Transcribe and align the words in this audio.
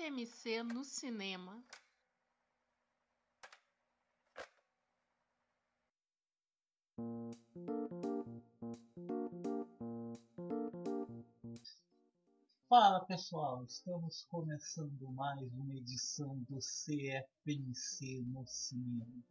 CFMC 0.00 0.62
no 0.62 0.82
cinema. 0.82 1.62
Fala 12.66 13.04
pessoal, 13.04 13.62
estamos 13.64 14.24
começando 14.30 15.12
mais 15.12 15.52
uma 15.52 15.74
edição 15.76 16.34
do 16.48 16.58
CFNC 16.60 18.22
no 18.22 18.46
cinema. 18.46 19.22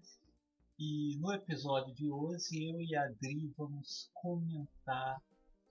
E 0.77 1.17
no 1.17 1.34
episódio 1.34 1.95
de 1.95 2.12
hoje 2.12 2.70
eu 2.70 2.79
e 2.79 2.95
a 2.95 3.05
Adri 3.05 3.51
vamos 3.57 4.12
comentar 4.13 5.20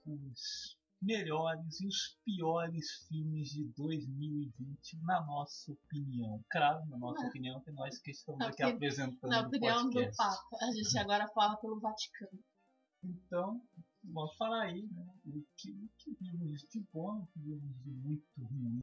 os 0.05 0.77
melhores 1.01 1.79
e 1.79 1.87
os 1.87 2.17
piores 2.25 3.05
filmes 3.07 3.49
de 3.49 3.63
2020, 3.75 4.97
na 5.03 5.25
nossa 5.25 5.71
opinião. 5.71 6.43
Claro, 6.51 6.85
na 6.87 6.97
nossa 6.97 7.21
Na- 7.23 7.29
opinião, 7.29 7.61
que 7.61 7.71
nós 7.71 7.97
que 7.99 8.11
estamos 8.11 8.39
Na 8.39 8.47
aqui 8.47 8.63
opini- 8.63 8.75
apresentando 8.75 9.29
Na 9.31 9.47
opinião 9.47 9.83
do 9.85 9.91
podcast. 9.93 10.17
Papa. 10.17 10.65
A 10.65 10.71
gente 10.71 10.97
agora 10.97 11.27
fala 11.29 11.55
pelo 11.57 11.79
Vaticano. 11.79 12.39
Então, 13.03 13.61
vamos 14.03 14.35
falar 14.35 14.63
aí, 14.65 14.81
né? 14.91 15.07
O 15.25 15.43
que, 15.55 15.71
o 15.71 15.89
que 15.97 16.17
vimos 16.19 16.61
de 16.69 16.81
bom, 16.91 17.19
o 17.21 17.27
que 17.27 17.39
vimos 17.39 17.81
de 17.83 17.89
muito 17.91 18.25
ruim. 18.37 18.79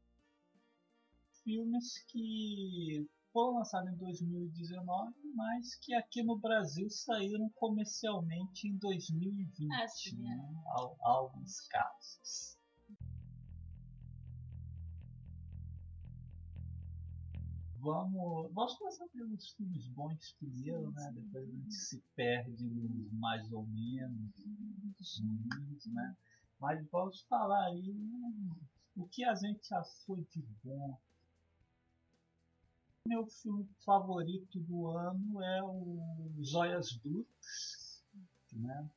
Filmes 1.45 2.03
que 2.09 3.07
foram 3.37 3.59
lançados 3.59 3.93
em 3.93 3.97
2019, 3.99 5.13
mas 5.35 5.75
que 5.75 5.93
aqui 5.93 6.23
no 6.23 6.39
Brasil 6.39 6.89
saíram 6.89 7.51
comercialmente 7.57 8.67
em 8.67 8.79
2020, 8.79 9.75
É, 9.75 9.87
sim, 9.89 10.17
é. 10.27 10.37
né? 10.37 10.63
Al- 10.69 10.97
alguns 11.03 11.61
casos. 11.69 12.57
Vamos, 17.79 18.51
vamos 18.55 18.75
começar 18.79 19.07
pelos 19.09 19.51
filmes 19.51 19.87
bons 19.89 20.33
primeiro, 20.39 20.91
né? 20.93 21.13
Depois 21.15 21.47
a 21.47 21.53
gente 21.53 21.75
se 21.75 22.03
perde 22.17 22.65
nos 22.65 23.13
mais 23.13 23.53
ou 23.53 23.67
menos, 23.67 24.33
nos 24.83 25.21
ruins, 25.21 25.87
né? 25.93 26.17
Mas 26.59 26.89
vamos 26.91 27.21
falar 27.29 27.67
aí 27.67 27.93
né, 27.93 28.57
o 28.97 29.07
que 29.07 29.23
a 29.25 29.35
gente 29.35 29.75
achou 29.75 30.17
de 30.17 30.43
bom. 30.65 30.99
Meu 33.07 33.27
filme 33.27 33.69
favorito 33.85 34.61
do 34.61 34.89
ano 34.89 35.43
é 35.43 35.63
o 35.63 36.33
Joias 36.43 36.93
Brutas, 36.99 38.05
né? 38.53 38.91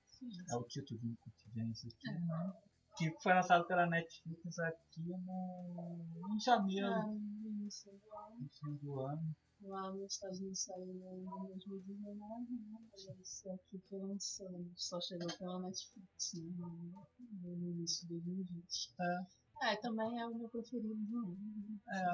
É 0.50 0.56
o 0.56 0.64
título 0.64 1.00
de 1.00 1.16
contingência 1.18 1.90
aqui, 1.90 2.12
né? 2.26 2.54
Que 2.98 3.12
foi 3.22 3.34
lançado 3.34 3.66
pela 3.68 3.86
Netflix 3.88 4.60
aqui 4.60 5.02
no, 5.02 6.06
em 6.36 6.40
janeiro 6.40 6.88
Ah, 6.88 7.06
no 7.08 7.48
início 7.48 7.92
do 7.92 8.18
ano. 8.18 8.40
no 8.42 8.50
fim 8.50 8.76
do 8.78 9.00
ano. 9.00 9.36
Lá 9.62 9.92
nos 9.94 10.14
Estados 10.14 10.40
Unidos 10.40 10.64
saiu 10.64 10.86
em 10.90 11.58
2019, 11.68 12.52
né? 12.52 12.80
Mas 12.92 13.20
esse 13.20 13.50
aqui 13.50 13.80
foi 13.90 14.00
lançando. 14.00 14.72
Só 14.76 15.00
chegou 15.02 15.28
pela 15.38 15.60
Netflix 15.62 16.34
né? 16.36 16.52
no, 16.58 17.56
no 17.58 17.70
início 17.72 18.08
de 18.08 18.20
2020. 18.22 18.96
É. 19.00 19.72
É, 19.72 19.76
também 19.78 20.18
é 20.20 20.26
o 20.26 20.34
meu 20.36 20.48
preferido 20.50 20.96
do 20.96 21.18
ano. 21.18 21.38
né? 21.38 21.80
É, 21.90 22.12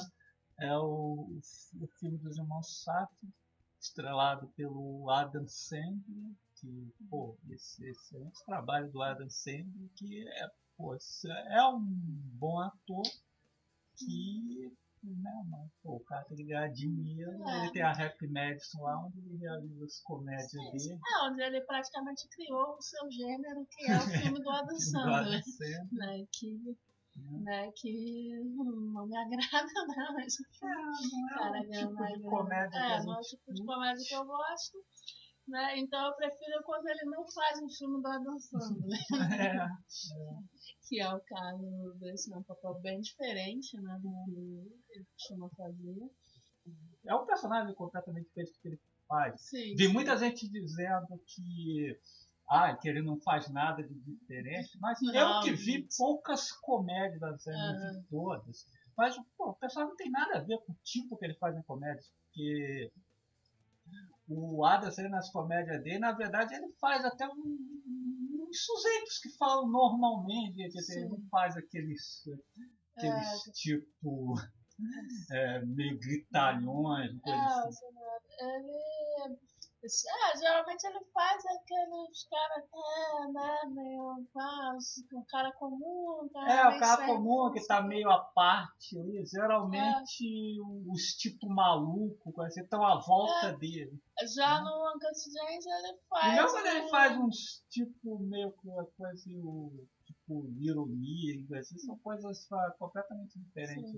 é 0.60 0.78
o, 0.78 1.40
o 1.82 1.88
filme 2.00 2.18
dos 2.18 2.38
irmãos 2.38 2.84
Safdie, 2.84 3.34
estrelado 3.80 4.48
pelo 4.56 5.10
Adam 5.12 5.46
Sandler, 5.48 6.32
que, 6.56 6.94
pô, 7.10 7.38
esse 7.50 7.86
excelente 7.88 8.44
trabalho 8.46 8.90
do 8.92 9.02
Adam 9.02 9.30
Sandler, 9.30 9.90
que 9.96 10.28
é, 10.28 10.48
pô, 10.78 10.96
é 11.50 11.68
um 11.68 11.80
bom 12.40 12.60
ator 12.60 13.04
que, 13.98 14.72
né, 15.04 15.44
mano, 15.46 15.72
pô, 15.84 15.98
o 15.98 16.00
cara 16.02 16.24
tem 16.26 16.38
que 16.38 16.44
ganhar 16.46 16.68
dinheiro, 16.70 17.48
É. 17.48 17.64
ele 17.64 17.72
tem 17.74 17.82
a 17.82 17.92
Happy 17.92 18.28
Madison 18.28 18.82
lá, 18.82 19.06
onde 19.06 19.20
ele 19.20 19.38
realiza 19.38 19.86
as 19.86 20.00
comédias 20.02 20.52
dele. 20.52 21.00
É, 21.00 21.28
onde 21.28 21.42
ele 21.42 21.62
praticamente 21.62 22.28
criou 22.30 22.76
o 22.78 22.82
seu 22.82 23.12
gênero, 23.12 23.66
que 23.70 23.92
é 23.92 23.98
o 23.98 24.00
filme 24.40 24.42
do 24.42 24.50
Adam 24.50 24.76
do 24.76 24.82
Sandler. 24.82 25.18
Adam 25.18 25.42
Sandler. 25.44 25.88
né, 25.92 26.26
que, 26.32 26.78
né. 27.16 27.40
né, 27.66 27.72
que 27.76 28.30
não 28.56 29.06
me 29.08 29.18
agrada, 29.18 29.68
não, 29.88 30.14
mas 30.14 30.36
É, 30.62 30.66
não 30.66 31.56
é 31.56 31.60
o 31.60 31.72
tipo 31.72 31.94
mas- 31.94 32.18
de 32.18 32.24
comédia 32.24 32.70
que 32.70 32.78
é, 32.78 33.04
não 33.04 33.14
é 33.14 33.18
o 33.18 33.22
tipo 33.22 33.54
de 33.54 33.66
comédia 33.66 34.06
que 34.08 34.14
eu 34.16 34.26
gosto, 34.26 34.78
né, 35.48 35.78
então 35.80 36.08
eu 36.08 36.16
prefiro 36.16 36.64
quando 36.66 36.88
ele 36.88 37.06
não 37.06 37.26
faz 37.32 37.62
um 37.62 37.70
filme 37.70 38.02
do 38.02 38.08
Adam 38.08 38.40
Sandler, 38.40 39.00
É, 39.40 39.68
que 40.88 41.00
é 41.00 41.14
o 41.14 41.20
caso 41.22 41.94
desse, 42.00 42.34
é 42.34 42.38
um 42.38 42.44
papel 42.44 42.80
bem 42.82 43.00
diferente, 43.00 43.80
né, 43.82 43.98
do 44.02 44.10
que 44.88 44.94
ele 44.94 45.06
costuma 45.14 45.50
fazer. 45.50 46.10
é 47.06 47.16
um 47.16 47.26
personagem 47.26 47.74
completamente 47.76 48.26
diferente 48.28 48.52
do 48.54 48.60
que 48.62 48.68
ele 48.70 48.80
faz. 49.08 49.42
Sim. 49.42 49.76
Vi 49.76 49.88
muita 49.88 50.18
gente 50.18 50.48
dizendo 50.50 51.08
que, 51.28 51.96
ah, 52.50 52.76
que 52.76 52.88
ele 52.88 53.02
não 53.02 53.20
faz 53.22 53.50
nada 53.50 53.82
de 53.84 53.94
diferente, 54.02 54.78
mas 54.80 55.00
Não, 55.02 55.14
eu 55.38 55.42
que 55.42 55.52
vi 55.54 55.72
gente. 55.74 55.98
poucas 55.98 56.52
comédias 56.52 57.20
da 57.20 57.38
série, 57.38 58.04
todas. 58.10 58.66
Mas 58.98 59.16
pô, 59.38 59.50
o 59.50 59.56
personagem 59.56 59.90
não 59.90 59.98
tem 59.98 60.12
nada 60.12 60.38
a 60.38 60.42
ver 60.42 60.58
com 60.60 60.72
o 60.72 60.78
tipo 60.84 61.18
que 61.18 61.26
ele 61.26 61.36
faz 61.36 61.56
em 61.58 61.64
comédias, 61.64 62.08
porque 62.24 62.92
o 64.28 64.64
Sandler 64.92 65.10
nas 65.12 65.30
comédias 65.32 65.84
dele, 65.84 66.00
na 66.00 66.12
verdade, 66.12 66.56
ele 66.56 66.72
faz 66.80 67.04
até 67.06 67.28
um, 67.28 68.48
uns 68.48 68.66
sujeitos 68.66 69.20
que 69.20 69.30
falam 69.38 69.68
normalmente, 69.70 70.60
ele 70.62 71.10
não 71.10 71.22
faz 71.30 71.56
aqueles, 71.58 72.24
aqueles 72.96 73.42
tipo 73.54 74.36
é, 75.32 75.66
meio 75.66 76.00
gritalhões, 76.00 77.20
coisa 77.22 77.38
É, 77.38 77.68
assim. 77.68 77.86
ele. 78.40 79.38
É, 79.86 80.38
geralmente 80.38 80.84
ele 80.86 81.00
faz 81.14 81.44
aqueles 81.46 82.28
caras 82.30 82.64
até, 82.66 83.32
né, 83.32 83.60
meio. 83.68 84.26
ah, 84.38 84.78
um 85.14 85.24
cara 85.26 85.52
comum, 85.54 86.22
um 86.24 86.30
cara 86.30 86.52
É, 86.52 86.76
o 86.76 86.80
cara 86.80 87.06
comum 87.06 87.52
que 87.52 87.66
tá 87.68 87.82
meio 87.82 88.10
à 88.10 88.20
parte 88.20 88.98
ali, 89.00 89.24
geralmente 89.26 90.24
É. 90.60 90.92
os 90.92 91.02
tipo 91.18 91.48
maluco, 91.50 92.42
assim, 92.42 92.62
estão 92.62 92.84
à 92.84 93.00
volta 93.00 93.54
dele. 93.54 94.02
Já 94.36 94.60
no 94.62 94.90
Uncut 94.90 95.14
James 95.34 95.66
ele 95.66 95.94
E 95.94 96.00
faz. 96.10 96.34
mesmo 96.36 96.50
quando 96.52 96.66
ele 96.68 96.90
faz 96.90 97.18
uns 97.18 97.64
tipo 97.70 98.20
meio 98.20 98.52
coisa 98.54 98.90
assim, 99.14 99.38
o, 99.40 99.86
tipo 100.26 100.50
ironia, 100.60 101.48
coisa 101.48 101.62
assim, 101.62 101.78
são 101.78 101.98
coisas 102.00 102.52
ah, 102.52 102.76
completamente 102.80 103.40
diferentes? 103.40 103.92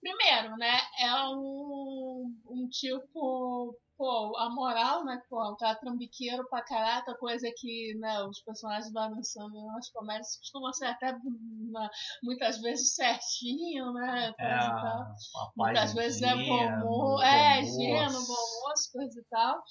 Primeiro, 0.00 0.56
né? 0.56 0.78
É 1.00 1.14
um, 1.28 2.34
um 2.48 2.68
tipo. 2.70 3.78
Pô, 3.96 4.36
a 4.38 4.50
moral, 4.50 5.04
né? 5.04 5.22
Pô, 5.30 5.52
um 5.52 5.56
cara 5.56 5.78
trambiqueiro 5.78 6.44
pra 6.48 6.64
caraca, 6.64 7.16
coisa 7.16 7.48
que 7.56 7.94
né, 8.00 8.24
os 8.24 8.42
personagens 8.42 8.92
do 8.92 8.98
Adam 8.98 9.22
Sandler 9.22 9.64
nas 9.66 9.88
comédias 9.90 10.36
costumam 10.36 10.72
ser 10.72 10.86
até 10.86 11.12
né, 11.12 11.88
muitas 12.20 12.60
vezes 12.60 12.92
certinho, 12.92 13.92
né? 13.92 14.32
Coisa 14.36 14.52
É, 14.52 14.56
e 14.56 14.68
tal. 14.68 15.14
Muitas 15.56 15.94
vezes 15.94 16.22
é 16.22 16.34
bom 16.34 16.80
bom 16.80 17.22
é, 17.22 17.62
gênio, 17.62 18.26
bom 18.26 18.66
moço, 18.66 18.90
coisa 18.92 19.20
e 19.20 19.24
tal. 19.30 19.62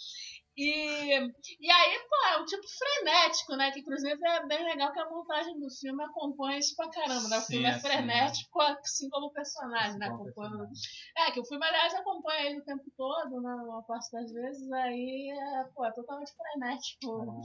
E, 0.55 1.15
e 1.15 1.71
aí, 1.71 1.99
pô, 2.07 2.27
é 2.27 2.39
um 2.39 2.45
tipo 2.45 2.63
frenético, 2.67 3.55
né? 3.55 3.71
Que 3.71 3.79
inclusive 3.79 4.19
é 4.23 4.45
bem 4.45 4.63
legal 4.63 4.91
que 4.93 4.99
a 4.99 5.09
montagem 5.09 5.59
do 5.59 5.67
filme 5.71 6.03
acompanha 6.03 6.59
isso 6.59 6.75
pra 6.75 6.89
caramba, 6.91 7.27
né? 7.27 7.37
O 7.37 7.41
Sim, 7.41 7.53
filme 7.53 7.69
é 7.69 7.79
frenético, 7.79 8.61
assim 8.61 9.09
como 9.09 9.27
o 9.27 9.33
personagem, 9.33 9.97
né? 9.97 10.05
Acompanha... 10.07 10.69
É, 11.17 11.31
que 11.31 11.39
o 11.39 11.45
filme, 11.45 11.65
aliás, 11.65 11.95
acompanha 11.95 12.45
ele 12.45 12.59
o 12.59 12.65
tempo 12.65 12.83
todo, 12.95 13.41
né? 13.41 13.51
Uma 13.55 13.81
parte 13.83 14.11
das 14.11 14.31
vezes, 14.31 14.71
aí 14.71 15.31
é, 15.31 15.63
pô, 15.73 15.85
é 15.85 15.91
totalmente 15.91 16.31
frenético 16.35 17.43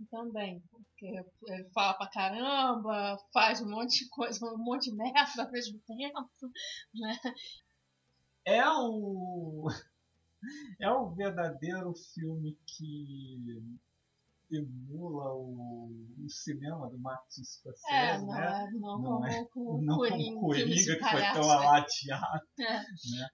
É. 0.00 0.06
também. 0.12 0.62
Porque 0.70 1.06
ele 1.06 1.70
fala 1.74 1.94
pra 1.94 2.06
caramba, 2.08 3.18
faz 3.32 3.60
um 3.60 3.68
monte 3.68 4.04
de 4.04 4.08
coisa, 4.10 4.46
um 4.46 4.58
monte 4.58 4.90
de 4.90 4.96
merda 4.96 5.42
ao 5.42 5.50
mesmo 5.50 5.76
tempo, 5.80 6.30
né? 6.94 7.18
é 8.44 8.68
o 8.68 9.68
é 10.80 10.90
o 10.90 11.10
verdadeiro 11.10 11.92
filme 12.14 12.56
que 12.66 13.62
emula 14.52 15.32
o, 15.34 15.90
o 16.24 16.28
cinema 16.28 16.90
do 16.90 16.98
Martin 16.98 17.44
Scorsese, 17.44 17.94
É, 17.94 18.18
não, 18.18 18.26
né? 18.32 18.64
é, 18.66 18.70
não, 18.78 18.98
Não 18.98 19.26
é- 19.26 19.44
como 19.44 19.78
o 19.78 19.82
Não 19.82 19.96
Coringa, 19.96 20.24
como 20.34 20.40
Coringa, 20.40 20.74
que 20.74 20.98
foi 20.98 21.22
tão 21.32 21.46
né? 21.46 21.54
alateado. 21.54 22.46
É. 22.58 22.72
né? 22.78 23.28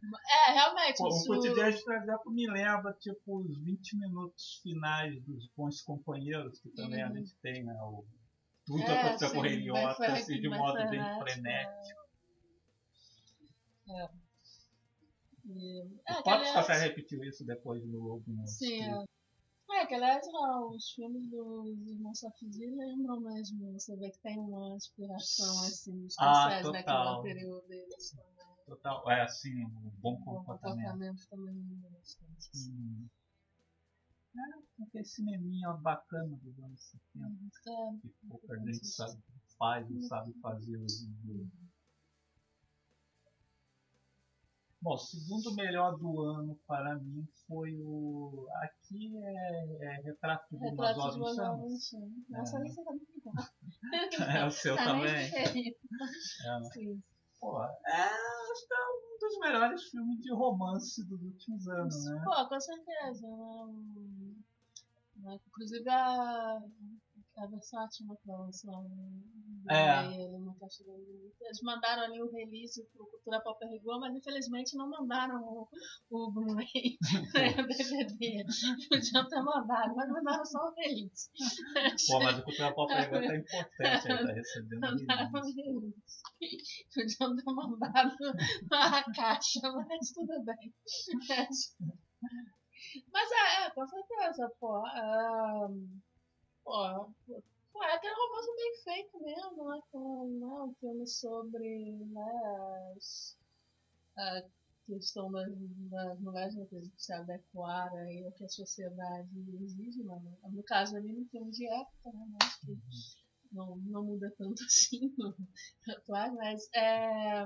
É, 0.49 0.53
realmente, 0.53 0.99
Pô, 0.99 1.05
o 1.06 1.08
isso... 1.08 1.26
Cotidiano, 1.26 1.82
por 1.85 1.94
exemplo, 1.94 2.32
me 2.32 2.47
lembra 2.50 2.93
tipo, 3.00 3.41
os 3.41 3.59
20 3.64 3.97
minutos 3.99 4.61
finais 4.62 5.14
dos 5.25 5.49
Bons 5.56 5.81
Companheiros, 5.82 6.61
que 6.61 6.69
também 6.70 7.02
a 7.02 7.09
Uhum. 7.09 7.17
gente 7.17 7.35
tem, 7.41 7.64
né? 7.64 7.75
O, 7.82 8.05
tudo 8.67 8.82
É, 8.82 9.00
aconteceu 9.00 9.31
com 9.31 9.38
o 9.38 9.87
assim, 10.12 10.41
de 10.41 10.49
modo 10.50 10.75
bem 10.91 11.00
frenético, 11.00 11.25
frenético. 11.25 12.06
E- 15.48 15.82
O 15.82 16.00
É, 16.08 16.14
que 16.14 16.22
Papo 16.22 16.31
aliás- 16.31 16.50
Scorsese 16.50 16.88
repetiu 16.88 17.25
isso 17.25 17.44
depois 17.44 17.84
no 17.87 17.98
Lobo 18.00 18.46
Sim, 18.46 18.82
é. 18.82 19.04
É, 19.69 19.87
que 19.87 19.94
aliás, 19.94 20.25
ó, 20.32 20.70
os 20.70 20.90
filmes 20.93 21.28
dos 21.28 21.87
irmãos 21.88 22.19
Safdie 22.20 22.66
lembram 22.76 23.20
mesmo. 23.20 23.72
Você 23.72 23.96
vê 23.96 24.10
que 24.10 24.19
tem 24.20 24.38
uma 24.38 24.75
inspiração 24.76 25.60
assim 25.64 25.93
nos 25.93 26.14
Ah, 26.19 26.48
daquele 26.62 26.82
total. 26.84 27.19
anterior 27.20 27.62
deles 27.66 28.10
também. 28.12 28.46
Total. 28.66 29.10
É 29.10 29.22
assim, 29.22 29.64
um 29.64 29.90
bom 30.00 30.16
comportamento. 30.22 30.76
comportamento 30.87 31.28
também 31.28 31.54
lembra 31.54 31.90
bastante. 31.90 32.49
Hum. 32.70 33.08
É, 34.37 34.82
aquele 34.84 35.04
cineminha 35.04 35.72
bacana 35.75 36.37
dos 36.42 36.58
anos 36.58 36.81
70. 36.82 37.26
É, 37.66 37.99
Que 38.02 38.14
pouca 38.28 38.56
gente 38.58 38.87
sabe, 38.87 39.19
faz 39.58 39.90
ou 39.90 40.00
sabe 40.02 40.32
fazer 40.40 40.76
hoje 40.76 41.04
em 41.06 41.12
dia. 41.25 41.46
Bom, 44.87 44.94
o 44.94 44.99
segundo 44.99 45.53
melhor 45.56 45.99
do 45.99 46.21
ano 46.21 46.56
para 46.65 46.94
mim 46.94 47.27
foi 47.49 47.77
o. 47.83 48.47
Aqui 48.62 49.19
é, 49.21 49.85
é 49.85 50.03
Retrato 50.03 50.47
de 50.56 50.59
Jovem 50.65 50.77
de. 50.77 51.35
Jovem 51.35 51.81
Chama. 51.81 52.06
Nossa, 52.29 52.56
É. 52.56 52.61
nem 52.61 52.71
sei 52.73 52.85
como 52.85 53.00
que 53.00 53.21
tá. 53.21 53.33
É 54.41 54.47
o 54.47 54.50
seu 54.53 54.77
Tá 54.77 54.85
também. 54.85 55.11
É, 55.12 55.44
Sim. 56.73 57.03
pô, 57.41 57.65
é, 57.65 57.69
acho 57.91 58.69
que 58.69 58.75
é 58.75 58.87
um 58.87 59.19
dos 59.19 59.38
melhores 59.41 59.83
filmes 59.91 60.21
de 60.21 60.33
romance 60.33 61.05
dos 61.09 61.21
últimos 61.21 61.67
anos, 61.67 62.05
né? 62.05 62.23
Pô, 62.25 62.49
com 62.49 62.61
certeza. 62.61 63.27
Né? 63.27 64.35
Né? 65.17 65.41
Inclusive 65.49 65.91
a, 65.91 66.61
a 67.38 67.47
Versátil 67.47 68.06
né, 68.06 68.17
lançou 68.27 68.87
É. 69.69 70.06
ele 70.06 70.37
Caixa 70.59 70.85
Bonita. 70.85 71.37
Eles 71.43 71.61
mandaram 71.62 72.05
ali 72.05 72.23
o 72.23 72.31
release 72.31 72.83
pro 72.93 73.06
Cultura 73.06 73.41
Pop 73.43 73.65
Rigor, 73.67 74.00
mas 74.00 74.15
infelizmente 74.15 74.77
não 74.77 74.88
mandaram 74.88 75.43
o, 75.43 75.69
o 76.11 76.31
Blu-ray 76.33 76.97
nem 77.35 77.61
o 77.61 77.67
DVD. 77.67 78.44
Podiam 78.88 79.29
ter 79.29 79.43
mandado, 79.43 79.94
mas 79.94 80.09
mandaram 80.09 80.44
só 80.44 80.59
o 80.59 80.75
release. 80.75 81.31
Pô, 82.09 82.21
mas 82.21 82.38
o 82.38 82.43
Cultura 82.43 82.75
Pop 82.75 82.93
agora 82.93 83.27
tá 83.27 83.37
importante, 83.37 84.12
aí 84.12 84.27
tá 84.27 84.33
recebendo 84.33 84.81
Mandaram 84.81 85.31
o 85.35 85.55
release. 85.55 86.23
Podiam 86.94 87.37
ter 87.37 87.53
mandado 87.53 88.17
a 88.73 89.12
caixa, 89.12 89.61
mas 89.73 90.12
tudo 90.12 90.44
bem. 90.44 90.75
Mas 93.12 93.31
é, 93.31 93.67
é 93.67 93.71
com 93.71 93.87
certeza, 93.87 94.50
pô. 94.59 94.87
é, 94.87 95.67
pô, 96.66 97.12
pô, 97.72 97.84
é 97.84 97.94
aquele 97.94 98.14
romance 98.14 98.56
bem 98.56 98.74
feito 98.82 99.22
mesmo, 99.22 99.70
né? 99.70 99.80
Com, 99.92 100.26
né 100.40 100.46
um 100.46 100.74
filme 100.74 101.06
sobre 101.06 101.92
né, 102.06 102.92
as, 102.96 103.38
a 104.18 104.42
questão 104.86 105.30
das, 105.30 105.48
das 105.90 106.20
mulheres 106.20 106.54
né, 106.56 106.66
se 106.96 107.12
adequar 107.12 107.92
aí 107.94 108.24
ao 108.24 108.32
que 108.32 108.44
a 108.44 108.48
sociedade 108.48 109.28
exige, 109.62 110.02
né? 110.02 110.20
no, 110.50 110.62
caso 110.64 110.96
ali 110.96 111.12
no 111.12 111.24
filme 111.28 111.52
de 111.52 111.66
época, 111.68 112.12
né? 112.12 112.26
Mas 112.40 112.56
que 112.56 112.76
não, 113.52 113.76
não 113.76 114.04
muda 114.04 114.32
tanto 114.36 114.62
assim 114.66 115.14
no 115.16 115.34
atual, 115.94 116.34
mas 116.34 116.68
é, 116.74 117.44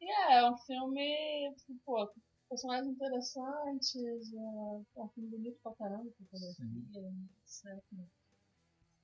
e 0.00 0.10
é, 0.10 0.34
é 0.38 0.50
um 0.50 0.56
filme, 0.58 1.54
pô, 1.84 2.10
personagens 2.48 2.88
interessantes, 2.94 3.96
é, 3.96 5.00
é 5.00 5.02
um 5.02 5.08
filme 5.08 5.30
bonito 5.30 5.58
pra 5.62 5.74
caramba, 5.74 6.10
pra 6.10 6.26
fotografia, 6.26 7.12
certo? 7.44 8.17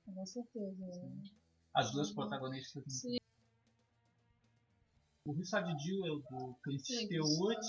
Com 0.05 0.25
certeza. 0.25 0.85
né? 0.85 1.23
As 1.73 1.91
duas 1.91 2.11
protagonistas. 2.11 2.83
Sim. 2.87 3.17
O 5.25 5.31
Richard 5.33 5.67
Jewell 5.83 6.19
do 6.29 6.53
Clint 6.63 6.87
Eastwood, 6.89 7.59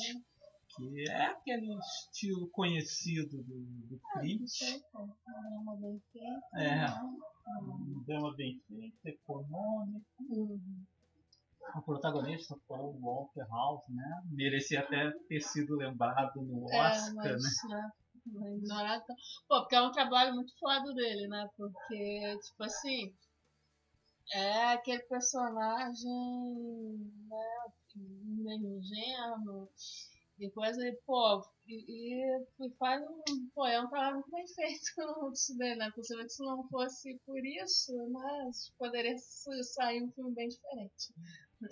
que 0.77 1.11
é 1.11 1.27
aquele 1.27 1.75
estilo 1.79 2.49
conhecido 2.51 3.43
do, 3.43 3.55
do 3.87 4.01
Ah, 4.15 4.21
Clint. 4.21 4.51
pô, 4.93 5.05
é 5.05 5.77
bem 5.81 6.03
feita. 6.13 6.47
É. 6.55 6.77
né? 6.77 7.03
Um 7.63 8.03
drama 8.07 8.35
bem 8.37 8.61
feito, 8.69 8.99
econômico. 9.05 10.05
Uhum. 10.29 10.85
O 11.75 11.83
protagonista 11.83 12.57
foi 12.69 12.79
o 12.79 12.93
Walter 13.01 13.47
House, 13.49 13.83
né? 13.89 14.23
Merecia 14.31 14.81
até 14.81 15.11
ter 15.29 15.41
sido 15.41 15.77
lembrado 15.77 16.41
no 16.43 16.71
É, 16.71 16.81
Oscar, 16.91 17.15
mas, 17.15 17.43
né? 17.69 17.77
né? 17.77 17.91
É. 18.35 19.01
Pô, 19.49 19.61
porque 19.61 19.77
é 19.77 19.83
um 19.83 19.93
trabalho 19.93 20.35
muito 20.35 20.53
foda 20.59 20.93
dele, 20.95 21.29
né? 21.29 21.49
Porque, 21.57 22.39
tipo 22.45 22.65
assim, 22.65 23.15
é 24.33 24.73
aquele 24.73 25.03
personagem, 25.05 26.09
né? 27.29 27.73
Meio 27.95 28.79
ingênuo 28.79 29.71
e 30.39 30.51
coisa, 30.51 30.87
e, 30.87 30.93
pô, 31.07 31.43
e, 31.67 32.23
e 32.61 32.71
faz 32.79 33.03
um. 33.03 33.49
Pô, 33.55 33.67
é 33.67 33.81
um 33.81 33.89
trabalho 33.89 34.17
muito 34.17 34.31
bem 34.31 34.47
feito 34.47 34.83
disso 35.33 35.57
daí, 35.57 35.77
né? 35.77 35.87
Porque 35.87 36.03
se 36.05 36.43
não 36.43 36.69
fosse 36.69 37.19
por 37.25 37.45
isso, 37.45 37.93
né? 38.09 38.51
Poderia 38.79 39.17
sair 39.19 40.03
um 40.03 40.11
filme 40.13 40.35
bem 40.35 40.49
diferente. 40.49 41.15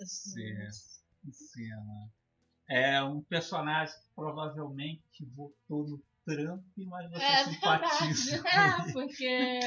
Sim. 0.05 1.31
Cena. 1.31 2.09
É 2.67 3.03
um 3.03 3.21
personagem 3.21 3.95
que 3.95 4.09
provavelmente 4.15 5.25
votou 5.35 5.87
no 5.87 6.03
Trump, 6.25 6.65
mas 6.77 7.09
você 7.11 7.23
É 7.23 7.43
simpatiza 7.45 8.41
verdade, 8.41 8.93
com 8.93 9.01
é, 9.01 9.05
porque 9.05 9.59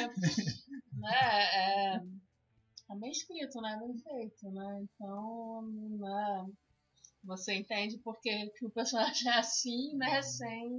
né, 0.93 1.45
é, 1.55 1.97
é 1.97 2.97
bem 2.97 3.11
escrito, 3.11 3.61
né, 3.61 3.79
bem 3.81 3.97
feito, 3.99 4.51
né, 4.51 4.81
então 4.83 5.63
né, 5.99 6.47
você 7.25 7.55
entende 7.55 7.99
porque 7.99 8.51
que 8.59 8.67
o 8.67 8.71
personagem 8.71 9.29
é 9.31 9.39
assim, 9.39 9.97
né, 9.97 10.23
sem... 10.23 10.71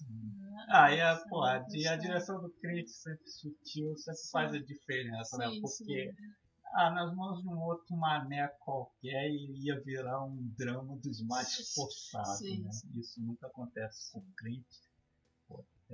né, 0.00 0.66
Ah, 0.68 0.90
e 0.92 1.00
a, 1.00 1.16
pô, 1.28 1.42
a, 1.42 1.56
a 1.56 1.96
direção 1.96 2.40
do 2.40 2.50
Clint 2.60 2.88
sempre 2.88 3.28
sutil, 3.28 3.96
sempre 3.96 4.20
Sim. 4.20 4.30
faz 4.30 4.54
a 4.54 4.58
diferença, 4.58 5.36
né? 5.38 5.48
Sim, 5.50 5.60
Porque 5.60 6.12
sim. 6.12 6.32
ah, 6.76 6.90
nas 6.90 7.14
mãos 7.14 7.40
de 7.42 7.48
um 7.48 7.60
outro 7.60 7.96
mané 7.96 8.48
qualquer 8.60 9.30
ia 9.30 9.80
virar 9.82 10.24
um 10.24 10.36
drama 10.56 10.96
dos 10.98 11.22
mais 11.22 11.72
forçados, 11.74 12.40
né? 12.42 12.70
Isso 12.94 13.20
nunca 13.22 13.46
acontece 13.46 14.12
com 14.12 14.20
o 14.20 14.34
Clint. 14.36 14.64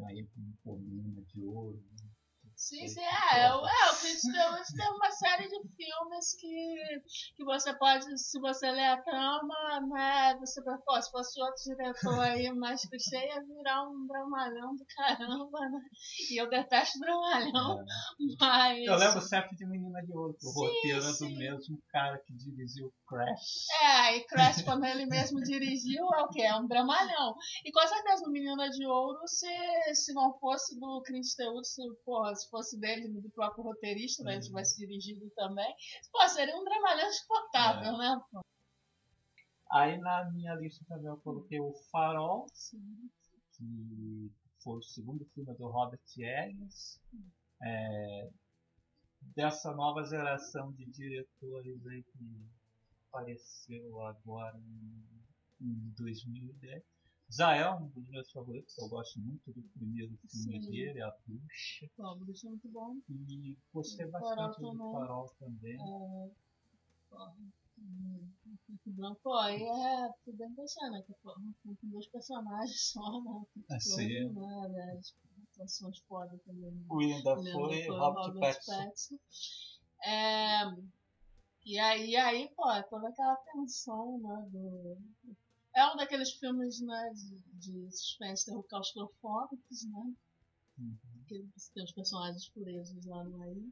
Aí 0.04 0.26
um 0.36 0.52
Coluna 0.64 1.22
de 1.22 1.44
Ouro. 1.44 1.82
Sim, 2.60 2.86
sim, 2.86 3.00
é, 3.00 3.40
é, 3.40 3.54
o- 3.54 3.66
é, 3.66 3.70
tem 4.76 4.90
uma 4.92 5.10
série 5.12 5.48
de 5.48 5.60
filmes 5.74 6.34
que, 6.38 7.00
que 7.34 7.42
você 7.44 7.72
pode, 7.78 8.04
se 8.18 8.38
você 8.38 8.70
ler 8.70 8.84
a 8.86 9.02
trama, 9.02 9.80
né, 9.88 10.36
você 10.38 10.60
pô, 10.84 11.00
se 11.00 11.10
fosse 11.10 11.40
outro 11.40 11.62
diretor 11.64 12.20
aí 12.20 12.52
mais 12.52 12.82
clichê, 12.82 13.16
ia 13.16 13.42
virar 13.42 13.88
um 13.88 14.06
dramalhão 14.06 14.76
do 14.76 14.84
caramba, 14.94 15.58
né, 15.70 15.80
e 16.30 16.40
eu 16.40 16.50
detesto 16.50 16.98
dramalhão, 17.00 17.80
É. 17.80 17.84
mas... 18.38 18.86
Eu 18.86 18.96
lembro 18.96 19.22
sempre 19.22 19.56
de 19.56 19.64
Menina 19.66 20.02
de 20.02 20.12
Ouro, 20.12 20.34
o 20.34 20.38
Sim, 20.38 20.60
roteiro 20.60 20.98
é 20.98 21.08
do 21.08 21.12
sim. 21.14 21.36
mesmo 21.38 21.82
cara 21.88 22.18
que 22.18 22.34
dirigiu 22.34 22.92
Crash. 23.08 23.66
É, 23.82 24.16
e 24.18 24.24
Crash, 24.26 24.62
quando 24.62 24.84
ele 24.84 25.06
mesmo 25.06 25.40
dirigiu, 25.42 26.06
é 26.14 26.22
o 26.22 26.28
quê? 26.28 26.42
É 26.42 26.54
um 26.54 26.66
dramalhão. 26.68 27.34
E 27.64 27.72
com 27.72 27.80
certeza 27.88 28.28
Menina 28.28 28.68
de 28.70 28.86
Ouro, 28.86 29.18
se, 29.26 29.48
se 29.94 30.12
não 30.12 30.38
fosse 30.38 30.78
do 30.78 31.02
Clint 31.02 31.24
Eastwood, 31.24 31.66
se, 31.66 31.82
porra, 32.04 32.34
se 32.36 32.48
fosse 32.50 32.78
dele, 32.78 33.08
do 33.08 33.30
próprio 33.30 33.64
roteirista, 33.64 34.22
né, 34.22 34.32
ele 34.32 34.40
Uhum. 34.40 34.46
tivesse 34.48 34.76
dirigido 34.78 35.30
também, 35.30 35.74
pô, 36.12 36.28
seria 36.28 36.56
um 36.56 36.64
dramalhão 36.64 37.08
exportável, 37.08 37.94
É. 37.94 37.98
né? 37.98 38.20
pô? 38.30 38.44
Aí 39.72 39.96
na 39.98 40.30
minha 40.32 40.54
lista 40.56 40.84
também 40.88 41.06
eu 41.06 41.16
coloquei 41.18 41.60
o 41.60 41.72
Farol, 41.92 42.46
Sim. 42.52 43.08
que 43.56 44.30
foi 44.62 44.78
o 44.78 44.82
segundo 44.82 45.24
filme 45.26 45.54
do 45.54 45.68
Robert 45.68 46.00
Eggers. 46.18 47.00
É, 47.62 48.30
dessa 49.20 49.72
nova 49.74 50.02
geração 50.04 50.72
de 50.72 50.86
diretores 50.86 51.86
aí 51.86 52.02
que 52.02 52.50
apareceu 53.08 54.00
agora 54.02 54.58
em, 54.58 55.04
em 55.60 55.94
2010. 55.96 56.82
Já 57.30 57.54
é 57.54 57.70
um 57.72 57.86
dos 57.88 58.08
meus 58.08 58.30
favoritos, 58.32 58.76
eu 58.78 58.88
gosto 58.88 59.20
muito 59.20 59.52
do 59.52 59.62
primeiro 59.78 60.16
filme 60.28 60.62
Sim. 60.62 60.70
dele, 60.70 61.00
A 61.00 61.14
Bruxa. 61.26 61.88
O 61.98 62.24
bicho 62.24 62.46
é 62.46 62.50
muito 62.50 62.68
bom. 62.68 62.96
E 63.08 63.56
gostei 63.72 64.10
Farol 64.10 64.36
bastante 64.36 64.60
do 64.60 64.68
também. 64.72 64.92
Farol 64.92 65.34
também. 65.38 65.74
É, 65.74 66.30
muito 68.68 68.90
bom. 68.96 69.14
Pô, 69.22 69.34
aí 69.38 69.62
é 69.62 70.08
tudo 70.24 70.38
bem 70.38 70.52
pensando, 70.54 70.92
né? 70.92 71.02
Que, 71.06 71.14
com 71.22 71.76
dois 71.82 72.06
personagens 72.08 72.90
só, 72.90 73.22
né? 73.22 73.44
É, 73.70 73.78
sim. 73.78 74.32
Todo, 74.34 74.40
né? 74.40 74.98
As 74.98 75.14
atuações 75.52 75.98
foda 76.08 76.36
também. 76.44 76.72
né? 76.72 76.84
O 76.90 76.96
William 76.96 77.22
Dafoe 77.22 77.44
Leandro 77.44 77.74
e 77.74 77.86
foi 77.86 77.94
o 77.94 77.98
Robert 77.98 78.40
Pattinson. 78.40 78.72
Pattinson. 78.76 79.18
É, 80.04 80.62
e 81.64 81.78
aí, 81.78 82.16
aí, 82.16 82.52
pô, 82.56 82.70
é 82.72 82.82
toda 82.82 83.08
aquela 83.08 83.36
tensão, 83.36 84.18
né, 84.18 84.48
do... 84.50 84.98
É 85.74 85.86
um 85.92 85.96
daqueles 85.96 86.32
filmes, 86.32 86.80
né, 86.80 87.12
de, 87.14 87.58
de 87.58 87.90
suspense 87.96 88.46
terror 88.46 88.64
claustrofóbicos, 88.64 89.84
né, 89.86 90.12
Uhum. 90.78 90.96
que 91.28 91.46
você 91.54 91.72
tem 91.74 91.84
os 91.84 91.92
personagens 91.92 92.48
presos 92.50 93.04
lá 93.04 93.22
no 93.24 93.42
aí. 93.42 93.62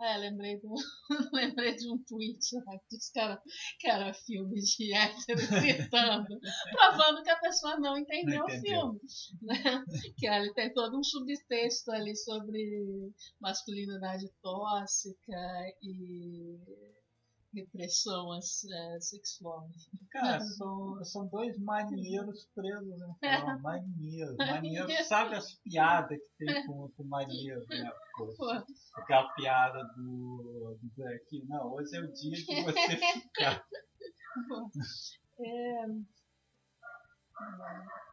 É, 0.00 0.16
lembrei, 0.16 0.58
do, 0.58 0.74
lembrei 1.32 1.76
de 1.76 1.88
um 1.92 2.02
tweet 2.04 2.56
lá 2.66 2.76
que 2.78 2.96
disse 2.96 3.12
que 3.12 3.20
era, 3.20 3.42
que 3.78 3.88
era 3.88 4.14
filme 4.14 4.60
de 4.60 4.92
hétero 4.92 5.38
gritando, 5.92 6.40
provando 6.72 7.22
que 7.22 7.30
a 7.30 7.38
pessoa 7.38 7.78
não 7.78 7.96
entendeu, 7.96 8.38
não 8.40 8.48
entendeu. 8.48 8.78
o 8.78 8.98
filme. 8.98 9.00
Né? 9.42 9.84
Que 10.16 10.26
ele 10.26 10.52
tem 10.54 10.72
todo 10.72 10.98
um 10.98 11.04
subtexto 11.04 11.92
ali 11.92 12.16
sobre 12.16 13.12
masculinidade 13.40 14.28
tóxica 14.42 15.36
e 15.82 16.58
repressão 17.54 18.34
é, 18.34 19.00
sexual. 19.00 19.68
Cara, 20.10 20.40
são, 20.40 21.04
são 21.04 21.26
dois 21.26 21.58
marinheiros 21.58 22.48
presos 22.54 22.98
né? 22.98 23.14
Marinheiros. 23.62 24.36
Marinheiros 24.36 25.06
sabe 25.06 25.34
as 25.34 25.52
piadas 25.54 26.18
que 26.18 26.44
tem 26.44 26.66
com, 26.66 26.88
com 26.96 27.04
marinheiro, 27.04 27.64
né? 27.68 27.90
Poxa, 28.16 28.64
aquela 28.94 29.28
piada 29.34 29.84
do, 29.96 30.78
do 30.82 31.04
aqui, 31.08 31.44
não, 31.46 31.72
hoje 31.72 31.96
é 31.96 32.00
o 32.00 32.12
dia 32.12 32.44
que 32.44 32.62
você 32.62 32.96
ficar. 32.96 33.64
é... 35.40 35.86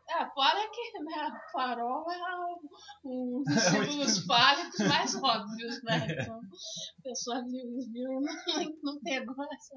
É, 0.09 0.25
fora 0.31 0.67
que 0.71 0.99
né, 1.03 1.39
farol 1.51 2.03
é 2.11 3.05
um 3.05 3.43
dos 3.43 3.63
símbolos 3.63 4.25
fálicos 4.25 4.79
mais 4.79 5.15
óbvios, 5.21 5.83
né? 5.83 6.07
É. 6.09 6.23
Então, 6.23 6.39
a 6.39 7.01
pessoa 7.03 7.43
viu, 7.45 7.77
viu 7.91 8.19
não, 8.81 8.93
não 8.93 8.99
pegou 9.01 9.45
essa 9.53 9.75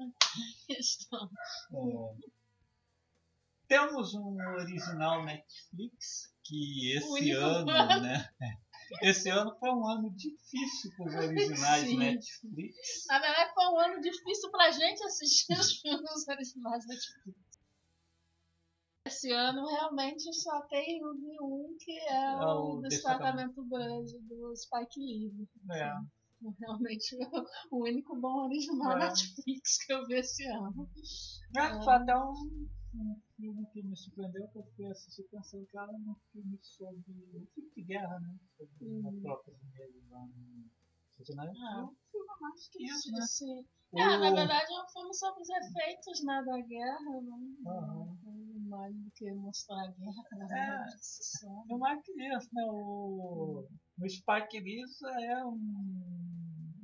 questão. 0.65 1.29
É. 1.71 2.33
Temos 3.67 4.15
um 4.15 4.35
original 4.55 5.23
Netflix 5.23 6.33
que 6.43 6.97
esse 6.97 7.31
ano, 7.31 7.69
ano, 7.69 8.01
né? 8.01 8.29
Esse 9.01 9.29
ano 9.29 9.55
foi 9.59 9.69
um 9.69 9.87
ano 9.87 10.09
difícil 10.11 10.91
para 10.97 11.05
os 11.05 11.15
originais 11.15 11.87
Sim. 11.87 11.97
Netflix. 11.97 13.05
Na 13.07 13.19
verdade, 13.19 13.53
foi 13.53 13.65
um 13.65 13.79
ano 13.79 14.01
difícil 14.01 14.51
para 14.51 14.65
a 14.65 14.71
gente 14.71 15.03
assistir 15.03 15.53
os 15.57 15.79
filmes 15.79 16.27
originais 16.27 16.85
Netflix. 16.87 17.52
Esse 19.13 19.31
ano 19.31 19.65
realmente 19.67 20.33
só 20.33 20.61
tem 20.63 20.99
um 21.05 21.75
que 21.79 21.91
é, 21.99 22.33
é 22.33 22.45
o, 22.45 22.77
o 22.77 22.81
Destacamento 22.81 23.63
Grande 23.65 24.19
do 24.21 24.55
Spike 24.55 24.99
Lee. 24.99 25.47
É. 25.71 25.93
Realmente 26.59 27.15
o 27.71 27.83
único 27.83 28.19
bom 28.19 28.45
original 28.45 28.97
é. 28.97 29.07
Netflix 29.07 29.85
que 29.85 29.93
eu 29.93 30.05
vi 30.07 30.15
esse 30.15 30.43
ano. 30.45 30.89
É, 31.55 31.61
é. 31.61 31.83
Foi 31.83 31.93
até 31.93 32.17
um, 32.17 32.67
um 32.95 33.21
filme 33.37 33.65
que 33.71 33.83
me 33.83 33.95
surpreendeu, 33.95 34.47
porque 34.47 34.59
eu 34.59 34.75
fui 34.75 34.85
assistir 34.87 35.23
pensando 35.29 35.67
que 35.67 35.77
era 35.77 35.91
um 35.91 36.15
filme 36.31 36.59
sobre. 36.61 36.97
um 36.97 37.45
filme 37.53 37.71
de 37.75 37.83
guerra, 37.83 38.19
né? 38.19 38.35
Sobre 38.57 38.87
hum. 38.87 39.07
a 39.07 39.21
tropa 39.21 39.51
de 39.51 39.65
negros 39.69 40.09
lá 40.09 40.25
no. 40.25 40.83
Ah, 41.37 41.79
é 41.79 41.83
um 41.83 41.95
filme 42.11 42.27
mais 42.41 42.67
que 42.67 42.83
isso, 42.83 43.11
né? 43.11 43.21
Sim. 43.21 43.65
É, 43.95 44.17
na 44.17 44.31
verdade 44.31 44.73
é 44.73 44.81
um 44.81 44.87
filme 44.87 45.13
sobre 45.13 45.43
os 45.43 45.49
efeitos 45.49 46.23
né, 46.23 46.43
da 46.43 46.59
guerra, 46.61 47.21
né? 47.21 47.37
Uhum. 47.65 48.17
Mais 48.73 48.95
do 48.95 49.11
que 49.11 49.31
mostrar 49.33 49.83
a 49.83 49.91
guerra. 49.91 50.23
Né? 50.33 50.47
É, 50.51 51.67
não 51.67 51.87
é 51.87 52.01
que 52.01 52.11
isso, 52.11 52.49
né? 52.53 52.63
O, 52.67 53.67
o 53.99 54.09
Spike 54.09 54.59
Lee 54.59 54.81
é 55.21 55.45
um, 55.45 55.51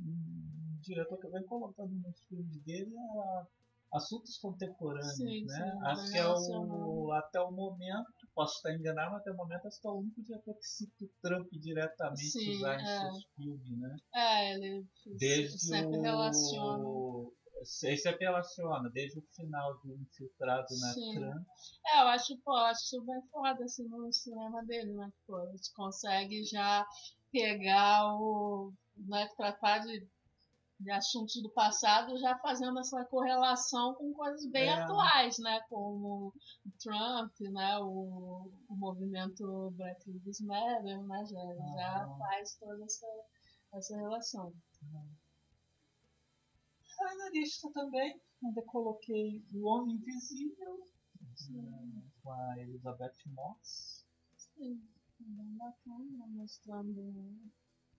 um, 0.06 0.80
diretor 0.82 1.20
que 1.20 1.30
vem 1.30 1.44
colocando 1.46 1.94
nos 1.94 2.22
filmes 2.28 2.62
dele 2.64 2.96
a 2.98 3.48
assuntos 3.94 4.38
contemporâneos, 4.38 5.16
sim, 5.16 5.46
né? 5.46 5.72
Sim, 5.72 5.86
acho 5.86 6.12
que 6.12 6.18
é 6.18 6.28
o, 6.28 7.12
até 7.14 7.42
o 7.42 7.52
momento, 7.52 8.14
posso 8.36 8.56
estar 8.58 8.74
enganado, 8.74 9.12
mas 9.12 9.22
até 9.22 9.32
o 9.32 9.36
momento 9.36 9.68
acho 9.68 9.82
que 9.82 9.88
é 9.88 9.92
o 9.92 9.96
único 9.96 10.24
diretor 10.24 10.54
que 10.56 10.68
cita 10.68 11.06
o 11.06 11.10
Trump 11.22 11.48
diretamente 11.52 12.30
sim, 12.30 12.58
usar 12.58 12.80
é. 12.80 12.82
em 12.82 12.86
seus 12.86 13.26
filmes, 13.36 13.80
né? 13.80 13.96
É, 14.14 14.54
ele 14.54 14.86
desde 15.18 15.60
sempre 15.60 15.98
o... 15.98 16.02
relaciona. 16.02 16.88
Ele 17.84 17.98
sempre 17.98 18.26
relaciona, 18.26 18.90
desde 18.90 19.20
o 19.20 19.28
final 19.36 19.78
do 19.80 19.96
Infiltrado 19.96 20.68
na 20.80 20.94
Trump. 20.94 21.48
É, 21.88 22.02
eu 22.02 22.08
acho, 22.08 22.38
pô, 22.40 22.52
eu 22.52 22.66
acho 22.66 23.02
bem 23.02 23.22
foda 23.32 23.64
assim, 23.64 23.88
no 23.88 24.12
cinema 24.12 24.64
dele, 24.66 24.94
né? 24.94 25.12
Pô, 25.28 25.38
a 25.38 25.46
gente 25.52 25.74
consegue 25.74 26.44
já 26.44 26.86
pegar 27.32 28.16
o. 28.16 28.74
Né, 28.98 29.30
tratar 29.38 29.80
de 29.80 30.06
de 30.80 30.92
assuntos 30.92 31.42
do 31.42 31.50
passado, 31.50 32.18
já 32.18 32.38
fazendo 32.38 32.80
essa 32.80 33.04
correlação 33.06 33.94
com 33.96 34.14
coisas 34.14 34.50
bem 34.50 34.70
é. 34.70 34.74
atuais, 34.74 35.38
né? 35.40 35.60
Como 35.70 36.28
o 36.66 36.72
Trump, 36.82 37.34
né? 37.52 37.78
O, 37.80 38.50
o 38.70 38.76
movimento 38.76 39.72
Black 39.76 40.10
Lives 40.10 40.40
Matter, 40.40 41.04
né? 41.04 41.26
Já, 41.26 41.42
ah. 41.42 41.76
já 41.76 42.18
faz 42.18 42.56
toda 42.56 42.84
essa, 42.86 43.08
essa 43.74 43.98
relação. 43.98 44.54
Ah, 44.96 45.19
na 47.00 47.30
lista 47.30 47.70
também, 47.72 48.20
ainda 48.44 48.62
coloquei 48.64 49.44
O 49.54 49.68
Homem 49.68 49.96
Invisível, 49.96 50.86
com 52.22 52.32
a 52.32 52.60
Elizabeth 52.60 53.16
Moss. 53.28 54.06
Sim, 54.38 54.82
bem 55.20 55.58
bacana, 55.58 56.28
mostrando 56.28 57.38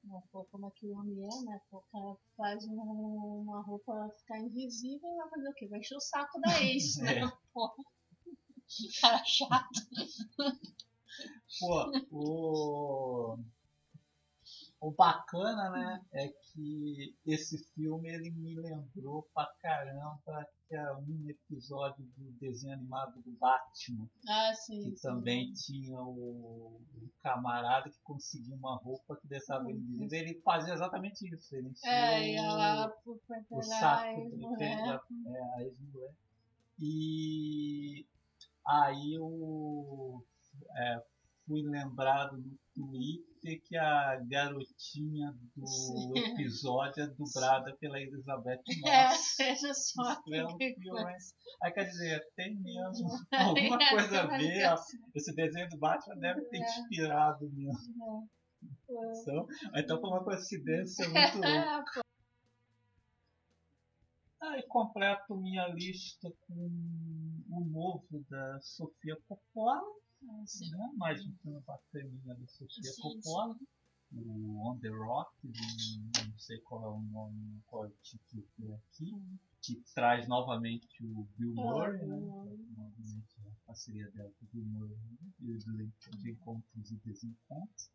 uma 0.05 0.23
como 0.31 0.67
é 0.67 0.71
que 0.71 0.87
o 0.87 0.93
homem 0.93 1.25
é, 1.25 1.43
né? 1.45 1.61
O 1.71 1.81
cara 1.93 2.17
faz 2.37 2.65
um, 2.67 2.75
uma 2.75 3.61
roupa 3.63 4.09
ficar 4.19 4.41
invisível 4.41 5.09
e 5.11 5.17
vai 5.17 5.29
fazer 5.29 5.49
o 5.49 5.55
quê? 5.55 5.69
Vai 5.69 5.81
encher 5.81 5.97
o 5.97 6.01
saco 6.01 6.41
da 6.41 6.63
ex, 6.63 6.97
né? 7.05 7.19
É. 7.19 7.33
Pô. 7.53 7.75
Cara 9.01 9.25
chato. 9.25 9.81
Pô, 11.59 11.91
o 12.13 13.39
o 14.81 14.91
bacana, 14.91 15.71
né, 15.71 16.03
é 16.13 16.29
que 16.29 17.15
esse 17.27 17.59
filme 17.75 18.09
ele 18.09 18.31
me 18.31 18.55
lembrou 18.55 19.29
pra 19.35 19.47
caramba 19.61 20.49
que 20.67 20.75
é 20.75 20.93
um 20.95 21.29
episódio 21.29 22.03
do 22.17 22.31
desenho 22.39 22.75
animado 22.75 23.21
do 23.21 23.33
Batman. 23.33 24.09
Ah, 24.27 24.55
sim. 24.55 24.85
Que 24.85 24.97
sim. 24.97 25.03
também 25.03 25.53
tinha 25.53 26.01
o, 26.01 26.81
o, 26.95 27.11
camarada 27.23 27.91
que 27.91 27.99
conseguia 28.05 28.55
uma 28.55 28.77
roupa 28.77 29.17
que 29.17 29.27
deixava 29.27 29.69
ele 29.69 29.81
invisível. 29.81 30.19
Ele 30.19 30.41
fazia 30.43 30.73
exatamente 30.73 31.29
isso. 31.29 31.55
Ele 31.55 31.73
é, 31.85 32.35
ia 32.35 32.53
lá 32.53 32.95
o, 33.05 33.21
o 33.51 33.63
saco 33.63 34.31
dele, 34.31 34.45
é, 34.61 35.55
a 35.57 35.63
ex-mulher. 35.63 36.15
E 36.79 38.07
aí 38.65 39.19
o. 39.19 40.25
É, 40.75 41.03
fui 41.47 41.63
lembrado 41.63 42.39
no 42.39 42.57
Twitter 42.75 43.30
que 43.41 43.77
a 43.77 44.21
garotinha 44.29 45.35
do 45.57 45.67
Sim. 45.67 46.19
episódio 46.19 47.03
é 47.03 47.07
dublada 47.07 47.75
pela 47.77 48.01
Elizabeth 48.01 48.61
é, 48.87 49.09
Moss. 49.09 49.41
É, 49.41 49.45
veja 49.45 49.75
só. 49.75 50.23
Aí 51.63 51.73
quer 51.73 51.85
dizer, 51.85 52.23
tem 52.37 52.55
mesmo 52.57 53.09
alguma 53.33 53.79
coisa 53.79 54.23
a 54.23 54.27
ver. 54.27 54.75
Esse 55.15 55.35
desenho 55.35 55.69
do 55.69 55.79
Batman 55.79 56.17
deve 56.17 56.43
ter 56.43 56.59
é. 56.59 56.61
inspirado 56.61 57.51
mesmo. 57.51 58.29
É. 58.63 59.21
Então, 59.21 59.47
então 59.77 60.01
foi 60.01 60.11
uma 60.11 60.25
coincidência 60.25 61.09
muito 61.09 61.37
louca. 61.37 62.01
Aí 64.43 64.63
completo 64.69 65.37
minha 65.37 65.69
lista 65.69 66.31
com 66.47 66.71
o 67.51 67.65
novo 67.65 68.25
da 68.29 68.59
Sofia 68.61 69.17
Coppola 69.29 69.81
Sim. 70.47 70.71
Né? 70.71 70.93
Mais 70.97 71.25
um 71.25 71.33
filme 71.37 71.61
bacaninha 71.61 72.35
da 72.35 72.47
Sofia 72.47 72.93
Coppola. 73.01 73.57
O 74.13 74.69
On 74.69 74.79
The 74.81 74.89
Rock, 74.89 75.31
não 75.47 76.39
sei 76.39 76.59
qual 76.63 76.85
é 76.85 76.89
o 76.89 77.01
nome, 77.01 77.63
qual 77.67 77.85
é 77.85 77.89
o 77.89 77.97
título 78.03 78.45
que 78.57 78.67
é 78.67 78.75
aqui, 78.75 79.13
que 79.63 79.81
traz 79.95 80.27
novamente 80.27 80.89
o 81.05 81.29
Bill 81.37 81.55
Murray, 81.55 82.05
né? 82.05 82.17
novamente 82.77 83.41
a 83.47 83.67
parceria 83.67 84.11
dela 84.11 84.33
com 84.33 84.47
o 84.47 84.49
Bill 84.49 84.65
Murray 84.65 84.97
né? 84.97 85.33
e 85.39 85.53
os 85.53 85.65
de 85.65 86.31
encontros 86.33 86.91
e 86.91 86.97
desencontros. 86.97 87.91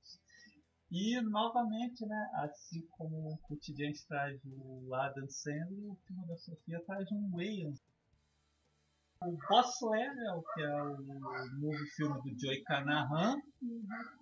E 0.89 1.19
novamente, 1.19 2.05
né, 2.05 2.31
assim 2.35 2.87
como 2.91 3.33
o 3.33 3.37
Cotidiano 3.39 3.93
traz 4.07 4.39
o 4.45 4.93
Adam 4.93 5.27
Sandler, 5.27 5.91
o 5.91 5.95
filme 6.07 6.25
da 6.27 6.37
Sofia 6.37 6.81
traz 6.85 7.11
um 7.11 7.29
Wayans 7.31 7.81
o 9.21 9.37
Boss 9.49 9.81
Level, 9.81 10.43
que 10.53 10.61
é 10.61 10.83
o 10.83 10.97
novo 11.59 11.85
filme 11.95 12.21
do 12.21 12.39
Joey 12.39 12.63
Canahan, 12.63 13.35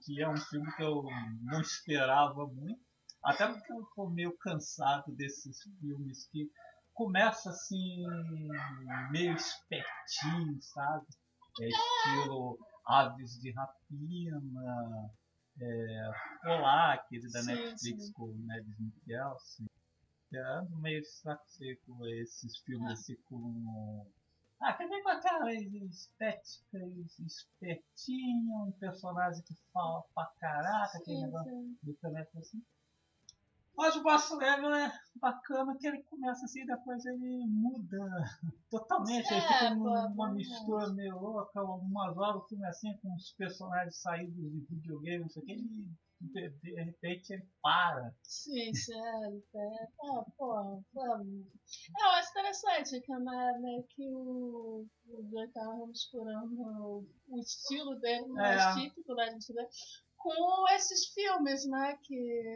que 0.03 0.21
é 0.21 0.29
um 0.29 0.37
filme 0.37 0.71
que 0.75 0.83
eu 0.83 1.03
não 1.41 1.61
esperava 1.61 2.47
muito, 2.47 2.81
até 3.23 3.47
porque 3.47 3.71
eu 3.71 3.85
tô 3.95 4.09
meio 4.09 4.35
cansado 4.37 5.11
desses 5.15 5.61
filmes 5.79 6.27
que 6.27 6.49
começa 6.93 7.49
assim 7.49 8.03
meio 9.11 9.33
espertinho, 9.33 10.61
sabe? 10.61 11.05
É 11.61 11.67
estilo 11.67 12.57
Aves 12.85 13.39
de 13.39 13.51
Rapina, 13.51 14.41
é, 15.61 16.11
Olá, 16.45 16.93
aquele 16.93 17.29
da 17.29 17.41
sim, 17.41 17.53
Netflix 17.53 18.05
sim. 18.07 18.13
com 18.13 18.25
o 18.25 18.37
Neves 18.39 18.79
Mikkelsen. 18.79 19.67
É 20.33 20.61
meio 20.81 21.03
saco 21.05 21.43
seco 21.47 22.07
esses 22.07 22.57
filmes 22.59 22.89
ah. 22.89 22.93
assim 22.93 23.15
com 23.25 24.11
ah, 24.63 24.73
quer 24.73 24.87
ver 24.87 25.03
com 25.03 25.09
aquela 25.09 25.53
estética 25.53 26.79
espertinha, 27.19 28.57
um 28.57 28.71
personagem 28.73 29.43
que 29.43 29.55
fala 29.71 30.03
pra 30.15 30.31
caraca, 30.39 30.97
aquele 30.97 31.21
negócio 31.21 31.77
do 31.83 31.93
caneta 31.95 32.39
assim. 32.39 32.63
Mas 33.75 33.95
o 33.95 34.03
Boss 34.03 34.29
Level 34.31 34.73
é 34.73 34.93
bacana 35.15 35.75
que 35.77 35.87
ele 35.87 36.03
começa 36.03 36.45
assim, 36.45 36.65
depois 36.65 37.03
ele 37.05 37.45
muda 37.47 38.23
totalmente. 38.69 39.33
É, 39.33 39.35
aí 39.35 39.41
fica 39.41 39.73
uma, 39.73 40.31
mistura 40.31 40.93
meio 40.93 41.19
louca, 41.19 41.59
algumas 41.59 42.15
horas 42.15 42.43
o 42.43 42.47
filme 42.47 42.65
assim, 42.65 42.95
com 42.97 43.13
os 43.15 43.33
personagens 43.33 43.95
saídos 43.97 44.35
de 44.35 44.65
videogame, 44.69 45.23
não 45.23 45.29
sei 45.29 45.41
o 45.41 45.45
que, 45.45 45.53
e 45.53 45.91
de, 46.31 46.49
de 46.49 46.73
repente 46.83 47.33
ele 47.33 47.47
para. 47.61 48.13
Sim, 48.23 48.73
sério. 48.73 49.43
É, 49.55 49.87
ah, 50.05 50.25
pô, 50.37 50.83
vamos. 50.93 51.47
É, 51.97 52.03
eu 52.03 52.09
acho 52.11 52.29
interessante 52.31 53.01
que 53.01 53.11
né, 53.59 53.83
que 53.89 54.07
o, 54.09 54.87
o 55.07 55.29
Joe 55.29 55.47
tava 55.53 55.87
misturando 55.87 56.61
o, 56.61 57.39
estilo 57.39 57.99
dele, 57.99 58.27
mais 58.27 58.61
É. 58.61 58.81
típico 58.81 59.15
da 59.15 59.29
gente 59.29 59.53
dele, 59.53 59.67
com 60.23 60.69
esses 60.73 61.07
filmes, 61.13 61.65
né? 61.67 61.97
Que 62.01 62.55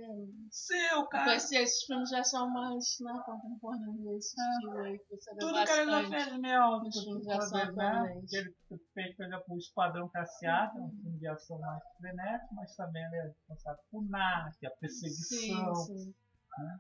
com 1.04 1.10
cara. 1.10 1.36
esse- 1.36 1.58
esses 1.58 1.84
filmes 1.86 2.10
já 2.10 2.24
são 2.24 2.50
mais 2.50 2.96
né, 3.02 3.22
contemporâneos 3.26 4.04
desse 4.06 4.40
É. 4.40 4.50
estilo 4.52 4.78
aí, 4.80 4.98
que 5.00 5.16
você 5.18 5.36
Tudo 5.38 5.54
que 5.66 5.72
ele 5.72 5.92
já 5.92 6.10
fez 6.10 6.38
meio 6.40 6.80
nos 6.80 6.96
tipo, 6.96 7.06
filmes 7.06 7.24
de 7.26 7.32
ação 7.34 7.76
né? 7.76 8.22
ele 8.32 8.56
fez, 8.94 9.16
por 9.18 9.26
exemplo, 9.26 9.46
o 9.50 9.58
Esquadrão 9.58 10.10
Cassiata, 10.10 10.80
um 10.80 10.90
filme 10.92 11.20
de 11.20 11.28
ação 11.28 11.60
mais 11.60 11.84
frenético, 11.98 12.56
mas 12.56 12.74
também 12.78 13.04
ele 13.06 13.16
é 13.18 13.24
responsável 13.24 13.84
por 13.92 14.10
NAC, 14.10 14.66
a 14.66 14.72
perseguição. 14.72 15.76
Sim, 15.76 15.98
sim. 15.98 16.14
né? 16.60 16.80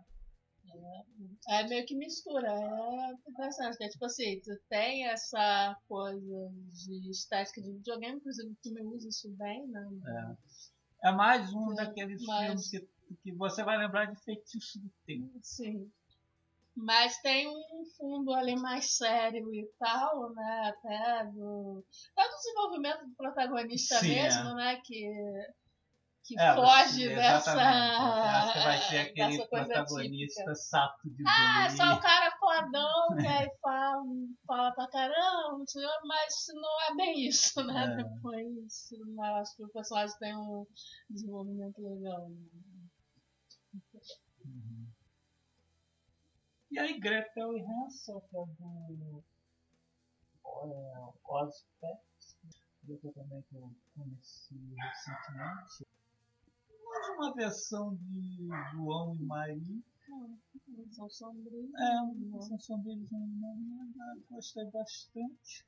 É, 1.49 1.61
é 1.61 1.67
meio 1.67 1.85
que 1.85 1.95
mistura, 1.95 2.47
é 2.49 3.11
interessante, 3.29 3.77
né? 3.79 3.87
Tipo 3.89 4.05
assim, 4.05 4.39
tu 4.41 4.51
tem 4.69 5.07
essa 5.07 5.75
coisa 5.87 6.49
de 6.73 7.09
estética 7.09 7.61
de 7.61 7.71
videogame, 7.73 8.17
inclusive 8.17 8.51
o 8.51 8.57
filme 8.61 8.81
usa 8.83 9.07
isso 9.07 9.29
bem, 9.37 9.65
né? 9.67 9.87
É 10.07 10.76
mais 11.11 11.53
um 11.53 11.69
Sim, 11.69 11.75
daqueles 11.75 12.21
mas- 12.25 12.45
filmes 12.45 12.69
que, 12.69 13.15
que 13.23 13.31
você 13.33 13.63
vai 13.63 13.77
lembrar 13.77 14.05
de 14.05 14.15
feitiço 14.23 14.79
do 14.79 14.89
tempo. 15.05 15.31
Sim. 15.41 15.91
Mas 16.75 17.17
tem 17.21 17.47
um 17.47 17.83
fundo 17.97 18.31
ali 18.33 18.55
mais 18.55 18.95
sério 18.97 19.51
e 19.51 19.67
tal, 19.79 20.31
né? 20.33 20.61
Até 20.75 21.25
do, 21.25 21.83
até 22.15 22.29
do 22.29 22.35
desenvolvimento 22.35 23.05
do 23.07 23.15
protagonista 23.15 23.95
Sim, 23.99 24.09
mesmo, 24.09 24.49
é. 24.49 24.53
né? 24.53 24.81
Que, 24.83 25.11
que 26.23 26.39
É, 26.39 26.53
foge 26.53 27.07
dessa. 27.09 27.51
acho 27.59 28.53
que 28.53 28.59
vai 28.59 28.77
ser 28.77 28.97
aquele 29.09 29.47
protagonista 29.47 30.41
típica. 30.43 30.55
sapo 30.55 31.09
de 31.09 31.23
Ah, 31.25 31.63
é 31.65 31.67
boi. 31.69 31.77
só 31.77 31.93
o 31.95 31.99
cara 31.99 32.31
fodão 32.37 33.07
que 33.19 33.27
aí 33.27 33.49
fala, 33.59 34.03
fala 34.45 34.71
pra 34.73 34.87
caramba, 34.89 35.36
não 35.51 35.65
lá, 35.75 35.99
mas 36.05 36.45
não 36.53 36.81
é 36.89 36.95
bem 36.95 37.27
isso, 37.27 37.63
né? 37.63 37.85
É. 37.85 38.03
Depois, 38.03 38.91
eu 38.91 39.23
acho 39.23 39.55
que 39.55 39.63
o 39.63 39.69
personagem 39.69 40.17
tem 40.19 40.35
um 40.35 40.65
desenvolvimento 41.09 41.81
legal. 41.81 42.29
Né? 42.29 42.47
Uhum. 44.45 44.87
E 46.71 46.79
aí, 46.79 46.99
Gretel 46.99 47.57
e 47.57 47.61
Hansel, 47.61 48.21
que 48.21 48.37
é 48.37 48.45
do 48.45 49.23
é, 50.45 51.13
Ozpex, 51.25 52.37
eu 52.87 53.13
também 53.13 53.41
que 53.43 53.55
eu 53.55 53.73
conheci 53.95 54.75
recentemente. 54.75 55.87
Mais 56.83 57.09
uma 57.09 57.33
versão 57.33 57.95
de 57.95 58.47
João 58.71 59.15
e 59.15 59.19
Maria. 59.23 59.83
Eles 60.67 60.95
São 60.95 61.09
sombrios. 61.09 61.73
É, 61.75 62.01
né? 62.01 62.59
são 62.59 62.79
deles 62.79 63.11
eu 63.11 64.23
gostei 64.29 64.65
bastante. 64.71 65.65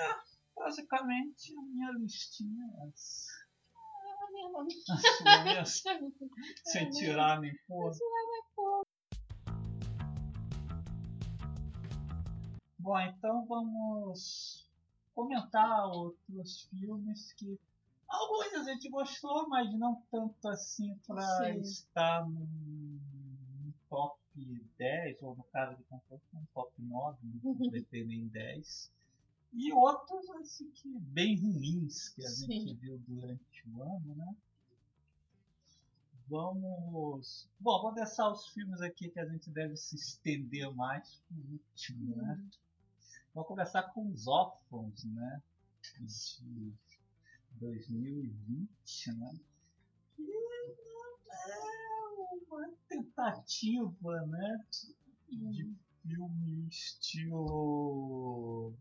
É, 0.00 0.14
basicamente 0.54 1.56
a 1.56 1.62
minha 1.62 1.90
listinha 1.92 2.64
é 2.64 2.88
essa. 2.88 3.30
Ah, 3.74 4.30
minha 4.32 4.48
mãe. 4.50 4.66
A 4.90 5.64
sua, 5.64 6.00
né? 6.00 6.10
sem 6.64 6.90
tirar 6.90 7.40
nem 7.40 7.54
pôr. 7.66 7.92
Bom, 12.78 13.00
então 13.00 13.44
vamos 13.46 14.70
comentar 15.14 15.88
outros 15.88 16.62
filmes 16.70 17.32
que 17.32 17.58
alguns 18.08 18.54
a 18.54 18.62
gente 18.62 18.88
gostou, 18.88 19.48
mas 19.48 19.76
não 19.76 20.00
tanto 20.10 20.48
assim 20.48 20.96
para 21.06 21.50
estar 21.58 22.28
no 22.28 22.46
top 23.96 24.20
10, 24.78 25.22
ou 25.22 25.34
no 25.34 25.44
caso 25.44 25.74
de 25.74 25.82
conforto, 25.84 26.22
no 26.34 26.46
top 26.52 26.70
9, 26.82 27.18
não 27.22 27.40
completei 27.56 28.04
nem 28.04 28.28
10. 28.28 28.92
E 29.54 29.72
outros 29.72 30.28
assim 30.32 30.70
que 30.70 30.88
bem 30.98 31.40
ruins 31.40 32.10
que 32.10 32.22
a 32.22 32.28
gente 32.28 32.68
Sim. 32.68 32.74
viu 32.74 32.98
durante 33.08 33.68
o 33.70 33.82
ano, 33.82 34.14
né? 34.14 34.36
Vamos. 36.28 37.48
Bom, 37.58 37.80
vou 37.80 37.94
deixar 37.94 38.28
os 38.30 38.48
filmes 38.48 38.82
aqui 38.82 39.08
que 39.08 39.20
a 39.20 39.26
gente 39.26 39.48
deve 39.48 39.76
se 39.76 39.96
estender 39.96 40.70
mais 40.74 41.22
por 41.28 41.38
último, 41.52 42.16
né? 42.16 42.44
Vamos 43.32 43.48
começar 43.48 43.82
com 43.94 44.10
os 44.10 44.26
órfãos, 44.26 45.04
né? 45.04 45.42
De 45.98 46.74
2020, 47.52 49.12
né? 49.12 49.40
Uma 52.50 52.68
tentativa, 52.88 54.20
né? 54.26 54.64
De 55.30 55.74
filme 56.02 56.68
estilo. 56.68 58.74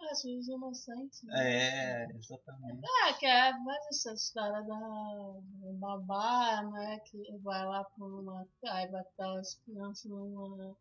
Ah, 0.00 0.12
os 0.12 0.48
inocentes. 0.48 1.22
né? 1.24 1.32
É, 1.36 2.06
exatamente. 2.16 2.80
Ah, 3.04 3.12
que 3.14 3.26
é 3.26 3.52
mais 3.58 3.86
essa 3.88 4.12
história 4.14 4.62
da 4.62 5.34
babá, 5.74 6.62
né? 6.72 6.98
Que 7.00 7.36
vai 7.42 7.64
lá 7.66 7.84
pra 7.84 8.06
uma. 8.06 8.48
Aí 8.64 8.86
estar 8.86 9.38
as 9.38 9.54
crianças 9.56 10.10
numa 10.10 10.74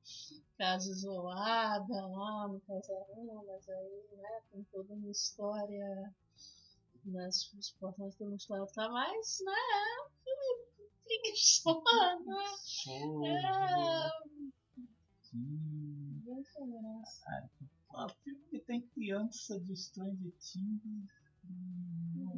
casa 0.57 0.89
isolada 0.89 2.07
lá 2.07 2.47
no 2.47 2.59
casarão, 2.61 3.43
mas 3.45 3.67
aí, 3.69 4.03
né, 4.17 4.41
tem 4.51 4.63
toda 4.71 4.93
uma 4.93 5.11
história. 5.11 6.13
Né, 7.05 7.27
os 7.27 7.53
os 7.53 7.71
portões 7.71 8.15
tem 8.15 8.27
uma 8.27 8.35
história 8.35 8.65
tá 8.73 8.89
mais, 8.89 9.39
né? 9.45 9.51
É 9.51 10.05
um 10.05 10.09
filme 10.23 10.68
graça. 16.67 17.49
Ah, 17.95 18.07
filme 18.23 18.41
que 18.49 18.59
tem 18.59 18.81
criança 18.89 19.59
de 19.61 19.75
Stranger 19.75 20.31
Things 20.39 20.81
não, 21.43 22.35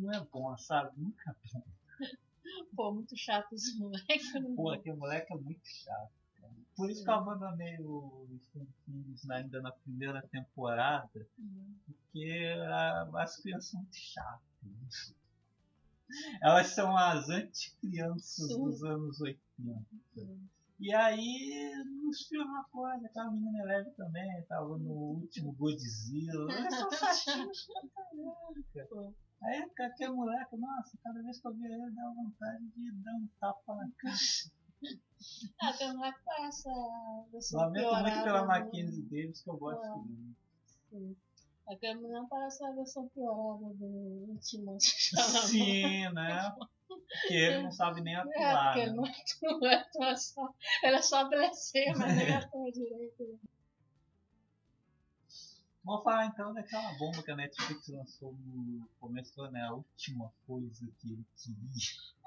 não 0.00 0.12
é 0.12 0.20
bom, 0.32 0.56
sabe? 0.56 0.90
Nunca 0.98 1.30
é 1.30 1.34
bom. 1.52 1.62
Pô, 2.74 2.92
muito 2.92 3.16
chato 3.16 3.52
esse 3.54 3.78
moleque. 3.78 4.40
né? 4.40 4.52
Pô, 4.56 4.70
aquele 4.70 4.96
moleque 4.96 5.32
é 5.32 5.36
muito 5.36 5.64
chato. 5.66 6.12
cara. 6.40 6.52
Por 6.76 6.90
isso 6.90 7.04
que 7.04 7.10
eu 7.10 7.14
abandonei 7.14 7.76
o 7.80 8.26
Stranger 8.46 8.72
Things 8.86 9.30
ainda 9.30 9.60
na 9.60 9.72
primeira 9.72 10.22
temporada, 10.28 11.28
Hum. 11.38 11.74
porque 11.86 12.54
ah, 12.68 13.08
as 13.22 13.36
crianças 13.36 13.70
são 13.70 13.80
muito 13.80 13.96
chatas. 13.96 15.14
Elas 16.42 16.68
são 16.68 16.96
as 16.96 17.28
anticrianças 17.28 18.48
dos 18.48 18.82
anos 18.84 19.20
80. 19.20 19.38
E 20.80 20.92
aí, 20.92 21.72
nos 22.02 22.26
filmes 22.26 22.48
uma 22.48 22.64
coisa, 22.64 23.06
aquela 23.06 23.30
menina 23.30 23.62
Eleve 23.62 23.90
também, 23.92 24.42
tava 24.48 24.76
no 24.78 24.90
último 24.90 25.52
Godzilla. 25.52 26.46
São 26.70 26.88
pra. 28.72 29.12
Aí 29.44 29.62
aquele 29.78 30.12
moleque, 30.12 30.56
nossa, 30.56 30.96
cada 31.02 31.20
vez 31.22 31.40
que 31.40 31.48
eu 31.48 31.54
via 31.54 31.68
ele, 31.68 31.90
dá 31.90 32.12
vontade 32.14 32.64
de 32.76 32.92
dar 33.02 33.14
um 33.14 33.28
tapa 33.40 33.74
na 33.74 33.90
cara. 33.96 34.16
Ah, 35.60 35.72
tem 35.72 35.90
uma 35.92 36.12
que 36.12 36.20
parece 36.24 36.68
a 36.68 37.24
versão 37.30 37.60
Lamento 37.60 37.94
muito 37.94 38.22
pela 38.24 38.44
Mackenzie 38.44 39.02
Davis, 39.02 39.42
que 39.42 39.50
eu 39.50 39.56
gosto 39.56 39.84
É. 39.84 39.94
muito. 39.96 40.36
Sim. 40.90 41.16
A 41.68 41.76
Caminhão 41.76 42.26
parece 42.28 42.64
a 42.64 42.72
versão 42.72 43.08
piorada 43.08 43.72
do 43.74 43.86
último. 43.86 44.76
Sim, 44.80 46.08
né? 46.12 46.54
Porque 46.88 47.34
ele 47.34 47.62
não 47.62 47.70
sabe 47.72 48.00
nem 48.00 48.14
É, 48.14 48.18
atuar. 48.18 48.64
porque 48.64 48.80
ele 48.80 48.90
né? 48.90 48.96
não 48.96 49.04
atua, 49.04 49.74
atua 49.74 50.16
só. 50.16 50.54
Ele 50.82 50.96
é 50.96 51.02
só 51.02 51.16
adolescente, 51.20 51.96
mas 51.98 52.16
nem 52.16 52.34
atua 52.34 52.72
direito. 52.72 53.38
Vamos 55.84 56.04
falar 56.04 56.26
então 56.26 56.52
daquela 56.54 56.92
bomba 56.96 57.22
que 57.22 57.30
a 57.30 57.36
Netflix 57.36 57.88
lançou 57.88 58.32
no 58.32 58.88
começo 59.00 59.34
do 59.34 59.42
ano, 59.42 59.52
né? 59.52 59.62
A 59.62 59.72
última 59.74 60.32
coisa 60.46 60.86
que 61.00 61.08
ele 61.12 61.24
queria. 61.36 61.56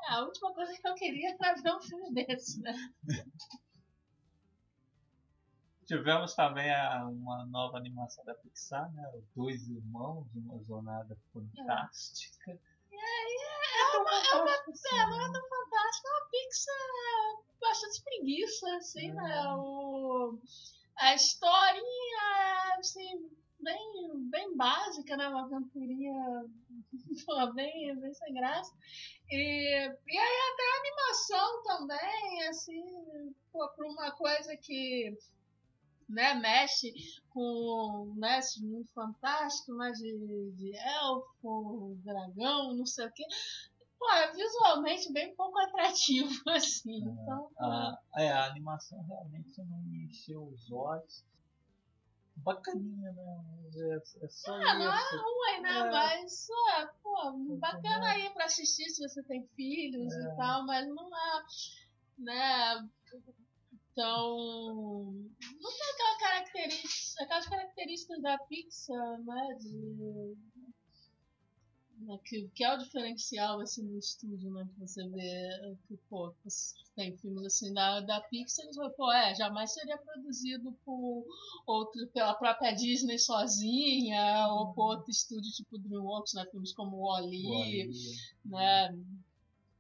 Ah, 0.08 0.16
a 0.18 0.26
última 0.26 0.54
coisa 0.54 0.74
que 0.74 0.88
eu 0.88 0.94
queria 0.96 1.36
era 1.42 1.62
ver 1.62 1.74
um 1.74 1.82
filme 1.82 2.14
desse, 2.14 2.62
né? 2.62 2.74
Tivemos 5.86 6.34
também 6.34 6.74
a- 6.74 7.06
uma 7.08 7.46
nova 7.46 7.78
animação 7.78 8.26
da 8.26 8.34
Pixar, 8.34 8.92
né? 8.94 9.08
Os 9.16 9.24
Dois 9.36 9.68
Irmãos, 9.68 10.26
uma 10.36 10.64
jornada 10.64 11.16
fantástica. 11.32 12.52
É 12.92 13.98
uma, 13.98 14.12
é 14.12 14.42
uma, 14.42 14.52
é 14.52 15.06
uma 15.06 15.18
nada 15.18 15.42
fantástica, 15.48 16.10
uma 16.10 16.30
Pixar 16.32 17.46
bastante 17.62 18.04
preguiça, 18.04 18.76
assim, 18.78 19.12
né? 19.12 19.54
O, 19.58 20.40
a 20.98 21.14
historinha, 21.14 22.76
assim, 22.80 23.30
bem, 23.60 24.30
bem 24.30 24.56
básica, 24.58 25.16
né? 25.18 25.28
Uma 25.28 25.44
aventurinha 25.46 26.46
bem, 27.54 28.00
bem 28.00 28.14
sem 28.14 28.34
graça. 28.34 28.74
E, 29.30 29.36
e 29.38 30.18
aí 30.18 30.38
até 30.54 30.64
a 30.64 30.80
animação 30.80 31.64
também, 31.64 32.48
assim, 32.48 32.84
por 33.52 33.86
uma 33.86 34.12
coisa 34.12 34.56
que 34.58 35.18
né, 36.08 36.36
mexe 36.36 36.94
com 37.30 38.14
né, 38.18 38.40
esse 38.40 38.64
mundo 38.64 38.88
fantástico, 38.94 39.76
né, 39.76 39.92
de, 39.92 40.52
de 40.52 40.76
elfo, 40.78 41.98
dragão, 42.04 42.74
não 42.74 42.86
sei 42.86 43.08
o 43.08 43.12
quê. 43.12 43.24
Pô, 43.98 44.10
é 44.12 44.32
visualmente 44.34 45.12
bem 45.12 45.36
pouco 45.36 45.58
atrativo, 45.60 46.30
assim. 46.50 47.04
É, 47.04 47.12
então, 47.12 47.50
a, 47.60 48.00
é, 48.18 48.32
a 48.32 48.46
animação 48.46 49.02
realmente 49.04 49.58
não 49.64 49.80
me 49.80 50.06
encheu 50.06 50.44
os 50.44 50.72
olhos 50.72 51.24
bacaninha, 52.38 53.12
né? 53.12 53.44
É, 53.76 54.26
é 54.26 54.30
só 54.30 54.54
ah, 54.54 54.60
isso. 54.60 54.80
não 54.80 54.94
é 54.94 55.02
ruim, 55.22 55.62
né? 55.62 55.80
É. 55.80 55.92
Mas, 55.92 56.48
é, 56.50 56.86
pô, 57.02 57.32
bacana 57.58 58.12
aí 58.12 58.30
pra 58.32 58.46
assistir 58.46 58.90
se 58.90 59.08
você 59.08 59.24
tem 59.24 59.48
filhos 59.56 60.14
é. 60.14 60.22
e 60.22 60.36
tal, 60.36 60.66
mas 60.66 60.88
não 60.88 61.08
é, 61.08 61.44
né? 62.18 62.90
Então, 63.96 65.14
não 65.58 65.72
tem 65.72 65.90
aquela 65.94 66.18
característica, 66.20 67.24
aquelas 67.24 67.48
características 67.48 68.22
da 68.22 68.38
Pixar, 68.40 69.24
né? 69.24 69.58
De 69.58 70.36
né, 72.00 72.20
que, 72.26 72.50
que 72.54 72.66
é 72.66 72.74
o 72.74 72.78
diferencial 72.78 73.62
assim, 73.62 73.88
do 73.88 73.98
estúdio, 73.98 74.52
né? 74.52 74.68
Que 74.74 74.82
você 74.82 75.08
vê 75.08 75.78
que, 75.88 75.96
pô, 76.10 76.36
tem 76.94 77.16
filmes 77.16 77.46
assim 77.46 77.74
da, 77.74 78.02
da 78.02 78.20
Pixar, 78.20 78.66
você 78.66 78.90
pô, 78.98 79.10
é, 79.14 79.34
jamais 79.34 79.72
seria 79.72 79.98
produzido 79.98 80.74
por 80.84 81.26
outro, 81.66 82.06
pela 82.08 82.36
própria 82.36 82.74
Disney 82.74 83.18
sozinha, 83.18 84.50
ou 84.50 84.74
por 84.74 84.98
outro 84.98 85.10
estúdio 85.10 85.50
tipo 85.54 85.78
DreamWorks, 85.78 86.34
né? 86.34 86.46
Filmes 86.52 86.74
como 86.74 86.98
Wall-E, 86.98 87.90
né? 88.44 88.94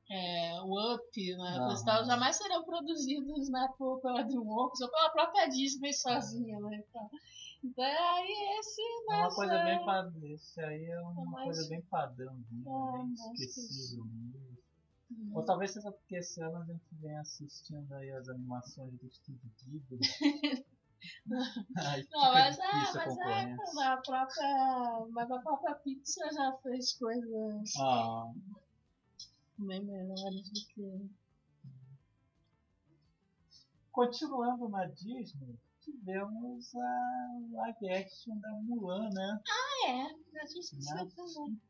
É, 0.09 0.61
o 0.61 0.93
Up, 0.93 1.35
né? 1.37 1.57
Ah, 1.59 1.75
tal, 1.83 2.05
jamais 2.05 2.35
seriam 2.35 2.63
produzidos 2.63 3.49
né, 3.49 3.67
por, 3.77 3.99
pela 4.01 4.21
DreamWorks 4.21 4.81
ou 4.81 4.91
pela 4.91 5.09
própria 5.09 5.47
Disney 5.47 5.93
sozinha, 5.93 6.59
né? 6.59 6.83
Então, 6.87 7.09
então 7.63 7.83
aí 7.83 8.59
esse. 8.59 8.81
É 9.09 9.15
uma 9.15 9.33
coisa 9.33 9.63
bem 9.63 9.83
padrão. 9.83 10.27
Esse 10.27 10.61
aí 10.61 10.85
é 10.85 11.01
uma 11.01 11.41
é 11.41 11.45
coisa 11.45 11.69
bem 11.69 11.81
padrãozinha, 11.81 12.65
é, 12.67 12.97
bem 12.97 13.13
esquecível 13.13 14.05
mesmo. 14.05 14.55
Hum. 15.11 15.31
Ou 15.33 15.43
talvez 15.43 15.71
seja 15.71 15.91
porque 15.91 16.17
esse 16.17 16.41
ano 16.41 16.57
a 16.57 16.65
gente 16.65 16.85
vem 17.01 17.17
assistindo 17.17 17.91
aí 17.93 18.11
as 18.11 18.29
animações 18.29 18.91
do 18.93 19.09
Steve 19.11 19.39
Ghibli. 19.63 19.99
Ai, 21.77 22.05
não, 22.11 22.33
mas, 22.33 22.57
é, 22.57 22.71
mas 22.71 23.17
é, 23.77 23.85
a 23.85 23.97
própria, 23.97 25.05
mas 25.11 25.29
a 25.29 25.39
própria 25.39 25.75
Pixar 25.75 26.33
já 26.33 26.57
fez 26.63 26.93
coisas 26.93 27.73
ah. 27.79 28.31
Bem 29.57 29.83
melhores 29.83 30.49
do 30.49 30.67
que. 30.67 31.09
Continuando 33.91 34.67
na 34.67 34.85
Disney, 34.87 35.57
tivemos 35.81 36.75
a 36.75 37.39
live 37.53 37.89
action 37.93 38.37
da 38.39 38.51
Mulan, 38.63 39.09
né? 39.11 39.39
Ah, 39.47 39.89
é. 39.89 40.41
A 40.41 40.45
gente 40.45 40.75
né? 40.75 41.07
também. 41.15 41.61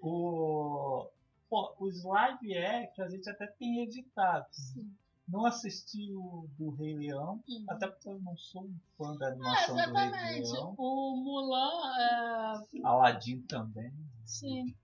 O, 0.00 1.10
pô, 1.48 1.74
os 1.80 2.02
live 2.02 2.56
action 2.56 3.04
a 3.04 3.08
gente 3.08 3.28
até 3.28 3.46
tem 3.46 3.82
editado. 3.82 4.46
Sim. 4.52 4.90
Não 5.28 5.46
assisti 5.46 6.12
o 6.12 6.48
do 6.58 6.70
Rei 6.70 6.96
Leão, 6.96 7.40
uhum. 7.48 7.64
até 7.68 7.86
porque 7.86 8.08
eu 8.08 8.18
não 8.20 8.36
sou 8.36 8.64
um 8.64 8.74
fã 8.98 9.16
da 9.16 9.28
animação 9.28 9.78
ah, 9.78 9.86
do 9.86 9.94
Rei 9.94 10.42
Leão. 10.42 10.74
O 10.76 11.16
Mulan. 11.16 11.98
É... 12.00 12.80
Aladdin 12.82 13.40
também. 13.42 13.92
Sim. 14.24 14.74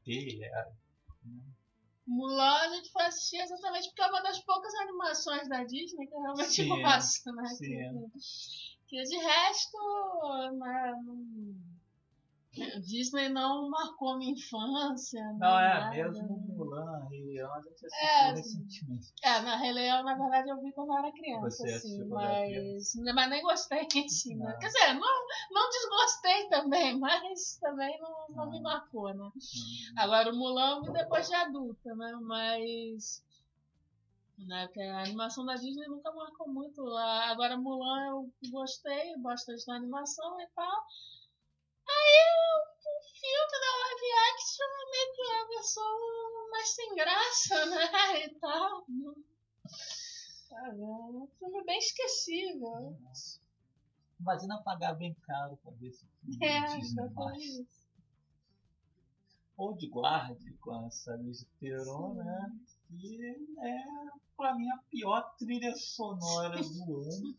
Mulan 2.06 2.58
a 2.58 2.68
gente 2.74 2.90
foi 2.92 3.02
assistir 3.02 3.38
exatamente 3.38 3.88
porque 3.88 4.02
é 4.02 4.06
uma 4.06 4.22
das 4.22 4.38
poucas 4.40 4.74
animações 4.74 5.48
da 5.48 5.64
Disney 5.64 6.06
que 6.06 6.14
eu 6.14 6.20
realmente 6.20 6.50
sim, 6.50 6.68
gosto, 6.82 7.32
né? 7.32 7.46
Sim. 7.46 8.10
Que, 8.86 9.02
que 9.02 9.02
de 9.02 9.16
resto, 9.16 9.78
né, 10.52 10.94
Disney 12.80 13.28
não 13.28 13.68
marcou 13.68 14.16
minha 14.16 14.32
infância. 14.32 15.22
Não, 15.38 15.58
é 15.58 15.80
nada. 15.80 15.90
mesmo 15.90 16.55
Mulan, 16.66 17.09
Rei 17.09 17.24
Leão, 17.24 17.52
a 17.52 17.61
gente 17.61 17.87
assistiu 17.87 18.09
é, 18.09 18.33
recentemente. 18.33 19.12
É, 19.22 19.40
na 19.40 19.57
Rei 19.57 19.72
Leão, 19.72 20.02
na 20.05 20.14
verdade, 20.14 20.50
eu 20.50 20.61
vi 20.61 20.72
quando 20.72 20.92
eu 20.92 20.98
era 20.98 21.12
criança, 21.12 21.50
Você 21.50 21.74
assim, 21.74 22.05
mas, 22.05 22.94
mas 23.14 23.31
nem 23.31 23.42
gostei, 23.42 23.87
assim, 24.05 24.37
né? 24.37 24.57
Quer 24.61 24.66
dizer, 24.66 24.94
não, 24.94 25.26
não 25.50 25.70
desgostei 25.70 26.48
também, 26.48 26.98
mas 27.00 27.57
também 27.61 27.98
não, 28.00 28.26
não 28.31 28.50
me 28.50 28.61
marcou, 28.61 29.14
né? 29.14 29.24
Hum. 29.24 29.94
Agora 29.96 30.31
o 30.31 30.37
Mulan 30.37 30.76
eu 30.76 30.83
vi 30.83 30.92
depois 30.92 31.29
de 31.29 31.35
adulta, 31.35 31.94
né? 31.94 32.12
Mas. 32.22 33.24
Né, 34.38 34.68
que 34.68 34.83
a 34.83 35.00
animação 35.00 35.46
da 35.46 35.55
Disney 35.55 35.88
nunca 35.88 36.12
marcou 36.12 36.46
muito. 36.46 36.87
Agora 36.94 37.57
Mulan 37.57 38.07
eu 38.09 38.50
gostei, 38.50 39.16
gosto 39.16 39.50
da 39.66 39.76
animação 39.76 40.38
e 40.38 40.46
tal. 40.48 40.85
Aí 41.88 42.16
o 42.52 42.75
filme 43.26 43.60
da 43.60 43.72
live 43.82 44.10
action 44.32 44.66
é 44.66 44.90
meio 44.90 45.14
que 45.14 45.22
a 45.22 45.46
versão 45.48 46.50
mais 46.50 46.68
sem 46.70 46.94
graça, 46.94 47.66
né? 47.66 48.24
E 48.24 48.30
tal. 48.38 48.86
Tá 50.48 50.70
vendo? 50.70 51.22
Um 51.22 51.28
filme 51.38 51.64
bem 51.64 51.78
esquecível. 51.78 52.96
Imagina 54.20 54.62
pagar 54.62 54.94
bem 54.94 55.14
caro 55.26 55.56
pra 55.62 55.72
ver 55.72 55.88
esse 55.88 56.06
filme. 56.06 56.38
É, 56.44 56.78
exatamente. 56.78 57.68
Ou 59.56 59.74
de 59.74 59.88
guarde 59.88 60.52
com 60.60 60.86
essa 60.86 61.14
Luiz 61.16 61.44
Peron, 61.58 62.14
né? 62.14 62.52
Que 62.88 63.36
é, 63.58 63.84
pra 64.36 64.54
mim, 64.54 64.68
a 64.70 64.78
pior 64.90 65.34
trilha 65.38 65.74
sonora 65.74 66.60
do 66.62 67.00
ano. 67.00 67.36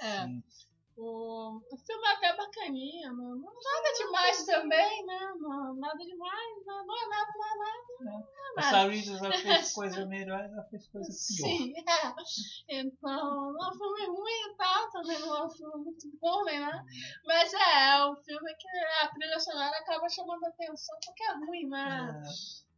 É. 0.00 0.18
Assim, 0.18 0.38
é. 0.38 0.71
O, 0.96 1.56
o 1.70 1.76
filme 1.76 2.06
é 2.06 2.12
até 2.12 2.36
bacaninha, 2.36 3.12
não 3.12 3.36
nada 3.36 3.92
demais 3.96 4.44
também, 4.44 5.06
né? 5.06 5.34
Não, 5.38 5.74
nada 5.74 5.98
demais, 5.98 6.66
não, 6.66 6.86
não 6.86 7.02
é 7.02 7.08
nada, 7.08 7.32
não 7.34 7.46
é 7.46 7.58
nada. 7.58 7.82
Não 8.00 8.12
é 8.12 8.16
nada. 8.16 8.32
A 8.56 8.62
Sarita 8.62 9.16
já 9.16 9.32
fez 9.32 9.72
coisa 9.72 10.06
melhor, 10.06 10.48
já 10.50 10.62
fez 10.64 10.86
coisa 10.88 11.08
pior. 11.08 11.48
Sim, 11.48 11.74
é. 11.78 12.78
Então, 12.80 13.52
não 13.52 13.64
é 13.64 13.68
um 13.70 13.78
filme 13.78 14.06
ruim 14.06 14.50
e 14.50 14.56
tal, 14.56 14.90
também 14.90 15.18
não 15.20 15.36
é 15.36 15.46
um 15.46 15.50
filme 15.50 15.84
muito 15.84 16.10
bom, 16.20 16.44
né? 16.44 16.84
Mas 17.24 17.54
é, 17.54 17.96
é 17.96 18.06
um 18.06 18.16
filme 18.16 18.54
que 18.54 18.68
a 19.02 19.08
trilha 19.08 19.40
sonora 19.40 19.76
acaba 19.78 20.08
chamando 20.10 20.44
atenção 20.44 20.98
porque 21.04 21.22
é 21.24 21.32
ruim, 21.34 21.68
né? 21.68 22.22
É 22.22 22.71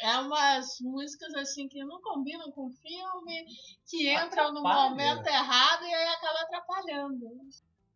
é 0.00 0.18
umas 0.20 0.78
músicas 0.80 1.34
assim 1.34 1.68
que 1.68 1.84
não 1.84 2.00
combinam 2.00 2.50
com 2.52 2.66
o 2.66 2.72
filme, 2.72 3.46
que 3.86 4.12
entram 4.12 4.52
no 4.52 4.62
momento 4.62 5.26
errado 5.26 5.84
e 5.84 5.94
aí 5.94 6.08
acaba 6.08 6.40
atrapalhando. 6.40 7.26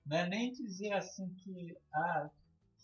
Não 0.07 0.16
é 0.16 0.28
nem 0.28 0.52
dizer 0.52 0.92
assim 0.92 1.28
que, 1.35 1.76
ah, 1.92 2.31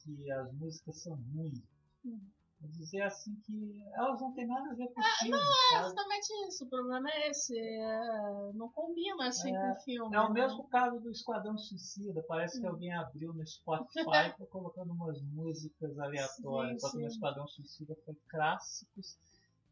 que 0.03 0.31
as 0.31 0.53
músicas 0.53 1.03
são 1.03 1.15
ruins. 1.15 1.63
Hum 2.05 2.21
dizer 2.67 3.03
assim 3.03 3.35
que 3.45 3.83
elas 3.95 4.21
não 4.21 4.33
têm 4.33 4.47
nada 4.47 4.71
a 4.71 4.75
ver 4.75 4.89
com 4.89 5.01
o 5.01 5.05
ah, 5.05 5.19
filme. 5.19 5.37
Não, 5.37 5.79
é 5.79 5.81
exatamente 5.81 6.49
isso. 6.49 6.65
O 6.65 6.69
problema 6.69 7.09
é 7.11 7.31
esse. 7.31 7.57
É, 7.59 8.53
não 8.55 8.69
combina 8.71 9.29
assim 9.29 9.55
é, 9.55 9.61
com 9.61 9.73
o 9.73 9.77
filme. 9.85 10.17
É 10.17 10.21
o 10.21 10.33
né? 10.33 10.43
mesmo 10.43 10.65
caso 10.69 10.99
do 11.01 11.11
Esquadrão 11.11 11.57
Suicida. 11.57 12.25
Parece 12.27 12.61
que 12.61 12.67
hum. 12.67 12.71
alguém 12.71 12.93
abriu 12.93 13.33
no 13.33 13.47
Spotify 13.47 14.35
e 14.41 14.47
colocando 14.47 14.93
umas 14.93 15.21
músicas 15.23 15.99
aleatórias. 15.99 16.81
Só 16.81 16.91
que 16.91 16.99
no 16.99 17.07
Esquadrão 17.07 17.47
Suicida 17.47 17.97
foi 18.05 18.15
clássicos 18.29 19.17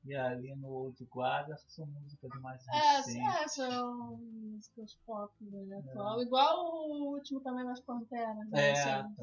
e 0.07 0.15
ali 0.15 0.55
no 0.55 0.69
Old 0.69 1.05
Guard, 1.13 1.51
acho 1.51 1.67
que 1.67 1.73
são 1.73 1.87
músicas 1.87 2.31
mais 2.41 2.65
é, 2.69 2.97
recentes. 2.97 3.17
É, 3.17 3.49
são 3.49 4.17
músicas 4.17 4.95
pop 5.05 5.33
né, 5.41 5.79
atual. 5.79 6.21
É. 6.21 6.23
Igual 6.23 6.91
o 6.91 7.15
último 7.15 7.41
também 7.41 7.65
nas 7.65 7.81
Panteras, 7.81 8.49
né? 8.51 8.71
É, 8.71 8.75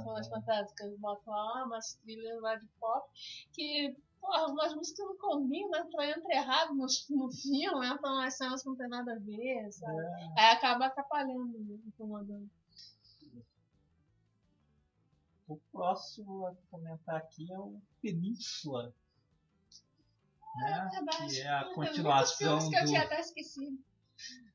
são 0.01 0.15
as 0.17 0.27
Panteras 0.27 0.73
que 0.73 0.83
eles 0.83 0.99
botam 0.99 1.33
lá, 1.33 1.65
umas 1.65 1.93
trilhas 2.03 2.41
lá 2.41 2.55
de 2.55 2.67
pop, 2.81 3.07
que 3.53 3.95
porra, 4.19 4.47
umas 4.47 4.75
músicas 4.75 5.05
não 5.05 5.17
combinam, 5.17 5.79
entra, 5.79 6.09
entra 6.09 6.35
errado 6.35 6.73
no, 6.73 6.85
no 7.11 7.31
filme, 7.31 7.87
entram 7.87 8.13
umas 8.15 8.35
cenas 8.35 8.61
que 8.61 8.69
não 8.69 8.75
tem 8.75 8.89
nada 8.89 9.13
a 9.13 9.19
ver, 9.19 9.71
sabe? 9.71 10.01
É. 10.01 10.25
Aí 10.37 10.51
acaba 10.51 10.87
atrapalhando, 10.87 11.81
incomodando. 11.87 12.49
O 15.47 15.57
próximo 15.71 16.47
a 16.47 16.53
comentar 16.69 17.15
aqui 17.15 17.51
é 17.51 17.57
o 17.57 17.79
Península 18.01 18.93
né? 20.55 20.89
É 20.93 21.27
que 21.27 21.41
é 21.41 21.49
a 21.49 21.65
continuação 21.73 22.59
do... 22.59 22.69
Que 22.69 22.75
eu 22.77 22.85
tinha 22.85 23.03
até 23.03 23.19
esquecido. 23.19 23.77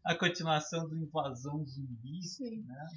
A 0.05 0.15
continuação 0.15 0.89
do 0.89 0.97
Invasão 0.97 1.65
Zumbi, 1.67 2.23
Sim. 2.23 2.63
né? 2.63 2.89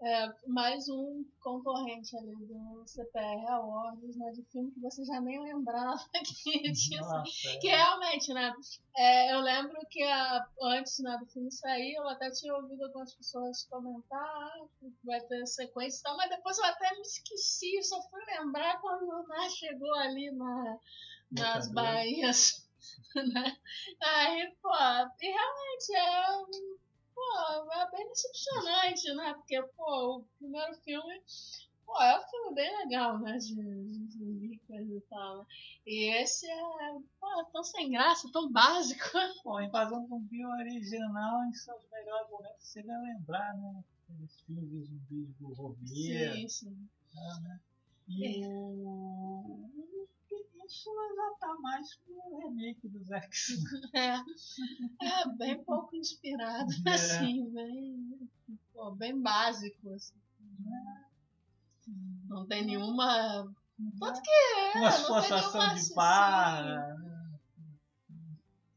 É, 0.00 0.32
mais 0.46 0.88
um 0.88 1.24
concorrente 1.40 2.16
ali 2.16 2.32
do 2.46 2.84
CPR 2.86 3.48
Awards, 3.48 4.16
né, 4.16 4.30
de 4.30 4.44
filme 4.44 4.70
que 4.70 4.78
você 4.78 5.04
já 5.04 5.20
nem 5.20 5.42
lembrava 5.42 5.98
que 6.24 6.72
tinha. 6.72 7.00
É. 7.00 7.58
Que 7.58 7.66
realmente, 7.66 8.32
né? 8.32 8.52
é, 8.96 9.34
eu 9.34 9.40
lembro 9.40 9.76
que 9.90 10.00
a- 10.04 10.46
antes 10.62 11.00
né, 11.00 11.18
do 11.18 11.26
filme 11.26 11.50
sair, 11.50 11.94
eu 11.94 12.08
até 12.08 12.30
tinha 12.30 12.54
ouvido 12.54 12.84
algumas 12.84 13.12
pessoas 13.12 13.64
comentar 13.64 14.22
ah, 14.22 14.66
que 14.78 14.92
vai 15.04 15.20
ter 15.22 15.44
sequência 15.46 15.98
e 15.98 16.02
tal, 16.04 16.16
mas 16.16 16.30
depois 16.30 16.56
eu 16.58 16.64
até 16.66 16.94
me 16.94 17.02
esqueci, 17.02 17.82
só 17.82 18.00
fui 18.08 18.22
lembrar 18.36 18.80
quando 18.80 19.04
né, 19.26 19.48
chegou 19.50 19.92
ali 19.96 20.30
na, 20.30 20.78
nas 21.30 21.68
Locadora. 21.68 21.92
Bahias. 21.94 22.66
Né? 23.14 23.56
Aí, 24.02 24.52
pô, 24.62 24.70
e 24.70 25.26
realmente 25.26 25.94
é, 25.96 26.26
pô, 27.14 27.72
é 27.72 27.90
bem 27.90 28.06
decepcionante, 28.08 29.12
né? 29.14 29.34
Porque, 29.34 29.60
pô, 29.76 30.18
o 30.18 30.24
primeiro 30.38 30.74
filme, 30.82 31.20
pô, 31.86 32.00
é 32.00 32.18
um 32.20 32.28
filme 32.28 32.54
bem 32.54 32.76
legal, 32.78 33.18
né? 33.18 33.36
De, 33.38 33.54
de 33.54 34.54
e 34.54 34.58
coisa 34.66 34.94
e 34.94 35.00
tal, 35.08 35.38
né? 35.38 35.46
E 35.86 36.22
esse 36.22 36.46
é, 36.48 36.92
pô, 37.18 37.44
tão 37.52 37.64
sem 37.64 37.90
graça, 37.90 38.30
tão 38.30 38.52
básico. 38.52 39.02
Bom, 39.44 39.60
Invasão 39.60 40.06
Zumbi 40.06 40.44
original 40.44 41.44
em 41.44 41.52
seus 41.54 41.82
melhores 41.90 42.30
momentos, 42.30 42.66
você 42.68 42.82
vai 42.82 43.00
lembrar, 43.00 43.54
né? 43.56 43.82
Aqueles 44.04 44.40
filmes 44.42 44.70
de 44.70 44.82
zumbis 44.82 45.34
do 45.38 45.52
Romero. 45.54 45.86
Sim, 45.88 46.48
sim. 46.48 46.88
né? 47.42 47.60
E 48.06 48.44
É. 48.44 48.46
o. 48.46 49.68
o 50.34 50.44
Península 50.52 51.02
já 51.16 51.30
tá 51.40 51.54
mais 51.60 51.96
pro 51.96 52.38
remake 52.38 52.88
dos 52.88 53.10
X-Men. 53.10 53.82
É, 53.94 54.14
é 55.22 55.28
bem 55.36 55.64
pouco 55.64 55.94
inspirado, 55.96 56.68
É. 56.86 56.90
assim, 56.94 57.48
bem, 57.50 58.28
pô, 58.72 58.90
bem 58.92 59.20
básico, 59.20 59.90
assim. 59.94 60.14
Não 62.28 62.46
tem 62.46 62.64
nenhuma. 62.66 63.50
Tanto 63.98 64.20
que 64.22 64.30
é, 64.30 64.78
Uma 64.78 64.90
forçação 64.92 65.74
de 65.74 65.94
barra. 65.94 66.94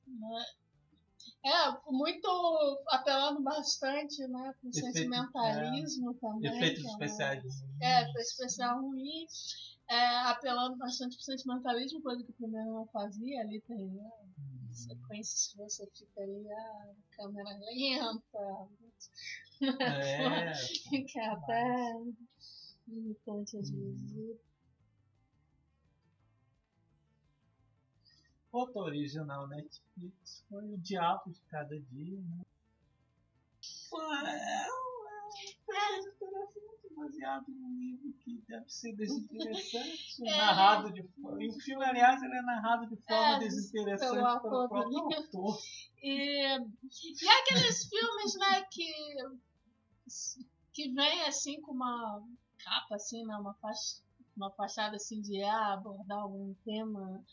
né? 0.08 0.46
É, 1.44 1.92
muito 1.92 2.84
apelando 2.88 3.42
bastante, 3.42 4.26
né, 4.28 4.54
pro 4.62 4.70
Efeito- 4.70 4.94
sentimentalismo 4.94 6.14
também. 6.16 6.56
Efeitos 6.56 6.86
é 6.86 6.88
especiais. 6.88 7.44
É, 7.82 8.02
efeito 8.02 8.20
especial 8.20 8.80
ruim. 8.82 9.26
É, 9.92 10.20
apelando 10.30 10.78
bastante 10.78 11.18
pro 11.18 11.26
sentimentalismo, 11.26 12.02
coisa 12.02 12.24
que 12.24 12.32
o 12.32 12.36
primeiro 12.36 12.72
não 12.72 12.88
fazia. 12.88 13.42
Ali 13.42 13.60
tem 13.60 13.88
né, 13.88 14.10
sequências 14.72 15.52
que 15.52 15.58
você 15.58 15.86
fica 15.88 16.22
ali, 16.22 16.50
a 16.50 16.94
câmera 17.18 17.50
lenta, 17.60 18.70
É. 19.62 20.54
que 21.04 21.20
é 21.20 21.28
até 21.28 21.94
irritante 22.88 23.58
às 23.58 23.70
vezes. 23.70 24.40
Outra 28.54 28.82
original 28.82 29.46
Netflix 29.50 30.46
foi 30.48 30.64
O 30.72 30.78
Diabo 30.78 31.32
de 31.32 31.42
Cada 31.50 31.78
Dia, 31.78 32.18
né? 32.18 32.46
Pô, 33.90 34.02
é, 34.14 34.66
é 34.66 34.68
um 34.72 35.36
interessante, 35.50 36.61
baseado 37.02 37.46
num 37.50 37.78
livro 37.78 38.14
que 38.20 38.44
deve 38.48 38.70
ser 38.70 38.96
desinteressante, 38.96 40.24
É. 40.26 40.38
narrado 40.38 40.94
de 40.94 41.04
forma. 41.04 41.44
E 41.44 41.50
o 41.50 41.54
filme, 41.60 41.84
aliás, 41.84 42.22
ele 42.22 42.36
é 42.36 42.42
narrado 42.42 42.88
de 42.88 42.96
forma 42.96 43.36
É, 43.36 43.40
desinteressante 43.40 44.12
pelo 44.12 44.26
autor 44.26 44.70
próprio 44.70 45.00
autor. 45.00 45.60
E, 46.02 46.58
e 46.58 47.28
é 47.28 47.42
aqueles 47.42 47.90
filmes, 47.90 48.36
né, 48.38 48.64
que, 48.72 49.16
que 50.74 50.94
vem 50.94 51.24
assim 51.24 51.60
com 51.62 51.72
uma 51.74 52.24
capa, 52.64 52.96
assim, 52.96 53.26
né, 53.26 53.36
uma, 53.38 53.54
fach, 53.56 54.02
uma 54.36 54.52
fachada 54.52 54.96
assim 54.96 55.22
de 55.22 55.44
ah, 55.44 55.74
abordar 55.74 56.20
algum 56.20 56.54
tema 56.64 57.24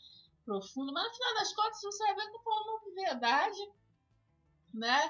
profundo, 0.45 0.91
mas 0.91 1.07
no 1.07 1.13
final 1.13 1.33
das 1.35 1.53
contas 1.53 1.81
você 1.81 2.03
vai 2.05 2.15
ver 2.15 2.31
que 2.31 2.43
foi 2.43 2.53
uma 2.53 2.75
obviedade, 2.75 3.71
né? 4.73 5.09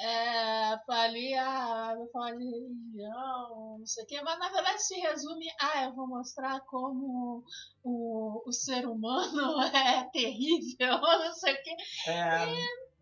É, 0.00 0.78
foi 0.86 0.94
ali, 0.94 1.34
ah, 1.34 1.92
vou 1.96 2.08
falar 2.12 2.36
de 2.36 2.44
religião, 2.44 3.78
não 3.78 3.86
sei 3.86 4.04
o 4.04 4.06
quê, 4.06 4.20
mas 4.22 4.38
na 4.38 4.48
verdade 4.48 4.80
se 4.80 4.94
resume, 5.00 5.46
ah, 5.60 5.84
eu 5.84 5.94
vou 5.94 6.06
mostrar 6.06 6.60
como 6.66 7.42
o, 7.82 8.48
o 8.48 8.52
ser 8.52 8.86
humano 8.86 9.60
é 9.74 10.08
terrível, 10.12 11.00
não 11.02 11.32
sei 11.32 11.52
o 11.52 11.62
quê. 11.62 11.76
É, 12.06 12.46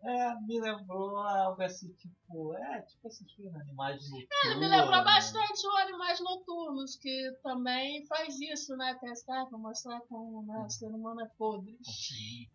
é, 0.07 0.39
me 0.41 0.61
lembrou 0.61 1.17
algo 1.17 1.61
assim, 1.61 1.91
tipo, 1.95 2.53
é, 2.53 2.81
tipo 2.83 3.07
esses 3.09 3.29
filmes 3.33 3.53
animais 3.59 3.99
de 3.99 4.27
É, 4.45 4.55
me 4.55 4.65
lembrou 4.65 5.03
bastante 5.03 5.67
o 5.67 5.77
Animais 5.77 6.21
Noturnos, 6.21 6.95
que 6.95 7.31
também 7.43 8.05
faz 8.05 8.39
isso, 8.39 8.77
né? 8.77 8.97
Tem 9.01 9.11
essa 9.11 9.45
pra 9.45 9.57
mostrar 9.57 9.99
como 10.07 10.43
né, 10.43 10.57
o 10.65 10.69
ser 10.69 10.87
humano 10.87 11.21
é 11.21 11.27
podre. 11.37 11.77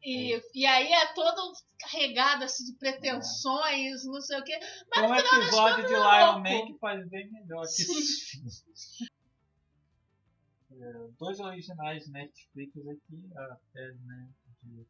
E, 0.03 0.41
e 0.55 0.67
aí 0.67 0.93
é 0.93 1.13
todo 1.13 1.53
carregado 1.79 2.45
assim, 2.45 2.65
de 2.65 2.73
pretensões, 2.79 4.03
não 4.07 4.21
sei 4.23 4.41
o 4.41 4.45
quê. 4.45 4.59
Tem 4.91 5.03
um 5.03 5.15
episódio 5.15 5.87
de 5.87 5.95
é 5.95 5.99
Lion. 5.99 6.39
Man 6.39 6.67
que 6.67 6.79
faz 6.79 7.07
bem 7.11 7.31
melhor 7.31 7.67
que 7.67 7.83
esses 7.83 8.31
filmes. 8.31 8.65
É, 10.75 11.09
dois 11.17 11.39
originais 11.39 12.09
Netflix 12.09 12.77
aqui, 12.89 13.31
até 13.37 13.93
né, 14.05 14.29
de 14.65 14.87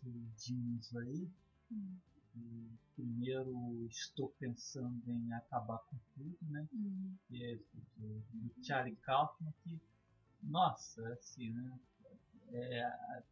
queridinhos 0.00 0.96
aí. 0.96 1.28
E 2.36 2.70
primeiro 2.94 3.86
estou 3.86 4.28
pensando 4.38 5.02
em 5.10 5.32
acabar 5.32 5.78
com 5.78 5.96
tudo, 6.14 6.36
né? 6.50 6.66
Hum, 6.72 7.14
Que 7.28 7.44
é 7.44 7.56
do, 7.96 8.20
do 8.32 8.64
Charlie 8.64 8.96
Kaufman 8.96 9.52
que, 9.64 9.80
nossa, 10.42 11.06
assim, 11.12 11.50
né? 11.50 11.78
É, 12.52 13.22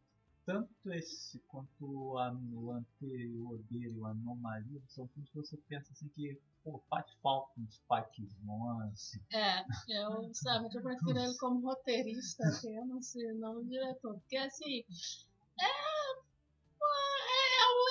tanto 0.45 0.91
esse 0.91 1.37
quanto 1.47 2.17
a, 2.17 2.33
o 2.33 2.71
anterior 2.71 3.59
dele, 3.69 3.99
o 3.99 4.05
Anomalia, 4.05 4.81
são 4.87 5.07
filmes 5.09 5.29
que 5.29 5.35
você 5.35 5.57
pensa 5.67 5.91
assim 5.91 6.07
que 6.09 6.39
pô, 6.63 6.81
faz 6.89 7.05
falta 7.21 7.51
um 7.59 7.67
Spike 7.69 8.27
Jonze. 8.41 9.21
É, 9.31 9.61
eu, 9.89 10.33
sabe, 10.33 10.69
eu 10.73 10.81
prefiro 10.81 11.19
ele 11.19 11.37
como 11.37 11.61
roteirista 11.67 12.43
apenas, 12.47 13.13
e 13.15 13.33
não 13.33 13.63
diretor. 13.63 14.15
Porque 14.15 14.37
assim, 14.37 14.79
é. 14.79 14.83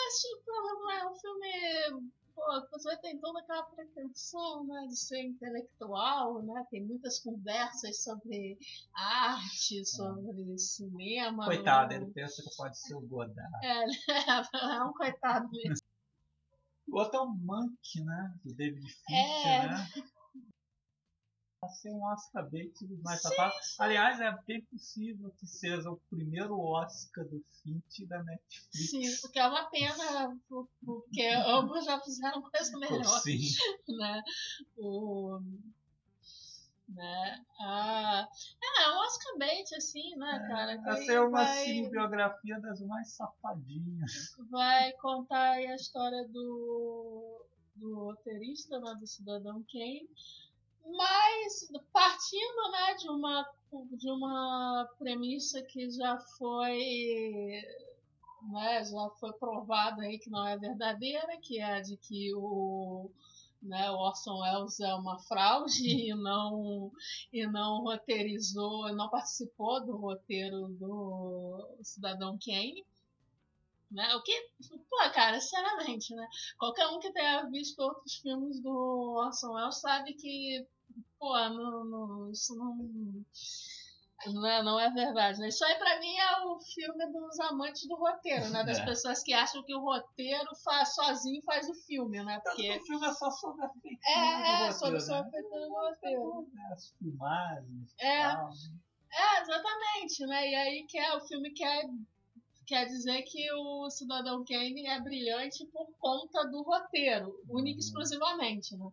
O- 0.08 0.10
esse 0.10 0.28
problema 0.44 0.94
é 0.94 1.06
um 1.08 1.14
filme. 1.14 2.10
Pô, 2.34 2.42
você 2.70 2.96
tem 2.98 3.18
toda 3.18 3.40
aquela 3.40 3.64
pretensão 3.64 4.64
né, 4.64 4.86
de 4.86 4.96
ser 4.96 5.20
intelectual, 5.22 6.40
né? 6.42 6.64
Tem 6.70 6.84
muitas 6.84 7.18
conversas 7.18 8.02
sobre 8.04 8.56
arte, 8.94 9.84
sobre 9.84 10.56
cinema. 10.56 11.44
Coitado, 11.44 11.94
no- 11.94 12.02
ele 12.04 12.12
pensa 12.12 12.42
que 12.42 12.56
pode 12.56 12.78
ser 12.78 12.94
o 12.94 13.00
Godard. 13.00 13.50
É, 13.64 13.84
é 14.78 14.84
um 14.84 14.92
coitado 14.92 15.50
mesmo. 15.50 15.84
O 16.90 16.98
outro 17.00 17.18
é 17.18 17.22
o 17.22 17.28
Monk, 17.28 18.00
né? 18.04 18.34
Do 18.44 18.54
David 18.54 18.88
Fincher, 18.88 19.64
É. 19.64 19.68
né? 19.68 19.88
Vai 21.60 21.70
ser 21.70 21.90
um 21.90 22.04
Oscar 22.04 22.48
bait 22.48 22.72
dos 22.86 23.02
mais 23.02 23.20
safados. 23.20 23.74
Aliás, 23.80 24.20
é 24.20 24.30
bem 24.46 24.62
possível 24.66 25.28
que 25.38 25.46
seja 25.46 25.90
o 25.90 25.96
primeiro 26.08 26.56
Oscar 26.56 27.24
do 27.24 27.42
Fincher 27.62 28.06
da 28.06 28.22
Netflix. 28.22 28.90
Sim, 28.90 29.16
porque 29.20 29.40
é 29.40 29.46
uma 29.48 29.64
pena, 29.68 30.38
por- 30.48 30.68
porque 30.84 31.26
ambos 31.26 31.84
já 31.84 32.00
fizeram 32.00 32.40
coisa 32.42 32.78
melhor. 32.78 33.04
Sim. 33.22 33.40
né? 33.98 34.22
O, 34.76 35.40
né? 36.90 37.44
Ah, 37.60 38.28
é, 38.62 38.90
um 38.92 38.98
Oscar 39.00 39.38
bait, 39.38 39.74
assim, 39.74 40.14
né, 40.14 40.46
cara? 40.48 40.78
Que 40.78 40.84
Vai 40.84 41.02
ser 41.04 41.20
uma 41.20 41.42
vai, 41.44 41.64
cinebiografia 41.64 42.60
das 42.60 42.80
mais 42.82 43.08
safadinhas. 43.16 44.12
vai 44.48 44.92
contar 44.92 45.54
aí 45.54 45.66
a 45.66 45.74
história 45.74 46.24
do, 46.28 47.44
do 47.74 47.96
roteirista, 47.96 48.78
né, 48.78 48.94
do 49.00 49.06
Cidadão 49.08 49.60
Kane, 49.72 50.08
mas 50.96 51.68
partindo, 51.92 52.70
né, 52.72 52.94
de 52.94 53.08
uma, 53.08 53.50
de 53.92 54.10
uma 54.10 54.88
premissa 54.98 55.62
que 55.62 55.90
já 55.90 56.18
foi 56.38 57.62
né, 58.42 58.84
já 58.84 59.10
foi 59.18 59.32
provado 59.32 60.00
aí 60.00 60.18
que 60.18 60.30
não 60.30 60.46
é 60.46 60.56
verdadeira, 60.56 61.36
que 61.38 61.58
é 61.58 61.76
a 61.76 61.80
de 61.80 61.96
que 61.96 62.32
o, 62.34 63.10
né, 63.62 63.90
Orson 63.90 64.40
Welles 64.40 64.80
é 64.80 64.94
uma 64.94 65.18
fraude 65.18 65.82
e 66.10 66.14
não, 66.14 66.92
e 67.32 67.46
não 67.46 67.82
roteirizou, 67.82 68.92
não 68.94 69.08
participou 69.08 69.84
do 69.84 69.96
roteiro 69.96 70.68
do 70.68 71.76
Cidadão 71.82 72.38
Kane. 72.38 72.84
Né? 73.90 74.14
O 74.14 74.22
que, 74.22 74.50
pô, 74.90 74.96
cara, 75.14 75.40
sinceramente, 75.40 76.14
né? 76.14 76.28
Qualquer 76.58 76.88
um 76.88 77.00
que 77.00 77.10
tenha 77.10 77.44
visto 77.44 77.78
outros 77.78 78.16
filmes 78.16 78.60
do 78.60 79.14
Orson 79.16 79.54
Welles 79.54 79.80
sabe 79.80 80.12
que, 80.12 80.66
pô, 81.18 81.32
não, 81.50 81.84
não, 81.84 82.30
isso 82.30 82.54
não. 82.56 83.24
Não 84.26 84.44
é, 84.46 84.62
não 84.64 84.80
é 84.80 84.90
verdade, 84.90 85.38
né? 85.38 85.46
Isso 85.48 85.64
aí 85.64 85.76
pra 85.78 86.00
mim 86.00 86.12
é 86.16 86.44
o 86.44 86.58
filme 86.58 87.06
dos 87.12 87.38
amantes 87.38 87.86
do 87.86 87.94
roteiro, 87.94 88.50
né? 88.50 88.64
Das 88.64 88.78
É. 88.78 88.84
pessoas 88.84 89.22
que 89.22 89.32
acham 89.32 89.62
que 89.62 89.72
o 89.74 89.80
roteiro 89.80 90.50
faz, 90.64 90.92
sozinho 90.94 91.40
faz 91.44 91.68
o 91.68 91.74
filme, 91.86 92.22
né? 92.24 92.40
Porque. 92.42 92.78
O 92.78 92.84
filme 92.84 93.06
é 93.06 93.12
só 93.12 93.30
sobre 93.30 93.64
a 93.64 93.68
feitura 93.68 93.98
É, 94.08 94.64
é, 94.64 94.68
do 94.68 94.72
sobre 94.74 94.98
roteiro, 94.98 95.00
sobre 95.00 95.28
a 95.28 95.30
feitura 95.30 95.66
do 95.68 95.72
roteiro. 95.72 96.48
né? 96.52 96.68
As 96.72 96.90
filmagens 96.98 97.94
É. 98.00 98.22
tal. 98.34 98.50
É, 99.12 99.40
exatamente, 99.40 100.26
né? 100.26 100.50
E 100.50 100.54
aí 100.56 100.86
que 100.88 100.98
é, 100.98 101.14
o 101.16 101.20
filme 101.20 101.52
quer, 101.52 101.84
quer 102.66 102.86
dizer 102.86 103.22
que 103.22 103.52
o 103.52 103.88
Cidadão 103.88 104.44
Kane 104.44 104.84
é 104.86 105.00
brilhante 105.00 105.64
por 105.66 105.88
conta 106.00 106.44
do 106.48 106.62
roteiro, 106.62 107.40
única 107.48 107.76
e 107.78 107.80
exclusivamente, 107.80 108.76
né? 108.76 108.90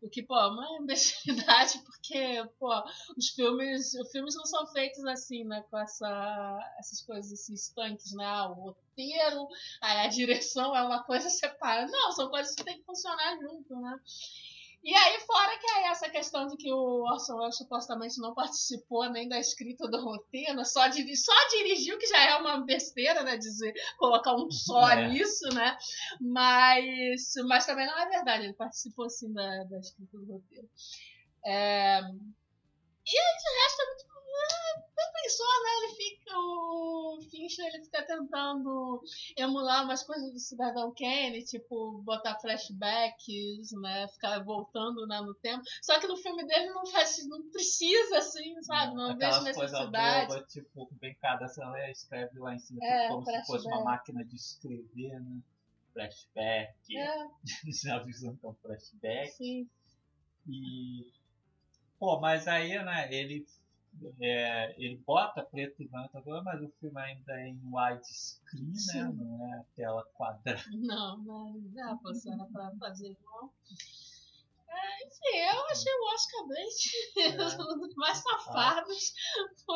O 0.00 0.08
que, 0.08 0.22
pô, 0.22 0.36
é 0.38 0.46
uma 0.46 0.66
imbecilidade, 0.80 1.78
porque, 1.84 2.44
pô, 2.58 2.70
os 3.16 3.28
filmes, 3.30 3.94
os 3.94 4.10
filmes 4.10 4.34
não 4.36 4.44
são 4.44 4.66
feitos 4.68 5.04
assim, 5.06 5.44
né? 5.44 5.64
Com 5.70 5.78
essa, 5.78 6.58
essas 6.78 7.02
coisas 7.02 7.32
assim, 7.32 7.54
estanques, 7.54 8.12
né? 8.12 8.24
Ah, 8.24 8.50
o 8.50 8.54
roteiro, 8.54 9.48
aí 9.80 10.06
a 10.06 10.08
direção 10.08 10.74
é 10.76 10.82
uma 10.82 11.02
coisa 11.02 11.28
separada. 11.30 11.90
Não, 11.90 12.12
são 12.12 12.28
coisas 12.28 12.54
que 12.54 12.64
tem 12.64 12.78
que 12.78 12.84
funcionar 12.84 13.38
junto, 13.40 13.74
né? 13.80 14.00
E 14.86 14.94
aí, 14.94 15.18
fora 15.22 15.58
que 15.58 15.66
é 15.66 15.88
essa 15.88 16.08
questão 16.08 16.46
de 16.46 16.56
que 16.56 16.72
o 16.72 17.02
Orson 17.02 17.38
Welles 17.38 17.56
supostamente 17.56 18.20
não 18.20 18.32
participou 18.32 19.10
nem 19.10 19.28
da 19.28 19.36
escrita 19.36 19.88
do 19.88 20.00
roteiro, 20.00 20.64
só, 20.64 20.86
diri 20.86 21.16
só 21.16 21.32
dirigiu, 21.50 21.98
que 21.98 22.06
já 22.06 22.22
é 22.22 22.36
uma 22.36 22.64
besteira, 22.64 23.24
né? 23.24 23.36
Dizer, 23.36 23.74
colocar 23.98 24.36
um 24.36 24.48
só 24.48 24.90
É. 24.90 25.08
nisso, 25.08 25.48
né? 25.52 25.76
Mas, 26.20 27.32
mas 27.48 27.66
também 27.66 27.84
não 27.84 27.98
é 27.98 28.08
verdade, 28.08 28.44
ele 28.44 28.54
participou 28.54 29.10
sim 29.10 29.32
da, 29.32 29.64
da 29.64 29.80
escrita 29.80 30.16
do 30.18 30.34
roteiro. 30.34 30.70
É... 31.44 31.98
E 31.98 33.18
aí, 33.18 33.36
de 33.38 33.62
resto, 33.62 33.82
é 33.82 33.86
muito. 33.86 34.85
É, 34.98 35.22
pensou, 35.22 35.46
né? 35.46 35.70
Ele 35.82 35.94
fica. 35.94 36.38
O 36.38 37.18
Fincher 37.30 37.66
ele 37.66 37.84
fica 37.84 38.02
tentando 38.06 39.02
emular 39.36 39.84
umas 39.84 40.02
coisas 40.02 40.32
do 40.32 40.38
Cidadão 40.38 40.92
Kane, 40.94 41.44
tipo, 41.44 42.02
botar 42.02 42.38
flashbacks, 42.40 43.72
né? 43.80 44.08
Ficar 44.08 44.42
voltando 44.42 45.06
né, 45.06 45.20
no 45.20 45.34
tempo. 45.34 45.62
Só 45.82 45.98
que 46.00 46.06
no 46.06 46.16
filme 46.16 46.46
dele 46.46 46.70
não 46.70 46.86
faz. 46.86 47.26
Não 47.28 47.42
precisa, 47.50 48.18
assim, 48.18 48.60
sabe? 48.62 48.94
Não 48.94 49.10
Aquelas 49.10 49.44
vejo 49.44 49.60
necessidade. 49.60 50.28
bobas, 50.28 50.52
tipo, 50.52 50.88
vem 51.00 51.14
cada 51.16 51.46
cena 51.48 51.90
escreve 51.90 52.38
lá 52.38 52.54
em 52.54 52.58
cima, 52.58 52.84
É, 52.84 53.02
tipo, 53.02 53.14
como 53.14 53.26
se 53.26 53.46
fosse 53.46 53.66
uma 53.66 53.84
máquina 53.84 54.24
de 54.24 54.36
escrever, 54.36 55.20
né? 55.20 55.40
Flashback, 55.92 56.96
É, 56.96 57.26
já 57.82 57.96
avisando 57.96 58.36
que 58.38 58.46
é 58.46 58.48
um 58.50 58.54
flashback. 58.54 59.30
sim. 59.32 59.68
E. 60.48 61.06
Pô, 61.98 62.20
mas 62.20 62.46
aí, 62.46 62.82
né, 62.84 63.08
ele. 63.12 63.46
É, 64.20 64.74
ele 64.78 64.96
bota 65.06 65.42
preto 65.42 65.82
e 65.82 65.88
branco 65.88 66.16
agora, 66.18 66.42
mas 66.42 66.62
o 66.62 66.68
filme 66.80 67.00
ainda 67.00 67.32
é 67.40 67.48
em 67.48 67.60
widescreen, 67.64 68.72
né? 68.94 69.12
Não 69.14 69.54
é 69.54 69.64
tela 69.74 70.04
quadrada. 70.14 70.62
Não, 70.72 71.18
não 71.18 71.60
dá 71.72 71.96
pra 71.96 72.14
cena 72.14 72.46
pra 72.52 72.70
fazer 72.78 73.10
igual. 73.10 73.52
É, 74.68 75.06
enfim, 75.06 75.38
eu 75.54 75.66
achei 75.66 75.92
o 75.92 76.14
Oscar 76.14 76.42
um 77.74 77.78
dos 77.78 77.94
mais 77.96 78.18
safados. 78.18 79.14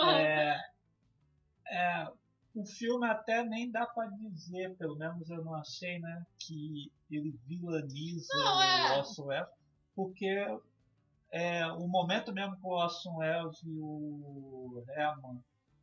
É, 0.05 0.61
é, 1.67 2.13
o 2.55 2.65
filme 2.67 3.07
até 3.07 3.45
nem 3.45 3.71
dá 3.71 3.87
pra 3.87 4.07
dizer, 4.07 4.77
pelo 4.77 4.97
menos 4.97 5.31
eu 5.31 5.45
não 5.45 5.55
achei, 5.55 5.99
né, 6.01 6.27
que 6.39 6.93
ele 7.11 7.39
vilaniza 7.47 8.35
Não, 8.35 8.63
é. 8.63 8.93
o 8.93 8.99
Orson 8.99 9.25
Welles, 9.25 9.49
porque 9.95 10.61
é, 11.33 11.67
o 11.73 11.87
momento 11.89 12.33
mesmo 12.33 12.57
que 12.57 12.67
o 12.67 12.71
Orson 12.71 13.17
Welles 13.17 13.59
e 13.65 13.79
o 13.81 14.85
Herman 14.89 15.41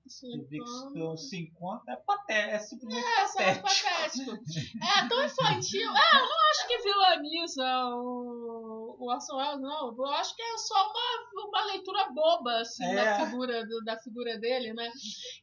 Sim, 0.10 0.48
estão 0.50 1.18
se 1.18 1.38
encontram 1.38 1.94
é, 1.94 1.98
paté, 1.98 2.52
é 2.52 2.60
simplesmente 2.60 3.06
É, 3.06 3.56
patético. 3.56 3.62
patético. 3.68 4.32
É 5.04 5.08
tão 5.10 5.26
infantil. 5.26 5.82
É, 5.82 6.16
eu 6.16 6.22
não 6.22 6.50
acho 6.52 6.68
que 6.68 6.78
vilaniza 6.82 7.86
o, 7.90 8.96
o 9.00 9.12
Orson 9.12 9.36
Welles, 9.36 9.60
não. 9.62 9.94
Eu 9.98 10.06
acho 10.06 10.34
que 10.34 10.42
é 10.42 10.58
só 10.58 10.76
uma, 10.76 11.46
uma 11.50 11.66
leitura 11.66 12.10
boba, 12.14 12.62
assim, 12.62 12.86
É. 12.86 12.96
da, 12.96 13.26
figura, 13.26 13.66
do- 13.66 13.84
da 13.84 13.98
figura 14.00 14.40
dele, 14.40 14.74
né? 14.74 14.90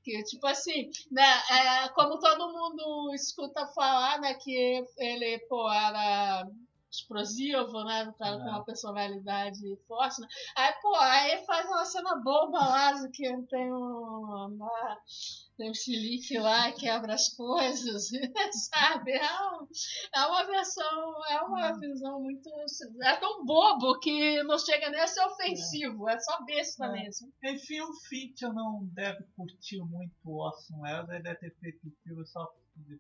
Que, 0.03 0.23
tipo 0.25 0.47
assim, 0.47 0.89
né, 1.13 1.23
é, 1.51 1.89
como 1.91 2.19
todo 2.19 2.51
mundo 2.53 3.13
escuta 3.15 3.67
falar, 3.75 4.19
né, 4.21 4.33
que 4.35 4.83
ele, 4.99 5.39
pô, 5.47 5.71
era 5.71 6.47
explosivo, 6.95 7.85
né? 7.85 8.05
O 8.09 8.13
cara 8.15 8.37
com 8.39 8.49
É. 8.49 8.51
uma 8.51 8.65
personalidade 8.65 9.61
forte, 9.87 10.21
né? 10.21 10.29
Aí, 10.57 10.73
pô, 10.81 10.95
aí 10.97 11.45
faz 11.47 11.67
uma 11.67 11.85
cena 11.85 12.17
boba 12.17 12.59
lá, 12.59 12.93
que 13.13 13.23
tem 13.49 13.73
um. 13.73 14.25
uma- 14.55 14.99
tem 15.57 15.71
um 15.71 15.75
xilique 15.75 16.37
lá, 16.39 16.73
quebra 16.73 17.15
as 17.15 17.29
coisas, 17.29 18.09
sabe? 18.71 19.13
É, 19.13 19.23
um- 19.53 19.67
é 20.15 20.27
uma 20.27 20.45
versão, 20.45 21.25
é 21.31 21.41
uma 21.43 21.79
visão 21.79 22.21
muito. 22.21 22.51
É 23.03 23.17
tão 23.17 23.45
bobo 23.45 23.99
que 24.01 24.43
não 24.43 24.59
chega 24.59 24.91
nem 24.91 25.01
a 25.01 25.07
ser 25.07 25.25
ofensivo, 25.25 26.09
é 26.09 26.19
só 26.19 26.43
besta 26.45 26.87
É. 26.87 26.93
mesmo. 26.93 27.33
Enfim, 27.45 27.81
o 27.83 27.93
Fincher 28.09 28.53
não 28.53 28.85
deve 28.93 29.23
curtir 29.37 29.79
muito 29.83 30.13
o 30.25 30.39
Orson 30.45 30.81
Welles, 30.81 31.09
ele 31.11 31.23
deve 31.23 31.37
ter 31.39 31.55
feito 31.61 31.87
o 31.87 31.93
filme 32.03 32.27
só 32.27 32.47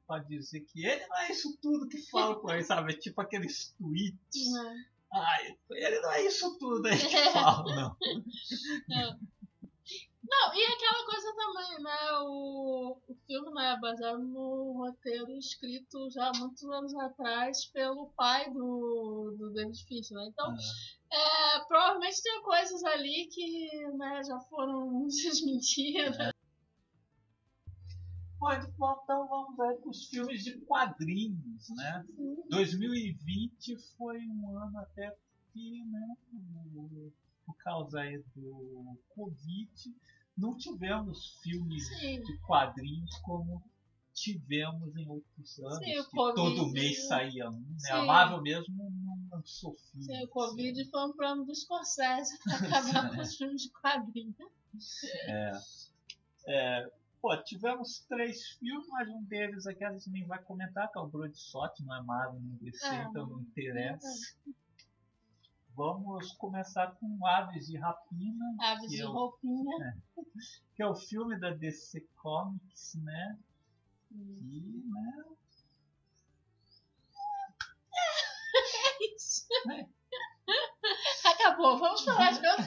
pra 0.06 0.18
dizer 0.20 0.60
que 0.60 0.84
ele 0.84 1.06
não 1.06 1.16
é 1.18 1.30
isso 1.30 1.56
tudo 1.60 1.88
que 1.88 1.98
fala 2.10 2.36
com 2.38 2.50
ele, 2.50 2.62
sabe? 2.64 2.94
Tipo 2.94 3.20
aqueles 3.20 3.74
tweets. 3.78 4.52
né? 4.52 4.84
Ai, 5.12 5.56
ele 5.70 6.00
não 6.00 6.12
é 6.12 6.26
isso 6.26 6.58
tudo 6.58 6.86
aí 6.86 6.98
que 6.98 7.16
fala, 7.32 7.74
não. 7.74 7.96
Não, 10.26 10.54
e 10.54 10.64
aquela 10.64 11.04
coisa 11.04 11.34
também, 11.36 11.82
né? 11.82 12.12
O, 12.22 12.96
o 13.06 13.14
filme 13.26 13.52
né, 13.52 13.74
é 13.74 13.80
baseado 13.80 14.18
no 14.22 14.72
roteiro 14.72 15.30
escrito 15.32 16.10
já 16.10 16.32
muitos 16.36 16.64
anos 16.64 16.94
atrás 16.96 17.66
pelo 17.66 18.06
pai 18.16 18.50
do, 18.50 19.36
do 19.38 19.50
David 19.52 19.84
Fincher, 19.84 20.16
né? 20.16 20.26
Então, 20.32 20.56
é, 21.12 21.60
provavelmente 21.68 22.22
tem 22.22 22.42
coisas 22.42 22.82
ali 22.84 23.28
que 23.30 23.86
né, 23.98 24.22
já 24.24 24.40
foram 24.48 25.06
desmentidas. 25.06 26.16
Pode, 26.16 26.33
bom, 28.76 29.00
então 29.02 29.28
vamos 29.28 29.60
aí 29.60 29.76
para 29.76 29.90
os 29.90 30.06
filmes 30.08 30.44
de 30.44 30.58
quadrinhos, 30.60 31.68
né? 31.70 32.04
2020 32.50 33.76
foi 33.96 34.18
um 34.28 34.58
ano 34.58 34.78
até 34.78 35.16
que, 35.52 35.84
né, 35.86 36.16
por 37.46 37.56
causa 37.58 38.00
aí 38.00 38.22
do 38.34 38.98
Covid, 39.10 39.72
não 40.36 40.56
tivemos 40.56 41.38
filmes 41.42 41.86
Sim. 41.98 42.22
de 42.22 42.38
quadrinhos 42.38 43.16
como 43.18 43.62
tivemos 44.12 44.96
em 44.96 45.08
outros 45.08 45.58
anos. 45.58 45.78
Sim, 45.78 46.04
que 46.04 46.16
Covid- 46.16 46.34
todo 46.56 46.70
mês 46.72 47.06
saía 47.08 47.50
um, 47.50 47.60
né? 47.60 47.90
A 47.90 48.00
Sim. 48.00 48.06
Marvel 48.06 48.42
mesmo 48.42 48.74
não 48.76 49.28
lançou 49.36 49.74
filme. 49.74 50.04
Sim, 50.06 50.24
o 50.24 50.28
Covid 50.28 50.90
foi 50.90 51.04
um 51.08 51.12
plano 51.12 51.44
do 51.44 51.54
Scorsese 51.54 52.38
pra 52.44 52.56
acabar 52.56 53.10
com 53.14 53.20
os 53.20 53.36
filmes 53.36 53.62
de 53.62 53.70
quadrinhos. 53.70 54.36
É, 56.46 56.90
pô, 57.24 57.34
tivemos 57.42 58.00
três 58.06 58.48
filmes, 58.58 58.86
mas 58.88 59.08
um 59.08 59.22
deles 59.24 59.66
aqui 59.66 59.82
a 59.82 59.90
gente 59.94 60.10
nem 60.10 60.26
vai 60.26 60.42
comentar, 60.42 60.90
que 60.92 60.98
é 60.98 61.00
o 61.00 61.06
Bloodshot, 61.06 61.82
não 61.82 61.94
é 61.96 62.02
Marvel 62.02 62.38
nem 62.38 62.54
DC, 62.56 62.84
Ah, 62.86 63.06
então 63.08 63.26
não 63.26 63.40
interessa. 63.40 64.36
Vamos 65.74 66.32
começar 66.34 66.88
com 66.96 67.26
Aves 67.26 67.66
de 67.66 67.78
Rapina, 67.78 68.44
Aves 68.60 68.90
que 68.90 68.96
de 68.96 69.00
é 69.02 69.08
o- 69.08 69.12
roupinha. 69.12 69.96
que 70.76 70.82
é 70.82 70.86
o 70.86 70.94
filme 70.94 71.40
da 71.40 71.48
DC 71.50 72.06
Comics, 72.16 72.94
né? 73.02 73.38
E, 74.12 74.82
né? 74.86 75.24
É 78.86 79.14
isso. 79.16 79.46
Acabou, 81.24 81.78
vamos 81.78 82.04
falar 82.04 82.32
de 82.32 82.46
outro 82.46 82.64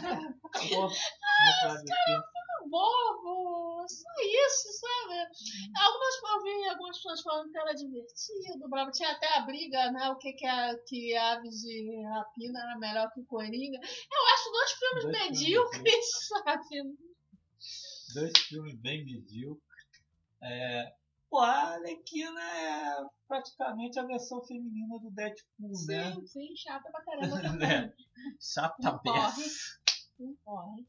Acabou. 0.47 0.89
Vamos 0.89 1.59
falar 1.61 1.75
de 1.83 1.93
filme. 2.05 2.23
bobo. 2.71 3.66
Só 3.87 4.09
isso, 4.19 4.67
sabe? 4.79 5.27
Algumas 5.79 6.15
eu 6.37 6.43
vi 6.43 6.69
algumas 6.69 6.97
pessoas 6.97 7.21
falando 7.21 7.51
que 7.51 7.57
era 7.57 7.73
divertido, 7.73 8.69
bravo. 8.69 8.91
Tinha 8.91 9.11
até 9.11 9.37
a 9.37 9.41
briga, 9.41 9.91
né? 9.91 10.09
O 10.09 10.17
que, 10.17 10.33
que, 10.33 10.45
é, 10.45 10.75
que 10.85 11.15
Aves 11.15 11.61
de 11.61 12.03
Rapina 12.03 12.59
era 12.61 12.77
melhor 12.77 13.11
que 13.13 13.23
Coringa. 13.25 13.79
Eu 13.79 14.25
acho 14.33 14.51
dois 14.51 14.71
filmes 14.71 15.03
Dois 15.03 15.17
filmes 15.17 15.41
medíocres, 15.41 16.27
sabe? 16.27 16.97
Dois 18.13 18.31
filmes 18.47 18.75
bem 18.79 19.05
medíocres. 19.05 19.63
É, 20.41 20.93
pô, 21.29 21.39
a 21.39 21.73
Arlequina 21.73 22.41
é 22.41 23.05
praticamente 23.27 23.99
a 23.99 24.05
versão 24.05 24.43
feminina 24.45 24.99
do 24.99 25.09
Deadpool, 25.11 25.71
né? 25.87 26.13
Sim, 26.13 26.27
sim, 26.27 26.55
chata 26.55 26.89
pra 26.91 27.03
caramba 27.03 27.39
É. 27.39 27.41
também. 27.41 27.93
Chata 28.39 28.75
Não 28.81 28.99
beça. 29.01 29.79
Não 30.19 30.35
corre. 30.43 30.85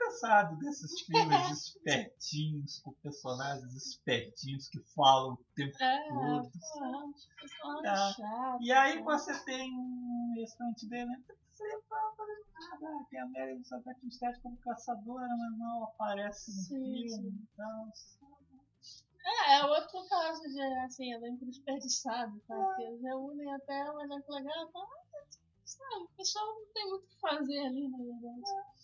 Cansado 0.00 0.56
desses 0.58 1.00
filmes 1.06 1.50
espertinhos, 1.50 2.80
com 2.80 2.92
personagens 3.02 3.74
espertinhos 3.74 4.68
que 4.68 4.80
falam 4.94 5.34
o 5.34 5.44
tempo 5.54 5.76
É, 5.82 6.08
todo. 6.08 6.50
pô, 6.50 7.14
pessoal 7.40 7.82
Tá. 7.82 8.12
chato. 8.14 8.62
E 8.62 8.72
aí 8.72 9.02
você 9.02 9.44
tem 9.44 9.70
um 9.76 10.32
restante 10.36 10.88
dele, 10.88 11.06
não 11.06 11.20
precisa 11.22 11.80
fazer 11.88 12.44
nada. 12.80 13.06
Tem 13.10 13.20
a 13.20 13.26
Mary 13.26 13.50
Elizabeth 13.52 13.96
Winstead 14.02 14.40
como 14.40 14.56
caçadora, 14.58 15.28
mas 15.28 15.58
não 15.58 15.84
aparece 15.84 16.50
no 16.56 16.64
filme. 16.68 17.46
Então, 17.52 17.92
É, 19.22 19.56
é 19.58 19.64
outro 19.66 20.08
caso 20.08 20.40
de, 20.42 20.62
assim, 20.86 21.12
elenco 21.12 21.44
desperdiçado, 21.44 22.40
tá? 22.48 22.54
Porque 22.56 22.82
eles 22.84 23.02
reúnem 23.02 23.52
até 23.54 23.90
o 23.90 24.00
elenco 24.00 24.32
legal, 24.32 24.66
então, 24.66 24.86
sabe, 25.64 26.04
o 26.04 26.08
pessoal 26.16 26.46
não 26.46 26.66
tem 26.72 26.88
muito 26.88 27.04
o 27.04 27.06
que 27.08 27.20
fazer 27.20 27.58
ali, 27.66 27.88
na 27.88 27.98
verdade. 27.98 28.40
é 28.40 28.80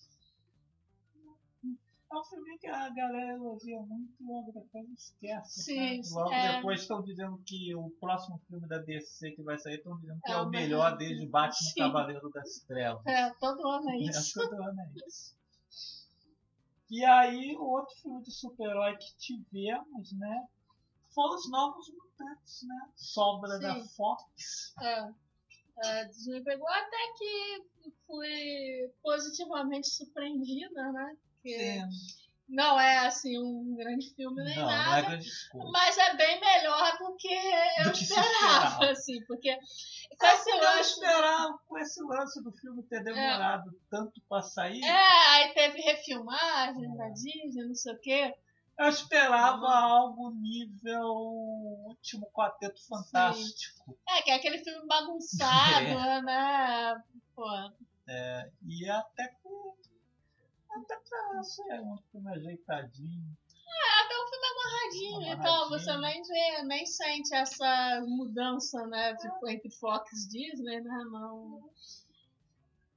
um 2.13 2.25
filme 2.25 2.59
que 2.59 2.67
a 2.69 2.89
galera 2.91 3.33
elogia 3.33 3.81
muito 3.81 4.13
e 4.21 4.25
logo 4.25 4.53
depois 4.53 4.89
esquece. 4.91 5.63
Sim, 5.65 5.99
né? 5.99 6.03
Logo 6.13 6.33
é. 6.33 6.57
depois 6.57 6.81
estão 6.81 7.03
dizendo 7.03 7.39
que 7.45 7.75
o 7.75 7.91
próximo 8.01 8.39
filme 8.49 8.67
da 8.69 8.79
DC 8.79 9.33
que 9.33 9.43
vai 9.43 9.59
sair 9.59 9.77
estão 9.77 9.97
dizendo 9.99 10.21
que 10.25 10.31
é, 10.31 10.35
É 10.35 10.39
o 10.39 10.49
melhor 10.49 10.91
melhor. 10.93 10.97
desde 10.97 11.27
Batman 11.27 11.53
Sim. 11.71 11.81
Cavaleiro 11.81 12.31
das 12.31 12.59
Trevas. 12.61 13.07
É, 13.07 13.31
todo 13.41 13.67
ano 13.69 13.91
é 13.91 13.95
É, 13.95 13.99
isso. 14.03 14.41
todo 14.41 14.63
ano 14.63 14.81
é 14.81 14.93
isso. 15.07 15.37
E 16.89 17.05
aí, 17.05 17.57
o 17.57 17.65
outro 17.65 17.95
filme 17.97 18.23
de 18.23 18.31
super-herói 18.31 18.97
que 18.97 19.17
tivemos, 19.17 20.13
né? 20.13 20.47
Foram 21.13 21.35
os 21.35 21.51
Novos 21.51 21.91
Mutantes, 21.91 22.63
né? 22.63 22.89
Sobra 22.95 23.59
da 23.59 23.75
Sim. 23.75 23.89
Fox. 23.97 24.75
É. 24.81 25.13
É, 25.85 26.05
Disney 26.07 26.43
pegou 26.43 26.69
até 26.69 26.97
que 27.19 27.65
fui 28.07 28.91
positivamente 29.03 29.89
surpreendida, 29.89 30.93
né? 30.93 31.17
Que 31.47 31.59
Sim. 31.59 31.89
não 32.49 32.79
é 32.81 32.99
assim 33.07 33.39
um 33.39 33.77
grande 33.77 34.13
filme 34.15 34.43
nem 34.43 34.57
Não, 34.57 34.65
não 34.65 34.73
é 34.73 34.77
nada. 34.77 35.07
grande 35.09 35.29
escolha. 35.29 35.71
Mas 35.71 35.97
é 35.99 36.15
bem 36.17 36.41
melhor 36.41 36.99
do 36.99 37.17
que 37.17 37.29
eu 37.79 37.85
Do 37.85 37.93
que 37.93 38.03
esperava, 38.03 38.27
esperava. 38.31 38.91
assim, 38.91 39.25
porque 39.27 39.57
com 40.19 40.27
esse 40.27 40.51
Eu 40.51 40.57
lance. 40.59 40.91
esperava 40.91 41.59
com 41.69 41.79
esse 41.79 42.03
lance 42.03 42.43
do 42.43 42.53
filme 42.53 42.83
ter 42.85 43.03
demorado 43.05 43.71
tanto 43.91 44.21
pra 44.29 44.43
sair. 44.43 44.83
É, 44.83 45.29
aí 45.35 45.55
teve 45.55 45.81
refilmagem 45.83 46.97
da 46.97 47.09
Disney, 47.11 47.65
não 47.69 47.75
sei 47.75 47.93
o 47.95 47.99
quê. 48.01 48.35
Eu 48.79 48.89
esperava 48.89 49.57
Uhum. 49.59 49.67
algo 49.67 50.31
nível 50.33 51.09
Último 51.89 52.27
Quarteto 52.33 52.79
Fantástico. 52.87 53.97
É, 54.09 54.23
que 54.23 54.31
é 54.31 54.35
aquele 54.35 54.59
filme 54.59 54.87
bagunçado, 54.87 56.23
né? 56.27 57.03
Pô, 57.35 57.47
E 58.67 58.89
até. 58.91 59.35
Até 60.77 60.97
pra 61.09 61.43
ser 61.43 61.81
um 61.81 61.97
filme 62.11 62.31
ajeitadinho. 62.31 63.37
até 64.05 64.15
o 64.17 64.29
filme 64.29 64.47
amarradinho, 64.47 65.23
então 65.33 65.55
Amarradinho. 65.65 65.69
você 65.69 65.97
nem 65.99 66.23
vê, 66.23 66.63
nem 66.65 66.87
sente 66.87 67.35
essa 67.35 68.01
mudança, 68.07 68.87
né? 68.87 69.15
Tipo, 69.17 69.49
entre 69.49 69.71
Fox 69.71 70.11
e 70.13 70.29
Disney, 70.29 70.81
né? 70.81 71.05
Não. 71.11 71.71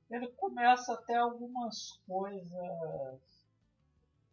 Ele 0.10 0.28
começa 0.32 0.94
até 0.94 1.16
algumas 1.16 2.00
coisas. 2.08 3.40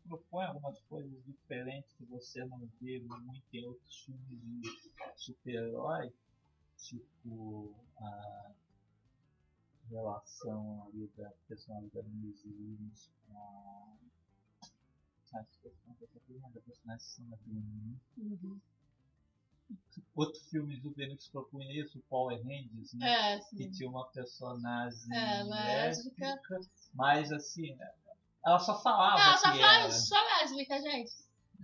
propõe 0.09 0.45
algumas 0.47 0.81
coisas 0.83 1.25
diferentes 1.25 1.93
que 1.95 2.05
você 2.07 2.45
não 2.45 2.61
vê 2.81 3.01
muito 3.01 3.43
em 3.53 3.67
outros 3.67 4.05
filmes 4.05 4.41
de 4.61 4.81
super-herói, 5.17 6.13
tipo 6.79 7.75
a 7.99 8.53
relação 9.91 10.87
ali 10.89 11.11
da 11.17 11.31
personagem 11.49 11.91
da 11.95 12.03
Maisie 12.03 12.49
Williams 12.51 13.11
com 13.27 13.39
a. 13.39 13.97
Ah, 15.35 15.43
esqueci 15.51 16.33
o 16.33 16.41
nome 16.41 16.55
da 16.55 16.61
personagem 16.61 17.01
Sana 17.07 17.39
Green. 17.47 18.01
Uhum. 18.19 18.61
Outro 20.15 20.41
filme 20.45 20.77
do 20.81 20.91
Benix 20.91 21.29
propunha 21.29 21.71
isso, 21.73 21.99
o 21.99 22.03
Power 22.03 22.41
Rangers, 22.43 22.95
né? 22.95 23.35
É, 23.35 23.41
que 23.57 23.69
tinha 23.71 23.91
uma 23.91 24.07
personagem 24.07 25.13
É, 25.13 25.43
lésbica. 25.43 26.25
lésbica, 26.27 26.61
mas 26.95 27.33
assim, 27.33 27.75
né, 27.75 27.93
ela 28.47 28.59
só 28.61 28.81
falava 28.81 29.19
Não, 29.19 29.37
só 29.39 29.53
que 29.53 29.59
fala 29.59 29.73
era. 29.81 29.89
isso, 29.89 30.07
só 30.07 30.17
lésbica, 30.41 30.81
gente. 30.81 31.13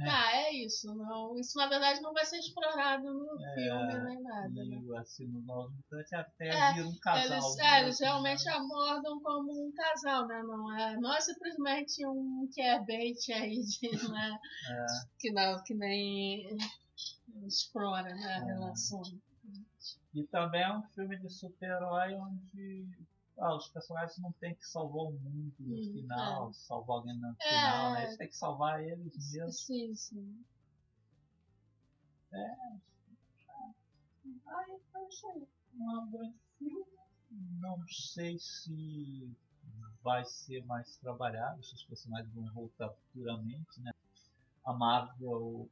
É. 0.00 0.04
Tá, 0.06 0.32
é 0.36 0.52
isso. 0.54 0.94
Não, 0.94 1.38
isso 1.38 1.56
na 1.58 1.68
verdade 1.68 2.00
não 2.00 2.12
vai 2.12 2.24
ser 2.24 2.38
explorado 2.38 3.04
no 3.12 3.44
É, 3.44 3.54
filme 3.54 4.04
nem 4.04 4.22
nada. 4.22 4.48
Né? 4.48 4.82
E 4.82 4.96
assim, 4.96 5.26
no 5.28 5.40
Novos 5.42 5.74
Mutantes 5.76 6.12
até 6.12 6.48
É, 6.48 6.72
vira 6.72 6.86
um 6.88 6.98
casal. 6.98 7.32
Eles, 7.32 7.56
né? 7.56 7.64
é, 7.64 7.82
eles 7.82 8.00
realmente 8.00 8.48
abordam 8.48 9.20
como 9.20 9.66
um 9.68 9.72
casal, 9.72 10.26
né? 10.26 10.42
Não 10.42 10.76
é, 10.78 10.96
não 10.98 11.14
é 11.14 11.20
simplesmente 11.20 12.06
um 12.06 12.48
que 12.52 12.60
é 12.62 12.78
bait 12.84 13.32
aí 13.32 13.60
de, 13.62 13.90
né? 14.12 14.38
É, 14.70 14.86
que, 15.18 15.30
não, 15.32 15.62
que 15.62 15.74
nem 15.74 16.56
explora 17.46 18.14
né, 18.14 18.24
a 18.24 18.38
É. 18.38 18.44
relação. 18.44 19.02
e 20.14 20.24
também 20.28 20.62
é 20.62 20.72
um 20.72 20.82
filme 20.94 21.18
de 21.18 21.28
super-herói 21.30 22.14
onde 22.14 22.86
ah, 23.38 23.56
os 23.56 23.68
personagens 23.68 24.18
não 24.18 24.32
tem 24.32 24.54
que 24.54 24.64
salvar 24.66 25.04
o 25.04 25.12
mundo 25.12 25.54
no 25.58 25.76
Hum, 25.76 25.92
final, 25.92 26.52
salvar 26.52 26.98
alguém 26.98 27.18
no 27.18 27.28
É. 27.40 27.48
final, 27.48 27.92
né? 27.92 28.04
Eles 28.04 28.16
têm 28.16 28.28
que 28.28 28.36
salvar 28.36 28.82
eles 28.82 29.32
mesmos. 29.32 29.66
Sim, 29.66 29.94
sim. 29.94 30.44
Aí 34.46 34.80
foi 34.92 35.08
isso 35.08 35.26
aí. 35.28 35.48
Um 35.74 36.10
grande 36.10 36.38
filme. 36.58 36.84
Não 37.60 37.82
sei 37.88 38.38
se 38.38 39.30
vai 40.02 40.24
ser 40.24 40.64
mais 40.66 40.96
trabalhado, 40.98 41.62
se 41.64 41.74
os 41.74 41.84
personagens 41.84 42.32
vão 42.34 42.44
voltar 42.52 42.90
futuramente, 42.90 43.80
né? 43.80 43.92
A 44.64 44.72
Marvel 44.74 45.68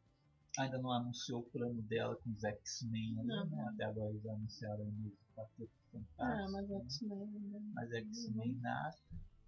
ainda 0.58 0.78
não 0.78 0.92
anunciou 0.92 1.40
o 1.40 1.50
plano 1.50 1.82
dela 1.82 2.16
com 2.16 2.30
os 2.30 2.42
X-Men, 2.42 3.14
né? 3.14 3.48
Até 3.72 3.84
agora 3.84 4.11
eles 4.11 4.26
anunciaram 4.26 4.84
o 4.84 5.12
Quarteto 5.41 5.70
Ah, 6.18 6.47
Fantástico. 6.49 6.53
mas 6.53 6.68
né? 6.68 6.76
X-Men. 6.84 7.26
né? 7.41 7.61
Mas 7.74 7.93
X-Men 7.93 8.55
nada. 8.61 8.99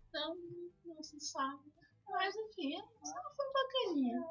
Então, 0.08 0.36
não 0.84 1.02
se 1.02 1.20
sabe. 1.20 1.72
Mas 2.08 2.34
enfim, 2.34 2.74
é 2.74 2.80
filme 2.80 3.52
bacaninha. 3.54 4.26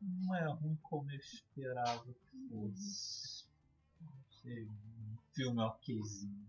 Não 0.00 0.34
é 0.34 0.46
ruim 0.52 0.76
como 0.82 1.10
eu 1.10 1.16
esperava 1.18 2.04
que 2.04 2.48
fosse. 2.48 3.44
Não 4.00 4.22
um 4.66 5.16
filme 5.34 5.60
okzinho. 5.62 6.46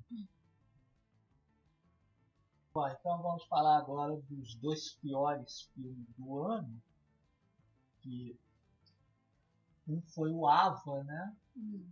Bom, 2.73 2.87
então 2.87 3.21
vamos 3.21 3.43
falar 3.45 3.77
agora 3.79 4.15
dos 4.29 4.55
dois 4.55 4.93
piores 4.95 5.63
filmes 5.73 6.07
do 6.17 6.43
ano. 6.43 6.81
Que 8.01 8.39
um 9.87 10.01
foi 10.01 10.31
o 10.31 10.47
Ava, 10.47 11.03
né? 11.03 11.35
Hum. 11.55 11.89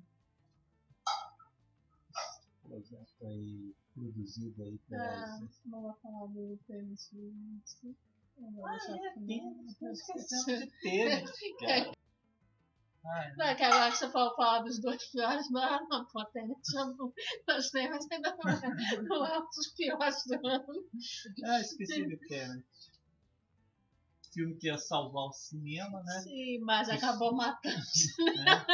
Projeto 2.76 3.26
aí 3.26 3.74
produzido 3.94 4.64
aí 4.64 4.78
pela. 4.90 5.02
Ah, 5.02 5.40
não 5.66 5.82
vou 5.82 5.94
falar 5.94 6.28
do 6.28 6.60
Tênis. 6.68 7.10
Ah, 8.38 8.76
é, 8.76 9.14
Tenet, 9.14 9.80
tô 9.80 9.88
esquecendo 9.92 10.60
de 10.60 10.72
Tenet, 10.82 11.32
cara. 11.62 11.92
Ai, 13.06 13.36
Não, 13.38 13.46
é 13.46 13.56
que 13.56 13.64
agora 13.64 13.92
que 13.92 13.98
você 13.98 14.10
falou 14.10 14.36
falar 14.36 14.64
dos 14.64 14.80
dois 14.80 15.06
piores, 15.06 15.50
não, 15.52 15.88
não, 15.88 16.06
pô, 16.08 16.26
Tênis 16.26 16.74
eu 16.74 16.88
não 16.98 17.14
gostei, 17.48 17.88
mas 17.88 18.06
ainda 18.12 18.36
não 18.44 18.52
é, 18.52 19.02
não 19.04 19.26
é 19.26 19.40
um 19.40 19.46
dos 19.46 19.68
piores 19.68 20.24
do 20.28 20.46
ano. 20.46 20.90
Ah, 21.46 21.62
esqueci 21.62 22.06
de 22.06 22.18
Tenet. 22.28 22.66
Filme 24.36 24.54
que 24.58 24.68
ia 24.68 24.78
salvar 24.78 25.28
o 25.28 25.32
cinema, 25.32 26.04
né? 26.04 26.20
Sim, 26.20 26.60
mas 26.60 26.90
acabou 26.90 27.34
matando. 27.34 27.78
né? 28.36 28.66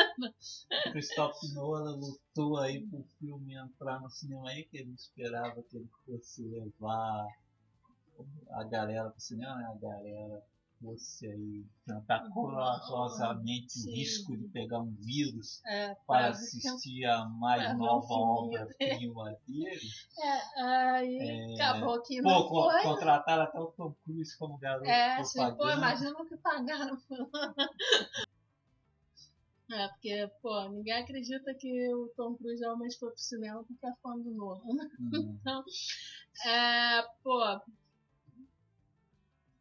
Christopher 0.92 1.54
Nolan 1.54 1.98
lutou 1.98 2.58
aí 2.58 2.82
pro 2.88 3.04
filme 3.20 3.54
entrar 3.54 4.02
no 4.02 4.10
cinema 4.10 4.50
aí, 4.50 4.64
que 4.66 4.78
ele 4.78 4.92
esperava 4.94 5.62
que 5.62 5.78
ele 5.78 5.90
fosse 6.04 6.42
levar 6.42 7.28
a 8.50 8.64
galera 8.64 9.12
pro 9.12 9.22
cinema, 9.22 9.56
né? 9.56 9.66
A 9.66 9.76
galera 9.76 10.44
fosse 10.82 11.28
aí 11.28 11.64
enfrentar 11.88 12.28
corajosamente 12.34 13.80
o 13.80 13.92
risco 13.92 14.36
de 14.38 14.48
pegar 14.50 14.80
um 14.82 14.94
vírus 14.96 15.62
É, 15.66 15.96
para 16.08 16.30
assistir 16.30 17.06
a 17.06 17.26
mais 17.26 17.78
nova 17.78 18.14
obra-prima 18.14 19.32
dele. 19.48 19.80
É, 20.20 20.62
aí 20.64 21.18
É, 21.22 21.56
acabou 21.56 22.02
que 22.02 22.22
Pô, 22.22 22.30
não 22.30 22.48
co- 22.48 22.70
foi. 22.70 22.84
contrataram 22.84 23.44
até 23.44 23.60
o 23.60 23.68
Tom 23.68 23.94
Cruise 24.04 24.38
como 24.38 24.58
garoto 24.58 24.90
É, 24.90 25.24
sim, 25.24 25.40
pô, 25.40 25.56
propaganda. 25.56 25.78
imagina 25.78 26.12
o 26.20 26.26
que 26.28 26.38
pagaram. 26.38 26.98
É, 29.74 29.88
porque, 29.88 30.30
pô, 30.42 30.68
ninguém 30.68 31.02
acredita 31.02 31.54
que 31.58 31.94
o 31.94 32.10
Tom 32.18 32.36
Cruise 32.36 32.60
realmente 32.60 33.00
foi 33.00 33.10
pro 33.10 33.18
cinema 33.18 33.64
porque 33.64 33.88
é 33.88 33.94
fã 34.04 34.18
do 34.20 34.30
novo, 34.32 34.74
né? 34.76 34.84
Hum. 35.00 35.40
É, 36.46 37.02
pô. 37.24 37.40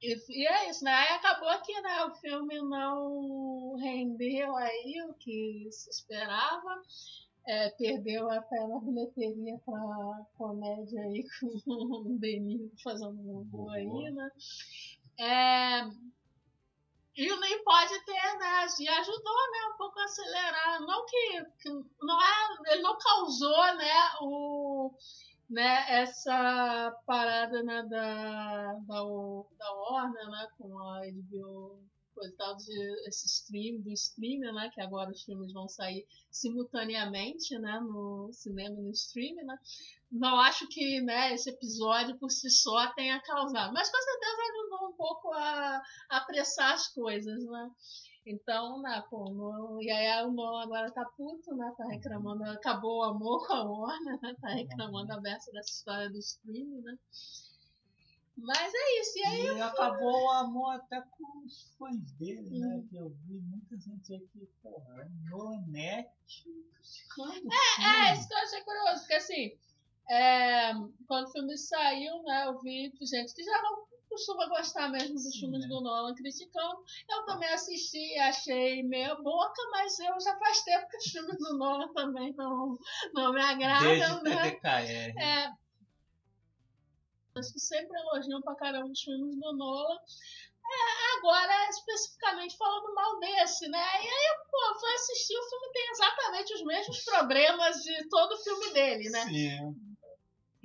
E, 0.03 0.17
e 0.31 0.47
é 0.47 0.71
isso, 0.71 0.85
né? 0.85 0.93
Aí 0.93 1.17
acabou 1.17 1.61
que 1.63 1.81
né, 1.81 2.05
o 2.05 2.15
filme 2.17 2.61
não 2.63 3.77
rendeu 3.77 4.57
aí 4.57 5.03
o 5.09 5.15
que 5.15 5.69
se 5.73 5.91
esperava. 5.91 6.83
é, 7.47 7.71
perdeu 7.71 8.31
até 8.31 8.67
na 8.67 8.79
bilheteria 8.81 9.59
pra 9.65 10.27
comédia 10.37 11.03
aí 11.03 11.25
com 11.41 11.47
o 11.47 12.19
Denis 12.19 12.71
fazendo 12.83 13.11
um 13.11 13.45
gol 13.51 13.71
aí, 13.71 14.11
né? 14.13 14.31
É, 15.19 15.83
e 17.17 17.37
nem 17.41 17.65
pode 17.65 18.05
ter, 18.05 18.39
né? 18.39 18.67
E 18.81 18.89
ajudou, 18.89 19.51
né, 19.53 19.75
um 19.75 19.77
pouco 19.77 19.99
a 19.99 20.05
acelerar. 20.05 20.81
Não 20.81 21.05
que, 21.07 21.45
que 21.61 21.69
não 22.03 22.23
é, 22.23 22.73
ele 22.73 22.83
não 22.83 22.97
causou, 22.99 23.75
né, 23.77 23.95
o, 24.23 24.93
né, 25.51 25.85
essa 25.89 26.97
parada 27.05 27.63
né, 27.63 27.83
da, 27.91 28.75
da, 28.87 29.03
da 29.59 29.73
Warner, 29.73 30.31
né, 30.31 30.49
com 30.57 30.79
a 30.79 31.01
HBO 31.01 31.91
coisa 32.21 32.35
tal 32.37 32.57
esse 33.07 33.27
stream 33.27 33.81
do 33.81 33.91
streaming, 33.91 34.53
né, 34.53 34.71
que 34.75 34.81
agora 34.81 35.11
os 35.11 35.23
filmes 35.23 35.53
vão 35.53 35.69
sair 35.69 36.07
simultaneamente, 36.31 37.59
né, 37.59 37.81
no 37.81 38.31
cinema 38.33 38.77
e 38.79 38.83
no 38.83 38.91
streaming, 38.91 39.45
né. 39.45 39.57
Não 40.13 40.39
acho 40.41 40.69
que, 40.69 41.01
né, 41.01 41.33
esse 41.35 41.51
episódio 41.51 42.19
por 42.19 42.31
si 42.31 42.51
só 42.51 42.93
tenha 42.95 43.21
causado, 43.21 43.73
mas 43.73 43.91
com 43.91 43.99
certeza 43.99 44.43
ajudou 44.43 44.89
um 44.89 44.97
pouco 44.97 45.33
a, 45.33 45.83
a 46.11 46.17
apressar 46.19 46.75
as 46.75 46.89
coisas, 46.89 47.43
né. 47.45 47.71
Então, 48.27 48.83
né, 48.83 49.03
pô, 49.09 49.31
no, 49.31 49.83
e 49.83 49.91
aí 49.91 50.25
o 50.25 50.31
Nolan 50.31 50.63
agora 50.63 50.91
tá 50.91 51.05
puto, 51.17 51.55
né? 51.57 51.73
Tá 51.77 51.87
reclamando, 51.87 52.45
acabou 52.45 52.99
o 52.99 53.03
amor 53.05 53.47
com 53.47 53.55
a 53.55 53.65
Warner, 53.65 54.21
né? 54.21 54.37
Tá 54.41 54.49
reclamando 54.49 55.13
a 55.13 55.21
beça 55.21 55.51
dessa 55.53 55.71
história 55.71 56.11
do 56.11 56.19
streaming, 56.19 56.83
né? 56.83 56.99
Mas 58.37 58.73
é 58.75 59.01
isso, 59.01 59.19
e 59.19 59.25
aí. 59.25 59.45
E 59.57 59.61
acabou 59.61 60.25
o 60.25 60.31
amor 60.31 60.75
até 60.75 61.01
com 61.01 61.45
os 61.45 61.75
fãs 61.79 62.13
dele, 62.13 62.59
né? 62.59 62.67
hum. 62.67 62.77
né? 62.77 62.87
Que 62.89 62.97
eu 62.97 63.11
vi 63.11 63.39
muita 63.41 63.79
gente 63.79 64.15
aqui, 64.15 64.49
porra, 64.63 65.11
Nolanete. 65.31 66.49
É, 67.51 68.11
é, 68.11 68.15
isso 68.15 68.29
que 68.29 68.35
eu 68.35 68.39
achei 68.39 68.63
curioso, 68.63 69.01
porque 69.01 69.15
assim, 69.15 69.59
é, 70.11 70.73
quando 71.07 71.27
o 71.27 71.33
filme 71.33 71.57
saiu, 71.57 72.23
né, 72.23 72.47
eu 72.47 72.61
vi 72.61 72.93
gente 73.03 73.35
que 73.35 73.45
já 73.45 73.63
não 73.63 73.90
costuma 74.11 74.49
gostar 74.49 74.89
mesmo 74.89 75.15
dos 75.15 75.23
Sim, 75.23 75.41
filmes 75.41 75.65
é. 75.65 75.69
do 75.69 75.81
Nolan 75.81 76.15
criticando. 76.15 76.85
Eu 77.09 77.25
também 77.25 77.49
assisti 77.51 78.19
achei 78.19 78.83
meia 78.83 79.15
boca, 79.15 79.63
mas 79.71 79.99
eu 80.01 80.21
já 80.21 80.37
faz 80.37 80.63
tempo 80.65 80.89
que 80.89 80.97
os 80.99 81.05
filmes 81.05 81.39
do 81.39 81.57
Nolan 81.57 81.93
também 81.95 82.35
não, 82.35 82.77
não 83.15 83.33
me 83.33 83.41
agradam. 83.41 84.23
Desde 84.23 84.37
né? 84.37 84.51
TDKR. 84.51 85.23
É, 85.23 85.53
acho 87.37 87.53
que 87.53 87.61
sempre 87.61 87.97
elogiam 87.97 88.43
pra 88.43 88.57
caramba 88.57 88.91
os 88.91 89.01
filmes 89.01 89.37
do 89.37 89.53
Nolan. 89.53 89.97
É, 90.73 91.19
agora, 91.19 91.69
especificamente 91.71 92.57
falando 92.57 92.95
mal 92.95 93.19
desse, 93.19 93.69
né? 93.69 93.79
E 93.79 94.09
aí, 94.09 94.39
pô, 94.51 94.79
fui 94.79 94.93
assistir, 94.93 95.37
o 95.37 95.49
filme 95.49 95.73
tem 95.73 95.91
exatamente 95.91 96.55
os 96.55 96.65
mesmos 96.65 97.05
problemas 97.05 97.77
de 97.83 98.09
todo 98.09 98.33
o 98.33 98.39
filme 98.39 98.73
dele, 98.73 99.11
né? 99.11 99.23
Sim 99.25 99.90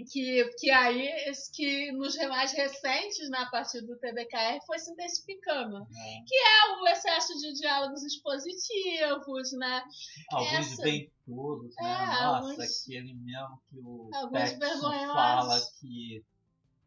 que, 0.03 0.43
que 0.59 0.69
aí 0.71 1.07
que 1.53 1.91
nos 1.93 2.15
mais 2.17 2.51
recentes, 2.51 3.29
na 3.29 3.45
né, 3.45 3.49
partir 3.49 3.81
do 3.81 3.95
TBKR, 3.97 4.59
foi 4.65 4.77
se 4.77 4.91
intensificando. 4.91 5.77
É. 5.77 6.21
Que 6.27 6.35
é 6.35 6.81
o 6.81 6.87
excesso 6.87 7.33
de 7.39 7.53
diálogos 7.53 8.03
expositivos, 8.03 9.51
né? 9.53 9.83
Alguns 10.31 10.71
Essa... 10.71 10.83
bem 10.83 11.09
todos, 11.25 11.73
né? 11.75 11.93
É, 11.93 12.05
Nossa, 12.05 12.25
alguns... 12.25 12.59
aquele 12.59 13.13
mesmo 13.13 13.61
que 13.69 13.79
o 13.79 14.09
Petson 14.31 14.91
fala 15.13 15.61
que 15.79 16.23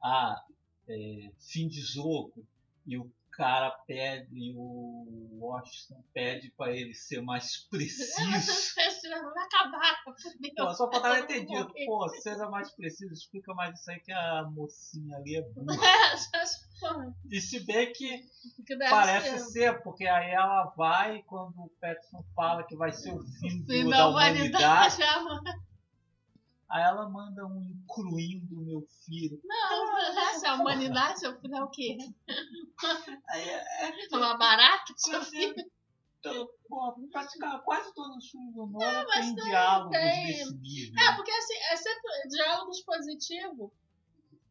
ah, 0.03 0.45
é, 0.89 1.31
fim 1.39 1.69
de 1.69 1.81
jogo 1.81 2.47
e 2.87 2.99
o 2.99 3.11
cara 3.39 3.71
pede, 3.87 4.53
o 4.57 5.39
Washington 5.41 6.03
pede 6.13 6.53
para 6.57 6.77
ele 6.77 6.93
ser 6.93 7.23
mais 7.23 7.69
preciso. 7.71 8.17
Vai 9.09 9.45
acabar, 9.45 10.03
Pô, 10.57 10.75
só 10.75 10.89
pra 10.89 10.99
dar 10.99 11.21
entendido. 11.21 11.73
Pô, 11.87 12.09
seja 12.09 12.51
mais 12.51 12.73
preciso, 12.73 13.13
explica 13.13 13.55
mais 13.55 13.79
isso 13.79 13.89
aí 13.93 14.01
que 14.01 14.11
a 14.13 14.43
mocinha 14.51 15.17
ali 15.19 15.37
é 15.37 15.43
burra. 15.43 15.77
e 17.31 17.41
se 17.41 17.61
bem 17.65 17.93
que, 17.93 18.25
que 18.67 18.77
parece 18.77 19.39
ser. 19.39 19.51
ser. 19.51 19.83
porque 19.85 20.09
aí 20.09 20.33
ela 20.33 20.73
vai 20.77 21.23
quando 21.23 21.57
o 21.59 21.71
Peterson 21.81 22.25
fala 22.35 22.65
que 22.65 22.77
vai 22.77 22.91
ser 22.91 23.15
o 23.15 23.23
fim, 23.23 23.63
do, 23.63 23.89
da 23.89 24.09
humanidade. 24.09 24.97
Aí 26.71 26.83
ela 26.83 27.09
manda 27.09 27.47
um 27.47 27.63
incluindo 27.63 28.61
meu 28.61 28.87
filho. 29.05 29.41
Não, 29.45 29.97
ah, 29.97 30.31
essa 30.31 30.47
é 30.47 30.51
a 30.51 30.55
humanidade, 30.55 31.21
seu 31.21 31.39
filho 31.41 31.57
é 31.57 31.63
o 31.63 31.71
quê? 31.71 31.97
Aí 33.31 33.49
é, 33.49 33.95
uma 34.13 34.37
barata, 34.37 34.93
seu 34.97 35.23
filho? 35.23 35.55
Pô, 36.69 36.95
quase 37.65 37.95
todos 37.95 38.17
os 38.17 38.31
filmes 38.31 38.55
do 38.55 38.67
Nolan 38.67 39.07
tem 39.07 39.35
diálogos 39.35 39.93
tem. 39.93 40.27
desse 40.27 40.55
nível. 40.57 41.03
É, 41.03 41.17
porque 41.17 41.31
assim, 41.31 41.57
é 41.71 41.77
sempre 41.77 42.29
diálogos 42.29 42.83
positivos 42.83 43.71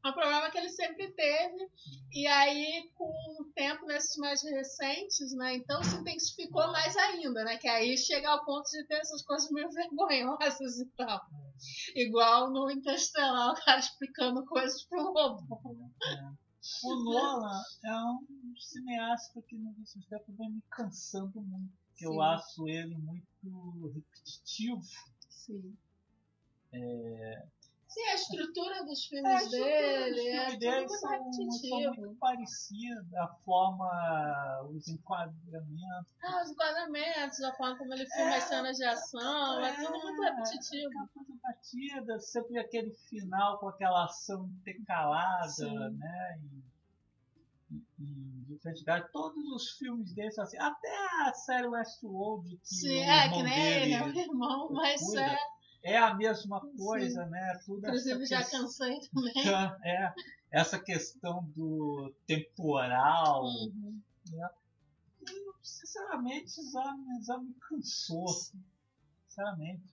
o 0.09 0.13
problema 0.13 0.47
é 0.47 0.51
que 0.51 0.57
ele 0.57 0.69
sempre 0.69 1.11
teve, 1.11 1.69
e 2.13 2.27
aí 2.27 2.89
com 2.95 3.11
o 3.41 3.45
tempo 3.53 3.85
nesses 3.85 4.15
mais 4.17 4.41
recentes, 4.41 5.33
né, 5.35 5.55
então 5.55 5.83
se 5.83 5.95
intensificou 5.95 6.67
mais 6.71 6.95
ainda, 6.95 7.43
né, 7.43 7.57
que 7.57 7.67
aí 7.67 7.97
chega 7.97 8.29
ao 8.29 8.45
ponto 8.45 8.69
de 8.69 8.85
ter 8.85 8.95
essas 8.95 9.21
coisas 9.23 9.49
meio 9.51 9.69
vergonhosas 9.71 10.79
e 10.79 10.85
tal. 10.97 11.21
Igual 11.95 12.51
no 12.51 12.69
Interstellar, 12.69 13.51
o 13.51 13.55
cara 13.65 13.79
explicando 13.79 14.45
coisas 14.45 14.83
pro 14.83 15.13
robô. 15.13 15.59
É. 16.03 16.47
O 16.83 16.95
Nolan 17.03 17.61
é 17.85 17.95
um 18.03 18.53
cineasta 18.59 19.41
que 19.43 19.55
no 19.55 19.73
tempo 20.09 20.33
vem 20.37 20.51
me 20.51 20.61
cansando 20.69 21.41
muito, 21.41 21.71
porque 21.87 22.05
eu 22.05 22.21
acho 22.21 22.67
ele 22.67 22.97
muito 22.97 23.91
repetitivo. 23.93 24.81
Sim. 25.29 25.77
É, 26.73 27.47
Sim, 27.87 28.03
a 28.03 28.15
estrutura 28.15 28.85
dos 28.85 29.05
filmes 29.05 29.45
é, 29.45 29.49
dele 29.49 30.27
é 30.29 30.57
tudo 30.57 30.87
muito 30.87 30.97
são. 30.97 31.69
São 31.69 31.93
muito 31.93 32.15
parecida, 32.19 33.23
a 33.23 33.27
forma, 33.45 34.69
os 34.69 34.87
enquadramentos. 34.89 36.13
Ah, 36.21 36.43
os 36.43 36.51
enquadramentos, 36.51 37.41
a 37.41 37.53
forma 37.53 37.77
como 37.77 37.93
ele 37.93 38.05
filma 38.05 38.31
é, 38.31 38.37
as 38.37 38.43
cenas 38.43 38.77
de 38.77 38.83
ação, 38.83 39.61
é, 39.61 39.69
é 39.69 39.75
tudo 39.75 39.99
muito 39.99 40.21
repetitivo. 40.21 40.89
Aquela 40.89 41.07
coisa 41.07 41.33
batida, 41.41 42.19
sempre 42.19 42.59
aquele 42.59 42.91
final 43.09 43.57
com 43.59 43.69
aquela 43.69 44.05
ação 44.05 44.45
intercalada, 44.59 45.47
Sim. 45.47 45.89
né? 45.97 46.39
E, 46.41 48.03
em 48.03 48.43
diferentes 48.47 48.83
todos 49.11 49.43
os 49.51 49.71
filmes 49.71 50.13
desses, 50.13 50.39
assim, 50.39 50.57
até 50.57 51.27
a 51.27 51.33
série 51.33 51.67
Westworld 51.67 52.57
que 52.57 52.67
Sim, 52.67 52.99
é, 52.99 53.29
que 53.29 53.43
nem 53.43 53.67
ele 53.83 53.93
é 53.93 54.03
o 54.03 54.09
irmão, 54.09 54.69
mas 54.71 55.01
cuida, 55.01 55.21
é 55.21 55.37
é 55.83 55.97
a 55.97 56.13
mesma 56.13 56.61
coisa, 56.77 57.23
Sim. 57.23 57.29
né? 57.29 57.59
Tudo 57.65 57.87
Inclusive 57.87 58.25
já 58.25 58.37
questão, 58.39 58.61
cansei 58.61 58.99
também. 59.13 59.49
É, 59.83 60.13
essa 60.51 60.79
questão 60.79 61.43
do 61.55 62.13
temporal. 62.25 63.45
Uhum. 63.45 64.01
Né? 64.31 64.49
sinceramente, 65.61 66.51
já, 66.71 66.95
já 67.25 67.37
me 67.37 67.53
cansou. 67.55 68.27
Sinceramente. 69.27 69.83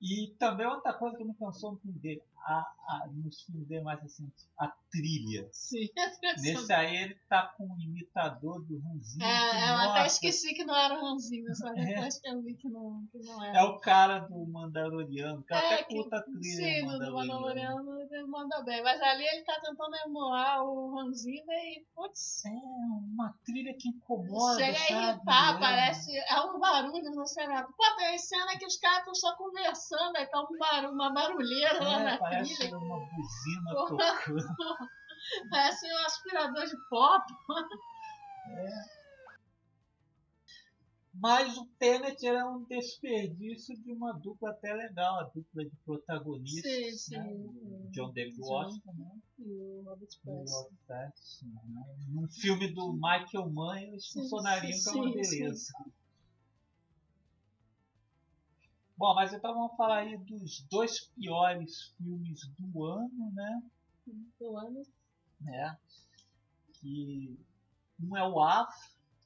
E 0.00 0.34
também 0.38 0.66
outra 0.66 0.92
coisa 0.92 1.16
que 1.16 1.24
me 1.24 1.34
cansou 1.34 1.78
dele, 1.84 2.22
a, 2.44 2.58
a, 2.88 3.08
nos 3.12 3.42
filmes 3.42 3.66
dele 3.66 3.82
mais 3.82 4.00
recentes, 4.00 4.46
a 4.58 4.68
trilha. 4.90 5.48
Sim, 5.52 5.88
Nesse 6.42 6.72
aí 6.72 6.96
ele 6.96 7.14
tá 7.28 7.54
com 7.56 7.64
um 7.64 7.80
imitador 7.80 8.62
do 8.64 8.78
Ranzinho. 8.80 9.24
É, 9.24 9.70
eu 9.70 9.76
até 9.76 10.06
esqueci 10.06 10.54
que 10.54 10.64
não 10.64 10.76
era 10.76 10.94
o 10.94 11.00
Ranzinho, 11.00 11.54
só 11.54 11.68
é. 11.74 11.84
depois 11.84 12.16
é. 12.16 12.20
que 12.20 12.28
eu 12.28 12.42
vi 12.42 12.54
que 12.54 12.68
não, 12.68 13.06
que 13.10 13.18
não 13.18 13.42
era. 13.42 13.58
É 13.58 13.62
o 13.62 13.78
cara 13.78 14.20
do 14.20 14.46
Mandaloriano, 14.46 15.42
que 15.42 15.54
é, 15.54 15.56
até 15.56 15.82
curta 15.84 16.16
a 16.16 16.22
trilha. 16.22 16.40
Sim, 16.40 16.86
do 16.86 17.12
Mandaloriano 17.12 18.00
ele 18.00 18.24
manda 18.26 18.62
bem. 18.62 18.82
Mas 18.82 19.00
ali 19.00 19.24
ele 19.26 19.42
tá 19.42 19.60
tentando 19.60 19.96
emular 20.06 20.62
o 20.62 20.94
Ranzinho 20.94 21.44
e, 21.48 21.84
putz. 21.94 22.44
É 22.44 22.50
uma 22.50 23.34
trilha 23.44 23.74
que 23.74 23.88
incomoda. 23.88 24.56
Chega 24.56 24.78
a 24.78 25.10
irritar, 25.12 25.58
parece. 25.58 26.16
É 26.16 26.40
um 26.40 26.58
barulho 26.60 27.10
no 27.10 27.26
cenário. 27.26 27.72
Pô, 27.76 27.84
tem 27.96 28.18
cena 28.18 28.58
que 28.58 28.66
os 28.66 28.76
caras 28.76 28.98
estão 28.98 29.14
só 29.14 29.36
conversando, 29.36 30.16
aí 30.16 30.26
tá 30.26 30.40
um 30.40 30.58
barulho, 30.58 30.92
uma 30.92 31.10
barulheira 31.10 31.76
é, 31.76 31.80
lá 31.80 31.98
na 32.00 32.18
parece 32.34 32.56
trilha. 32.58 32.78
uma 32.78 33.00
buzina 33.00 33.74
tocando. 33.88 34.56
parece 35.50 35.92
um 35.92 35.98
aspirador 35.98 36.66
de 36.66 36.76
pop. 36.88 37.24
É. 38.48 39.04
Mas 41.16 41.56
o 41.56 41.66
Tenet 41.78 42.26
era 42.26 42.44
um 42.50 42.64
desperdício 42.64 43.80
de 43.80 43.92
uma 43.92 44.12
dupla 44.12 44.50
até 44.50 44.74
legal, 44.74 45.20
a 45.20 45.22
dupla 45.24 45.64
de 45.64 45.76
protagonistas. 45.84 46.72
Sim, 46.72 46.96
sim. 46.96 47.16
Né? 47.16 47.88
John 47.92 48.12
David 48.12 48.40
Washington 48.40 48.92
né? 48.98 49.10
e 49.38 49.52
o 49.52 49.82
Robert 49.84 50.08
Pattinson. 50.88 51.46
Né? 51.46 51.84
Num 52.08 52.28
filme 52.28 52.72
do 52.72 52.92
Michael 52.92 53.48
Mann, 53.50 53.78
eles 53.78 54.10
sim, 54.10 54.20
funcionariam 54.22 54.76
como 54.84 55.04
uma 55.04 55.12
beleza. 55.12 55.56
Sim. 55.56 55.92
Bom, 58.96 59.14
mas 59.14 59.32
então 59.32 59.54
vamos 59.54 59.76
falar 59.76 59.98
aí 59.98 60.16
dos 60.18 60.60
dois 60.70 61.06
piores 61.16 61.94
filmes 61.96 62.40
do 62.58 62.84
ano, 62.84 63.32
né? 63.32 63.62
Do 64.38 64.56
ano. 64.56 64.82
É. 65.48 65.76
Que 66.74 67.38
um 68.00 68.16
é 68.16 68.28
o 68.28 68.40
Af, 68.40 68.72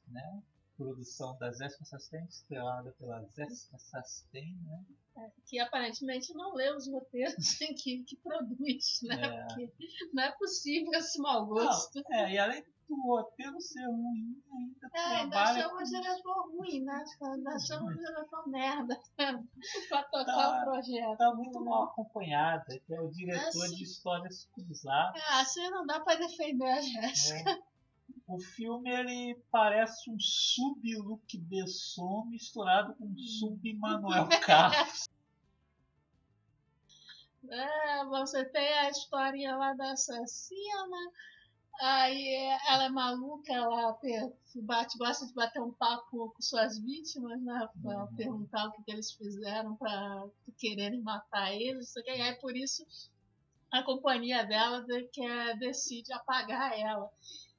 né? 0.09 0.43
produção 0.79 1.37
da 1.39 1.51
Zesca 1.51 1.85
Sastain, 1.85 2.25
estrelada 2.27 2.93
pela 2.93 3.21
Zesca 3.25 3.77
Sastain, 3.79 4.57
né? 4.65 4.85
É, 5.17 5.31
que 5.45 5.59
aparentemente 5.59 6.33
não 6.33 6.55
lê 6.55 6.73
os 6.73 6.87
roteiros 6.87 7.35
que, 7.83 8.05
que 8.05 8.17
produz, 8.17 9.01
né? 9.03 9.21
É. 9.21 9.47
Porque 9.47 9.73
não 10.13 10.23
é 10.23 10.31
possível 10.39 10.93
esse 10.95 11.21
mau 11.21 11.45
gosto. 11.47 12.01
Não, 12.09 12.17
é, 12.17 12.33
e 12.33 12.39
além 12.39 12.65
do 12.89 12.97
roteiro 13.03 13.61
ser 13.61 13.85
ruim, 13.87 14.43
ainda 14.53 14.91
É, 14.95 15.01
ainda 15.21 15.69
com- 15.69 15.77
o 15.77 15.83
diretor 15.85 16.51
ruim, 16.51 16.81
né? 16.85 17.05
Ainda 17.23 17.59
chama 17.59 17.91
o 17.91 17.95
diretor 17.95 18.49
merda 18.49 18.99
pra 19.89 20.03
tocar 20.05 20.25
Tá. 20.25 20.61
o 20.61 20.65
projeto. 20.65 21.17
tá 21.19 21.35
muito 21.35 21.61
mal 21.65 21.85
acompanhada, 21.85 22.65
que 22.87 22.95
é 22.95 23.01
o 23.01 23.09
diretor 23.11 23.65
É, 23.65 23.69
sim. 23.69 23.77
de 23.77 23.83
histórias 23.85 24.49
cruzadas. 24.55 25.21
É, 25.23 25.41
assim 25.41 25.69
não 25.71 25.87
dá 25.87 26.01
pra 26.01 26.17
defender 26.17 26.67
a 26.71 26.81
Jéssica. 26.81 27.45
né? 27.45 27.63
O 28.27 28.39
filme 28.41 28.91
ele 28.91 29.35
parece 29.51 30.11
um 30.11 30.19
sub 30.21 30.81
Luc 30.99 31.39
Besson 31.39 32.25
misturado 32.27 32.95
com 32.95 33.05
um 33.07 33.17
sub 33.19 33.75
Manuel 33.75 34.29
Carlos. 34.45 35.09
É, 37.51 38.05
você 38.05 38.45
tem 38.47 38.79
a 38.81 38.91
historinha 38.91 39.57
lá 39.57 39.73
da 39.75 39.93
assassina, 39.93 41.13
aí 41.81 42.59
ela 42.69 42.85
é 42.85 42.89
maluca, 42.89 43.53
ela 43.53 43.97
bate, 44.63 44.99
gosta 44.99 45.27
de 45.27 45.33
bater 45.35 45.61
um 45.63 45.73
papo 45.73 46.31
com 46.31 46.43
suas 46.43 46.79
vítimas, 46.79 47.41
né? 47.43 47.69
Pra 47.83 48.01
Uhum. 48.05 48.15
perguntar 48.17 48.67
o 48.67 48.73
que, 48.73 48.83
que 48.85 48.91
eles 48.93 49.13
fizeram 49.13 49.77
pra 49.77 50.25
quererem 50.59 51.01
matar 51.03 51.53
eles, 51.55 51.93
que, 51.93 52.11
e 52.11 52.21
aí 52.21 52.35
por 52.41 52.57
isso 52.57 52.85
a 53.71 53.83
companhia 53.83 54.45
dela 54.45 54.83
de- 54.83 55.09
quer, 55.13 55.57
decide 55.59 56.13
apagar 56.13 56.79
ela. 56.79 57.11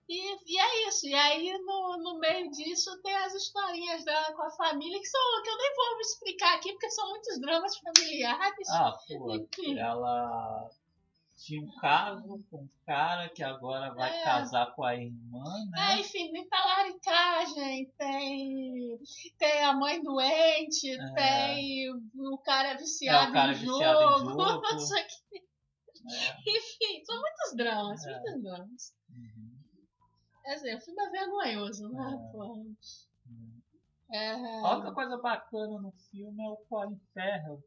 E, 0.08 0.54
e 0.54 0.60
é 0.60 0.88
isso, 0.90 1.06
e 1.08 1.14
aí 1.14 1.56
no, 1.60 1.98
no 2.02 2.20
meio 2.20 2.50
disso 2.50 3.00
tem 3.04 3.16
as 3.16 3.34
historinhas 3.36 4.04
dela 4.04 4.34
com 4.34 4.42
a 4.42 4.50
família, 4.50 5.00
que, 5.00 5.06
são, 5.06 5.22
que 5.44 5.50
eu 5.50 5.58
nem 5.58 5.76
vou 5.76 5.96
me 5.98 6.02
explicar 6.02 6.56
aqui, 6.56 6.72
porque 6.72 6.90
são 6.90 7.10
muitos 7.10 7.40
dramas 7.40 7.78
familiares. 7.78 8.70
Ah, 8.72 8.98
pô, 9.08 9.36
Enfim. 9.36 9.78
ela 9.78 10.68
tinha 11.40 11.62
um 11.64 11.76
caso 11.78 12.44
com 12.52 12.58
um 12.64 12.70
cara 12.86 13.30
que 13.30 13.42
agora 13.42 13.94
vai 13.94 14.14
É. 14.20 14.24
casar 14.24 14.76
com 14.76 14.84
a 14.84 14.96
irmã, 14.96 15.44
É, 15.76 15.96
né? 15.96 16.00
enfim, 16.02 16.32
tem 16.32 16.48
talaricagem, 16.50 17.90
tem, 17.98 19.00
tem 19.38 19.64
a 19.64 19.74
mãe 19.74 20.02
doente, 20.04 20.92
É. 20.92 21.14
tem 21.14 21.92
o 22.18 22.38
cara 22.40 22.76
viciado, 22.76 23.28
É, 23.28 23.30
o 23.30 23.34
cara 23.34 23.52
em, 23.54 23.56
viciado 23.56 23.78
em 23.78 24.20
jogo, 24.30 24.42
jogo. 24.44 24.62
isso 24.78 24.96
aqui. 24.98 25.48
É. 26.12 26.40
Enfim, 26.58 27.04
são 27.06 27.20
muitos 27.22 27.56
dramas, 27.56 28.06
É. 28.06 28.12
muitos 28.12 28.44
dramas. 28.44 28.96
Uhum. 29.10 29.60
Quer 30.44 30.56
dizer, 30.56 30.76
o 30.76 30.82
filme 30.82 31.04
é 31.04 31.10
vergonhoso, 31.10 31.90
né? 31.90 32.18
É. 34.12 34.18
É, 34.18 34.60
A 34.66 34.76
outra 34.76 34.92
coisa 34.92 35.18
bacana 35.18 35.80
no 35.80 35.92
filme 36.10 36.44
é 36.44 36.50
o 36.50 36.58
Colin 36.68 37.00
Farrell, 37.14 37.64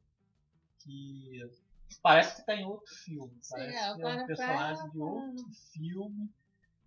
que 0.81 1.41
parece 2.01 2.36
que 2.36 2.47
tá 2.47 2.55
em 2.55 2.64
outro 2.64 2.95
filme. 2.95 3.32
Sim, 3.43 3.51
parece 3.51 3.78
é, 3.78 3.93
o 3.93 3.95
que 3.97 4.03
é 4.03 4.07
um 4.07 4.12
Colin 4.14 4.26
personagem 4.26 4.90
de 4.90 4.99
tá- 4.99 5.05
outro 5.05 5.51
filme, 5.72 6.30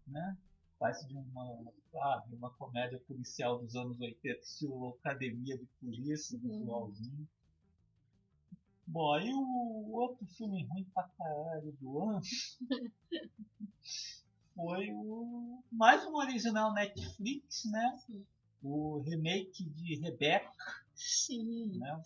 né? 0.08 0.38
Parece 0.78 1.08
de 1.08 1.16
uma, 1.16 1.72
ah, 1.95 2.24
de 2.28 2.36
uma 2.36 2.49
comédia 2.51 2.99
policial 3.08 3.60
dos 3.60 3.76
anos 3.76 3.99
80, 3.99 4.39
estilo 4.41 4.97
Academia 4.99 5.58
de 5.58 5.66
Polícia, 5.82 6.38
Uhum. 6.38 6.60
visualzinho. 6.60 7.28
Bom, 8.88 9.14
aí 9.14 9.32
o 9.34 9.91
outro 9.93 10.26
filme 10.28 10.64
ruim 10.68 10.84
pra 10.93 11.10
caralho 11.18 11.72
do 11.82 11.99
ano 12.01 12.22
foi 14.56 14.89
o 14.91 15.64
mais 15.72 16.06
um 16.06 16.16
original 16.16 16.74
Netflix, 16.74 17.66
né? 17.66 17.99
Sim. 18.06 18.26
O 18.64 18.99
remake 18.99 19.64
de 19.64 19.95
Rebecca, 19.99 20.51
sim. 20.95 21.78
né? 21.78 22.03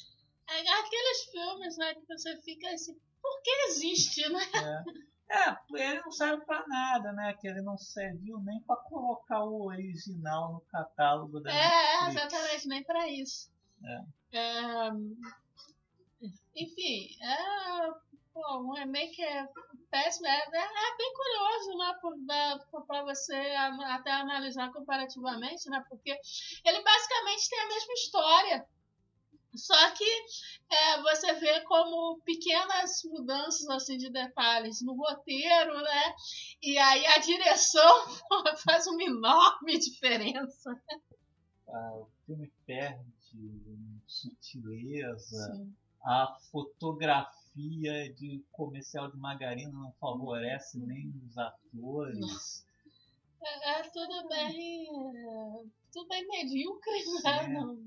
É 0.51 0.79
aqueles 0.79 1.23
filmes, 1.31 1.77
né, 1.77 1.93
que 1.93 2.05
você 2.07 2.41
fica 2.41 2.69
assim, 2.71 2.93
por 3.21 3.41
que 3.41 3.51
existe, 3.67 4.27
né? 4.29 4.39
É, 5.31 5.55
ele 5.75 6.01
não 6.01 6.11
serve 6.11 6.43
pra 6.45 6.65
nada, 6.67 7.11
né? 7.13 7.33
Que 7.39 7.47
ele 7.47 7.61
não 7.61 7.77
serviu 7.77 8.39
nem 8.39 8.59
pra 8.63 8.75
colocar 8.77 9.43
o 9.43 9.67
original 9.67 10.53
no 10.53 10.61
catálogo 10.61 11.39
da 11.39 11.51
É, 11.51 11.55
Netflix. 12.07 12.15
exatamente, 12.15 12.67
nem 12.67 12.83
pra 12.83 13.07
isso. 13.07 13.51
É, 14.33 14.89
enfim, 16.55 17.07
é, 17.21 17.91
pô, 18.33 18.57
um 18.59 18.73
remake 18.73 19.21
é 19.23 19.47
péssimo, 19.91 20.27
é, 20.27 20.31
é- 20.31 20.57
é 20.57 20.97
bem 20.97 21.13
curioso, 21.13 21.77
né, 21.77 21.99
da- 22.25 22.81
pra 22.87 23.03
você 23.03 23.35
até 23.35 24.11
analisar 24.11 24.71
comparativamente, 24.73 25.69
né, 25.69 25.83
porque 25.89 26.11
ele 26.65 26.83
basicamente 26.83 27.49
tem 27.49 27.59
a 27.59 27.67
mesma 27.67 27.93
história, 27.93 28.65
só 29.55 29.91
que 29.91 30.25
é, 30.71 31.01
você 31.01 31.33
vê 31.33 31.61
como 31.61 32.21
pequenas 32.23 33.01
mudanças 33.05 33.67
assim 33.69 33.97
de 33.97 34.09
detalhes 34.11 34.81
no 34.81 34.93
roteiro, 34.93 35.73
né, 35.81 36.15
e 36.61 36.77
aí 36.77 37.05
a 37.07 37.17
direção 37.19 38.05
faz 38.63 38.87
uma 38.87 39.03
enorme 39.03 39.77
diferença. 39.79 40.71
Ah, 41.67 41.97
o 41.97 42.09
filme 42.25 42.51
perde 42.65 43.19
sutileza. 44.07 45.53
Sim. 45.53 45.75
A 46.03 46.37
fotografia 46.51 48.13
de 48.13 48.43
comercial 48.51 49.11
de 49.11 49.17
margarina 49.17 49.71
não 49.71 49.91
favorece 49.99 50.79
nem 50.79 51.13
os 51.27 51.37
atores. 51.37 52.65
É, 53.41 53.79
é 53.79 53.83
tudo 53.83 54.27
bem. 54.27 54.87
é, 54.87 55.63
Tudo 55.91 56.07
bem 56.07 56.27
medíocre, 56.27 57.03
né? 57.23 57.47
Não, 57.49 57.77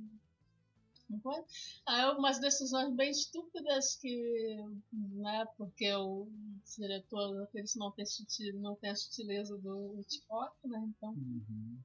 não 1.12 1.44
algumas 1.86 2.38
decisões 2.40 2.94
bem 2.94 3.10
estúpidas 3.10 3.96
que. 3.96 4.56
Né, 4.92 5.44
porque 5.56 5.92
o 5.94 6.28
diretor 6.76 7.48
eles 7.54 7.74
não 7.76 7.90
tem, 7.92 8.06
sutil, 8.06 8.54
não 8.60 8.74
tem 8.76 8.90
a 8.90 8.96
sutileza 8.96 9.56
do 9.58 9.98
Hitchcock, 10.00 10.54
né? 10.66 10.78
Então 10.96 11.10
Uhum. 11.12 11.78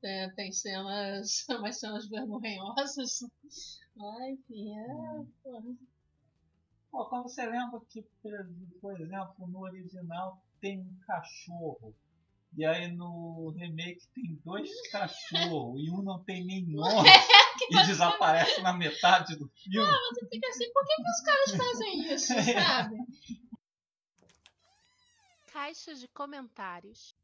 tem, 0.00 0.34
tem 0.34 0.52
cenas. 0.52 1.46
umas 1.50 1.78
cenas 1.78 2.08
vergonhosas. 2.08 3.20
Mas, 3.96 4.28
enfim, 4.48 4.78
é. 4.78 5.24
Pô, 6.90 7.06
quando 7.08 7.24
você 7.24 7.44
lembra 7.46 7.80
que, 7.88 8.02
por 8.80 9.00
exemplo, 9.00 9.46
no 9.46 9.60
original 9.60 10.42
tem 10.60 10.80
um 10.80 10.98
cachorro. 11.06 11.94
E 12.56 12.64
aí 12.64 12.88
no 12.88 13.54
remake 13.56 14.06
tem 14.14 14.40
dois 14.44 14.70
cachorros 14.90 15.80
e 15.80 15.90
um 15.90 16.02
não 16.02 16.22
tem 16.24 16.44
nem 16.44 16.66
nome 16.66 17.08
e 17.70 17.86
desaparece 17.86 18.60
na 18.62 18.72
metade 18.72 19.36
do 19.36 19.48
filme. 19.48 19.90
Você 20.10 20.26
fica 20.28 20.48
assim, 20.48 20.72
por 20.72 20.84
que, 20.84 20.96
que 20.96 21.08
os 21.08 21.20
caras 21.20 21.50
fazem 21.56 22.14
isso, 22.14 22.34
sabe? 22.52 22.96
Caixa 25.52 25.94
de 25.94 26.08
comentários. 26.08 27.14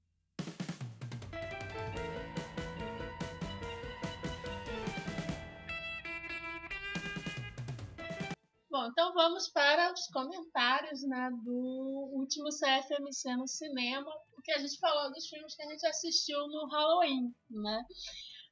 Bom, 8.75 8.87
então 8.87 9.15
vamos 9.15 9.47
para 9.47 9.93
os 9.93 10.09
comentários 10.09 11.05
né, 11.05 11.31
do 11.45 12.11
último 12.13 12.49
CFMC 12.49 13.37
no 13.37 13.47
cinema, 13.47 14.13
porque 14.35 14.51
a 14.51 14.59
gente 14.59 14.81
falou 14.81 15.13
dos 15.13 15.29
filmes 15.29 15.55
que 15.55 15.63
a 15.63 15.71
gente 15.71 15.87
assistiu 15.87 16.49
no 16.49 16.67
Halloween, 16.67 17.33
né? 17.49 17.87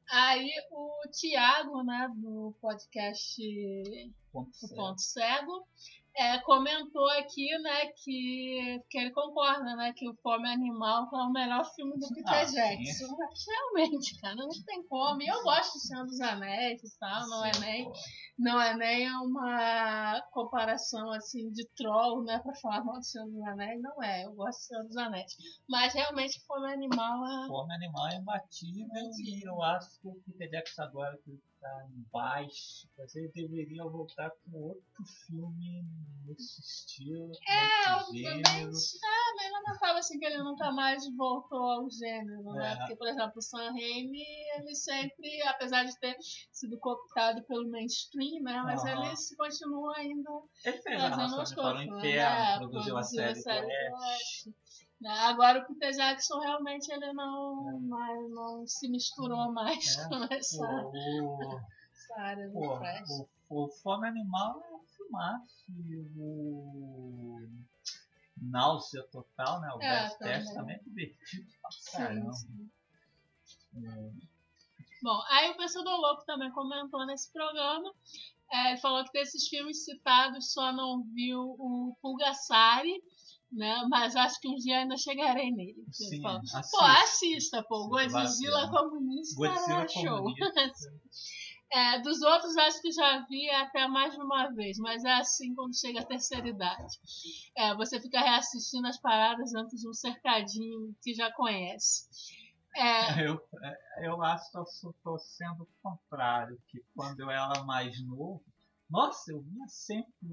Aí 0.09 0.49
o 0.71 1.09
Tiago, 1.11 1.83
né, 1.83 2.09
do 2.15 2.55
podcast 2.61 3.43
Ponto 4.33 4.55
cego. 4.55 4.77
Ponto 4.77 5.01
Cego, 5.03 5.67
é, 6.17 6.39
comentou 6.41 7.09
aqui, 7.13 7.49
né, 7.63 7.87
que, 8.05 8.81
que 8.91 8.99
ele 8.99 9.11
concorda, 9.13 9.75
né, 9.77 9.93
que 9.97 10.09
o 10.09 10.15
Fome 10.23 10.49
Animal 10.49 11.09
é 11.13 11.17
o 11.17 11.31
melhor 11.33 11.65
filme 11.75 11.95
do 11.99 12.09
Peter 12.15 12.25
Ah, 12.35 12.47
sim. 12.47 12.55
Jackson. 12.55 13.17
Mas 13.19 13.45
realmente, 13.49 14.21
cara, 14.21 14.35
não 14.37 14.49
tem 14.67 14.87
como. 14.89 15.23
E 15.23 15.27
eu 15.27 15.43
gosto 15.43 15.73
de 15.75 15.87
Senhor 15.87 16.05
dos 16.05 16.21
Anéis 16.21 16.83
e 16.83 16.99
tal, 16.99 17.29
não 17.29 17.45
é 17.45 17.53
Sim, 17.55 17.61
nem 17.61 17.85
pô. 17.85 17.93
não 18.39 18.61
é 18.61 18.77
nem 18.77 19.11
uma 19.17 20.21
comparação 20.33 21.11
assim 21.13 21.51
de 21.53 21.67
troll, 21.77 22.23
né, 22.25 22.39
pra 22.41 22.55
falar 22.57 22.85
mal 22.85 22.99
do 22.99 23.05
Senhor 23.05 23.27
dos 23.27 23.43
Anéis, 23.43 23.81
não 23.81 24.03
é, 24.03 24.25
eu 24.25 24.33
gosto 24.35 24.59
do 24.59 24.65
Senhor 24.65 24.85
dos 24.85 24.97
Anéis. 24.97 25.33
Mas 25.69 25.95
realmente 25.95 26.41
Fome 26.47 26.73
Animal 26.73 27.25
é. 27.27 27.47
Fome 27.49 27.75
animal 27.75 28.09
é 28.09 28.17
imbatível 28.17 29.11
e 29.19 29.47
eu 29.49 29.63
acho 29.63 30.01
que 30.01 30.09
o 30.09 30.15
Peter 30.27 30.51
Jackson 30.51 30.83
agora 30.83 31.17
que 31.25 31.39
tá 31.63 31.87
embaixo, 31.97 32.89
mas 32.99 33.15
ele 33.15 33.29
deveria 33.29 33.85
voltar 33.85 34.31
com 34.31 34.59
outro 34.59 35.05
filme 35.27 35.85
nesse 36.27 36.61
estilo, 36.61 37.31
É, 37.49 37.97
nesse 37.97 38.19
gênero. 38.19 38.41
obviamente. 38.41 38.99
Ah, 39.05 39.35
mas 39.37 39.53
lamentável 39.53 39.97
assim 39.99 40.19
que 40.19 40.25
ele 40.27 40.43
nunca 40.43 40.73
mais 40.73 41.05
voltou 41.17 41.63
ao 41.63 41.89
gênero, 41.89 42.43
né? 42.55 42.73
É. 42.73 42.77
Porque, 42.77 42.97
por 42.97 43.07
exemplo, 43.09 43.33
o 43.37 43.43
Sam 43.43 43.71
Raimi, 43.71 44.25
ele 44.59 44.75
sempre, 44.75 45.43
apesar 45.49 45.85
de 45.85 45.97
ter 46.01 46.17
sido 46.51 46.77
cooptado 46.79 47.43
pelo 47.45 47.71
mainstream, 47.71 48.43
né? 48.43 48.61
Mas 48.65 48.85
ele 48.85 49.15
se 49.17 49.37
continua 49.37 49.97
ainda 49.97 50.31
Ele 50.65 50.79
fez 50.83 51.01
fazendo 51.01 51.41
as 51.41 51.55
coisas. 51.55 51.83
Inferno, 51.83 52.01
né? 52.03 52.59
produziu 52.59 52.97
a 52.97 53.03
série. 53.03 53.39
Oeste. 53.39 54.49
Né? 54.49 54.55
Agora 55.07 55.61
o 55.61 55.67
Peter 55.67 55.93
Jackson 55.93 56.39
realmente 56.41 56.91
ele 56.93 57.13
não, 57.13 57.81
mais, 57.81 58.31
não 58.31 58.67
se 58.67 58.89
misturou 58.89 59.53
mais 59.53 59.97
É. 59.99 60.05
com 60.09 60.25
essa, 60.35 60.65
O, 60.65 61.61
essa 61.93 62.21
área 62.21 62.49
do 62.49 62.55
Pô, 62.55 62.79
o, 63.51 63.65
o 63.65 63.69
Fome 63.69 64.07
Animal 64.09 64.63
é 64.69 64.73
um 64.75 64.85
filmaço. 64.97 65.65
E 65.71 65.97
o 66.17 67.49
Náusea 68.41 69.03
Total, 69.11 69.61
né? 69.61 69.69
O 69.75 69.83
É, 69.83 70.03
Best 70.03 70.19
Test 70.19 70.55
também. 70.55 70.55
também 70.55 70.77
é 70.77 70.79
divertido 70.81 71.47
pra 71.61 71.71
Sim, 71.71 71.93
caramba. 71.99 72.33
sim. 72.33 72.71
É, 73.77 74.11
Bom, 75.03 75.21
aí 75.31 75.51
o 75.51 75.57
Pensador 75.57 75.97
Louco 76.01 76.25
também 76.25 76.51
comentou 76.53 77.05
nesse 77.07 77.33
programa. 77.33 77.93
É, 78.53 78.71
ele 78.73 78.81
falou 78.81 79.05
que 79.05 79.13
desses 79.13 79.49
filmes 79.49 79.85
citados 79.85 80.53
só 80.53 80.73
não 80.73 81.03
viu 81.13 81.41
o 81.59 81.97
Pulgasari, 82.01 83.03
né? 83.53 83.87
Mas 83.89 84.17
acho 84.17 84.41
que 84.41 84.49
um 84.49 84.57
dia 84.57 84.79
ainda 84.79 84.97
chegarei 84.97 85.51
nele. 85.51 85.75
Ele 85.79 85.93
Sim, 85.93 86.27
assista. 86.27 86.69
Pô, 86.71 86.85
assista, 86.85 87.63
pô. 87.69 87.89
Godzilla 87.89 88.71
comunista 88.71 89.37
Godzilla 89.37 89.83
é 89.83 89.89
show. 89.89 90.17
comunista. 90.19 90.53
É, 91.75 91.99
dos 92.01 92.21
outros, 92.21 92.55
acho 92.59 92.83
que 92.83 92.93
já 92.93 93.25
vi 93.31 93.49
até 93.49 93.89
mais 93.89 94.13
de 94.13 94.21
uma 94.21 94.51
vez, 94.51 94.77
mas 94.77 95.03
é 95.07 95.15
assim 95.15 95.55
quando 95.55 95.75
chega 95.75 96.01
a 96.01 96.05
terceira 96.05 96.47
idade. 96.47 96.99
É, 97.57 97.75
você 97.75 97.99
fica 97.99 98.21
reassistindo 98.21 98.87
as 98.87 99.01
paradas 99.01 99.55
antes 99.55 99.81
de 99.81 99.89
um 99.89 99.95
cercadinho 99.95 100.95
que 101.03 101.15
já 101.15 101.33
conhece. 101.33 102.07
É, 102.77 103.01
Eu, 103.27 103.41
eu 104.03 104.23
acho 104.23 104.51
que 104.51 104.59
eu 104.59 104.95
tô 105.03 105.19
sendo 105.19 105.63
o 105.63 105.69
contrário, 105.83 106.61
que 106.69 106.79
quando 106.95 107.21
eu 107.21 107.31
era 107.31 107.65
mais 107.65 107.99
novo, 108.05 108.45
nossa, 108.91 109.33
eu 109.33 109.41
via 109.41 109.67
sempre 109.69 110.29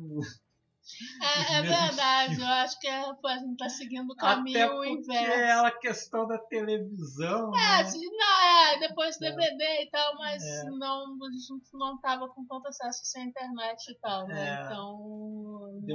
é, 1.22 1.54
é 1.58 1.62
verdade, 1.62 2.36
filmes. 2.36 2.40
eu 2.50 2.54
acho 2.56 2.80
que 2.80 2.88
é, 2.88 3.00
a 3.00 3.38
gente 3.38 3.58
tá 3.58 3.70
seguindo 3.70 4.10
o 4.10 4.14
Até 4.14 4.22
caminho 4.22 4.70
porque 4.70 4.90
inverso. 4.90 5.32
é 5.32 5.52
a 5.68 5.72
questão 5.72 6.28
da 6.28 6.38
televisão, 6.38 7.52
É, 7.56 7.84
né? 7.84 7.92
não, 7.94 8.42
é, 8.44 8.80
depois 8.80 9.18
DVD 9.18 9.64
e 9.84 9.90
tal, 9.90 10.16
mas 10.18 10.44
É. 10.44 10.64
não, 10.72 11.04
a 11.24 11.32
gente 11.32 11.70
não 11.74 12.00
tava 12.00 12.28
com 12.30 12.46
tanto 12.46 12.68
acesso 12.68 13.02
sem 13.06 13.28
internet 13.28 13.92
e 13.92 13.96
tal, 14.00 14.28
né? 14.28 14.62
É. 14.62 14.66
Então. 14.66 15.19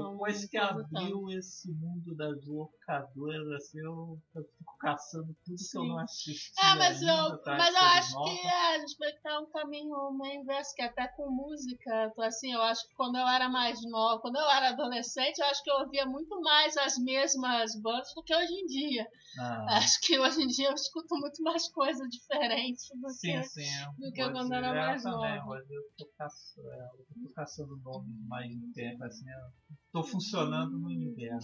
Depois 0.02 0.40
não 0.42 0.48
que 0.48 0.56
abriu 0.56 1.30
esse 1.30 1.70
mundo 1.72 2.14
das 2.14 2.44
locadoras, 2.46 3.48
assim, 3.52 3.78
eu, 3.78 4.18
eu 4.34 4.44
fico 4.44 4.76
caçando 4.78 5.34
tudo 5.44 5.56
que 5.56 5.76
eu 5.76 5.82
Sim. 5.82 5.88
não 5.88 5.98
assisti. 5.98 6.52
É, 6.58 6.74
mas 6.76 7.00
ainda, 7.00 7.12
eu, 7.12 7.38
tá? 7.42 7.56
mas 7.56 7.74
eu 7.74 7.80
Coisa 7.80 7.98
acho 7.98 8.14
nova. 8.14 8.30
que 8.30 8.46
é, 8.46 8.74
a 8.74 8.78
gente 8.80 8.98
vai 8.98 9.10
estar 9.10 9.40
um 9.40 9.46
caminho 9.46 10.10
meio 10.12 10.40
inverso, 10.42 10.74
que 10.74 10.82
até 10.82 11.08
com 11.08 11.30
música, 11.30 12.12
tô 12.14 12.22
assim, 12.22 12.52
eu 12.52 12.62
acho 12.62 12.86
que 12.88 12.94
quando 12.94 13.16
eu 13.16 13.26
era 13.26 13.48
mais 13.48 13.80
nova, 13.90 14.20
quando 14.20 14.36
eu 14.36 14.50
era 14.50 14.68
adolescente, 14.70 15.38
eu 15.38 15.46
acho 15.46 15.62
que 15.62 15.70
eu 15.70 15.76
ouvia 15.80 16.06
muito 16.06 16.40
mais 16.40 16.76
as 16.76 16.98
mesmas 16.98 17.74
bandas 17.80 18.12
do 18.14 18.22
que 18.22 18.34
hoje 18.34 18.52
em 18.52 18.66
dia. 18.66 19.06
Ah, 19.38 19.78
Acho 19.78 20.00
que 20.02 20.18
hoje 20.18 20.42
em 20.42 20.46
dia 20.46 20.68
eu 20.68 20.74
escuto 20.74 21.16
muito 21.16 21.42
mais 21.42 21.68
coisa 21.72 22.06
diferente 22.08 22.82
do 23.00 23.08
sim, 23.10 23.32
que. 23.32 23.42
sim. 23.44 23.62
do 23.98 24.12
que 24.12 24.22
quando 24.30 24.46
ser. 24.48 24.54
era 24.54 24.68
É, 24.68 24.72
mais 24.86 25.02
também, 25.02 25.36
nova. 25.38 25.46
mas 25.46 25.70
eu 25.70 25.82
tô 25.98 26.06
caçando, 26.16 26.70
é, 26.72 26.88
eu 26.98 27.06
tô 27.24 27.30
caçando 27.34 27.76
nomes 27.78 28.16
mais 28.28 28.52
tempo, 28.74 29.02
assim, 29.04 29.24
eu 29.28 29.76
tô 29.94 30.02
funcionando 30.02 30.76
no 30.76 30.90
inverno. 30.90 31.40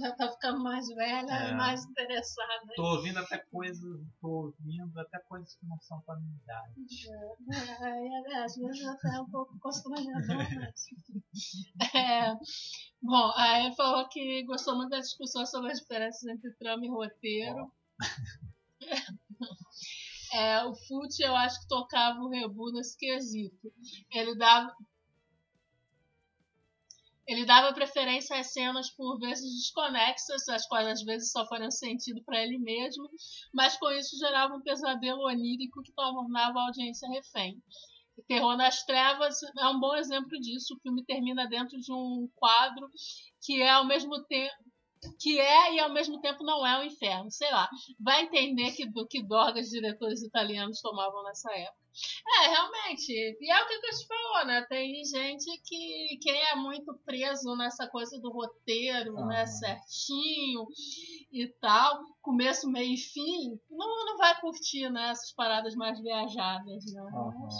já 0.00 0.12
tá 0.16 0.30
ficando 0.32 0.62
mais 0.62 0.88
velha 0.88 1.30
É. 1.30 1.54
mais 1.54 1.84
interessada. 1.84 2.72
Tô 2.74 2.96
ouvindo 2.96 3.18
até 3.18 3.36
coisas, 3.36 4.00
tô 4.22 4.28
ouvindo 4.46 4.98
até 4.98 5.18
coisas 5.18 5.54
que 5.54 5.66
não 5.66 5.78
são 5.80 6.00
pra 6.00 6.16
minha 6.16 6.34
idade. 6.34 6.72
É, 7.84 8.32
é, 8.32 8.42
às 8.42 8.56
vezes 8.56 8.86
até 8.86 9.16
é 9.16 9.20
um 9.20 9.30
pouco 9.30 9.58
constrangedor, 9.60 10.14
mas... 10.72 10.86
É, 11.94 12.34
bom, 13.02 13.32
aí 13.36 13.66
ele 13.66 13.76
falou 13.76 14.08
que 14.08 14.44
gostou 14.44 14.76
muito 14.76 14.88
da 14.90 15.00
discussão 15.00 15.44
sobre 15.44 15.70
as 15.70 15.80
diferenças 15.80 16.24
entre 16.24 16.54
trama 16.54 16.86
e 16.86 16.88
roteiro. 16.88 17.70
É, 20.32 20.62
o 20.64 20.72
Fute, 20.76 21.24
eu 21.24 21.34
acho 21.34 21.60
que 21.60 21.66
tocava 21.66 22.20
o 22.20 22.28
rebu 22.28 22.70
nesse 22.70 22.96
quesito. 22.96 23.72
Ele 24.12 24.36
dava... 24.36 24.72
Ele 27.30 27.44
dava 27.44 27.72
preferência 27.72 28.36
às 28.36 28.52
cenas 28.52 28.90
por 28.90 29.16
vezes 29.20 29.54
desconexas, 29.54 30.48
as 30.48 30.66
quais 30.66 30.88
às 30.88 31.02
vezes 31.04 31.30
só 31.30 31.46
fariam 31.46 31.70
sentido 31.70 32.20
para 32.24 32.42
ele 32.42 32.58
mesmo, 32.58 33.08
mas 33.54 33.78
com 33.78 33.88
isso 33.92 34.18
gerava 34.18 34.56
um 34.56 34.60
pesadelo 34.60 35.22
onírico 35.28 35.80
que 35.80 35.92
tornava 35.92 36.58
a 36.58 36.66
audiência 36.66 37.08
refém. 37.08 37.56
Terror 38.26 38.56
nas 38.56 38.84
Trevas 38.84 39.36
é 39.56 39.68
um 39.68 39.78
bom 39.78 39.94
exemplo 39.94 40.40
disso. 40.40 40.74
O 40.74 40.80
filme 40.80 41.04
termina 41.04 41.46
dentro 41.46 41.78
de 41.78 41.92
um 41.92 42.28
quadro 42.34 42.90
que 43.40 43.62
é 43.62 43.70
ao 43.70 43.86
mesmo 43.86 44.24
tempo 44.24 44.52
que 45.20 45.38
é 45.38 45.74
e 45.74 45.80
ao 45.80 45.92
mesmo 45.92 46.20
tempo 46.20 46.42
não 46.42 46.66
é 46.66 46.80
o 46.80 46.84
inferno. 46.84 47.30
Sei 47.30 47.50
lá. 47.52 47.70
Vai 48.00 48.24
entender 48.24 48.72
que, 48.72 48.90
que 49.08 49.22
drogas 49.22 49.68
diretores 49.68 50.20
italianos 50.20 50.80
tomavam 50.80 51.22
nessa 51.22 51.50
época. 51.52 51.79
É, 52.38 52.48
realmente. 52.48 53.12
E 53.12 53.50
é 53.50 53.62
o 53.62 53.66
que 53.66 53.74
a 53.74 53.92
gente 53.92 54.06
falou, 54.06 54.46
né? 54.46 54.64
Tem 54.68 55.04
gente 55.04 55.60
que 55.64 56.18
quem 56.22 56.40
é 56.48 56.56
muito 56.56 56.98
preso 57.04 57.56
nessa 57.56 57.88
coisa 57.88 58.18
do 58.20 58.30
roteiro, 58.30 59.14
né? 59.26 59.42
Aham. 59.42 59.46
Certinho 59.46 60.66
e 61.32 61.46
tal, 61.60 62.02
começo, 62.22 62.70
meio 62.70 62.94
e 62.94 62.98
fim, 62.98 63.58
não, 63.70 64.06
não 64.06 64.16
vai 64.16 64.40
curtir 64.40 64.90
né? 64.90 65.10
essas 65.10 65.32
paradas 65.32 65.74
mais 65.74 66.00
viajadas, 66.00 66.84
né? 66.92 67.00
Aham. 67.00 67.34
Mas 67.40 67.54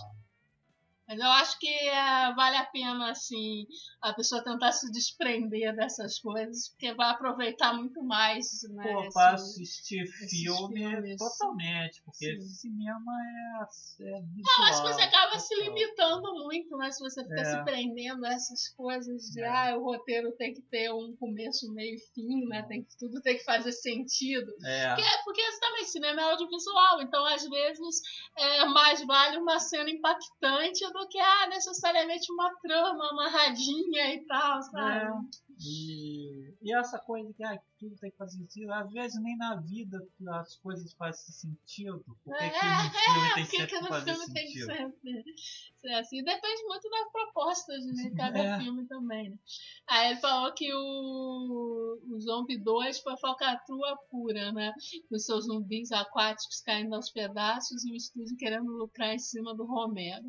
eu 1.18 1.26
acho 1.32 1.58
que 1.58 1.68
é, 1.68 2.32
vale 2.34 2.56
a 2.56 2.64
pena, 2.66 3.10
assim, 3.10 3.66
a 4.02 4.12
pessoa 4.12 4.42
tentar 4.44 4.72
se 4.72 4.90
desprender 4.92 5.74
dessas 5.74 6.18
coisas, 6.18 6.68
porque 6.70 6.94
vai 6.94 7.10
aproveitar 7.10 7.72
muito 7.74 8.02
mais, 8.02 8.46
né? 8.70 8.92
Pô, 8.92 9.00
esse- 9.02 9.12
pra 9.12 9.30
assistir 9.32 10.06
filme 10.28 10.80
filmes. 10.90 11.16
totalmente, 11.18 12.02
porque 12.04 12.40
Sim. 12.40 12.48
cinema 12.48 13.12
é, 13.22 13.62
é 13.62 14.20
visual. 14.22 14.58
Não, 14.58 14.64
acho 14.66 14.82
que 14.82 14.92
você 14.92 15.02
acaba 15.02 15.38
se 15.38 15.54
limitando 15.62 16.32
muito, 16.44 16.76
né? 16.76 16.90
Se 16.90 17.00
você 17.00 17.22
fica 17.22 17.40
É. 17.40 17.44
se 17.44 17.64
prendendo 17.64 18.24
a 18.24 18.32
essas 18.32 18.68
coisas 18.76 19.22
de, 19.30 19.40
É. 19.42 19.48
ah, 19.48 19.76
o 19.78 19.84
roteiro 19.84 20.32
tem 20.32 20.54
que 20.54 20.62
ter 20.62 20.92
um 20.92 21.14
começo, 21.16 21.72
meio 21.72 21.96
e 21.96 21.98
fim, 22.14 22.46
né? 22.46 22.62
Tem 22.68 22.82
que, 22.84 22.96
tudo 22.98 23.20
tem 23.22 23.36
que 23.36 23.44
fazer 23.44 23.72
sentido. 23.72 24.50
É, 24.64 24.94
Porque, 24.94 25.08
porque 25.24 25.42
também, 25.60 25.84
cinema 25.84 26.20
é 26.20 26.24
audiovisual, 26.24 27.02
então 27.02 27.24
às 27.26 27.42
vezes 27.48 28.00
é, 28.36 28.64
mais 28.66 29.04
vale 29.06 29.38
uma 29.38 29.58
cena 29.58 29.88
impactante 29.90 30.80
do 30.92 30.99
que 31.08 31.18
ah, 31.18 31.46
necessariamente 31.48 32.32
uma 32.32 32.54
trama 32.60 33.10
amarradinha 33.10 34.14
e 34.14 34.24
tal, 34.26 34.62
sabe? 34.62 35.06
É. 35.06 35.50
E, 35.62 36.54
e 36.62 36.74
essa 36.74 36.98
coisa 36.98 37.30
que 37.34 37.44
ah, 37.44 37.58
tudo 37.78 37.94
tem 37.96 38.10
que 38.10 38.16
fazer 38.16 38.38
sentido, 38.38 38.72
às 38.72 38.90
vezes 38.90 39.20
nem 39.22 39.36
na 39.36 39.56
vida 39.56 39.98
as 40.30 40.56
coisas 40.56 40.92
fazem 40.94 41.34
sentido. 41.34 42.02
Por 42.24 42.36
que, 42.36 42.48
que 42.50 42.64
no 42.66 42.90
filme 42.90 43.34
tem 43.34 43.44
Porque 43.44 43.44
sempre 43.44 43.66
que 43.66 43.66
que 43.76 43.80
no 43.82 43.88
fazer 43.88 44.14
filme 44.14 44.32
tem 44.32 44.46
que 44.46 44.64
sentido? 44.64 45.34
ser 45.76 45.92
assim. 45.94 46.22
Depende 46.24 46.62
muito 46.64 46.88
das 46.88 47.12
propostas 47.12 47.84
de 47.84 48.10
cada 48.14 48.38
É. 48.38 48.58
filme 48.60 48.86
também, 48.86 49.30
né? 49.30 49.38
Aí 49.86 50.10
ele 50.12 50.20
falou 50.20 50.52
que 50.54 50.72
o, 50.72 51.98
o 52.10 52.20
Zombie 52.20 52.58
2 52.58 53.00
foi 53.00 53.16
falcatrua 53.18 53.98
pura, 54.10 54.52
né? 54.52 54.72
Com 55.10 55.18
seus 55.18 55.44
zumbis 55.44 55.92
aquáticos 55.92 56.60
caindo 56.62 56.94
aos 56.94 57.10
pedaços 57.10 57.84
e 57.84 57.92
o 57.92 57.96
estúdio 57.96 58.36
querendo 58.38 58.70
lucrar 58.72 59.14
em 59.14 59.18
cima 59.18 59.54
do 59.54 59.64
Romero. 59.64 60.24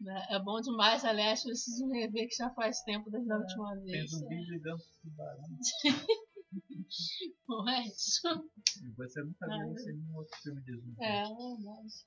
Né? 0.00 0.26
É 0.30 0.38
bom 0.38 0.60
demais, 0.60 1.04
aliás, 1.04 1.42
preciso 1.42 1.88
rever 1.88 2.28
que 2.28 2.36
já 2.36 2.50
faz 2.50 2.82
tempo 2.82 3.10
desde 3.10 3.32
a 3.32 3.38
última 3.38 3.74
Tem 3.76 3.84
vez. 3.84 4.10
zumbi 4.10 4.44
ligando 4.50 4.82
pro 4.82 5.10
tubarão. 5.10 5.58
Não 7.48 7.68
é 7.68 7.86
isso? 7.86 8.20
Você 8.96 9.22
nunca 9.22 9.46
viu 9.46 9.74
isso 9.74 9.90
em 9.90 9.94
nenhum 9.94 10.16
outro 10.16 10.36
filme 10.42 10.62
de 10.62 10.76
zumbi. 10.76 10.96
É, 11.02 11.24
mas... 11.64 12.06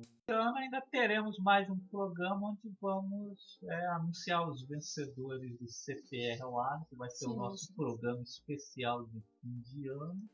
Esse 0.00 0.32
ano 0.32 0.56
ainda 0.56 0.80
teremos 0.90 1.38
mais 1.38 1.68
um 1.68 1.78
programa 1.88 2.50
onde 2.50 2.74
vamos 2.80 3.58
é, 3.64 3.86
anunciar 3.86 4.48
os 4.48 4.62
vencedores 4.66 5.58
do 5.58 5.68
CPR 5.68 6.44
lá, 6.44 6.84
que 6.88 6.96
vai 6.96 7.10
ser 7.10 7.26
Sim, 7.26 7.32
o 7.32 7.36
nosso 7.36 7.66
sim. 7.66 7.74
programa 7.74 8.22
especial 8.22 9.04
de 9.06 9.20
fim 9.40 9.60
de 9.66 9.88
ano. 9.88 10.28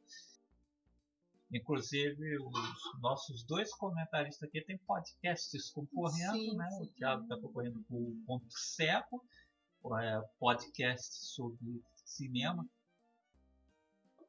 Inclusive, 1.53 2.39
os 2.39 3.01
nossos 3.01 3.43
dois 3.45 3.75
comentaristas 3.75 4.49
aqui 4.49 4.61
têm 4.61 4.77
podcasts 4.79 5.71
concorrendo, 5.71 6.33
Sim, 6.33 6.57
né? 6.57 6.71
sim. 6.71 6.83
O 6.83 6.87
Thiago 6.89 7.23
está 7.23 7.41
concorrendo 7.41 7.83
com 7.85 7.97
o 7.97 8.23
Ponto 8.27 8.47
Cego, 8.51 9.25
é, 9.99 10.21
podcast 10.39 11.15
sobre 11.35 11.83
cinema. 12.05 12.69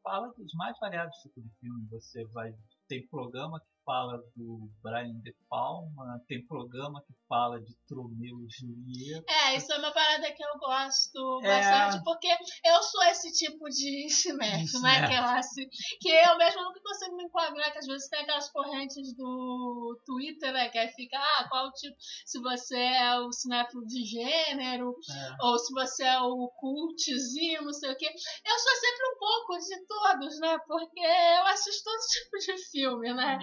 Fala 0.01 0.33
dos 0.37 0.53
mais 0.53 0.79
variados 0.79 1.17
tipos 1.17 1.43
de 1.43 1.49
filme. 1.59 1.85
Você 1.89 2.23
vai 2.27 2.55
tem 2.87 3.05
programa 3.07 3.59
que 3.59 3.67
fala 3.89 4.21
do 4.35 4.69
Brian 4.83 5.19
De 5.23 5.33
Palma, 5.49 6.21
tem 6.27 6.45
programa 6.45 7.01
que 7.07 7.13
fala 7.27 7.59
de 7.59 7.75
Tromeu 7.87 8.37
e 8.45 8.47
Julieta. 8.47 9.25
É, 9.27 9.55
isso 9.55 9.73
é 9.73 9.79
uma 9.79 9.91
parada 9.91 10.31
que 10.31 10.43
eu 10.43 10.59
gosto 10.59 11.39
É. 11.43 11.47
bastante, 11.47 12.03
porque 12.03 12.27
eu 12.27 12.83
sou 12.83 13.01
esse 13.05 13.31
tipo 13.33 13.65
de 13.67 14.07
cinéfilo, 14.11 14.83
né? 14.83 15.07
Que 15.07 15.13
eu, 15.15 15.23
assim, 15.23 15.65
que 15.99 16.07
eu 16.07 16.37
mesmo 16.37 16.61
nunca 16.65 16.79
consigo 16.81 17.15
me 17.15 17.23
enquadrar, 17.23 17.71
que 17.71 17.79
às 17.79 17.87
vezes 17.87 18.07
tem 18.09 18.19
aquelas 18.19 18.51
correntes 18.51 19.15
do 19.15 19.99
Twitter, 20.05 20.53
né? 20.53 20.69
Que 20.69 20.77
aí 20.77 20.89
fica, 20.89 21.17
ah, 21.17 21.47
qual 21.49 21.71
tipo, 21.73 21.95
se 22.27 22.39
você 22.41 22.77
é 22.77 23.19
o 23.21 23.31
cinéfilo 23.31 23.83
de 23.87 24.03
gênero, 24.05 24.93
É. 25.09 25.45
ou 25.47 25.57
se 25.57 25.73
você 25.73 26.03
é 26.03 26.19
o 26.21 26.47
cultzinho, 26.59 27.63
não 27.63 27.73
sei 27.73 27.91
o 27.91 27.97
quê. 27.97 28.05
Eu 28.05 28.59
sou 28.59 28.75
sempre 28.75 29.05
um 29.15 29.17
pouco 29.17 29.57
de 29.57 29.85
todos, 29.87 30.39
né? 30.41 30.57
Porque 30.67 30.99
eu 30.99 31.47
assisto 31.47 31.83
todo 31.83 31.99
tipo 32.01 32.37
de 32.37 32.69
filme, 32.69 33.13
né? 33.15 33.39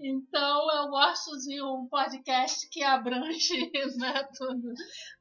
Então 0.00 0.70
eu 0.76 0.88
gosto 0.90 1.30
de 1.46 1.62
um 1.62 1.86
podcast 1.88 2.68
que 2.70 2.82
abrange 2.82 3.70
né, 3.98 4.24
tudo. 4.36 4.72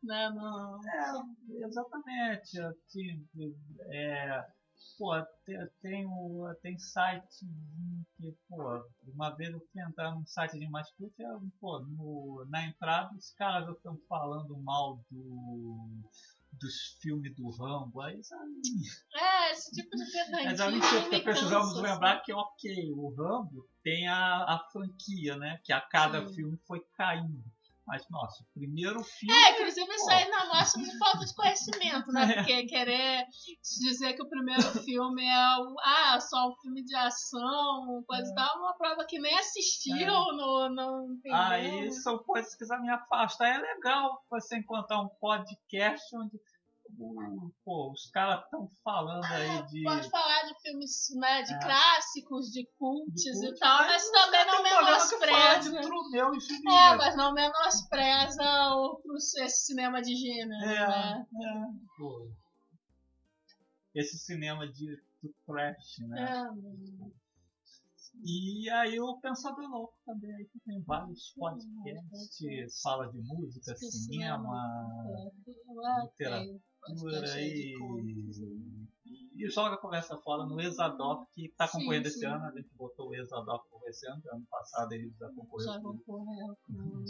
Né, 0.03 0.29
no... 0.29 0.79
É, 0.87 1.65
exatamente. 1.65 2.59
Assim, 2.61 3.27
é, 3.91 4.45
pô, 4.97 5.13
tem, 5.45 5.57
tem, 5.81 6.05
o- 6.07 6.53
tem 6.61 6.77
site 6.79 7.45
que, 8.17 8.35
pô, 8.49 8.83
uma 9.13 9.35
vez 9.35 9.51
eu 9.51 9.59
fui 9.71 9.81
entrar 9.81 10.11
num 10.15 10.25
site 10.25 10.57
de 10.59 10.69
Mascote, 10.69 11.13
é, 11.21 11.27
pô, 11.59 11.79
no, 11.79 12.45
na 12.49 12.65
entrada 12.67 13.13
os 13.15 13.31
caras 13.33 13.75
estão 13.75 13.97
falando 14.09 14.57
mal 14.57 14.99
do, 15.11 16.01
dos 16.57 16.97
filmes 17.01 17.35
do 17.35 17.49
Rambo. 17.49 18.01
Aí, 18.01 18.23
sabe? 18.23 18.51
É, 19.15 19.51
esse 19.51 19.71
tipo 19.71 19.95
de 19.95 20.03
Mas 20.31 20.59
aí 20.59 20.73
pedantismo 20.73 20.99
tipo, 20.99 21.09
me 21.11 21.21
precisamos 21.21 21.73
cansa, 21.73 21.81
lembrar 21.81 22.21
que, 22.21 22.33
ok, 22.33 22.91
o 22.93 23.09
Rambo 23.15 23.69
tem 23.83 24.07
a, 24.07 24.43
a 24.43 24.67
franquia, 24.71 25.37
né? 25.37 25.59
Que 25.63 25.73
a 25.73 25.81
cada 25.81 26.25
Sim. 26.27 26.33
filme 26.35 26.57
foi 26.65 26.81
caindo. 26.95 27.43
Mas, 27.87 28.05
nossa, 28.09 28.43
o 28.43 28.47
primeiro 28.53 29.01
filme. 29.01 29.33
É, 29.33 29.51
inclusive 29.53 29.95
isso 29.95 30.09
aí 30.11 30.29
não 30.29 30.49
mostra 30.49 30.83
de 30.83 30.97
falta 30.97 31.25
de 31.25 31.33
conhecimento, 31.33 32.11
né? 32.11 32.17
É. 32.27 32.35
Porque 32.43 32.65
querer 32.65 33.25
dizer 33.81 34.13
que 34.13 34.21
o 34.21 34.29
primeiro 34.29 34.61
filme 34.83 35.23
é 35.25 35.57
o, 35.61 35.75
ah, 35.79 36.19
só 36.19 36.49
um 36.49 36.55
filme 36.61 36.83
de 36.83 36.93
ação, 36.95 38.03
coisa 38.05 38.29
e 38.29 38.35
tal, 38.35 38.59
uma 38.59 38.77
prova 38.77 39.05
que 39.07 39.17
nem 39.19 39.33
assistiu, 39.39 39.95
É. 39.95 40.05
não, 40.05 40.69
não 40.69 41.11
entendeu. 41.13 41.37
Aí 41.37 41.91
são 41.93 42.17
coisas 42.19 42.53
que 42.55 42.65
já 42.65 42.77
me 42.77 42.89
afastam. 42.89 43.47
É 43.47 43.57
legal 43.57 44.21
você 44.29 44.57
encontrar 44.57 44.99
um 45.01 45.09
podcast 45.21 46.03
onde 46.17 46.37
pô, 47.63 47.91
os 47.91 48.09
caras 48.11 48.43
estão 48.45 48.67
falando 48.83 49.23
aí 49.25 49.65
de. 49.67 49.83
Pode 49.83 50.09
falar 50.09 50.43
de 50.43 50.59
filmes 50.61 51.09
né, 51.15 51.43
de 51.43 51.53
É. 51.53 51.59
clássicos, 51.59 52.51
de 52.51 52.67
cults 52.77 53.23
de 53.23 53.45
e 53.47 53.55
tal, 53.55 53.79
mas 53.79 54.09
também 54.09 54.45
não 54.45 54.63
tem 54.63 54.73
um 54.73 54.75
programa 54.75 55.09
que 55.09 55.17
fala 55.17 55.57
de 55.59 55.69
menospreza. 55.69 55.81
Trudel 55.81 56.31
e 56.33 56.69
É, 56.69 56.95
mas 56.95 57.15
não 57.15 57.33
menospreza 57.33 58.69
outros, 58.75 59.35
esse 59.35 59.65
cinema 59.65 60.01
de 60.01 60.15
gênero, 60.15 60.63
É, 60.65 60.87
né? 60.87 61.25
é, 61.43 61.97
pô. 61.97 62.29
Esse 63.93 64.17
cinema 64.17 64.67
de 64.67 65.01
do 65.23 65.33
trash, 65.45 65.97
né? 66.07 66.21
É, 66.21 67.17
E 68.23 68.69
aí 68.69 68.99
o 68.99 69.17
Pensador 69.19 69.69
Louco 69.69 69.93
também, 70.05 70.33
aí 70.35 70.45
que 70.45 70.59
tem 70.59 70.81
vários 70.81 71.33
podcasts, 71.35 72.81
fala 72.81 73.11
de 73.11 73.19
música, 73.19 73.75
cinema, 73.75 75.03
é, 75.07 76.01
literatura 76.03 76.59
aí 77.33 77.73
e, 77.73 77.77
cultos, 77.77 78.39
né? 78.39 78.87
joga 79.49 79.75
a 79.75 79.77
conversa 79.77 80.17
fora 80.17 80.45
no 80.45 80.59
Exadoc, 80.59 81.29
que 81.31 81.45
está 81.45 81.67
Sim, 81.67 81.79
concorrendo 81.79 82.07
esse 82.07 82.19
sim. 82.19 82.25
ano, 82.25 82.45
a 82.45 82.51
gente 82.51 82.69
botou 82.75 83.09
o 83.09 83.15
Exadoc 83.15 83.67
por 83.69 83.87
esse 83.87 84.09
ano, 84.09 84.21
ano 84.31 84.45
passado 84.49 84.91
ele 84.93 85.13
já 85.19 85.29
concorreu 85.29 85.65
Já 85.65 85.79
concorreu 85.79 86.57
com 86.65 86.73
o. 86.73 87.03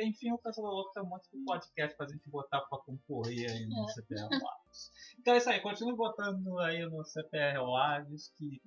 Enfim, 0.00 0.32
o 0.32 0.38
Pensador 0.38 0.70
Louco 0.70 0.92
tem 0.92 1.02
um 1.02 1.06
monte 1.06 1.30
de 1.30 1.44
podcast 1.44 1.96
pra 1.96 2.06
gente 2.08 2.28
botar 2.30 2.60
pra 2.62 2.78
concorrer 2.78 3.50
aí 3.50 3.66
no 3.66 3.84
É. 3.84 3.88
CPR 3.88 4.28
Lages. 4.30 4.90
Então 5.18 5.34
é 5.34 5.38
isso 5.38 5.50
aí, 5.50 5.60
continue 5.60 5.96
botando 5.96 6.58
aí 6.58 6.88
no 6.88 7.04
CPR 7.04 7.58
Lages 7.60 8.32
que 8.36 8.62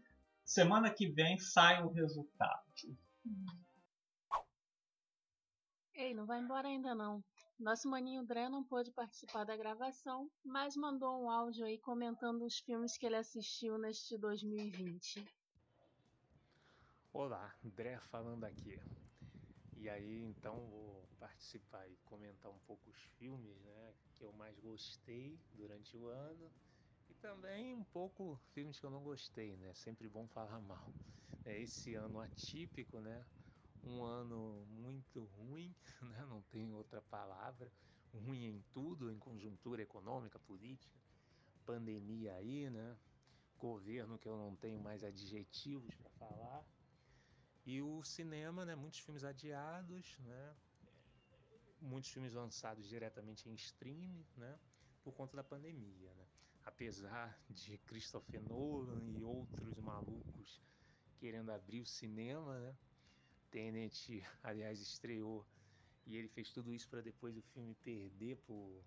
semana 0.45 0.93
que 0.93 1.07
vem 1.09 1.37
sai 1.39 1.83
o 1.83 1.89
resultado. 1.89 2.61
Ei, 5.93 6.13
não 6.13 6.25
vai 6.25 6.39
embora 6.39 6.67
ainda 6.67 6.95
não. 6.95 7.23
Nosso 7.61 7.87
maninho 7.87 8.25
Dré 8.25 8.49
não 8.49 8.63
pôde 8.63 8.91
participar 8.91 9.43
da 9.43 9.55
gravação, 9.55 10.27
mas 10.43 10.75
mandou 10.75 11.21
um 11.21 11.29
áudio 11.29 11.63
aí 11.63 11.77
comentando 11.77 12.43
os 12.43 12.57
filmes 12.57 12.97
que 12.97 13.05
ele 13.05 13.15
assistiu 13.15 13.77
neste 13.77 14.17
2020. 14.17 15.23
Olá, 17.13 17.55
André 17.63 17.99
falando 18.09 18.45
aqui. 18.45 18.81
E 19.75 19.87
aí, 19.87 20.23
então, 20.23 20.55
vou 20.71 21.07
participar 21.19 21.87
e 21.87 21.95
comentar 21.97 22.51
um 22.51 22.57
pouco 22.65 22.89
os 22.89 22.97
filmes 23.19 23.55
né, 23.61 23.93
que 24.17 24.23
eu 24.23 24.33
mais 24.33 24.59
gostei 24.59 25.39
durante 25.53 25.95
o 25.95 26.07
ano 26.07 26.51
e 27.11 27.13
também 27.13 27.75
um 27.75 27.83
pouco 27.83 28.41
filmes 28.53 28.79
que 28.79 28.87
eu 28.87 28.91
não 28.91 29.03
gostei, 29.03 29.55
né? 29.57 29.71
Sempre 29.75 30.09
bom 30.09 30.27
falar 30.29 30.59
mal. 30.65 30.91
É 31.45 31.59
esse 31.59 31.93
ano 31.93 32.19
atípico, 32.21 32.99
né? 32.99 33.23
Um 33.83 34.03
ano 34.03 34.65
muito 34.69 35.23
ruim, 35.37 35.75
né? 36.01 36.25
Não 36.29 36.41
tem 36.43 36.73
outra 36.73 37.01
palavra. 37.01 37.71
Ruim 38.13 38.45
em 38.45 38.63
tudo, 38.73 39.11
em 39.11 39.17
conjuntura 39.17 39.81
econômica, 39.81 40.37
política, 40.39 40.99
pandemia 41.65 42.35
aí, 42.35 42.69
né? 42.69 42.97
Governo 43.57 44.17
que 44.17 44.27
eu 44.27 44.37
não 44.37 44.55
tenho 44.55 44.79
mais 44.79 45.03
adjetivos 45.03 45.93
para 45.95 46.09
falar. 46.11 46.65
E 47.65 47.81
o 47.81 48.03
cinema, 48.03 48.65
né? 48.65 48.75
Muitos 48.75 48.99
filmes 48.99 49.23
adiados, 49.23 50.17
né? 50.19 50.55
Muitos 51.79 52.11
filmes 52.11 52.33
lançados 52.33 52.87
diretamente 52.87 53.49
em 53.49 53.53
streaming, 53.53 54.25
né? 54.35 54.59
Por 55.03 55.13
conta 55.13 55.35
da 55.35 55.43
pandemia, 55.43 56.13
né? 56.13 56.27
Apesar 56.63 57.39
de 57.49 57.77
Christopher 57.79 58.41
Nolan 58.41 59.09
e 59.09 59.23
outros 59.23 59.77
malucos 59.77 60.61
querendo 61.17 61.51
abrir 61.51 61.81
o 61.81 61.85
cinema, 61.85 62.59
né? 62.59 62.75
Tenet, 63.51 64.23
aliás, 64.41 64.79
estreou 64.79 65.45
e 66.07 66.15
ele 66.15 66.29
fez 66.29 66.51
tudo 66.51 66.73
isso 66.73 66.89
para 66.89 67.01
depois 67.01 67.37
o 67.37 67.41
filme 67.41 67.75
perder 67.75 68.37
por 68.37 68.83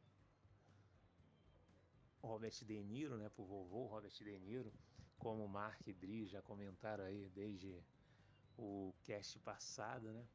Robert 2.23 2.65
De 2.65 2.83
Niro, 2.83 3.17
né? 3.19 3.29
Por 3.29 3.45
vovô 3.45 3.87
Robert 3.87 4.11
De 4.11 4.39
Niro, 4.39 4.73
como 5.19 5.47
Mark 5.47 5.87
e 5.87 5.93
Dri 5.93 6.27
já 6.27 6.41
comentaram 6.43 7.05
aí 7.05 7.29
desde 7.29 7.79
o 8.57 8.95
cast 9.05 9.39
passado, 9.41 10.11
né? 10.11 10.27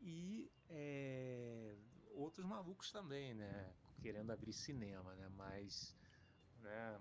E 0.00 0.50
é, 0.70 1.76
outros 2.12 2.46
malucos 2.46 2.90
também, 2.90 3.34
né? 3.34 3.74
Querendo 4.00 4.30
abrir 4.30 4.52
cinema, 4.52 5.14
né? 5.14 5.28
Mas, 5.36 5.94
né? 6.60 7.00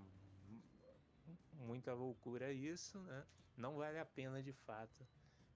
Muita 1.54 1.94
loucura 1.94 2.52
isso, 2.52 3.00
né? 3.00 3.26
Não 3.56 3.78
vale 3.78 4.00
a 4.00 4.06
pena 4.06 4.44
de 4.44 4.52
fato 4.52 5.08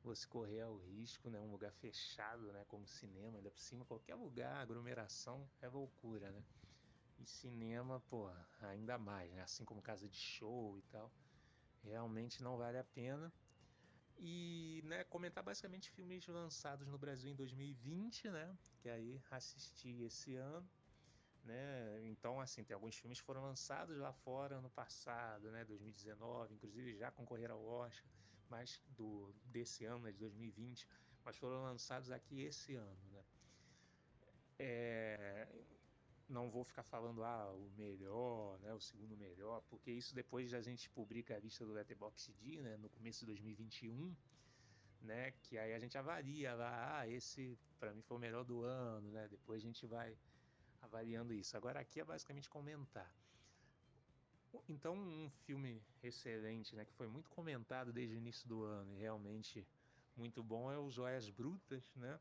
você 0.04 0.28
correr 0.28 0.62
ao 0.62 0.78
risco, 0.78 1.30
né? 1.30 1.40
Um 1.40 1.52
lugar 1.52 1.72
fechado, 1.74 2.52
né? 2.54 2.64
Como 2.68 2.88
cinema, 2.88 3.38
ainda 3.38 3.52
por 3.52 3.60
cima, 3.60 3.86
qualquer 3.86 4.16
lugar, 4.16 4.58
aglomeração 4.58 5.50
é 5.62 5.68
loucura, 5.68 6.32
né? 6.32 6.44
E 7.20 7.26
cinema, 7.26 8.02
pô, 8.10 8.30
ainda 8.62 8.98
mais, 8.98 9.32
né? 9.34 9.42
Assim 9.42 9.66
como 9.66 9.82
casa 9.82 10.08
de 10.08 10.18
show 10.18 10.78
e 10.78 10.82
tal. 10.84 11.12
Realmente 11.84 12.44
não 12.44 12.58
vale 12.58 12.78
a 12.78 12.84
pena 12.84 13.32
e 14.20 14.82
né, 14.84 15.04
comentar 15.06 15.44
basicamente 15.44 15.90
filmes 15.92 16.28
lançados 16.28 16.88
no 16.88 16.98
Brasil 16.98 17.32
em 17.32 17.36
2020, 17.36 18.30
né? 18.30 18.58
Que 18.82 18.90
aí 18.90 19.22
assisti 19.32 20.04
esse 20.04 20.36
ano, 20.36 20.70
né? 21.44 22.02
Então 22.04 22.40
assim 22.40 22.64
tem 22.64 22.76
alguns 22.76 22.96
filmes 22.98 23.20
que 23.20 23.26
foram 23.26 23.42
lançados 23.42 23.98
lá 23.98 24.14
fora 24.14 24.58
ano 24.58 24.70
passado, 24.70 25.50
né? 25.52 25.64
2019, 25.66 26.54
inclusive 26.54 26.98
já 26.98 27.12
concorreram 27.12 27.56
ao 27.56 27.66
Oscar, 27.66 28.12
mas 28.50 28.82
do 28.90 29.34
desse 29.46 29.86
ano, 29.86 30.04
né, 30.04 30.12
de 30.12 30.20
2020, 30.20 30.88
mas 31.24 31.38
foram 31.38 31.64
lançados 31.64 32.12
aqui 32.12 32.42
esse 32.42 32.76
ano, 32.76 33.10
né? 33.12 33.24
É, 34.58 35.48
não 36.28 36.50
vou 36.50 36.64
ficar 36.64 36.84
falando 36.84 37.24
ah, 37.24 37.52
o 37.54 37.72
melhor, 37.78 38.60
né, 38.60 38.74
o 38.74 38.80
segundo 38.80 39.18
melhor, 39.18 39.62
porque 39.70 39.92
isso 39.92 40.14
depois 40.14 40.54
a 40.54 40.62
gente 40.62 40.90
publica 40.90 41.36
a 41.36 41.40
lista 41.40 41.66
do 41.66 41.74
Letterboxd, 41.74 42.62
né, 42.62 42.78
no 42.78 42.90
começo 42.90 43.22
de 43.22 43.26
2021, 43.28 44.16
né, 45.02 45.32
que 45.32 45.58
aí 45.58 45.74
a 45.74 45.80
gente 45.80 45.98
avalia 45.98 46.54
lá, 46.54 47.00
ah, 47.00 47.08
esse 47.08 47.58
para 47.80 47.94
mim 47.94 48.02
foi 48.02 48.18
o 48.18 48.20
melhor 48.20 48.44
do 48.44 48.64
ano, 48.64 49.12
né, 49.12 49.28
depois 49.28 49.62
a 49.64 49.66
gente 49.66 49.86
vai 49.88 50.18
avaliando 50.82 51.34
isso. 51.34 51.56
Agora 51.58 51.80
aqui 51.80 52.00
é 52.00 52.06
basicamente 52.06 52.50
comentar. 52.50 53.12
Então 54.68 54.96
um 54.96 55.30
filme 55.46 55.82
excelente, 56.04 56.76
né, 56.76 56.86
que 56.86 56.94
foi 56.94 57.08
muito 57.08 57.30
comentado 57.30 57.92
desde 57.92 58.16
o 58.16 58.18
início 58.18 58.48
do 58.48 58.64
ano 58.64 58.94
e 58.94 59.00
realmente 59.00 59.68
muito 60.16 60.44
bom 60.44 60.72
é 60.72 60.78
o 60.78 60.90
Joias 60.90 61.30
Brutas, 61.30 61.84
né, 61.96 62.20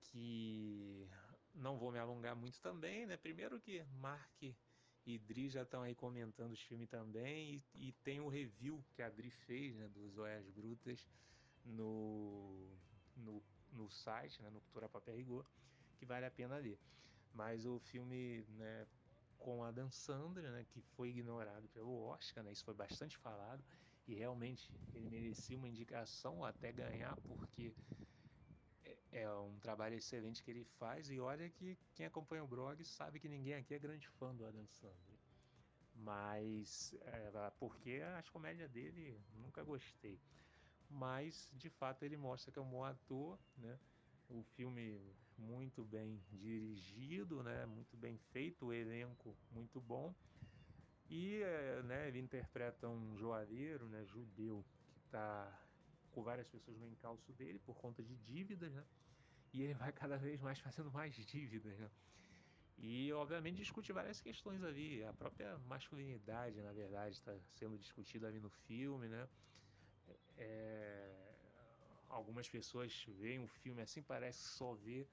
que 0.00 1.08
não 1.54 1.76
vou 1.78 1.90
me 1.90 1.98
alongar 1.98 2.36
muito 2.36 2.60
também, 2.60 3.06
né? 3.06 3.16
Primeiro 3.16 3.60
que 3.60 3.82
Mark 4.00 4.42
e 4.42 5.18
Dri 5.18 5.48
já 5.48 5.62
estão 5.62 5.82
aí 5.82 5.94
comentando 5.94 6.52
os 6.52 6.60
filmes 6.62 6.88
também 6.88 7.54
e, 7.74 7.88
e, 7.88 7.92
tem 8.04 8.20
o 8.20 8.28
review 8.28 8.84
que 8.94 9.02
a 9.02 9.08
Dri 9.08 9.30
fez, 9.30 9.74
né, 9.74 9.88
dos 9.88 10.18
Oias 10.18 10.48
Brutas 10.50 11.08
no, 11.64 12.68
no, 13.16 13.42
no 13.72 13.90
site, 13.90 14.42
né, 14.42 14.50
no 14.50 14.60
Cultura 14.60 14.88
Papel 14.88 15.16
Rigor, 15.16 15.46
que 15.96 16.06
vale 16.06 16.26
a 16.26 16.30
pena 16.30 16.58
ler. 16.58 16.78
Mas 17.32 17.64
o 17.64 17.78
filme, 17.78 18.44
né, 18.50 18.86
com 19.38 19.64
a 19.64 19.70
Dan 19.70 19.90
Sandra, 19.90 20.50
né, 20.50 20.64
que 20.64 20.80
foi 20.82 21.10
ignorado 21.10 21.68
pelo 21.68 22.02
Oscar, 22.02 22.44
né, 22.44 22.52
isso 22.52 22.64
foi 22.64 22.74
bastante 22.74 23.16
falado, 23.16 23.64
e 24.06 24.14
realmente 24.14 24.70
ele 24.94 25.08
merecia 25.08 25.56
uma 25.56 25.68
indicação 25.68 26.44
até 26.44 26.72
ganhar, 26.72 27.16
porque 27.26 27.74
é, 28.84 29.22
é 29.22 29.30
um 29.30 29.58
trabalho 29.60 29.96
excelente 29.96 30.42
que 30.42 30.50
ele 30.50 30.64
faz. 30.64 31.10
E 31.10 31.20
olha 31.20 31.48
que 31.50 31.78
quem 31.94 32.06
acompanha 32.06 32.44
o 32.44 32.48
blog 32.48 32.84
sabe 32.84 33.20
que 33.20 33.28
ninguém 33.28 33.54
aqui 33.54 33.74
é 33.74 33.78
grande 33.78 34.08
fã 34.08 34.34
do 34.34 34.46
Adam 34.46 34.66
Sandler. 34.66 35.18
Mas 35.94 36.94
é, 37.02 37.50
porque 37.58 38.00
as 38.16 38.28
comédias 38.30 38.70
dele 38.70 39.20
nunca 39.32 39.62
gostei. 39.64 40.20
Mas 40.88 41.50
de 41.54 41.68
fato 41.68 42.04
ele 42.04 42.16
mostra 42.16 42.52
que 42.52 42.58
é 42.58 42.62
um 42.62 42.70
bom 42.70 42.84
ator, 42.84 43.38
né? 43.56 43.78
O 44.28 44.42
filme 44.42 45.16
muito 45.38 45.84
bem 45.84 46.20
dirigido, 46.30 47.42
né? 47.42 47.64
Muito 47.66 47.96
bem 47.96 48.18
feito, 48.32 48.66
o 48.66 48.72
elenco 48.72 49.36
muito 49.50 49.80
bom. 49.80 50.14
E 51.08 51.40
eh, 51.42 51.82
né, 51.84 52.08
ele 52.08 52.18
interpreta 52.18 52.88
um 52.88 53.16
joalheiro, 53.16 53.88
né, 53.88 54.04
judeu, 54.04 54.64
que 54.92 55.06
está 55.06 55.50
com 56.10 56.22
várias 56.22 56.46
pessoas 56.48 56.76
no 56.78 56.86
encalço 56.86 57.32
dele 57.32 57.58
por 57.60 57.76
conta 57.76 58.02
de 58.02 58.14
dívidas, 58.16 58.72
né? 58.72 58.84
E 59.52 59.62
ele 59.62 59.74
vai 59.74 59.92
cada 59.92 60.18
vez 60.18 60.40
mais 60.40 60.58
fazendo 60.58 60.90
mais 60.90 61.14
dívidas, 61.14 61.78
né? 61.78 61.90
E 62.76 63.12
obviamente 63.12 63.56
discute 63.56 63.92
várias 63.92 64.20
questões 64.20 64.62
ali, 64.62 65.02
a 65.02 65.12
própria 65.12 65.58
masculinidade, 65.60 66.60
na 66.60 66.72
verdade, 66.72 67.14
está 67.14 67.34
sendo 67.54 67.76
discutida 67.78 68.28
ali 68.28 68.38
no 68.38 68.50
filme, 68.50 69.08
né? 69.08 69.28
É... 70.36 71.14
Algumas 72.08 72.48
pessoas 72.48 73.04
veem 73.08 73.40
o 73.40 73.48
filme 73.48 73.82
assim, 73.82 74.02
parece 74.02 74.48
só 74.48 74.74
ver 74.74 75.08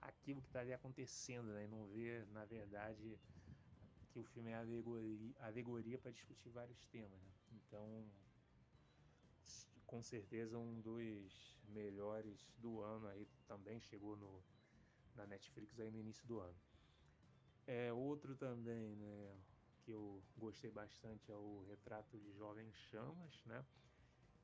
aquilo 0.00 0.40
que 0.40 0.48
está 0.48 0.60
ali 0.60 0.72
acontecendo, 0.72 1.52
né? 1.52 1.64
E 1.64 1.68
não 1.68 1.86
vê, 1.88 2.24
na 2.32 2.44
verdade, 2.44 3.18
que 4.10 4.18
o 4.18 4.24
filme 4.24 4.50
é 4.50 4.56
alegoria, 4.56 5.34
alegoria 5.40 5.98
para 5.98 6.10
discutir 6.10 6.50
vários 6.50 6.84
temas. 6.86 7.20
Né? 7.22 7.32
Então, 7.52 8.04
com 9.86 10.02
certeza 10.02 10.56
um 10.58 10.80
dos 10.80 11.58
melhores 11.68 12.48
do 12.58 12.80
ano 12.80 13.08
aí 13.08 13.26
também 13.46 13.80
chegou 13.80 14.16
no, 14.16 14.42
na 15.16 15.26
Netflix 15.26 15.78
aí 15.80 15.90
no 15.90 15.98
início 15.98 16.26
do 16.26 16.40
ano. 16.40 16.56
É 17.66 17.92
outro 17.92 18.34
também, 18.36 18.96
né, 18.96 19.36
que 19.80 19.90
eu 19.92 20.22
gostei 20.36 20.70
bastante 20.70 21.30
é 21.30 21.36
o 21.36 21.64
Retrato 21.68 22.18
de 22.18 22.32
Jovens 22.32 22.74
Chamas, 22.76 23.44
né, 23.44 23.64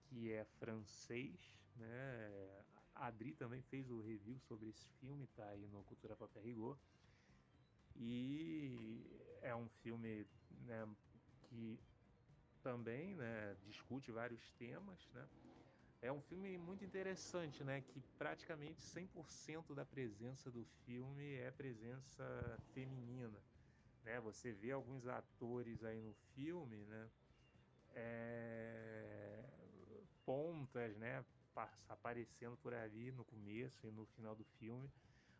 que 0.08 0.32
é 0.32 0.44
francês, 0.44 1.40
né. 1.76 2.64
A 2.96 3.08
Adri 3.08 3.32
também 3.32 3.60
fez 3.62 3.90
o 3.90 4.00
review 4.00 4.38
sobre 4.40 4.68
esse 4.68 4.88
filme, 5.00 5.26
tá 5.36 5.46
aí 5.48 5.66
no 5.68 5.84
Cultura 5.84 6.16
Pop 6.16 6.38
Rigor. 6.40 6.78
E 7.94 9.04
é 9.42 9.54
um 9.54 9.68
filme 9.82 10.26
né, 10.64 10.88
que 11.42 11.78
também 12.62 13.14
né, 13.14 13.54
discute 13.64 14.10
vários 14.10 14.50
temas. 14.52 14.98
Né? 15.12 15.28
É 16.00 16.10
um 16.10 16.22
filme 16.22 16.56
muito 16.56 16.84
interessante, 16.84 17.62
né, 17.62 17.82
que 17.82 18.00
praticamente 18.18 18.80
100% 18.82 19.74
da 19.74 19.84
presença 19.84 20.50
do 20.50 20.64
filme 20.84 21.34
é 21.34 21.50
presença 21.50 22.24
feminina. 22.72 23.38
Né? 24.04 24.20
Você 24.20 24.52
vê 24.52 24.72
alguns 24.72 25.06
atores 25.06 25.84
aí 25.84 26.00
no 26.00 26.14
filme, 26.34 26.84
né, 26.86 27.10
é, 27.94 29.44
pontas, 30.24 30.96
né, 30.96 31.24
aparecendo 31.88 32.56
por 32.58 32.74
ali 32.74 33.12
no 33.12 33.24
começo 33.24 33.86
e 33.86 33.90
no 33.90 34.06
final 34.06 34.34
do 34.34 34.44
filme, 34.44 34.90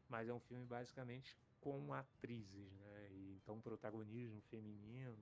mas 0.08 0.28
é 0.28 0.32
um 0.32 0.40
filme 0.40 0.64
basicamente 0.64 1.36
com 1.60 1.92
atrizes, 1.92 2.72
né? 2.72 3.08
E, 3.10 3.32
então 3.34 3.60
protagonismo 3.60 4.40
feminino 4.42 5.16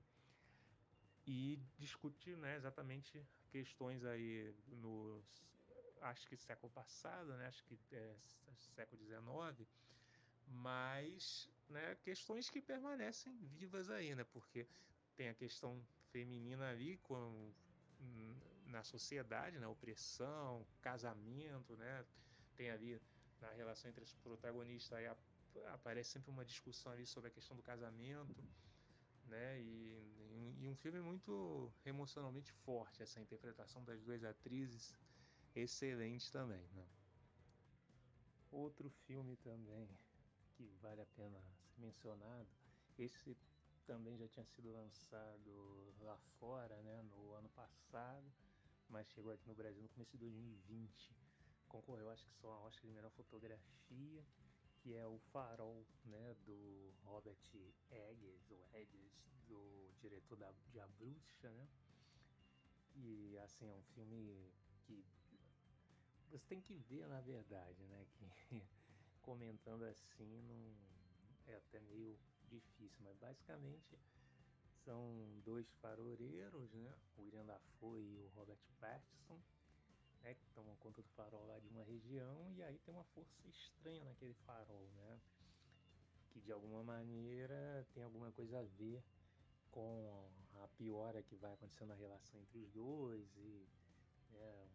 e 1.27 1.59
discutir, 1.79 2.37
né, 2.37 2.57
exatamente 2.57 3.27
questões 3.51 4.05
aí 4.05 4.55
no 4.69 5.23
acho 6.03 6.29
que 6.29 6.37
século 6.37 6.71
passado, 6.73 7.35
né? 7.37 7.47
Acho 7.47 7.65
que 7.65 7.79
é 7.93 8.15
século 8.75 9.03
XIX, 9.03 9.69
mas, 10.47 11.49
né, 11.69 11.97
questões 12.03 12.51
que 12.51 12.61
permanecem 12.61 13.35
vivas 13.37 13.89
aí, 13.89 14.15
né? 14.15 14.25
Porque 14.25 14.67
tem 15.17 15.29
a 15.29 15.35
questão 15.35 15.83
feminina 16.13 16.69
ali 16.71 16.99
com 16.99 17.53
na 18.75 18.83
sociedade, 18.83 19.59
né? 19.59 19.67
opressão, 19.67 20.67
casamento, 20.83 21.77
né? 21.77 22.05
Tem 22.57 22.71
ali 22.71 23.01
na 23.41 23.51
relação 23.53 23.91
entre 23.91 24.03
os 24.03 24.13
protagonistas 24.15 24.99
aí 24.99 25.07
aparece 25.73 26.11
sempre 26.11 26.31
uma 26.31 26.45
discussão 26.45 26.93
ali 26.93 27.07
sobre 27.07 27.29
a 27.29 27.33
questão 27.33 27.57
do 27.57 27.63
casamento, 27.63 28.35
né? 29.27 29.61
E, 29.61 30.57
e, 30.61 30.69
um 30.69 30.77
filme 30.77 31.01
muito 31.01 31.73
emocionalmente 31.85 32.53
forte, 32.65 33.03
essa 33.03 33.21
interpretação 33.21 33.85
das 33.85 34.03
duas 34.03 34.25
atrizes, 34.25 34.95
excelente 35.55 36.31
também, 36.33 36.67
né? 36.73 36.87
Outro 38.51 38.91
filme 39.07 39.37
também 39.37 39.89
que 40.57 40.65
vale 40.81 41.01
a 41.01 41.07
pena 41.07 41.41
ser 41.41 41.81
mencionado, 41.81 42.49
esse 42.99 43.37
também 43.87 44.17
já 44.17 44.27
tinha 44.29 44.47
sido 44.47 44.73
lançado 44.73 45.95
lá 46.01 46.17
fora, 46.39 46.77
né, 46.83 47.03
no 47.03 47.33
ano 47.35 47.49
passado, 47.51 48.25
mas 48.89 49.09
chegou 49.09 49.33
aqui 49.33 49.47
no 49.49 49.55
Brasil 49.55 49.83
no 49.83 49.89
começo 49.89 50.13
de 50.13 50.19
2020. 50.19 51.15
Concorreu, 51.69 52.11
acho 52.11 52.25
que 52.27 52.35
só 52.35 52.53
a 52.53 52.61
Oscar 52.61 52.87
de 52.87 52.93
melhor 52.93 53.11
fotografia 53.11 54.25
que 54.85 54.95
é 54.95 55.07
o 55.07 55.19
Farol, 55.33 55.87
né, 56.05 56.37
do 56.45 56.93
Robert 57.05 57.39
Eggers, 57.91 58.51
ou 58.51 58.69
Eggers, 58.75 59.15
do 59.49 59.91
diretor 59.99 60.37
da, 60.37 60.53
de 60.71 60.79
A 60.79 60.87
Bruxa, 60.87 61.51
né? 61.51 61.67
E 62.95 63.39
assim, 63.39 63.67
é 63.67 63.73
um 63.73 63.83
filme 63.95 64.53
que 64.83 65.03
você 66.31 66.45
tem 66.47 66.61
que 66.61 66.75
ver 66.75 67.09
na 67.09 67.23
verdade, 67.23 67.83
né? 67.87 68.07
Que 68.13 68.31
comentando 69.23 69.85
assim 69.85 70.43
não 70.43 70.77
é 71.47 71.57
até 71.57 71.81
meio 71.81 72.19
difícil, 72.47 73.03
mas 73.03 73.17
basicamente 73.17 73.99
são 74.85 75.41
dois 75.45 75.67
faroleiros, 75.81 76.73
né? 76.73 76.95
O 77.17 77.31
Dafoe 77.45 78.01
e 78.01 78.21
o 78.21 78.29
Robert 78.37 78.59
Pattinson 78.81 79.41
né, 80.25 80.35
que 80.35 80.47
tomam 80.55 80.75
conta 80.77 81.03
do 81.03 81.09
farol 81.11 81.47
lá 81.47 81.59
de 81.61 81.69
uma 81.69 81.85
região 81.85 82.51
e 82.57 82.63
aí 82.63 82.79
tem 82.79 82.95
uma 82.95 83.05
força 83.05 83.47
estranha 83.47 84.03
naquele 84.05 84.35
farol, 84.47 84.89
né? 84.97 85.21
Que 86.31 86.41
de 86.41 86.51
alguma 86.51 86.83
maneira 86.83 87.87
tem 87.93 88.03
alguma 88.03 88.33
coisa 88.33 88.59
a 88.59 88.63
ver 88.63 89.05
com 89.71 90.31
a 90.63 90.69
piora 90.79 91.23
que 91.23 91.37
vai 91.37 91.53
acontecendo 91.53 91.89
na 91.89 91.95
relação 91.95 92.41
entre 92.41 92.59
os 92.59 92.71
dois 92.71 93.37
e 93.37 93.69
né, 94.31 94.69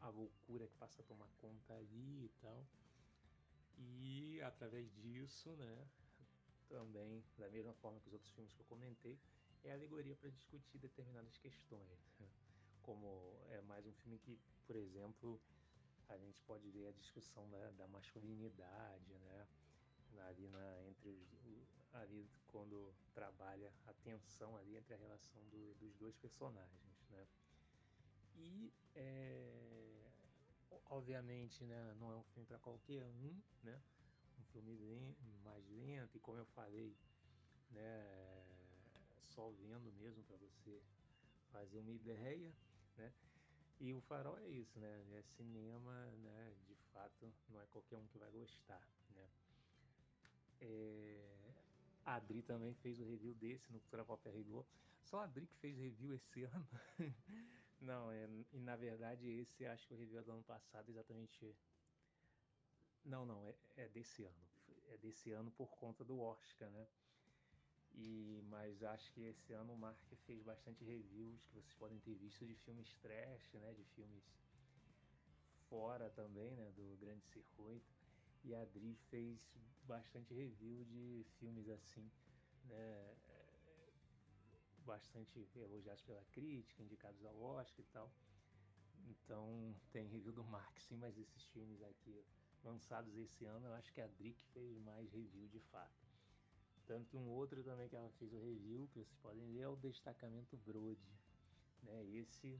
a 0.00 0.08
loucura 0.08 0.66
que 0.66 0.74
passa 0.76 1.02
a 1.02 1.04
tomar 1.04 1.28
conta 1.38 1.74
ali 1.74 2.24
e 2.24 2.30
tal. 2.40 2.66
E 3.76 4.40
através 4.42 4.90
disso, 4.96 5.50
né, 5.56 5.86
também, 6.68 7.24
da 7.36 7.48
mesma 7.48 7.74
forma 7.74 8.00
que 8.00 8.08
os 8.08 8.12
outros 8.12 8.32
filmes 8.32 8.52
que 8.52 8.60
eu 8.60 8.66
comentei, 8.66 9.18
é 9.64 9.72
alegoria 9.72 10.16
para 10.16 10.30
discutir 10.30 10.78
determinadas 10.78 11.36
questões. 11.38 12.12
Como 12.82 13.36
é 13.50 13.60
mais 13.62 13.86
um 13.86 13.92
filme 13.92 14.18
que, 14.18 14.38
por 14.66 14.76
exemplo, 14.76 15.40
a 16.08 16.16
gente 16.16 16.40
pode 16.42 16.70
ver 16.70 16.88
a 16.88 16.92
discussão 16.92 17.48
da, 17.50 17.70
da 17.72 17.86
masculinidade, 17.88 19.18
né? 19.18 19.48
Ali 20.26 20.48
na, 20.48 20.84
entre 20.86 21.10
os, 21.10 21.38
ali 21.92 22.28
quando 22.46 22.94
trabalha 23.12 23.72
a 23.86 23.92
tensão 23.94 24.56
ali 24.56 24.76
entre 24.76 24.94
a 24.94 24.96
relação 24.96 25.42
do, 25.48 25.74
dos 25.74 25.94
dois 25.96 26.16
personagens, 26.16 27.04
né? 27.10 27.26
E 28.34 28.72
é, 28.94 30.10
obviamente, 30.86 31.64
né, 31.64 31.94
não 31.98 32.10
é 32.12 32.16
um 32.16 32.22
filme 32.24 32.46
para 32.46 32.58
qualquer 32.58 33.04
um, 33.04 33.40
né? 33.62 33.80
Filme 34.58 35.16
mais 35.44 35.64
lento 35.68 36.16
e 36.16 36.20
como 36.20 36.38
eu 36.38 36.46
falei, 36.46 36.96
né, 37.70 38.44
só 39.28 39.50
vendo 39.50 39.92
mesmo 39.92 40.24
para 40.24 40.36
você 40.36 40.82
fazer 41.52 41.78
uma 41.78 41.92
ideia, 41.92 42.52
né? 42.96 43.12
E 43.80 43.94
o 43.94 44.00
Farol 44.00 44.36
é 44.38 44.48
isso, 44.48 44.76
né? 44.80 45.04
É 45.12 45.22
cinema, 45.22 45.94
né? 46.16 46.54
De 46.66 46.74
fato, 46.92 47.32
não 47.48 47.60
é 47.60 47.66
qualquer 47.66 47.96
um 47.96 48.06
que 48.08 48.18
vai 48.18 48.28
gostar, 48.32 48.82
né? 49.10 49.30
É... 50.60 51.54
A 52.04 52.16
Adri 52.16 52.42
também 52.42 52.74
fez 52.74 52.98
o 52.98 53.04
review 53.04 53.34
desse 53.34 53.70
no 53.70 53.78
Cultura 53.78 54.04
Pop 54.04 54.28
Rigor. 54.28 54.66
Só 55.04 55.20
a 55.20 55.24
Adri 55.24 55.46
que 55.46 55.56
fez 55.58 55.78
review 55.78 56.12
esse 56.14 56.42
ano. 56.50 56.68
não, 57.80 58.10
é... 58.10 58.28
e 58.52 58.58
na 58.58 58.74
verdade 58.74 59.28
esse 59.28 59.64
acho 59.66 59.86
que 59.86 59.94
o 59.94 59.96
review 59.96 60.18
é 60.18 60.22
do 60.24 60.32
ano 60.32 60.42
passado, 60.42 60.88
exatamente. 60.90 61.54
Não, 63.04 63.24
não, 63.24 63.44
é, 63.46 63.54
é 63.76 63.88
desse 63.88 64.24
ano. 64.24 64.48
É 64.90 64.96
desse 64.98 65.30
ano 65.32 65.50
por 65.50 65.68
conta 65.76 66.04
do 66.04 66.20
Oscar, 66.20 66.70
né? 66.70 66.86
E, 67.94 68.42
mas 68.48 68.82
acho 68.82 69.10
que 69.12 69.22
esse 69.22 69.52
ano 69.52 69.72
o 69.72 69.76
Mark 69.76 69.98
fez 70.26 70.42
bastante 70.42 70.84
reviews 70.84 71.42
que 71.44 71.54
vocês 71.54 71.74
podem 71.74 71.98
ter 72.00 72.14
visto 72.14 72.46
de 72.46 72.54
filmes 72.54 72.94
trash, 73.02 73.54
né, 73.54 73.74
de 73.74 73.84
filmes 73.84 74.22
fora 75.68 76.08
também, 76.10 76.54
né, 76.54 76.70
do 76.76 76.96
grande 77.00 77.24
circuito. 77.26 77.86
E 78.44 78.54
a 78.54 78.62
Adri 78.62 78.94
fez 79.10 79.40
bastante 79.82 80.32
review 80.32 80.84
de 80.84 81.24
filmes 81.38 81.68
assim, 81.68 82.08
né, 82.66 83.16
bastante 84.86 85.46
elogiados 85.56 86.02
pela 86.02 86.24
crítica, 86.32 86.82
indicados 86.82 87.24
ao 87.24 87.38
Oscar 87.40 87.80
e 87.80 87.88
tal. 87.92 88.10
Então 89.08 89.74
tem 89.92 90.06
review 90.06 90.32
do 90.32 90.44
Mark 90.44 90.78
sim, 90.80 90.96
mas 90.96 91.18
esses 91.18 91.44
filmes 91.46 91.82
aqui 91.82 92.24
lançados 92.64 93.16
esse 93.16 93.44
ano, 93.44 93.66
eu 93.66 93.74
acho 93.74 93.92
que 93.92 94.00
a 94.00 94.06
Drick 94.06 94.42
fez 94.52 94.78
mais 94.78 95.10
review 95.12 95.46
de 95.48 95.60
fato. 95.60 96.06
Tanto 96.86 97.08
que 97.08 97.16
um 97.16 97.28
outro 97.28 97.62
também 97.62 97.88
que 97.88 97.96
ela 97.96 98.10
fez 98.18 98.32
o 98.32 98.40
review, 98.40 98.88
que 98.88 98.94
vocês 98.94 99.12
podem 99.20 99.46
ver, 99.52 99.60
é 99.60 99.68
o 99.68 99.76
Destacamento 99.76 100.56
Brody. 100.56 101.12
Né? 101.82 102.04
Esse 102.06 102.58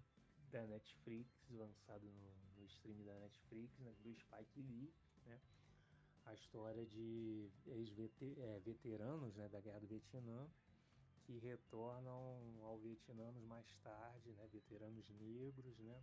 da 0.51 0.67
Netflix, 0.67 1.31
lançado 1.51 2.05
no, 2.05 2.61
no 2.61 2.65
stream 2.67 3.03
da 3.05 3.19
Netflix, 3.21 3.79
né? 3.79 3.95
do 4.03 4.15
Spike 4.15 4.61
Lee. 4.61 4.93
Né? 5.25 5.41
A 6.27 6.35
história 6.35 6.85
de 6.85 7.51
ex-veteranos 7.67 9.35
né? 9.35 9.49
da 9.49 9.61
Guerra 9.61 9.81
do 9.81 9.87
Vietnã 9.87 10.47
que 11.29 11.39
retornam 11.39 12.41
ao 12.63 12.79
Vietnã 12.79 13.31
mais 13.47 13.71
tarde, 13.83 14.33
né? 14.33 14.47
veteranos 14.51 15.09
negros, 15.11 15.79
né? 15.79 16.03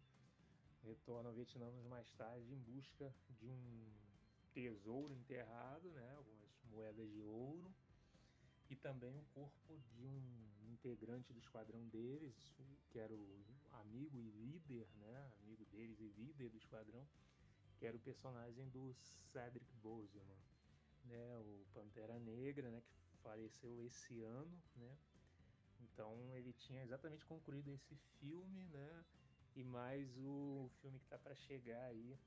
Retornam 0.86 1.29
ao 1.29 1.36
Vietnã 1.36 1.71
mais 1.89 2.11
tarde 2.13 2.53
em 2.53 2.59
busca 2.59 3.13
de 3.29 3.47
um 3.47 3.91
tesouro 4.53 5.13
enterrado, 5.13 5.89
né? 5.91 6.13
algumas 6.15 6.49
moedas 6.71 7.09
de 7.11 7.21
ouro, 7.21 7.73
e 8.69 8.75
também 8.75 9.17
o 9.17 9.25
corpo 9.33 9.77
de 9.91 10.05
um 10.05 10.71
integrante 10.71 11.33
do 11.33 11.39
esquadrão 11.39 11.88
deles, 11.88 12.36
que 12.89 12.99
era 12.99 13.13
o 13.13 13.45
amigo 13.73 14.17
e 14.17 14.29
líder, 14.29 14.88
né? 14.95 15.31
amigo 15.41 15.65
deles 15.65 15.99
e 15.99 16.07
líder 16.09 16.49
do 16.49 16.57
esquadrão, 16.57 17.05
que 17.77 17.86
era 17.86 17.97
o 17.97 17.99
personagem 17.99 18.67
do 18.69 18.95
Cedric 19.31 19.71
Boseman, 19.81 20.38
né? 21.03 21.38
o 21.39 21.65
Pantera 21.73 22.17
Negra, 22.19 22.69
né? 22.69 22.81
que 22.81 23.17
faleceu 23.21 23.83
esse 23.83 24.21
ano, 24.21 24.61
né? 24.75 24.97
Então 25.81 26.33
ele 26.36 26.53
tinha 26.53 26.81
exatamente 26.83 27.25
concluído 27.25 27.71
esse 27.71 27.95
filme, 28.19 28.65
né? 28.69 29.05
E 29.55 29.63
mais 29.63 30.17
o 30.17 30.69
filme 30.81 30.99
que 30.99 31.07
tá 31.07 31.17
para 31.17 31.33
chegar 31.33 31.81
aí, 31.85 32.19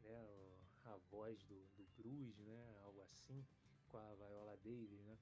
né? 0.00 0.58
A 0.84 0.96
voz 1.10 1.42
do, 1.42 1.66
do 1.76 1.84
Bruce, 1.96 2.40
né? 2.42 2.78
Algo 2.84 3.00
assim, 3.02 3.44
com 3.88 3.98
a 3.98 4.14
Viola 4.14 4.56
Davis, 4.58 5.00
né? 5.00 5.18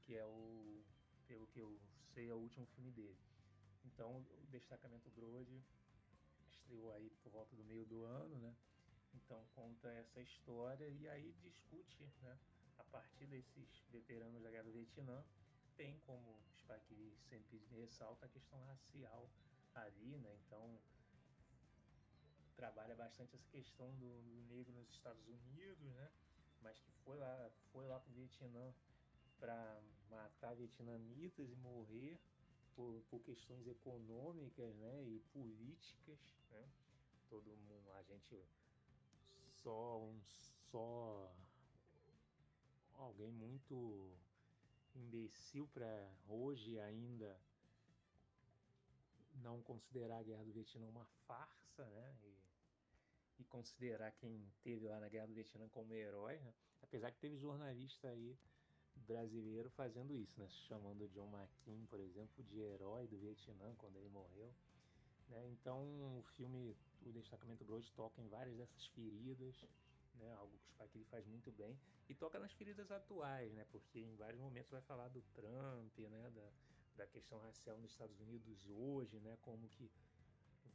Que 0.00 0.16
é 0.16 0.24
o, 0.24 0.82
pelo 1.26 1.46
que 1.48 1.58
eu 1.58 1.78
sei, 2.14 2.30
é 2.30 2.34
o 2.34 2.38
último 2.38 2.66
filme 2.68 2.90
dele. 2.90 3.18
Então 3.84 4.16
o 4.16 4.46
Destacamento 4.46 5.10
Brode 5.10 5.62
estreou 6.48 6.92
aí 6.92 7.10
por 7.22 7.30
volta 7.30 7.54
do 7.54 7.64
meio 7.64 7.84
do 7.84 8.02
ano, 8.04 8.38
né? 8.38 8.56
Então 9.12 9.44
conta 9.54 9.88
essa 9.88 10.22
história 10.22 10.88
e 10.88 11.06
aí 11.08 11.34
discute, 11.42 12.04
né? 12.22 12.38
A 12.78 12.84
partir 12.84 13.26
desses 13.26 13.84
veteranos 13.90 14.42
da 14.42 14.50
Guerra 14.50 14.64
do 14.64 14.72
Vietnã, 14.72 15.22
tem 15.76 15.98
como 16.06 16.42
Spike 16.56 17.14
sempre 17.28 17.58
ressalta 17.72 18.24
a 18.24 18.28
questão 18.28 18.58
racial 18.64 19.28
ali, 19.74 20.16
né? 20.18 20.34
Então 20.46 20.78
trabalha 22.56 22.94
bastante 22.94 23.34
essa 23.34 23.48
questão 23.50 23.90
do, 23.96 24.22
do, 24.22 24.42
negro 24.54 24.72
nos 24.72 24.90
Estados 24.90 25.26
Unidos, 25.26 25.92
né? 25.92 26.10
Mas 26.62 26.78
que 26.80 26.90
foi 27.04 27.16
lá, 27.18 27.50
foi 27.72 27.86
lá 27.86 28.00
para 28.00 28.10
o 28.10 28.14
Vietnã 28.14 28.74
para 29.38 29.80
matar 30.08 30.54
vietnamitas 30.54 31.50
e 31.50 31.56
morrer 31.56 32.18
por, 32.74 33.02
por, 33.10 33.20
questões 33.22 33.66
econômicas, 33.66 34.74
né? 34.76 35.04
E 35.04 35.20
políticas, 35.32 36.18
né? 36.50 36.68
Todo 37.28 37.56
mundo, 37.56 37.90
a 37.92 38.02
gente 38.02 38.42
só 39.62 39.98
um 39.98 40.20
só 40.70 41.32
alguém 42.94 43.30
muito 43.30 44.16
imbecil 44.94 45.68
para 45.68 46.10
hoje 46.28 46.78
ainda 46.80 47.38
não 49.42 49.60
considerar 49.62 50.18
a 50.18 50.22
Guerra 50.22 50.44
do 50.44 50.52
Vietnã 50.52 50.88
uma 50.88 51.06
farsa, 51.26 51.84
né? 51.86 52.16
E, 52.24 52.33
e 53.38 53.44
considerar 53.44 54.12
quem 54.12 54.46
teve 54.62 54.86
lá 54.86 54.98
na 55.00 55.08
Guerra 55.08 55.26
do 55.26 55.34
Vietnã 55.34 55.68
como 55.68 55.94
herói, 55.94 56.38
né? 56.38 56.54
apesar 56.82 57.10
que 57.10 57.18
teve 57.18 57.36
jornalista 57.36 58.08
aí 58.08 58.38
brasileiro 58.94 59.68
fazendo 59.70 60.14
isso, 60.14 60.38
né? 60.38 60.48
Chamando 60.68 61.08
John 61.08 61.28
McCain, 61.28 61.84
por 61.86 61.98
exemplo, 62.00 62.42
de 62.44 62.60
herói 62.60 63.06
do 63.08 63.18
Vietnã 63.18 63.74
quando 63.76 63.96
ele 63.96 64.08
morreu. 64.08 64.54
Né? 65.28 65.48
Então 65.48 65.80
o 66.18 66.22
filme, 66.36 66.76
o 67.02 67.12
Destacamento 67.12 67.64
Broad 67.64 67.90
toca 67.92 68.20
em 68.20 68.28
várias 68.28 68.56
dessas 68.56 68.86
feridas, 68.88 69.66
né? 70.16 70.32
Algo 70.34 70.56
que 70.58 70.66
o 70.66 70.70
Spike 70.70 71.04
faz 71.04 71.26
muito 71.26 71.50
bem 71.52 71.78
e 72.08 72.14
toca 72.14 72.38
nas 72.38 72.52
feridas 72.52 72.90
atuais, 72.90 73.52
né? 73.54 73.66
Porque 73.70 73.98
em 73.98 74.14
vários 74.16 74.40
momentos 74.40 74.70
vai 74.70 74.82
falar 74.82 75.08
do 75.08 75.22
Trump, 75.34 75.98
né? 75.98 76.30
Da, 76.30 76.50
da 76.96 77.06
questão 77.06 77.38
racial 77.40 77.78
nos 77.78 77.90
Estados 77.90 78.20
Unidos 78.20 78.68
hoje, 78.68 79.18
né? 79.20 79.36
Como 79.42 79.68
que 79.68 79.90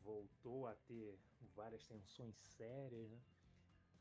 voltou 0.03 0.67
a 0.67 0.75
ter 0.75 1.17
várias 1.55 1.85
tensões 1.85 2.35
sérias, 2.35 3.09
né? 3.09 3.19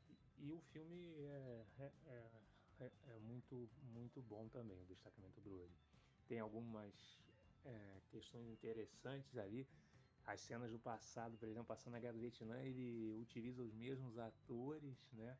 E, 0.09 0.47
e 0.47 0.53
o 0.53 0.61
filme 0.73 1.15
é, 1.17 1.67
é, 1.79 1.93
é, 2.81 2.91
é, 3.09 3.19
muito 3.21 3.69
muito 3.93 4.23
bom 4.23 4.49
também, 4.49 4.81
o 4.81 4.87
destacamento 4.87 5.41
Brody. 5.41 5.75
Tem 6.27 6.41
algumas 6.41 7.19
é, 7.65 8.01
questões 8.11 8.49
interessantes 8.49 9.37
ali 9.37 9.67
as 10.29 10.43
cenas 10.43 10.71
do 10.71 10.79
passado, 10.79 11.39
por 11.39 11.49
exemplo, 11.49 11.67
passando 11.67 11.95
a 11.95 11.99
Guerra 11.99 12.13
do 12.13 12.21
Vietnã, 12.21 12.61
ele 12.61 13.17
utiliza 13.19 13.63
os 13.63 13.73
mesmos 13.73 14.19
atores, 14.19 14.95
né? 15.15 15.39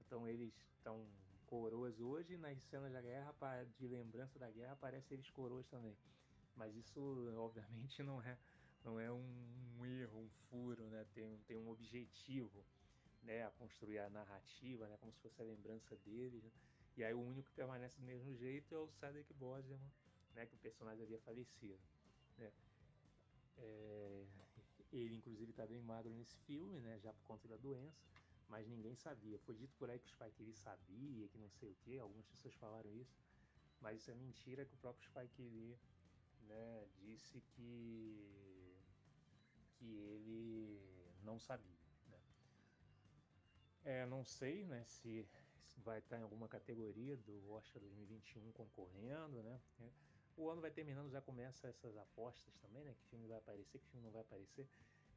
Então 0.00 0.26
eles 0.26 0.54
estão 0.78 1.06
coroas 1.44 2.00
hoje, 2.00 2.38
nas 2.38 2.58
cenas 2.62 2.90
da 2.90 3.02
guerra, 3.02 3.34
de 3.78 3.86
lembrança 3.86 4.38
da 4.38 4.50
guerra, 4.50 4.72
aparecem 4.72 5.14
eles 5.14 5.28
coroas 5.30 5.66
também. 5.66 5.94
Mas 6.56 6.74
isso, 6.74 7.00
obviamente, 7.36 8.02
não 8.02 8.22
é, 8.22 8.38
não 8.82 8.98
é 8.98 9.12
um 9.12 9.69
erro, 9.84 10.20
um 10.20 10.28
furo, 10.48 10.82
né? 10.88 11.06
Tem, 11.14 11.38
tem 11.46 11.56
um 11.56 11.68
objetivo, 11.70 12.64
né? 13.22 13.44
A 13.46 13.50
construir 13.52 13.98
a 13.98 14.10
narrativa, 14.10 14.88
né? 14.88 14.96
Como 14.98 15.12
se 15.12 15.20
fosse 15.20 15.40
a 15.40 15.44
lembrança 15.44 15.96
deles. 15.96 16.42
Né? 16.42 16.50
E 16.96 17.04
aí 17.04 17.14
o 17.14 17.20
único 17.20 17.48
que 17.48 17.54
permanece 17.54 17.98
do 17.98 18.04
mesmo 18.04 18.34
jeito 18.34 18.74
é 18.74 18.78
o 18.78 18.88
Cedric 18.88 19.32
Boseman, 19.34 19.80
né? 20.34 20.46
Que 20.46 20.54
o 20.54 20.58
personagem 20.58 21.04
havia 21.04 21.18
falecido, 21.18 21.80
né? 22.38 22.52
É, 23.58 24.26
ele, 24.92 25.14
inclusive, 25.14 25.50
está 25.50 25.66
bem 25.66 25.80
magro 25.80 26.12
nesse 26.12 26.36
filme, 26.46 26.80
né? 26.80 26.98
Já 26.98 27.12
por 27.12 27.22
conta 27.24 27.46
da 27.48 27.56
doença, 27.56 28.02
mas 28.48 28.66
ninguém 28.66 28.94
sabia. 28.96 29.38
Foi 29.38 29.54
dito 29.54 29.74
por 29.76 29.88
aí 29.88 29.98
que 29.98 30.06
o 30.06 30.10
Spike 30.10 30.42
Lee 30.42 30.54
sabia, 30.54 31.28
que 31.28 31.38
não 31.38 31.48
sei 31.50 31.70
o 31.70 31.74
que, 31.76 31.98
algumas 31.98 32.26
pessoas 32.26 32.54
falaram 32.54 32.92
isso, 32.96 33.16
mas 33.80 34.00
isso 34.00 34.10
é 34.10 34.14
mentira 34.14 34.64
que 34.64 34.74
o 34.74 34.78
próprio 34.78 35.08
Spike 35.08 35.42
Lee 35.42 35.78
né, 36.48 36.86
disse 36.98 37.40
que, 37.40 38.49
que 39.80 39.96
ele 39.96 40.78
não 41.22 41.40
sabia. 41.40 41.78
Né? 42.08 42.18
É, 43.84 44.06
não 44.06 44.24
sei 44.24 44.66
né, 44.66 44.84
se, 44.84 45.26
vai 45.78 45.98
estar 45.98 46.18
em 46.18 46.22
alguma 46.22 46.46
categoria 46.46 47.16
do 47.16 47.50
Oscar 47.50 47.80
2021 47.80 48.52
concorrendo, 48.52 49.42
né? 49.42 49.58
O 50.36 50.48
ano 50.48 50.60
vai 50.60 50.70
terminando, 50.70 51.10
já 51.10 51.20
começa 51.20 51.68
essas 51.68 51.96
apostas 51.96 52.54
também, 52.58 52.84
né? 52.84 52.94
Que 52.94 53.04
filme 53.06 53.26
vai 53.26 53.38
aparecer, 53.38 53.78
que 53.78 53.86
filme 53.88 54.04
não 54.04 54.12
vai 54.12 54.20
aparecer. 54.20 54.68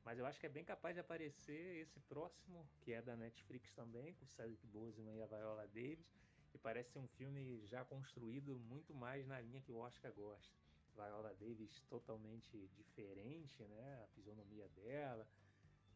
Mas 0.03 0.17
eu 0.17 0.25
acho 0.25 0.39
que 0.39 0.45
é 0.45 0.49
bem 0.49 0.63
capaz 0.63 0.95
de 0.95 1.01
aparecer 1.01 1.77
esse 1.81 1.99
próximo, 2.01 2.67
que 2.81 2.93
é 2.93 3.01
da 3.01 3.15
Netflix 3.15 3.71
também, 3.71 4.13
com 4.13 4.25
o 4.25 4.27
Cedric 4.27 4.65
Boseman 4.67 5.15
e 5.15 5.21
a 5.21 5.27
Viola 5.27 5.67
Davis. 5.67 6.13
E 6.53 6.57
parece 6.57 6.91
ser 6.91 6.99
um 6.99 7.07
filme 7.07 7.65
já 7.65 7.83
construído 7.85 8.57
muito 8.59 8.93
mais 8.93 9.25
na 9.25 9.39
linha 9.39 9.61
que 9.61 9.71
o 9.71 9.77
Oscar 9.77 10.11
gosta. 10.13 10.62
Viola 10.95 11.33
Davis 11.35 11.81
totalmente 11.89 12.67
diferente, 12.69 13.63
né? 13.63 14.03
A 14.03 14.07
fisionomia 14.07 14.67
dela. 14.69 15.27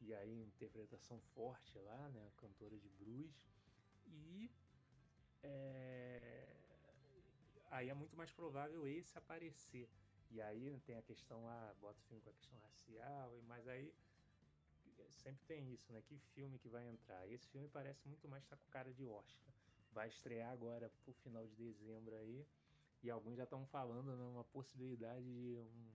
E 0.01 0.13
aí 0.13 0.43
interpretação 0.43 1.19
forte 1.33 1.77
lá, 1.79 2.09
né? 2.09 2.31
Cantora 2.37 2.77
de 2.77 2.89
blues. 2.89 3.49
E... 4.05 4.51
É 5.43 6.47
aí 7.71 7.89
é 7.89 7.93
muito 7.93 8.15
mais 8.15 8.31
provável 8.31 8.87
esse 8.87 9.17
aparecer. 9.17 9.89
E 10.29 10.41
aí 10.41 10.79
tem 10.85 10.97
a 10.97 11.01
questão 11.01 11.45
lá, 11.45 11.73
bota 11.79 11.99
o 11.99 12.03
filme 12.03 12.21
com 12.21 12.29
a 12.29 12.33
questão 12.33 12.59
racial, 12.59 13.41
mas 13.47 13.67
aí 13.67 13.93
sempre 15.13 15.45
tem 15.45 15.73
isso, 15.73 15.91
né? 15.91 16.01
Que 16.01 16.17
filme 16.33 16.59
que 16.59 16.69
vai 16.69 16.85
entrar? 16.87 17.27
Esse 17.27 17.47
filme 17.49 17.67
parece 17.69 18.07
muito 18.07 18.27
mais 18.27 18.43
estar 18.43 18.55
tá 18.55 18.63
com 18.63 18.69
cara 18.69 18.93
de 18.93 19.05
Oscar. 19.05 19.53
Vai 19.91 20.09
estrear 20.09 20.51
agora 20.51 20.91
pro 21.03 21.13
final 21.13 21.45
de 21.47 21.55
dezembro 21.55 22.15
aí. 22.15 22.45
E 23.03 23.09
alguns 23.09 23.37
já 23.37 23.43
estão 23.43 23.65
falando 23.67 24.15
numa 24.15 24.41
né, 24.41 24.49
possibilidade 24.51 25.23
de 25.23 25.57
um, 25.59 25.91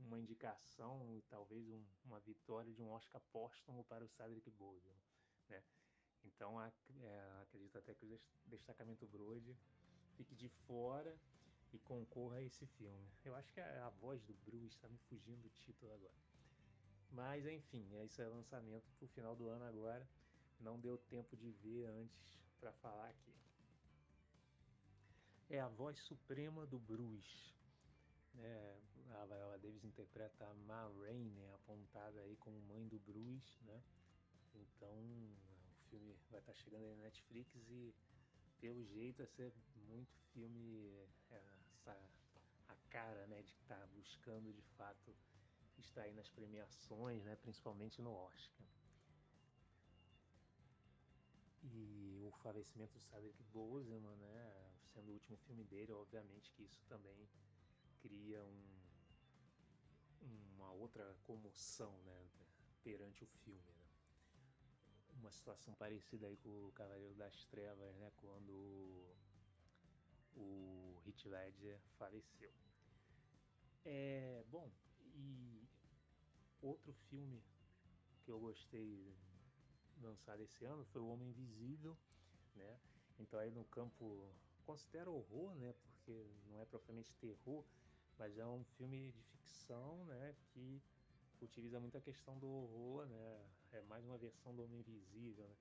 uma 0.00 0.18
indicação 0.18 1.22
talvez 1.28 1.68
um, 1.68 1.82
uma 2.04 2.20
vitória 2.20 2.72
de 2.72 2.82
um 2.82 2.90
Oscar 2.90 3.20
póstumo 3.32 3.84
para 3.84 4.04
o 4.04 4.08
Cedric 4.08 4.50
Boseman, 4.50 4.96
né? 5.48 5.62
Então 6.24 6.60
é, 6.60 6.72
acredito 7.42 7.78
até 7.78 7.94
que 7.94 8.06
o 8.06 8.20
destacamento 8.46 9.06
Brode 9.06 9.56
fique 10.16 10.34
de 10.34 10.48
fora 10.48 11.16
e 11.72 11.78
concorra 11.78 12.36
a 12.36 12.42
esse 12.42 12.66
filme. 12.66 13.08
Eu 13.24 13.34
acho 13.34 13.52
que 13.52 13.60
a, 13.60 13.86
a 13.86 13.90
voz 13.90 14.22
do 14.22 14.34
Bruce 14.34 14.76
está 14.76 14.88
me 14.88 14.98
fugindo 14.98 15.42
do 15.42 15.50
título 15.50 15.92
agora. 15.92 16.14
Mas 17.10 17.46
enfim, 17.46 17.86
esse 18.02 18.22
é 18.22 18.26
lançamento 18.26 18.90
para 18.98 19.04
o 19.04 19.08
final 19.08 19.36
do 19.36 19.48
ano 19.48 19.64
agora. 19.64 20.08
Não 20.60 20.78
deu 20.78 20.96
tempo 20.98 21.36
de 21.36 21.50
ver 21.50 21.86
antes 21.86 22.38
para 22.60 22.72
falar 22.74 23.08
aqui. 23.08 23.34
É 25.50 25.60
a 25.60 25.68
voz 25.68 25.98
suprema 26.00 26.66
do 26.66 26.78
Bruce. 26.78 27.54
né? 28.34 28.80
A 29.10 29.26
Viola 29.26 29.58
Davis 29.58 29.84
interpreta 29.84 30.44
a 30.44 30.54
Ma 30.54 30.90
Rainey, 31.00 31.46
apontada 31.54 32.20
aí 32.20 32.36
como 32.36 32.58
mãe 32.62 32.86
do 32.88 32.98
Bruce, 32.98 33.62
né? 33.64 33.82
Então 34.54 34.96
o 34.96 35.88
filme 35.90 36.14
vai 36.30 36.40
estar 36.40 36.52
tá 36.52 36.58
chegando 36.58 36.82
aí 36.84 36.96
na 36.96 37.02
Netflix 37.02 37.54
e 37.68 37.94
pelo 38.60 38.84
jeito 38.86 39.18
vai 39.18 39.26
ser 39.26 39.52
muito 39.88 40.16
filme 40.32 41.06
é, 41.30 41.42
essa 41.74 41.96
a 42.68 42.74
cara, 42.90 43.26
né, 43.26 43.42
de 43.42 43.52
estar 43.52 43.76
tá 43.76 43.86
buscando 43.88 44.52
de 44.52 44.62
fato 44.76 45.14
estar 45.78 46.02
aí 46.02 46.14
nas 46.14 46.28
premiações, 46.30 47.24
né, 47.24 47.36
principalmente 47.36 48.00
no 48.00 48.12
Oscar. 48.12 48.66
E 51.62 52.24
o 52.26 52.32
falecimento 52.42 52.92
do 52.94 53.00
Cedric 53.00 53.42
Boseman, 53.52 54.16
né, 54.16 54.63
sendo 54.94 55.10
o 55.10 55.14
último 55.14 55.36
filme 55.38 55.64
dele, 55.64 55.92
obviamente 55.92 56.52
que 56.52 56.62
isso 56.62 56.80
também 56.88 57.28
cria 58.00 58.44
um, 58.44 58.64
uma 60.56 60.70
outra 60.72 61.04
comoção, 61.24 61.92
né, 62.04 62.28
perante 62.82 63.24
o 63.24 63.26
filme, 63.26 63.72
né? 63.72 63.84
Uma 65.18 65.30
situação 65.32 65.74
parecida 65.74 66.26
aí 66.26 66.36
com 66.36 66.68
o 66.68 66.72
Cavaleiro 66.72 67.14
das 67.14 67.44
Trevas, 67.46 67.94
né, 67.96 68.12
quando 68.16 69.16
o 70.36 71.02
Heath 71.06 71.24
Ledger 71.24 71.80
faleceu. 71.98 72.52
É, 73.84 74.44
bom, 74.50 74.70
e 75.14 75.68
outro 76.62 76.92
filme 77.10 77.42
que 78.24 78.30
eu 78.30 78.38
gostei 78.40 79.14
lançado 80.00 80.42
esse 80.42 80.64
ano 80.64 80.84
foi 80.86 81.00
O 81.00 81.08
Homem 81.08 81.28
Invisível, 81.28 81.96
né? 82.54 82.80
Então 83.18 83.38
aí 83.38 83.50
no 83.50 83.64
campo 83.64 84.28
considero 84.64 85.14
horror, 85.14 85.54
né? 85.54 85.72
Porque 85.72 86.26
não 86.48 86.60
é 86.60 86.64
propriamente 86.64 87.14
terror, 87.14 87.64
mas 88.18 88.36
é 88.38 88.46
um 88.46 88.64
filme 88.76 89.12
de 89.12 89.22
ficção, 89.22 90.04
né? 90.06 90.34
Que 90.52 90.82
utiliza 91.40 91.78
muito 91.78 91.96
a 91.96 92.00
questão 92.00 92.38
do 92.38 92.48
horror, 92.48 93.06
né? 93.06 93.46
É 93.72 93.82
mais 93.82 94.04
uma 94.04 94.18
versão 94.18 94.54
do 94.54 94.64
Homem 94.64 94.80
Invisível, 94.80 95.46
né? 95.46 95.56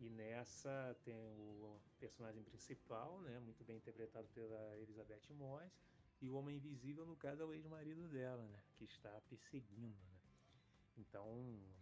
E 0.00 0.08
nessa 0.10 0.96
tem 1.04 1.14
o 1.14 1.78
personagem 1.98 2.42
principal, 2.42 3.20
né? 3.20 3.38
Muito 3.40 3.64
bem 3.64 3.76
interpretado 3.76 4.28
pela 4.28 4.78
Elizabeth 4.78 5.32
Moss. 5.32 5.70
E 6.20 6.28
o 6.28 6.34
Homem 6.34 6.56
Invisível, 6.56 7.06
no 7.06 7.16
caso, 7.16 7.42
é 7.42 7.44
o 7.44 7.52
ex-marido 7.52 8.08
dela, 8.08 8.42
né? 8.48 8.60
Que 8.76 8.84
está 8.84 9.20
perseguindo, 9.28 9.96
né? 10.10 10.18
Então, 10.96 11.26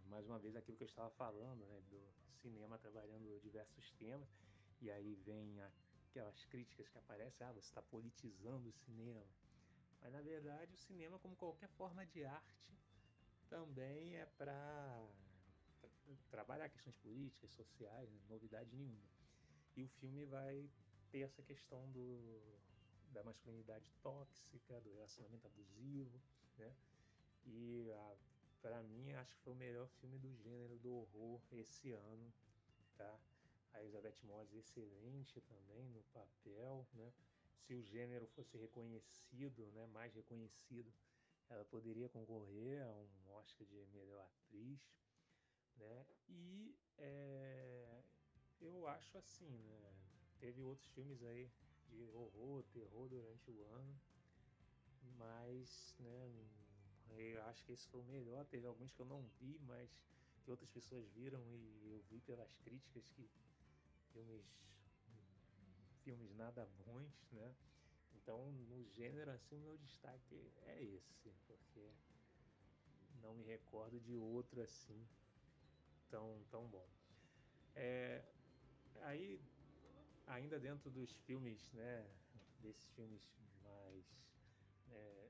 mais 0.07 0.25
uma 0.25 0.39
vez, 0.39 0.55
aquilo 0.55 0.77
que 0.77 0.83
eu 0.83 0.87
estava 0.87 1.09
falando, 1.11 1.65
né, 1.65 1.81
do 1.89 2.01
cinema 2.41 2.77
trabalhando 2.77 3.39
diversos 3.41 3.91
temas, 3.91 4.27
e 4.81 4.89
aí 4.91 5.15
vem 5.15 5.61
aquelas 6.13 6.45
críticas 6.45 6.87
que 6.87 6.97
aparecem, 6.97 7.45
ah, 7.45 7.51
você 7.51 7.67
está 7.67 7.81
politizando 7.81 8.69
o 8.69 8.71
cinema. 8.71 9.25
Mas, 9.99 10.13
na 10.13 10.21
verdade, 10.21 10.71
o 10.75 10.77
cinema, 10.77 11.17
como 11.17 11.35
qualquer 11.35 11.69
forma 11.69 12.05
de 12.05 12.23
arte, 12.23 12.77
também 13.49 14.15
é 14.15 14.25
para 14.37 15.09
trabalhar 16.29 16.69
questões 16.69 16.95
políticas, 16.97 17.49
sociais, 17.51 18.11
né, 18.11 18.19
novidade 18.29 18.75
nenhuma. 18.75 19.09
E 19.75 19.83
o 19.83 19.87
filme 19.87 20.23
vai 20.25 20.69
ter 21.11 21.21
essa 21.21 21.41
questão 21.41 21.91
do, 21.91 22.59
da 23.11 23.23
masculinidade 23.23 23.91
tóxica, 24.03 24.79
do 24.81 24.93
relacionamento 24.93 25.47
abusivo, 25.47 26.21
né? 26.57 26.75
E 27.45 27.87
para 28.61 28.83
mim, 28.83 29.13
acho 29.13 29.35
que 29.35 29.41
foi 29.41 29.53
o 29.53 29.55
melhor 29.55 29.87
filme 29.99 30.19
do 30.19 30.31
gênero 30.35 30.77
do 30.77 30.93
horror 30.93 31.41
esse 31.53 31.91
ano, 31.91 32.33
tá? 32.97 33.19
A 33.73 33.81
Elizabeth 33.81 34.17
Moss 34.23 34.53
excelente 34.53 35.41
também 35.41 35.87
no 35.89 36.03
papel, 36.13 36.87
né? 36.93 37.11
Se 37.55 37.73
o 37.73 37.83
gênero 37.83 38.27
fosse 38.27 38.57
reconhecido, 38.57 39.65
né, 39.71 39.85
mais 39.87 40.13
reconhecido, 40.13 40.93
ela 41.49 41.65
poderia 41.65 42.09
concorrer 42.09 42.81
a 42.81 42.93
um 42.93 43.31
Oscar 43.31 43.65
de 43.67 43.85
melhor 43.87 44.19
atriz, 44.21 44.79
né? 45.77 46.05
E 46.27 46.75
é, 46.97 48.03
eu 48.61 48.87
acho 48.87 49.17
assim, 49.17 49.49
né? 49.49 49.93
Teve 50.39 50.61
outros 50.61 50.89
filmes 50.91 51.23
aí 51.23 51.49
de 51.87 52.03
horror, 52.11 52.63
terror 52.73 53.07
durante 53.07 53.49
o 53.49 53.63
ano, 53.65 53.99
mas, 55.17 55.95
né? 55.99 56.49
Eu 57.15 57.43
acho 57.43 57.63
que 57.63 57.71
esse 57.71 57.87
foi 57.87 58.01
o 58.01 58.05
melhor. 58.05 58.45
Teve 58.45 58.65
alguns 58.65 58.91
que 58.91 58.99
eu 58.99 59.05
não 59.05 59.27
vi, 59.39 59.59
mas 59.59 59.89
que 60.43 60.51
outras 60.51 60.69
pessoas 60.69 61.07
viram 61.09 61.41
e 61.55 61.89
eu 61.89 62.01
vi 62.09 62.19
pelas 62.21 62.53
críticas 62.57 63.07
que 63.09 63.29
filmes 64.13 64.45
filmes 66.03 66.35
nada 66.35 66.65
bons, 66.85 67.31
né? 67.31 67.55
Então, 68.15 68.51
no 68.51 68.85
gênero 68.85 69.31
assim, 69.31 69.55
o 69.55 69.59
meu 69.59 69.77
destaque 69.77 70.35
é 70.67 70.83
esse, 70.83 71.29
porque 71.47 71.91
não 73.21 73.33
me 73.33 73.43
recordo 73.43 73.99
de 73.99 74.15
outro 74.15 74.61
assim 74.61 75.07
tão 76.09 76.43
tão 76.51 76.67
bom. 76.67 76.85
É, 77.75 78.23
aí 79.01 79.39
ainda 80.27 80.59
dentro 80.59 80.89
dos 80.91 81.11
filmes, 81.25 81.71
né, 81.73 82.05
desses 82.61 82.89
filmes 82.91 83.23
mais 83.63 84.05
é, 84.91 85.29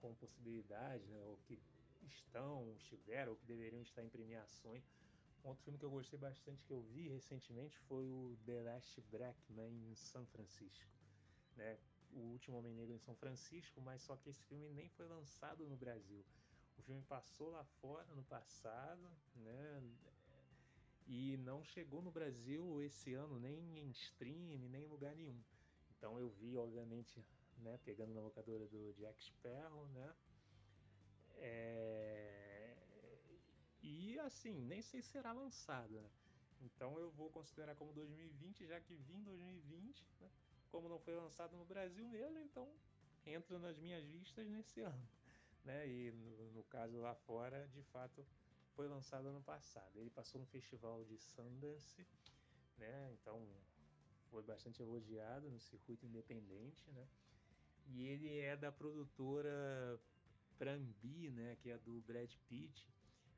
com 0.00 0.14
possibilidade, 0.14 1.04
né, 1.06 1.24
ou 1.24 1.36
que 1.38 1.58
estão, 2.02 2.74
estiveram, 2.76 3.32
ou 3.32 3.38
que 3.38 3.46
deveriam 3.46 3.82
estar 3.82 4.02
em 4.02 4.08
premiações. 4.10 5.03
Outro 5.44 5.62
filme 5.62 5.78
que 5.78 5.84
eu 5.84 5.90
gostei 5.90 6.18
bastante, 6.18 6.64
que 6.64 6.72
eu 6.72 6.80
vi 6.80 7.08
recentemente, 7.08 7.78
foi 7.80 8.08
o 8.08 8.34
The 8.46 8.62
Last 8.62 8.98
Black 9.10 9.38
Man 9.52 9.68
em 9.90 9.94
São 9.94 10.24
Francisco. 10.26 10.90
Né? 11.54 11.78
O 12.12 12.20
Último 12.20 12.56
Homem 12.56 12.72
Negro 12.72 12.94
em 12.94 12.98
São 12.98 13.14
Francisco, 13.14 13.78
mas 13.82 14.00
só 14.00 14.16
que 14.16 14.30
esse 14.30 14.42
filme 14.44 14.70
nem 14.70 14.88
foi 14.88 15.06
lançado 15.06 15.66
no 15.66 15.76
Brasil. 15.76 16.24
O 16.78 16.82
filme 16.82 17.02
passou 17.02 17.50
lá 17.50 17.62
fora 17.82 18.06
no 18.14 18.24
passado, 18.24 19.06
né? 19.36 19.82
E 21.06 21.36
não 21.36 21.62
chegou 21.62 22.00
no 22.00 22.10
Brasil 22.10 22.82
esse 22.82 23.12
ano, 23.12 23.38
nem 23.38 23.78
em 23.78 23.90
stream, 23.90 24.58
nem 24.70 24.84
em 24.84 24.88
lugar 24.88 25.14
nenhum. 25.14 25.38
Então 25.90 26.18
eu 26.18 26.30
vi, 26.30 26.56
obviamente, 26.56 27.22
né? 27.58 27.78
Pegando 27.84 28.14
na 28.14 28.20
locadora 28.22 28.66
do 28.66 28.94
Jack 28.94 29.22
Sparrow, 29.22 29.86
né? 29.88 30.14
É... 31.36 32.33
E 33.84 34.18
assim, 34.20 34.64
nem 34.64 34.80
sei 34.80 35.02
se 35.02 35.10
será 35.10 35.32
lançada. 35.32 36.00
Né? 36.00 36.10
Então 36.62 36.98
eu 36.98 37.10
vou 37.10 37.28
considerar 37.28 37.74
como 37.76 37.92
2020, 37.92 38.66
já 38.66 38.80
que 38.80 38.94
vim 38.94 39.22
2020, 39.22 40.02
né? 40.20 40.30
como 40.70 40.88
não 40.88 40.98
foi 40.98 41.14
lançado 41.14 41.54
no 41.54 41.66
Brasil 41.66 42.08
mesmo, 42.08 42.38
então 42.38 42.66
entra 43.26 43.58
nas 43.58 43.76
minhas 43.78 44.02
vistas 44.06 44.48
nesse 44.48 44.80
ano. 44.82 45.08
Né? 45.62 45.86
E 45.86 46.12
no, 46.12 46.50
no 46.52 46.64
caso 46.64 46.98
lá 46.98 47.14
fora, 47.14 47.68
de 47.74 47.82
fato, 47.82 48.26
foi 48.74 48.88
lançado 48.88 49.28
ano 49.28 49.42
passado. 49.42 50.00
Ele 50.00 50.10
passou 50.10 50.40
no 50.40 50.46
festival 50.46 51.04
de 51.04 51.18
Sundance, 51.18 52.06
né? 52.78 53.12
Então 53.12 53.46
foi 54.30 54.42
bastante 54.42 54.82
elogiado 54.82 55.50
no 55.50 55.60
circuito 55.60 56.06
independente, 56.06 56.90
né? 56.90 57.06
E 57.86 58.02
ele 58.02 58.38
é 58.38 58.56
da 58.56 58.72
produtora 58.72 60.00
Prambi, 60.58 61.30
né, 61.30 61.56
que 61.60 61.70
é 61.70 61.78
do 61.78 62.00
Brad 62.00 62.32
Pitt. 62.48 62.90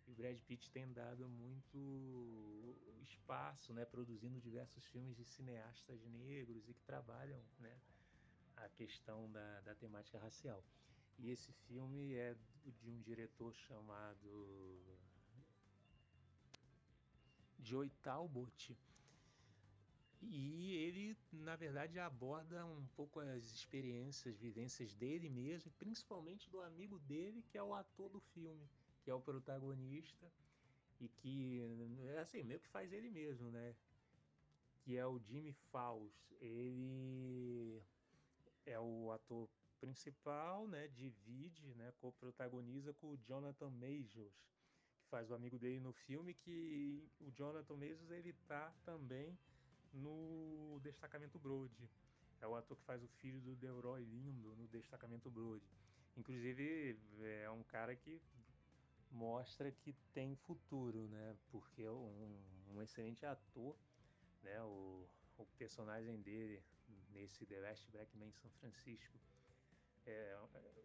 E 0.06 0.12
o 0.12 0.14
Brad 0.14 0.38
Pitt 0.42 0.70
tem 0.70 0.92
dado 0.92 1.28
muito 1.28 2.76
espaço, 3.02 3.72
né, 3.72 3.84
produzindo 3.84 4.40
diversos 4.40 4.84
filmes 4.86 5.16
de 5.16 5.24
cineastas 5.24 6.04
negros 6.04 6.68
e 6.68 6.74
que 6.74 6.82
trabalham, 6.84 7.42
né, 7.58 7.76
a 8.56 8.68
questão 8.68 9.30
da, 9.30 9.60
da 9.60 9.74
temática 9.74 10.18
racial. 10.18 10.64
E 11.18 11.30
esse 11.30 11.52
filme 11.66 12.14
é 12.14 12.36
de 12.64 12.90
um 12.90 13.00
diretor 13.00 13.54
chamado 13.54 14.80
Joey 17.58 17.90
Talbot, 18.02 18.76
e 20.22 20.72
ele, 20.72 21.16
na 21.32 21.56
verdade, 21.56 21.98
aborda 21.98 22.64
um 22.66 22.86
pouco 22.96 23.20
as 23.20 23.44
experiências, 23.44 24.36
vivências 24.38 24.94
dele 24.94 25.28
mesmo, 25.28 25.70
principalmente 25.78 26.50
do 26.50 26.60
amigo 26.60 26.98
dele, 27.00 27.42
que 27.42 27.58
é 27.58 27.62
o 27.62 27.74
ator 27.74 28.08
do 28.08 28.20
filme, 28.20 28.68
que 29.06 29.10
é 29.12 29.14
o 29.14 29.20
protagonista, 29.20 30.26
e 30.98 31.08
que, 31.08 31.60
é 32.08 32.18
assim, 32.18 32.42
meio 32.42 32.58
que 32.58 32.66
faz 32.66 32.92
ele 32.92 33.08
mesmo, 33.08 33.52
né? 33.52 33.76
Que 34.80 34.96
é 34.96 35.06
o 35.06 35.20
Jimmy 35.20 35.52
Faust. 35.70 36.34
Ele 36.40 37.80
é 38.64 38.80
o 38.80 39.12
ator 39.12 39.48
principal, 39.78 40.66
né? 40.66 40.88
Divide, 40.88 41.72
né? 41.74 41.92
Co-protagoniza 42.00 42.92
com 42.94 43.10
o 43.10 43.16
Jonathan 43.18 43.70
Majors, 43.70 44.34
que 44.98 45.06
faz 45.08 45.30
o 45.30 45.36
amigo 45.36 45.56
dele 45.56 45.78
no 45.78 45.92
filme, 45.92 46.34
que 46.34 47.08
o 47.20 47.30
Jonathan 47.30 47.76
Majors, 47.76 48.10
ele 48.10 48.32
tá 48.48 48.74
também 48.84 49.38
no 49.92 50.80
Destacamento 50.82 51.38
Brode. 51.38 51.88
É 52.40 52.46
o 52.48 52.56
ator 52.56 52.76
que 52.76 52.82
faz 52.82 53.00
o 53.04 53.08
filho 53.20 53.40
do 53.40 53.54
Delroy 53.54 54.02
Lindo 54.02 54.56
no 54.56 54.66
Destacamento 54.66 55.30
Brode. 55.30 55.64
Inclusive, 56.16 56.98
é 57.20 57.48
um 57.52 57.62
cara 57.62 57.94
que 57.94 58.20
mostra 59.10 59.70
que 59.70 59.92
tem 60.12 60.34
futuro, 60.36 61.08
né? 61.08 61.36
Porque 61.50 61.82
é 61.82 61.90
um, 61.90 62.40
um 62.74 62.82
excelente 62.82 63.24
ator, 63.24 63.76
né? 64.42 64.62
O, 64.62 65.06
o 65.38 65.46
personagem 65.58 66.20
dele 66.22 66.62
nesse 67.10 67.46
The 67.46 67.60
Last 67.60 67.90
Black 67.90 68.16
Man 68.16 68.30
São 68.32 68.50
Francisco 68.60 69.18
é, 70.06 70.38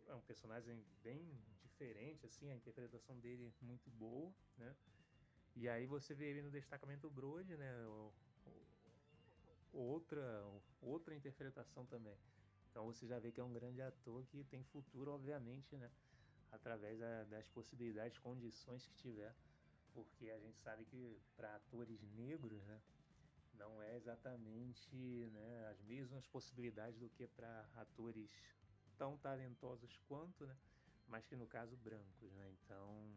é 0.07 0.15
um 0.15 0.21
personagem 0.21 0.83
bem 1.03 1.37
diferente, 1.63 2.25
assim, 2.25 2.51
a 2.51 2.55
interpretação 2.55 3.17
dele 3.19 3.53
muito 3.61 3.89
boa, 3.91 4.33
né? 4.57 4.75
E 5.55 5.67
aí 5.67 5.85
você 5.85 6.13
vê 6.13 6.29
ele 6.29 6.41
no 6.41 6.51
destacamento 6.51 7.09
Brode, 7.09 7.55
né? 7.57 7.85
O, 7.87 8.13
o, 9.73 9.79
outra, 9.79 10.43
outra 10.81 11.15
interpretação 11.15 11.85
também. 11.85 12.17
Então 12.69 12.85
você 12.85 13.05
já 13.05 13.19
vê 13.19 13.31
que 13.31 13.39
é 13.39 13.43
um 13.43 13.53
grande 13.53 13.81
ator 13.81 14.25
que 14.27 14.43
tem 14.45 14.63
futuro, 14.63 15.11
obviamente, 15.11 15.75
né? 15.75 15.91
Através 16.51 16.99
da, 16.99 17.23
das 17.25 17.47
possibilidades, 17.49 18.17
condições 18.19 18.85
que 18.85 18.95
tiver. 18.95 19.33
Porque 19.93 20.29
a 20.29 20.39
gente 20.39 20.59
sabe 20.59 20.85
que 20.85 21.21
para 21.35 21.55
atores 21.55 22.01
negros, 22.15 22.63
né? 22.63 22.81
Não 23.53 23.81
é 23.81 23.95
exatamente 23.95 24.95
né, 25.33 25.67
as 25.69 25.81
mesmas 25.81 26.25
possibilidades 26.27 26.99
do 26.99 27.09
que 27.09 27.27
para 27.27 27.69
atores 27.75 28.31
tão 28.97 29.17
talentosos 29.17 29.97
quanto, 30.07 30.45
né? 30.45 30.55
Mas 31.07 31.25
que 31.25 31.35
no 31.35 31.47
caso 31.47 31.75
brancos, 31.77 32.31
né? 32.33 32.51
Então, 32.51 33.11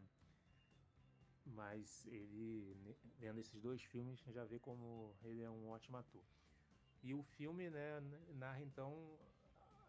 mas 1.45 2.05
ele 2.07 2.75
vendo 3.19 3.39
esses 3.39 3.61
dois 3.61 3.81
filmes 3.83 4.19
já 4.27 4.43
vê 4.45 4.59
como 4.59 5.15
ele 5.23 5.41
é 5.41 5.49
um 5.49 5.69
ótimo 5.69 5.97
ator. 5.97 6.23
E 7.03 7.13
o 7.13 7.21
filme, 7.21 7.69
né, 7.69 8.01
narra 8.33 8.61
então 8.63 9.19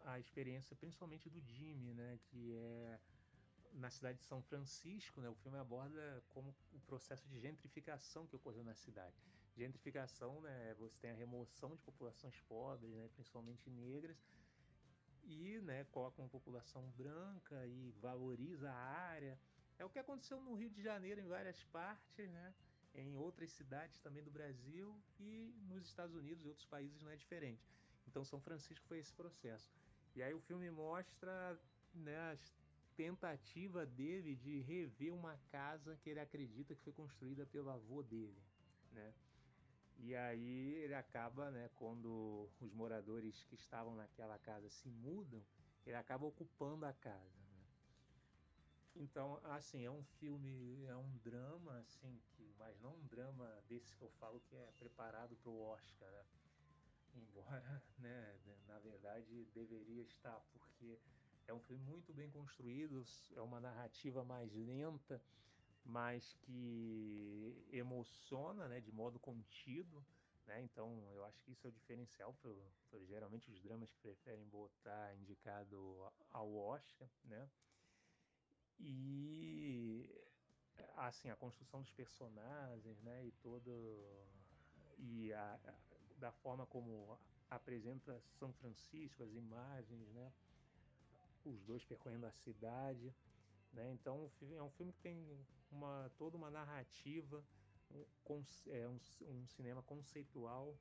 a 0.05 0.19
experiência 0.19 0.75
principalmente 0.75 1.29
do 1.29 1.41
Jimmy, 1.41 1.93
né, 1.93 2.19
que 2.29 2.53
é 2.53 2.99
na 3.73 3.89
cidade 3.89 4.19
de 4.19 4.25
São 4.25 4.41
Francisco, 4.41 5.21
né, 5.21 5.29
o 5.29 5.35
filme 5.35 5.57
aborda 5.57 6.23
como 6.29 6.55
o 6.73 6.79
processo 6.81 7.27
de 7.27 7.39
gentrificação 7.39 8.25
que 8.25 8.35
ocorreu 8.35 8.63
na 8.63 8.73
cidade. 8.75 9.15
Gentrificação, 9.55 10.41
né, 10.41 10.75
você 10.79 10.97
tem 10.99 11.11
a 11.11 11.15
remoção 11.15 11.75
de 11.75 11.81
populações 11.81 12.39
pobres, 12.41 12.93
né, 12.93 13.09
principalmente 13.13 13.69
negras, 13.69 14.17
e 15.23 15.59
né, 15.61 15.83
coloca 15.85 16.21
uma 16.21 16.29
população 16.29 16.81
branca 16.91 17.65
e 17.65 17.91
valoriza 18.01 18.71
a 18.71 18.75
área. 18.75 19.37
É 19.77 19.85
o 19.85 19.89
que 19.89 19.99
aconteceu 19.99 20.39
no 20.41 20.55
Rio 20.55 20.69
de 20.69 20.81
Janeiro 20.81 21.19
em 21.19 21.27
várias 21.27 21.63
partes, 21.65 22.29
né? 22.29 22.53
em 22.97 23.15
outras 23.15 23.51
cidades 23.51 23.99
também 23.99 24.23
do 24.23 24.31
Brasil 24.31 24.99
e 25.19 25.53
nos 25.69 25.85
Estados 25.85 26.15
Unidos 26.15 26.43
e 26.43 26.47
outros 26.47 26.65
países 26.65 27.01
não 27.01 27.11
é 27.11 27.15
diferente. 27.15 27.69
Então 28.07 28.23
São 28.23 28.41
Francisco 28.41 28.85
foi 28.87 28.99
esse 28.99 29.13
processo. 29.13 29.71
E 30.15 30.23
aí 30.23 30.33
o 30.33 30.39
filme 30.39 30.69
mostra 30.71 31.59
né, 31.93 32.17
a 32.17 32.37
tentativa 32.97 33.85
dele 33.85 34.35
de 34.35 34.59
rever 34.61 35.13
uma 35.13 35.37
casa 35.51 35.95
que 35.97 36.09
ele 36.09 36.19
acredita 36.19 36.75
que 36.75 36.81
foi 36.81 36.91
construída 36.91 37.45
pelo 37.45 37.69
avô 37.69 38.01
dele, 38.01 38.43
né? 38.91 39.13
E 39.99 40.15
aí 40.15 40.73
ele 40.83 40.95
acaba, 40.95 41.49
né, 41.51 41.69
quando 41.75 42.49
os 42.59 42.73
moradores 42.73 43.43
que 43.43 43.55
estavam 43.55 43.95
naquela 43.95 44.37
casa 44.39 44.69
se 44.69 44.89
mudam, 44.89 45.43
ele 45.85 45.95
acaba 45.95 46.25
ocupando 46.25 46.85
a 46.85 46.93
casa. 46.93 47.39
Né? 47.51 47.65
Então, 48.95 49.39
assim, 49.43 49.85
é 49.85 49.91
um 49.91 50.03
filme, 50.19 50.85
é 50.85 50.95
um 50.95 51.17
drama, 51.17 51.79
assim, 51.79 52.19
que, 52.31 52.53
mas 52.57 52.79
não 52.79 52.95
um 52.95 53.07
drama 53.07 53.63
desse 53.67 53.95
que 53.95 54.01
eu 54.03 54.09
falo 54.19 54.39
que 54.41 54.55
é 54.55 54.71
preparado 54.77 55.35
para 55.37 55.49
o 55.49 55.61
Oscar, 55.61 56.11
né? 56.11 56.25
Embora, 57.15 57.83
né, 57.97 58.39
na 58.67 58.77
verdade 58.79 59.45
deveria 59.53 60.03
estar, 60.03 60.39
porque 60.51 60.99
é 61.47 61.53
um 61.53 61.59
filme 61.61 61.83
muito 61.85 62.13
bem 62.13 62.29
construído, 62.29 63.05
é 63.35 63.41
uma 63.41 63.59
narrativa 63.59 64.23
mais 64.23 64.53
lenta, 64.53 65.21
mas 65.83 66.33
que 66.41 67.65
emociona 67.71 68.67
né, 68.67 68.81
de 68.81 68.91
modo 68.91 69.17
contido. 69.19 70.05
Né? 70.45 70.61
Então 70.61 71.09
eu 71.13 71.23
acho 71.25 71.41
que 71.43 71.51
isso 71.51 71.65
é 71.65 71.69
o 71.69 71.73
diferencial 71.73 72.33
para 72.33 72.99
geralmente 73.05 73.49
os 73.49 73.61
dramas 73.61 73.89
que 73.91 73.99
preferem 73.99 74.45
botar 74.47 75.15
indicado 75.15 76.11
ao 76.31 76.53
Oscar. 76.53 77.09
Né? 77.23 77.49
E 78.79 80.09
assim, 80.97 81.29
a 81.29 81.35
construção 81.35 81.81
dos 81.81 81.91
personagens 81.91 83.01
né, 83.01 83.25
e 83.25 83.31
todo. 83.31 84.27
E 84.97 85.31
a, 85.31 85.59
a, 85.63 85.73
da 86.17 86.31
forma 86.31 86.65
como 86.65 87.17
apresenta 87.49 88.19
São 88.39 88.51
Francisco, 88.53 89.23
as 89.23 89.31
imagens, 89.33 90.09
né? 90.09 90.33
Os 91.49 91.63
dois 91.63 91.83
percorrendo 91.85 92.25
a 92.25 92.31
cidade. 92.31 93.13
Né? 93.73 93.91
Então 93.91 94.31
é 94.55 94.63
um 94.63 94.69
filme 94.71 94.91
que 94.93 94.99
tem 95.01 95.45
uma, 95.71 96.11
toda 96.17 96.37
uma 96.37 96.49
narrativa, 96.49 97.43
um, 97.91 98.05
é, 98.67 98.87
um, 98.87 98.99
um 99.29 99.47
cinema 99.47 99.81
conceitual 99.83 100.77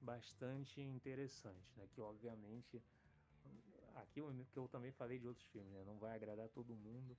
bastante 0.00 0.80
interessante, 0.80 1.72
né? 1.76 1.86
que 1.92 2.00
obviamente 2.00 2.82
aqui 3.94 4.20
que 4.52 4.58
eu 4.58 4.68
também 4.68 4.92
falei 4.92 5.18
de 5.18 5.26
outros 5.26 5.46
filmes, 5.48 5.72
né? 5.72 5.84
não 5.84 5.98
vai 5.98 6.14
agradar 6.14 6.48
todo 6.48 6.74
mundo, 6.74 7.16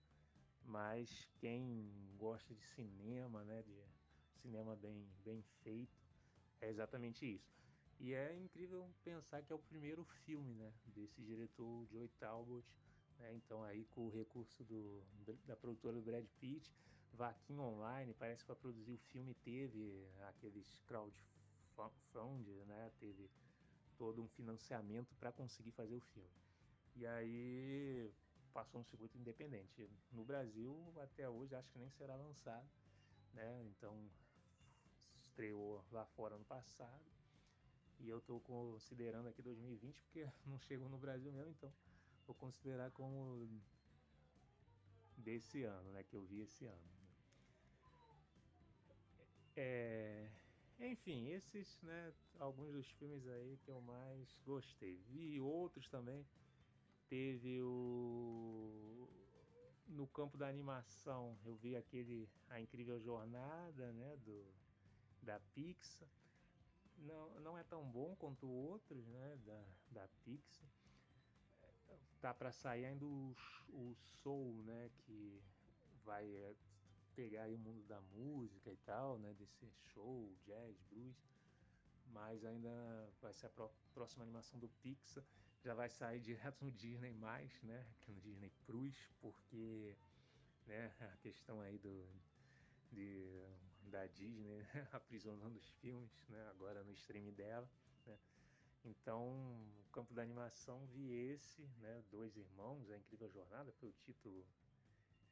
mas 0.65 1.27
quem 1.39 1.91
gosta 2.17 2.53
de 2.53 2.63
cinema, 2.75 3.43
né? 3.43 3.61
de 3.63 3.83
cinema 4.41 4.75
bem, 4.75 5.07
bem 5.23 5.41
feito, 5.63 6.01
é 6.61 6.69
exatamente 6.69 7.25
isso. 7.25 7.62
E 7.99 8.13
é 8.13 8.35
incrível 8.35 8.89
pensar 9.03 9.41
que 9.41 9.51
é 9.51 9.55
o 9.55 9.59
primeiro 9.59 10.03
filme 10.25 10.53
né? 10.55 10.73
desse 10.87 11.21
diretor 11.21 11.85
Joe 11.91 12.07
Talbot, 12.19 12.65
né? 13.19 13.33
Então 13.33 13.63
aí 13.63 13.85
com 13.91 14.07
o 14.07 14.09
recurso 14.09 14.63
do, 14.63 15.03
da 15.45 15.55
produtora 15.55 15.95
do 15.95 16.01
Brad 16.01 16.25
Pitt, 16.39 16.69
vaquinha 17.13 17.61
online, 17.61 18.13
parece 18.13 18.41
que 18.41 18.47
para 18.47 18.55
produzir 18.55 18.91
o 18.91 18.97
filme 18.97 19.33
teve 19.35 20.05
aqueles 20.27 20.79
crowdfund, 20.87 22.49
né? 22.65 22.91
Teve 22.99 23.29
todo 23.97 24.21
um 24.21 24.27
financiamento 24.27 25.15
para 25.15 25.31
conseguir 25.31 25.71
fazer 25.71 25.95
o 25.95 26.01
filme. 26.01 26.29
E 26.95 27.05
aí 27.05 28.11
passou 28.53 28.81
um 28.81 28.83
circuito 28.83 29.17
independente. 29.17 29.89
No 30.11 30.23
Brasil, 30.23 30.93
até 31.01 31.27
hoje, 31.27 31.55
acho 31.55 31.71
que 31.71 31.79
nem 31.79 31.89
será 31.91 32.15
lançado, 32.15 32.69
né? 33.33 33.63
Então 33.65 34.09
estreou 35.15 35.83
lá 35.91 36.05
fora 36.05 36.37
no 36.37 36.45
passado. 36.45 37.03
E 38.03 38.09
eu 38.09 38.17
estou 38.17 38.39
considerando 38.41 39.29
aqui 39.29 39.41
2020 39.41 40.01
porque 40.03 40.29
não 40.45 40.59
chegou 40.59 40.89
no 40.89 40.97
Brasil 40.97 41.31
mesmo, 41.31 41.51
então 41.51 41.73
vou 42.27 42.35
considerar 42.35 42.91
como 42.91 43.49
desse 45.17 45.63
ano, 45.63 45.89
né? 45.91 46.03
Que 46.03 46.15
eu 46.15 46.23
vi 46.25 46.41
esse 46.41 46.65
ano. 46.65 46.93
É, 49.55 50.29
enfim, 50.79 51.29
esses, 51.29 51.79
né? 51.81 52.13
Alguns 52.39 52.73
dos 52.73 52.89
filmes 52.91 53.25
aí 53.25 53.57
que 53.63 53.71
eu 53.71 53.79
mais 53.79 54.37
gostei. 54.45 54.97
Vi 55.09 55.39
outros 55.39 55.87
também. 55.87 56.25
Teve 57.07 57.61
o 57.61 59.07
no 59.87 60.07
campo 60.07 60.37
da 60.37 60.47
animação, 60.47 61.37
eu 61.45 61.55
vi 61.55 61.75
aquele 61.75 62.27
A 62.49 62.59
Incrível 62.59 62.99
Jornada, 62.99 63.91
né, 63.93 64.17
do 64.25 64.43
da 65.21 65.39
Pixar. 65.53 66.09
Não, 66.97 67.39
não 67.41 67.57
é 67.57 67.63
tão 67.63 67.83
bom 67.89 68.15
quanto 68.15 68.47
outros, 68.47 69.05
né, 69.07 69.37
da, 69.45 69.63
da 69.91 70.07
Pixar. 70.23 70.67
Tá 72.21 72.33
para 72.33 72.51
sair 72.51 72.85
ainda 72.85 73.05
o, 73.05 73.35
o 73.69 73.95
Soul, 73.95 74.63
né, 74.63 74.89
que 74.99 75.41
vai 76.05 76.25
é, 76.25 76.55
pegar 77.15 77.49
o 77.49 77.57
mundo 77.57 77.83
da 77.85 77.99
música 78.01 78.71
e 78.71 78.77
tal, 78.77 79.19
né, 79.19 79.33
desse 79.33 79.69
show, 79.93 80.33
jazz, 80.45 80.79
blues, 80.89 81.15
mas 82.07 82.45
ainda 82.45 82.69
vai 83.21 83.33
ser 83.33 83.47
a 83.47 83.49
pró 83.49 83.69
próxima 83.93 84.23
animação 84.23 84.59
do 84.59 84.69
Pixar, 84.81 85.23
já 85.63 85.73
vai 85.73 85.89
sair 85.89 86.19
direto 86.19 86.63
no 86.63 86.71
Disney+, 86.71 87.13
né, 87.61 87.85
que 88.01 88.11
é 88.11 88.13
no 88.13 88.21
Disney 88.21 88.51
Plus, 88.65 89.09
porque, 89.19 89.97
né, 90.65 90.91
a 91.13 91.17
questão 91.17 91.59
aí 91.61 91.77
do 91.77 92.07
de, 92.91 93.43
da 93.89 94.05
Disney 94.07 94.57
né, 94.57 94.87
aprisionando 94.91 95.57
os 95.57 95.69
filmes, 95.81 96.11
né, 96.29 96.47
agora 96.49 96.83
no 96.83 96.91
stream 96.93 97.31
dela, 97.31 97.69
né, 98.05 98.17
então, 98.85 99.29
o 99.79 99.91
campo 99.91 100.13
da 100.13 100.21
animação 100.21 100.85
vi 100.87 101.09
esse, 101.13 101.61
né, 101.79 102.03
Dois 102.11 102.35
Irmãos, 102.35 102.89
A 102.91 102.97
Incrível 102.97 103.29
Jornada, 103.29 103.71
foi 103.73 103.89
o 103.89 103.93
título 103.93 104.45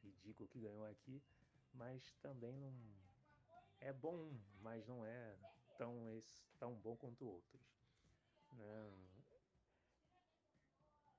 ridículo 0.02 0.48
que 0.48 0.58
ganhou 0.58 0.86
aqui, 0.86 1.22
mas 1.74 2.14
também 2.22 2.56
não 2.56 2.72
é 3.80 3.92
bom, 3.92 4.32
mas 4.62 4.86
não 4.86 5.04
é 5.04 5.36
tão, 5.76 6.08
esse, 6.10 6.42
tão 6.58 6.74
bom 6.74 6.96
quanto 6.96 7.26
outros. 7.26 7.60
Né? 8.52 8.92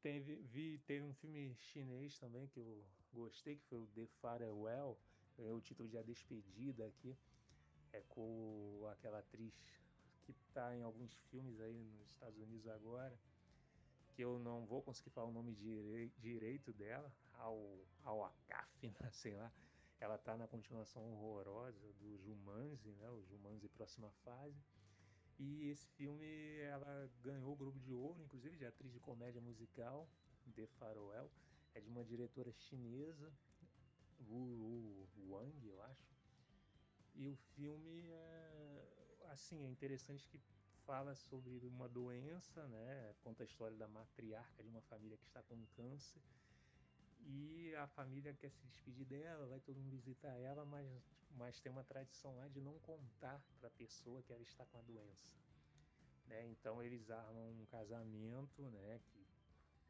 Teve, 0.02 0.36
vi, 0.36 0.80
teve 0.80 1.06
um 1.06 1.14
filme 1.14 1.56
chinês 1.56 2.18
também 2.18 2.48
que 2.48 2.60
eu 2.60 2.84
gostei, 3.14 3.58
que 3.58 3.66
foi 3.66 3.80
o 3.80 3.88
The 3.88 4.08
Farewell, 4.22 4.98
ganhou 5.38 5.58
o 5.58 5.62
título 5.62 5.90
de 5.90 5.98
A 5.98 6.04
Despedida 6.04 6.86
aqui, 6.86 7.16
é 7.92 8.02
com 8.10 8.88
aquela 8.92 9.20
atriz 9.20 9.54
que 10.24 10.32
está 10.32 10.76
em 10.76 10.82
alguns 10.82 11.14
filmes 11.30 11.60
aí 11.60 11.84
nos 11.84 12.10
Estados 12.10 12.40
Unidos 12.40 12.68
agora, 12.68 13.18
que 14.14 14.22
eu 14.24 14.40
não 14.40 14.66
vou 14.66 14.82
conseguir 14.82 15.10
falar 15.10 15.28
o 15.28 15.32
nome 15.32 15.54
direito 16.18 16.72
dela, 16.74 17.12
ao, 17.34 17.80
ao 18.04 18.24
Akaf, 18.24 18.88
né? 18.88 19.12
sei 19.12 19.36
lá. 19.36 19.52
Ela 20.00 20.16
está 20.16 20.36
na 20.36 20.48
continuação 20.48 21.02
horrorosa 21.14 21.94
do 21.94 22.18
Jumanji, 22.18 22.92
né? 22.92 23.10
o 23.10 23.24
Jumanji 23.24 23.70
Próxima 23.70 24.12
Fase. 24.24 24.62
E 25.40 25.70
esse 25.70 25.88
filme 25.88 26.26
ela 26.62 27.10
ganhou 27.22 27.54
o 27.54 27.56
Globo 27.56 27.80
de 27.80 27.92
Ouro, 27.92 28.22
inclusive 28.22 28.58
de 28.58 28.66
atriz 28.66 28.92
de 28.92 29.00
comédia 29.00 29.42
musical, 29.42 30.08
The 30.56 30.68
Faroel. 30.80 31.32
É 31.74 31.82
de 31.82 31.90
uma 31.90 32.04
diretora 32.04 32.52
chinesa, 32.52 33.32
Wu 34.30 35.08
Wang, 35.30 35.68
eu 35.68 35.82
acho. 35.84 36.14
E 37.16 37.28
o 37.28 37.36
filme 37.56 38.10
é 38.10 39.24
assim, 39.32 39.66
é 39.66 39.70
interessante 39.70 40.28
que 40.30 40.40
fala 40.86 41.16
sobre 41.16 41.66
uma 41.66 41.88
doença, 41.88 42.68
né? 42.68 43.16
Conta 43.24 43.44
a 43.44 43.46
história 43.46 43.76
da 43.78 43.88
matriarca 43.88 44.64
de 44.64 44.70
uma 44.70 44.82
família 44.82 45.18
que 45.18 45.26
está 45.26 45.42
com 45.44 45.66
câncer. 45.76 46.22
E 47.26 47.74
a 47.76 47.88
família 47.88 48.34
quer 48.34 48.50
se 48.52 48.66
despedir 48.66 49.06
dela, 49.06 49.48
vai 49.48 49.60
todo 49.60 49.80
mundo 49.80 49.96
visitar 49.98 50.36
ela, 50.38 50.66
mas, 50.66 50.88
mas 51.32 51.60
tem 51.60 51.72
uma 51.72 51.84
tradição 51.84 52.36
lá 52.36 52.48
de 52.50 52.60
não 52.60 52.78
contar 52.80 53.42
para 53.60 53.68
a 53.68 53.72
pessoa 53.72 54.22
que 54.22 54.34
ela 54.34 54.44
está 54.44 54.66
com 54.66 54.78
a 54.78 54.82
doença. 54.82 55.38
Né? 56.28 56.46
Então 56.48 56.84
eles 56.84 57.10
armam 57.10 57.50
um 57.52 57.66
casamento, 57.68 58.62
né? 58.70 59.00
Que, 59.06 59.26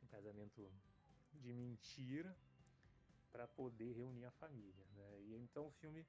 um 0.03 0.07
casamento 0.07 0.71
de 1.33 1.53
mentira 1.53 2.35
para 3.33 3.47
poder 3.47 3.93
reunir 3.93 4.25
a 4.25 4.31
família. 4.31 4.85
Né? 4.95 5.21
E 5.23 5.35
então 5.35 5.67
o 5.67 5.71
filme 5.71 6.05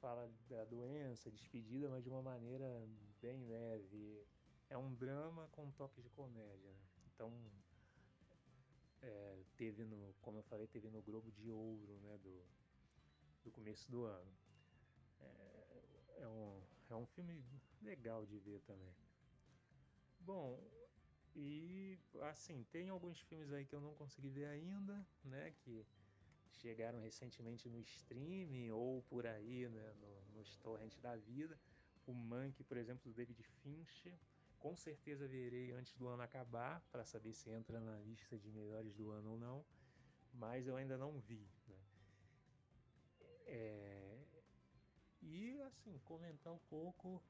fala 0.00 0.32
da 0.48 0.64
doença, 0.64 1.30
despedida, 1.30 1.90
mas 1.90 2.02
de 2.02 2.08
uma 2.08 2.22
maneira 2.22 2.88
bem 3.20 3.44
leve. 3.46 4.24
É 4.70 4.78
um 4.78 4.94
drama 4.94 5.48
com 5.48 5.64
um 5.64 5.72
toque 5.72 6.00
de 6.00 6.08
comédia. 6.10 6.70
Né? 6.70 6.80
Então, 7.12 7.32
é, 9.02 9.42
teve 9.56 9.84
no, 9.84 10.14
como 10.22 10.38
eu 10.38 10.42
falei, 10.44 10.66
teve 10.68 10.88
no 10.88 11.02
Globo 11.02 11.30
de 11.32 11.50
Ouro, 11.50 11.98
né, 12.02 12.18
do, 12.18 12.44
do 13.44 13.50
começo 13.50 13.90
do 13.90 14.04
ano. 14.04 14.32
É, 15.20 16.22
é, 16.22 16.28
um, 16.28 16.62
é 16.90 16.94
um 16.94 17.06
filme 17.06 17.44
legal 17.82 18.24
de 18.24 18.38
ver 18.38 18.60
também. 18.60 18.94
Bom, 20.20 20.62
e 21.34 21.98
assim, 22.22 22.64
tem 22.70 22.88
alguns 22.88 23.20
filmes 23.20 23.52
aí 23.52 23.64
que 23.64 23.74
eu 23.74 23.80
não 23.80 23.94
consegui 23.94 24.28
ver 24.28 24.46
ainda, 24.46 25.04
né, 25.24 25.52
que 25.62 25.84
chegaram 26.52 27.00
recentemente 27.00 27.68
no 27.68 27.80
streaming 27.80 28.70
ou 28.70 29.02
por 29.02 29.26
aí 29.26 29.68
né, 29.68 29.94
no, 30.00 30.38
nos 30.38 30.56
torrents 30.58 30.98
da 31.00 31.16
vida. 31.16 31.58
O 32.06 32.12
Monkey, 32.12 32.64
por 32.64 32.76
exemplo, 32.76 33.10
do 33.10 33.14
David 33.14 33.42
Fincher. 33.42 34.18
Com 34.58 34.76
certeza 34.76 35.26
verei 35.26 35.72
antes 35.72 35.94
do 35.94 36.06
ano 36.06 36.22
acabar 36.22 36.80
para 36.92 37.04
saber 37.04 37.32
se 37.32 37.50
entra 37.50 37.80
na 37.80 37.98
lista 38.00 38.38
de 38.38 38.50
melhores 38.50 38.94
do 38.94 39.10
ano 39.10 39.30
ou 39.32 39.38
não, 39.38 39.64
mas 40.34 40.66
eu 40.66 40.76
ainda 40.76 40.98
não 40.98 41.18
vi. 41.18 41.48
Né? 41.66 41.76
É... 43.46 44.18
E 45.22 45.60
assim, 45.62 45.98
comentar 46.00 46.52
um 46.52 46.58
pouco 46.68 47.22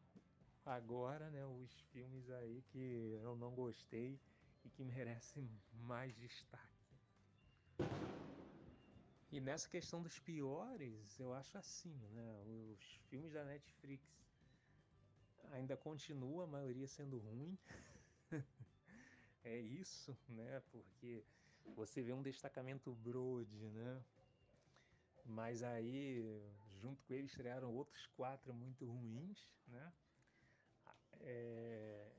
agora 0.65 1.31
né, 1.31 1.45
os 1.47 1.73
filmes 1.93 2.29
aí 2.31 2.63
que 2.63 3.19
eu 3.23 3.37
não 3.37 3.55
gostei 3.55 4.21
e 4.65 4.71
que 4.71 4.85
merecem 4.85 5.49
mais 5.73 6.15
destaque. 6.17 6.70
E 9.33 9.41
nessa 9.41 9.69
questão 9.69 10.03
dos 10.03 10.19
piores, 10.19 11.21
eu 11.21 11.33
acho 11.33 11.57
assim, 11.57 11.95
né? 12.13 12.43
Os 12.45 12.83
filmes 13.09 13.33
da 13.33 13.45
Netflix 13.45 14.03
ainda 15.53 15.77
continua 15.77 16.45
a 16.45 16.47
maioria 16.49 16.89
sendo 16.89 17.19
ruim. 17.19 17.57
é 19.45 19.57
isso, 19.57 20.17
né? 20.29 20.61
Porque 20.73 21.23
você 21.77 22.03
vê 22.03 22.13
um 22.13 22.23
destacamento 22.23 22.93
Brode, 22.93 23.69
né? 23.69 24.05
Mas 25.25 25.63
aí, 25.63 26.43
junto 26.81 27.05
com 27.05 27.15
ele, 27.15 27.27
estrearam 27.27 27.73
outros 27.73 28.07
quatro 28.17 28.53
muito 28.53 28.85
ruins, 28.85 29.49
né? 29.69 29.93
É... 31.21 32.11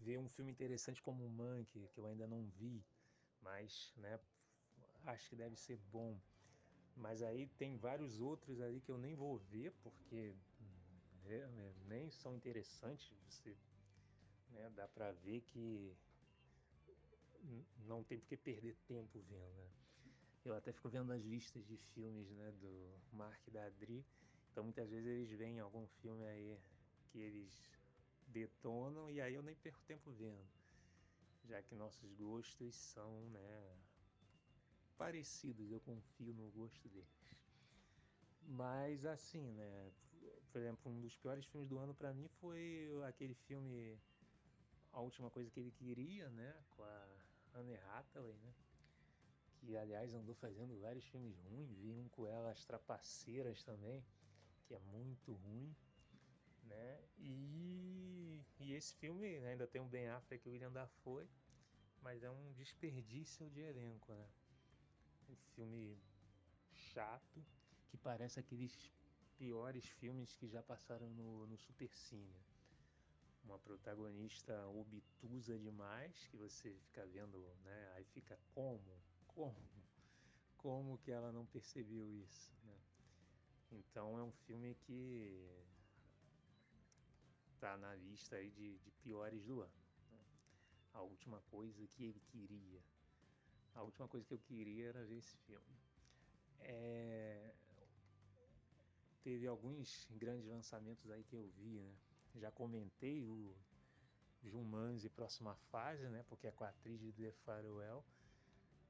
Ver 0.00 0.18
um 0.18 0.28
filme 0.28 0.50
interessante 0.50 1.02
como 1.02 1.24
o 1.24 1.28
Monkey, 1.28 1.86
que 1.88 1.98
eu 1.98 2.06
ainda 2.06 2.26
não 2.26 2.46
vi, 2.46 2.82
mas, 3.42 3.92
né, 3.96 4.18
acho 5.06 5.28
que 5.28 5.36
deve 5.36 5.56
ser 5.56 5.78
bom. 5.92 6.18
Mas 6.96 7.22
aí 7.22 7.46
tem 7.58 7.76
vários 7.76 8.20
outros 8.20 8.60
ali 8.60 8.80
que 8.80 8.90
eu 8.90 8.98
nem 8.98 9.14
vou 9.14 9.38
ver, 9.38 9.72
porque 9.82 10.34
é, 11.26 11.34
é, 11.36 11.72
nem 11.88 12.10
são 12.10 12.34
interessantes. 12.34 13.10
Você, 13.28 13.56
né, 14.50 14.70
dá 14.76 14.86
pra 14.88 15.12
ver 15.12 15.40
que 15.40 15.96
não 17.86 18.02
tem 18.02 18.18
porque 18.18 18.36
perder 18.36 18.76
tempo 18.86 19.18
vendo, 19.28 19.54
né? 19.54 19.68
Eu 20.44 20.54
até 20.54 20.72
fico 20.72 20.88
vendo 20.88 21.12
as 21.12 21.22
listas 21.22 21.66
de 21.66 21.76
filmes, 21.94 22.30
né, 22.30 22.52
do 22.60 23.16
Mark 23.16 23.40
e 23.46 23.50
da 23.50 23.64
Adri. 23.64 24.04
Então 24.52 24.64
muitas 24.64 24.90
vezes 24.90 25.06
eles 25.06 25.30
veem 25.38 25.58
algum 25.58 25.86
filme 26.02 26.24
aí 26.26 26.58
que 27.10 27.18
eles 27.18 27.70
detonam 28.28 29.10
e 29.10 29.20
aí 29.20 29.34
eu 29.34 29.42
nem 29.42 29.54
perco 29.56 29.82
tempo 29.86 30.10
vendo. 30.12 30.44
Já 31.48 31.62
que 31.62 31.74
nossos 31.74 32.12
gostos 32.14 32.74
são, 32.74 33.10
né, 33.30 33.76
parecidos, 34.96 35.70
eu 35.70 35.80
confio 35.80 36.32
no 36.32 36.50
gosto 36.50 36.88
deles. 36.88 37.08
Mas 38.46 39.04
assim, 39.04 39.50
né? 39.52 39.90
Por 40.52 40.60
exemplo, 40.60 40.90
um 40.90 41.00
dos 41.00 41.16
piores 41.16 41.44
filmes 41.46 41.68
do 41.68 41.78
ano 41.78 41.94
para 41.94 42.12
mim 42.12 42.28
foi 42.40 42.88
aquele 43.08 43.34
filme 43.34 43.98
A 44.92 45.00
Última 45.00 45.30
Coisa 45.30 45.50
que 45.50 45.58
Ele 45.60 45.72
Queria, 45.72 46.30
né? 46.30 46.54
Com 46.70 46.82
a 46.84 47.08
Anne 47.54 47.76
Hathaway, 47.76 48.34
né? 48.34 48.54
Que 49.58 49.76
aliás 49.76 50.12
andou 50.14 50.34
fazendo 50.34 50.78
vários 50.80 51.04
filmes 51.06 51.36
ruins, 51.38 51.70
vi 51.70 51.92
um 51.92 52.08
com 52.10 52.26
ela 52.26 52.50
As 52.50 52.64
Trapaceiras 52.64 53.62
também, 53.62 54.04
que 54.66 54.74
é 54.74 54.78
muito 54.78 55.32
ruim. 55.32 55.74
Né? 56.64 57.00
E, 57.18 58.42
e 58.60 58.72
esse 58.72 58.94
filme 58.94 59.26
ainda 59.44 59.66
tem 59.66 59.80
o 59.80 59.84
Ben 59.86 60.08
Affleck 60.08 60.46
e 60.46 60.48
o 60.48 60.52
William 60.52 60.72
Dafoe, 60.72 61.28
mas 62.02 62.22
é 62.22 62.30
um 62.30 62.52
desperdício 62.52 63.48
de 63.50 63.60
elenco, 63.60 64.12
né? 64.12 64.28
Um 65.28 65.36
filme 65.54 65.98
chato 66.72 67.44
que 67.88 67.96
parece 67.96 68.40
aqueles 68.40 68.92
piores 69.36 69.84
filmes 69.86 70.34
que 70.36 70.48
já 70.48 70.62
passaram 70.62 71.08
no, 71.10 71.46
no 71.46 71.56
Supercine. 71.58 72.44
Uma 73.44 73.58
protagonista 73.58 74.66
obtusa 74.68 75.58
demais 75.58 76.26
que 76.28 76.36
você 76.36 76.72
fica 76.86 77.06
vendo, 77.06 77.38
né? 77.62 77.92
Aí 77.94 78.04
fica 78.04 78.38
como, 78.54 79.02
como, 79.26 79.56
como 80.56 80.98
que 80.98 81.10
ela 81.10 81.30
não 81.30 81.44
percebeu 81.46 82.10
isso, 82.10 82.50
né? 82.64 82.78
Então 83.70 84.18
é 84.18 84.22
um 84.22 84.32
filme 84.32 84.74
que 84.76 85.46
tá 87.60 87.76
na 87.76 87.94
lista 87.94 88.36
aí 88.36 88.50
de, 88.50 88.78
de 88.78 88.90
piores 89.02 89.44
do 89.44 89.60
ano. 89.60 89.84
Né? 90.10 90.18
A 90.94 91.02
última 91.02 91.40
coisa 91.50 91.86
que 91.88 92.04
ele 92.04 92.20
queria 92.20 92.82
a 93.74 93.82
última 93.82 94.08
coisa 94.08 94.26
que 94.26 94.34
eu 94.34 94.38
queria 94.38 94.88
era 94.88 95.04
ver 95.04 95.18
esse 95.18 95.36
filme. 95.38 95.76
É... 96.60 97.54
Teve 99.22 99.46
alguns 99.46 100.06
grandes 100.10 100.46
lançamentos 100.46 101.10
aí 101.10 101.24
que 101.24 101.34
eu 101.34 101.48
vi, 101.56 101.80
né? 101.80 101.94
Já 102.36 102.50
comentei 102.50 103.22
o 103.22 103.56
Jumanji 104.42 105.08
Próxima 105.08 105.54
Fase, 105.70 106.08
né? 106.08 106.24
Porque 106.28 106.46
é 106.46 106.52
com 106.52 106.64
a 106.64 106.68
atriz 106.68 107.00
de 107.00 107.12
The 107.12 107.32
Farewell. 107.44 108.04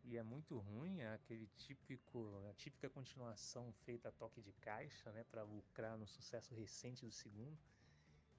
E 0.07 0.19
é 0.19 0.23
muito 0.23 0.59
ruim, 0.59 1.01
é 1.01 1.15
aquele 1.15 1.47
típico, 1.57 2.29
a 2.51 2.53
típica 2.55 2.91
continuação 2.91 3.73
feita 3.85 4.09
a 4.11 4.13
toque 4.13 4.43
de 4.43 4.53
caixa, 4.55 5.11
né? 5.13 5.25
Para 5.31 5.43
lucrar 5.45 5.97
no 5.97 6.07
sucesso 6.07 6.55
recente 6.55 7.07
do 7.07 7.13
segundo. 7.13 7.57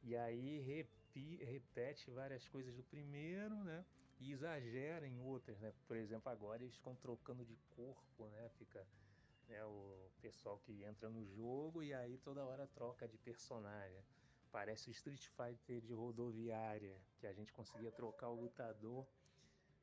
E 0.03 0.15
aí 0.15 0.59
repi, 0.59 1.43
repete 1.43 2.11
várias 2.11 2.47
coisas 2.47 2.75
do 2.75 2.83
primeiro, 2.83 3.55
né? 3.63 3.83
E 4.19 4.31
exagera 4.31 5.07
em 5.07 5.19
outras, 5.19 5.59
né? 5.59 5.73
Por 5.87 5.97
exemplo, 5.97 6.31
agora 6.31 6.63
eles 6.63 6.75
estão 6.75 6.95
trocando 6.95 7.45
de 7.45 7.55
corpo, 7.75 8.27
né? 8.27 8.49
Fica 8.57 8.85
né, 9.47 9.63
o 9.65 10.09
pessoal 10.21 10.57
que 10.59 10.83
entra 10.83 11.09
no 11.09 11.25
jogo 11.25 11.83
e 11.83 11.93
aí 11.93 12.17
toda 12.17 12.45
hora 12.45 12.67
troca 12.67 13.07
de 13.07 13.17
personagem. 13.17 14.03
Parece 14.51 14.89
o 14.89 14.91
Street 14.91 15.27
Fighter 15.27 15.81
de 15.81 15.93
rodoviária, 15.93 16.97
que 17.19 17.27
a 17.27 17.33
gente 17.33 17.51
conseguia 17.51 17.91
trocar 17.91 18.29
o 18.29 18.41
lutador 18.41 19.05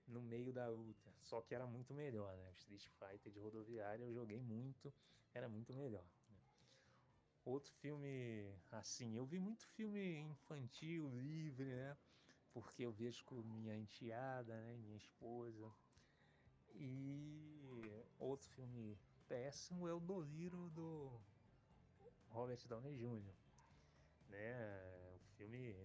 no 0.09 0.23
meio 0.23 0.53
da 0.53 0.69
luta. 0.69 1.13
Só 1.21 1.41
que 1.41 1.55
era 1.55 1.67
muito 1.67 1.93
melhor, 1.93 2.35
né? 2.37 2.49
O 2.49 2.53
Street 2.53 2.89
Fighter 2.99 3.33
de 3.33 3.39
rodoviária 3.39 4.05
eu 4.05 4.13
joguei 4.15 4.41
muito, 4.41 4.93
era 5.35 5.49
muito 5.49 5.75
melhor. 5.75 6.05
Né? 6.31 6.37
Outro 7.45 7.73
filme, 7.75 8.51
assim, 8.71 9.17
eu 9.17 9.27
vi 9.27 9.39
muito 9.39 9.67
filme 9.67 10.21
infantil, 10.21 11.11
livre, 11.19 11.67
né? 11.67 11.97
Porque 12.53 12.85
eu 12.85 12.93
vejo 12.93 13.25
com 13.25 13.37
minha 13.37 13.77
enteada, 13.77 14.55
né, 14.55 14.77
minha 14.79 14.97
esposa. 14.97 15.73
E 16.75 18.05
outro 18.19 18.49
filme 18.51 18.99
péssimo 19.29 19.89
é 19.89 19.93
o 19.93 20.01
Doliro 20.01 20.71
do 20.71 21.21
Robert 22.31 22.61
Downey 22.69 22.97
Jr. 22.97 23.35
Né? 24.29 25.15
O 25.15 25.37
filme 25.37 25.77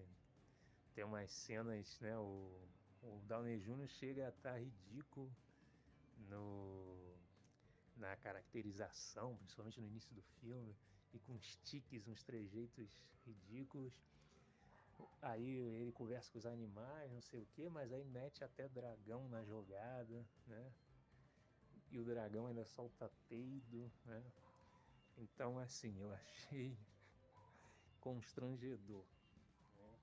tem 0.94 1.04
umas 1.04 1.30
cenas, 1.30 1.98
né? 2.00 2.16
O, 2.18 2.68
o 3.02 3.20
Downey 3.26 3.58
Jr. 3.60 3.88
chega 3.88 4.26
a 4.26 4.28
estar 4.30 4.52
tá 4.52 4.58
ridículo 4.58 5.30
no, 6.28 7.14
na 7.96 8.16
caracterização, 8.16 9.36
principalmente 9.36 9.80
no 9.80 9.86
início 9.86 10.14
do 10.14 10.22
filme, 10.40 10.76
e 11.12 11.18
com 11.20 11.32
uns 11.34 11.56
tiques, 11.64 12.06
uns 12.08 12.22
trejeitos 12.22 12.98
ridículos. 13.24 13.92
Aí 15.22 15.56
ele 15.80 15.92
conversa 15.92 16.30
com 16.30 16.38
os 16.38 16.46
animais, 16.46 17.12
não 17.12 17.20
sei 17.20 17.40
o 17.40 17.46
que, 17.46 17.68
mas 17.68 17.92
aí 17.92 18.04
mete 18.04 18.44
até 18.44 18.68
dragão 18.68 19.28
na 19.28 19.44
jogada, 19.44 20.26
né? 20.46 20.72
E 21.90 21.98
o 21.98 22.04
dragão 22.04 22.46
ainda 22.46 22.64
solta 22.64 23.10
peido, 23.28 23.90
né? 24.04 24.22
Então, 25.16 25.58
assim, 25.58 25.98
eu 26.00 26.12
achei 26.12 26.78
constrangedor. 28.00 29.04
Né? 29.76 29.98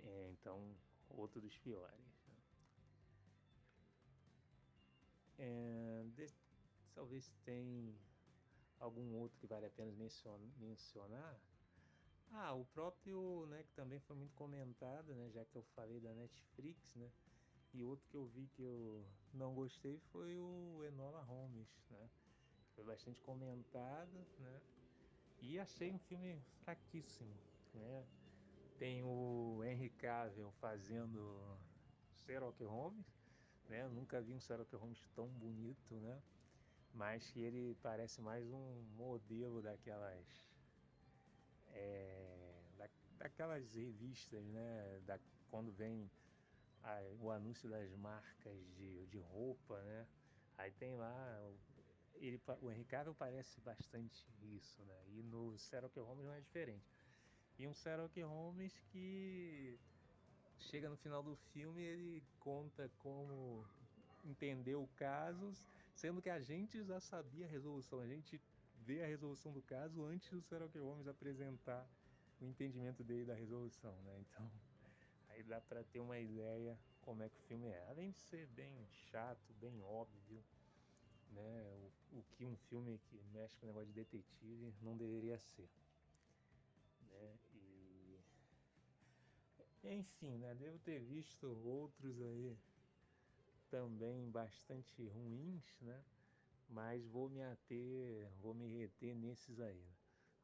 É, 0.00 0.30
então, 0.32 0.76
outro 1.08 1.40
dos 1.40 1.56
piores. 1.58 1.98
Né? 2.26 2.34
É, 5.38 6.04
de, 6.14 6.26
talvez 6.94 7.30
tem 7.44 7.96
algum 8.78 9.14
outro 9.16 9.38
que 9.38 9.46
vale 9.46 9.66
a 9.66 9.70
pena 9.70 9.92
mencionar. 10.58 11.40
Ah, 12.30 12.52
o 12.54 12.64
próprio, 12.66 13.46
né, 13.46 13.62
que 13.64 13.72
também 13.72 13.98
foi 14.00 14.14
muito 14.16 14.34
comentado, 14.34 15.14
né, 15.14 15.30
já 15.30 15.44
que 15.44 15.56
eu 15.56 15.62
falei 15.74 16.00
da 16.00 16.14
Netflix, 16.14 16.94
né, 16.94 17.10
e 17.72 17.82
outro 17.82 18.06
que 18.08 18.16
eu 18.16 18.26
vi 18.26 18.48
que 18.48 18.62
eu 18.62 19.06
não 19.32 19.54
gostei 19.54 19.98
foi 20.12 20.38
o 20.38 20.84
Enola 20.84 21.22
Holmes, 21.22 21.68
né, 21.90 22.10
foi 22.74 22.84
bastante 22.84 23.20
comentado, 23.20 24.26
né, 24.38 24.62
e 25.40 25.58
achei 25.58 25.92
um 25.92 25.98
filme 25.98 26.40
fraquíssimo, 26.64 27.40
né, 27.74 28.06
tem 28.78 29.02
o 29.02 29.62
Henry 29.64 29.90
Cavill 29.90 30.52
fazendo 30.52 31.58
Sherlock 32.14 32.62
Holmes, 32.64 33.06
né, 33.68 33.88
nunca 33.88 34.20
vi 34.20 34.34
um 34.34 34.40
Sherlock 34.40 34.74
Holmes 34.76 35.02
tão 35.14 35.28
bonito, 35.28 35.94
né, 36.00 36.22
mas 36.92 37.30
que 37.30 37.40
ele 37.40 37.74
parece 37.76 38.20
mais 38.20 38.50
um 38.50 38.82
modelo 38.96 39.62
daquelas 39.62 40.47
é, 41.72 42.62
da, 42.76 42.88
daquelas 43.18 43.74
revistas, 43.74 44.44
né, 44.46 45.00
da, 45.06 45.18
quando 45.50 45.72
vem 45.72 46.10
a, 46.82 47.00
o 47.20 47.30
anúncio 47.30 47.68
das 47.68 47.94
marcas 47.96 48.58
de, 48.76 49.06
de 49.06 49.18
roupa, 49.18 49.80
né, 49.82 50.06
aí 50.56 50.70
tem 50.72 50.96
lá 50.96 51.52
ele, 52.14 52.40
o 52.60 52.70
Henry 52.70 52.86
parece 53.16 53.60
bastante 53.60 54.26
isso, 54.42 54.82
né, 54.82 55.04
e 55.08 55.22
no 55.22 55.56
Sherlock 55.58 55.98
Holmes 56.00 56.24
não 56.24 56.32
é 56.32 56.40
diferente. 56.40 56.84
E 57.58 57.66
um 57.66 57.74
Sherlock 57.74 58.20
Holmes 58.22 58.72
que 58.90 59.78
chega 60.58 60.88
no 60.88 60.96
final 60.96 61.22
do 61.22 61.36
filme 61.52 61.82
ele 61.82 62.22
conta 62.40 62.90
como 62.98 63.64
entendeu 64.24 64.88
casos 64.96 65.68
sendo 65.98 66.22
que 66.22 66.30
a 66.30 66.40
gente 66.40 66.82
já 66.84 67.00
sabia 67.00 67.44
a 67.44 67.48
resolução, 67.48 67.98
a 67.98 68.06
gente 68.06 68.40
vê 68.88 69.02
a 69.02 69.06
resolução 69.06 69.52
do 69.52 69.60
caso 69.60 70.02
antes 70.06 70.30
do 70.30 70.40
Sherlock 70.40 70.78
Holmes 70.78 71.06
apresentar 71.06 71.86
o 72.40 72.46
entendimento 72.46 73.04
dele 73.04 73.26
da 73.26 73.34
resolução, 73.34 73.94
né? 74.00 74.18
Então, 74.18 74.50
aí 75.28 75.42
dá 75.42 75.60
para 75.60 75.84
ter 75.84 76.00
uma 76.00 76.18
ideia 76.18 76.78
como 77.02 77.22
é 77.22 77.28
que 77.28 77.36
o 77.36 77.42
filme 77.42 77.68
é. 77.68 77.86
Além 77.90 78.10
de 78.10 78.18
ser 78.18 78.46
bem 78.46 78.74
chato, 79.10 79.52
bem 79.60 79.78
óbvio, 79.82 80.42
né? 81.32 81.62
O, 82.12 82.18
o 82.20 82.24
que 82.32 82.46
um 82.46 82.56
filme 82.56 82.98
que 83.10 83.20
mexe 83.34 83.58
com 83.58 83.66
o 83.66 83.68
negócio 83.68 83.88
de 83.88 83.92
detetive 83.92 84.72
não 84.80 84.96
deveria 84.96 85.38
ser, 85.38 85.68
né? 87.10 87.38
E 87.52 88.18
enfim, 89.84 90.38
né? 90.38 90.54
Devo 90.54 90.78
ter 90.78 90.98
visto 91.00 91.46
outros 91.46 92.22
aí 92.22 92.56
também 93.68 94.30
bastante 94.30 95.06
ruins, 95.08 95.76
né? 95.82 96.02
Mas 96.68 97.06
vou 97.06 97.28
me 97.28 97.42
ater, 97.42 98.28
vou 98.40 98.54
me 98.54 98.66
reter 98.66 99.14
nesses 99.14 99.58
aí. 99.58 99.80
Né? 99.80 99.94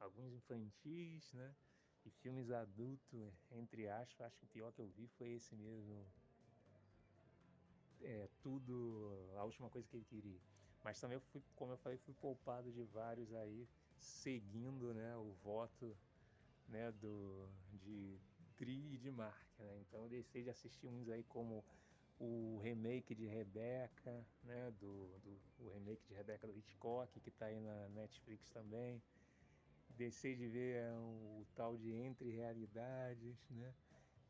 Alguns 0.01 0.32
infantis, 0.32 1.32
né? 1.32 1.55
E 2.05 2.10
filmes 2.10 2.51
adultos, 2.51 3.32
entre 3.51 3.88
aspas, 3.88 4.26
acho 4.26 4.38
que 4.38 4.44
o 4.44 4.48
pior 4.48 4.72
que 4.72 4.80
eu 4.80 4.88
vi 4.88 5.06
foi 5.06 5.30
esse 5.30 5.55
mesmo. 5.55 6.06
É, 8.02 8.28
tudo, 8.42 9.32
a 9.36 9.44
última 9.44 9.70
coisa 9.70 9.88
que 9.88 9.96
ele 9.96 10.05
queria. 10.05 10.40
Mas 10.82 11.01
também 11.01 11.16
eu 11.16 11.20
fui, 11.20 11.42
como 11.56 11.72
eu 11.72 11.78
falei, 11.78 11.96
fui 11.98 12.12
poupado 12.14 12.70
de 12.70 12.82
vários 12.84 13.32
aí, 13.32 13.66
seguindo 13.98 14.92
né, 14.92 15.16
o 15.16 15.32
voto 15.42 15.96
né, 16.68 16.92
do, 16.92 17.48
de 17.72 18.18
Dri 18.59 18.92
e 18.92 18.98
de 18.98 19.10
Mark. 19.10 19.48
Né? 19.59 19.78
Então 19.80 20.02
eu 20.02 20.09
deixei 20.10 20.42
de 20.42 20.51
assistir 20.51 20.86
uns 20.86 21.09
aí 21.09 21.24
como 21.24 21.64
o 22.18 22.58
remake 22.62 23.14
de 23.14 23.26
Rebeca, 23.26 24.24
né, 24.42 24.70
do, 24.80 25.18
do 25.18 25.40
o 25.58 25.68
remake 25.70 26.06
de 26.06 26.14
Rebeca 26.14 26.46
do 26.46 26.56
Hitchcock, 26.56 27.20
que 27.20 27.28
está 27.28 27.46
aí 27.46 27.60
na 27.60 27.88
Netflix 27.88 28.48
também. 28.50 29.02
Deixei 29.90 30.34
de 30.34 30.48
ver 30.48 30.76
é, 30.76 30.92
o 30.92 31.46
tal 31.54 31.76
de 31.76 31.92
Entre 31.92 32.30
Realidades, 32.30 33.48
né, 33.50 33.74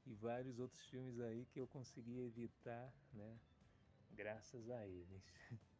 e 0.06 0.14
vários 0.14 0.58
outros 0.58 0.84
filmes 0.86 1.18
aí 1.20 1.46
que 1.46 1.60
eu 1.60 1.66
consegui 1.66 2.20
evitar, 2.20 2.92
né, 3.12 3.38
graças 4.10 4.70
a 4.70 4.86
eles. 4.86 5.22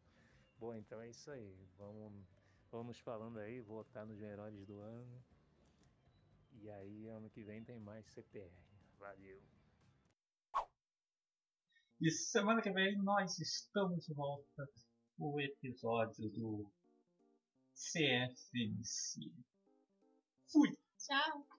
Bom, 0.58 0.74
então 0.74 1.00
é 1.00 1.10
isso 1.10 1.30
aí. 1.30 1.54
Vamos, 1.76 2.24
vamos 2.70 2.98
falando 2.98 3.38
aí, 3.38 3.60
votar 3.60 4.06
nos 4.06 4.18
melhores 4.18 4.64
do 4.66 4.80
ano. 4.80 5.24
E 6.62 6.70
aí, 6.70 7.06
ano 7.08 7.28
que 7.28 7.42
vem 7.42 7.62
tem 7.62 7.78
mais 7.78 8.06
CPR. 8.06 8.50
Valeu! 8.98 9.53
E 12.00 12.10
semana 12.10 12.60
que 12.60 12.70
vem 12.70 12.96
nós 12.98 13.38
estamos 13.38 14.04
de 14.04 14.12
volta 14.14 14.68
com 15.16 15.34
o 15.34 15.40
episódio 15.40 16.28
do 16.30 16.70
CFMC. 17.74 19.30
Fui! 20.48 20.76
Tchau! 20.98 21.53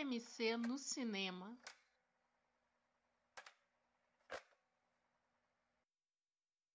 CFMC 0.00 0.56
no 0.66 0.78
cinema 0.78 1.54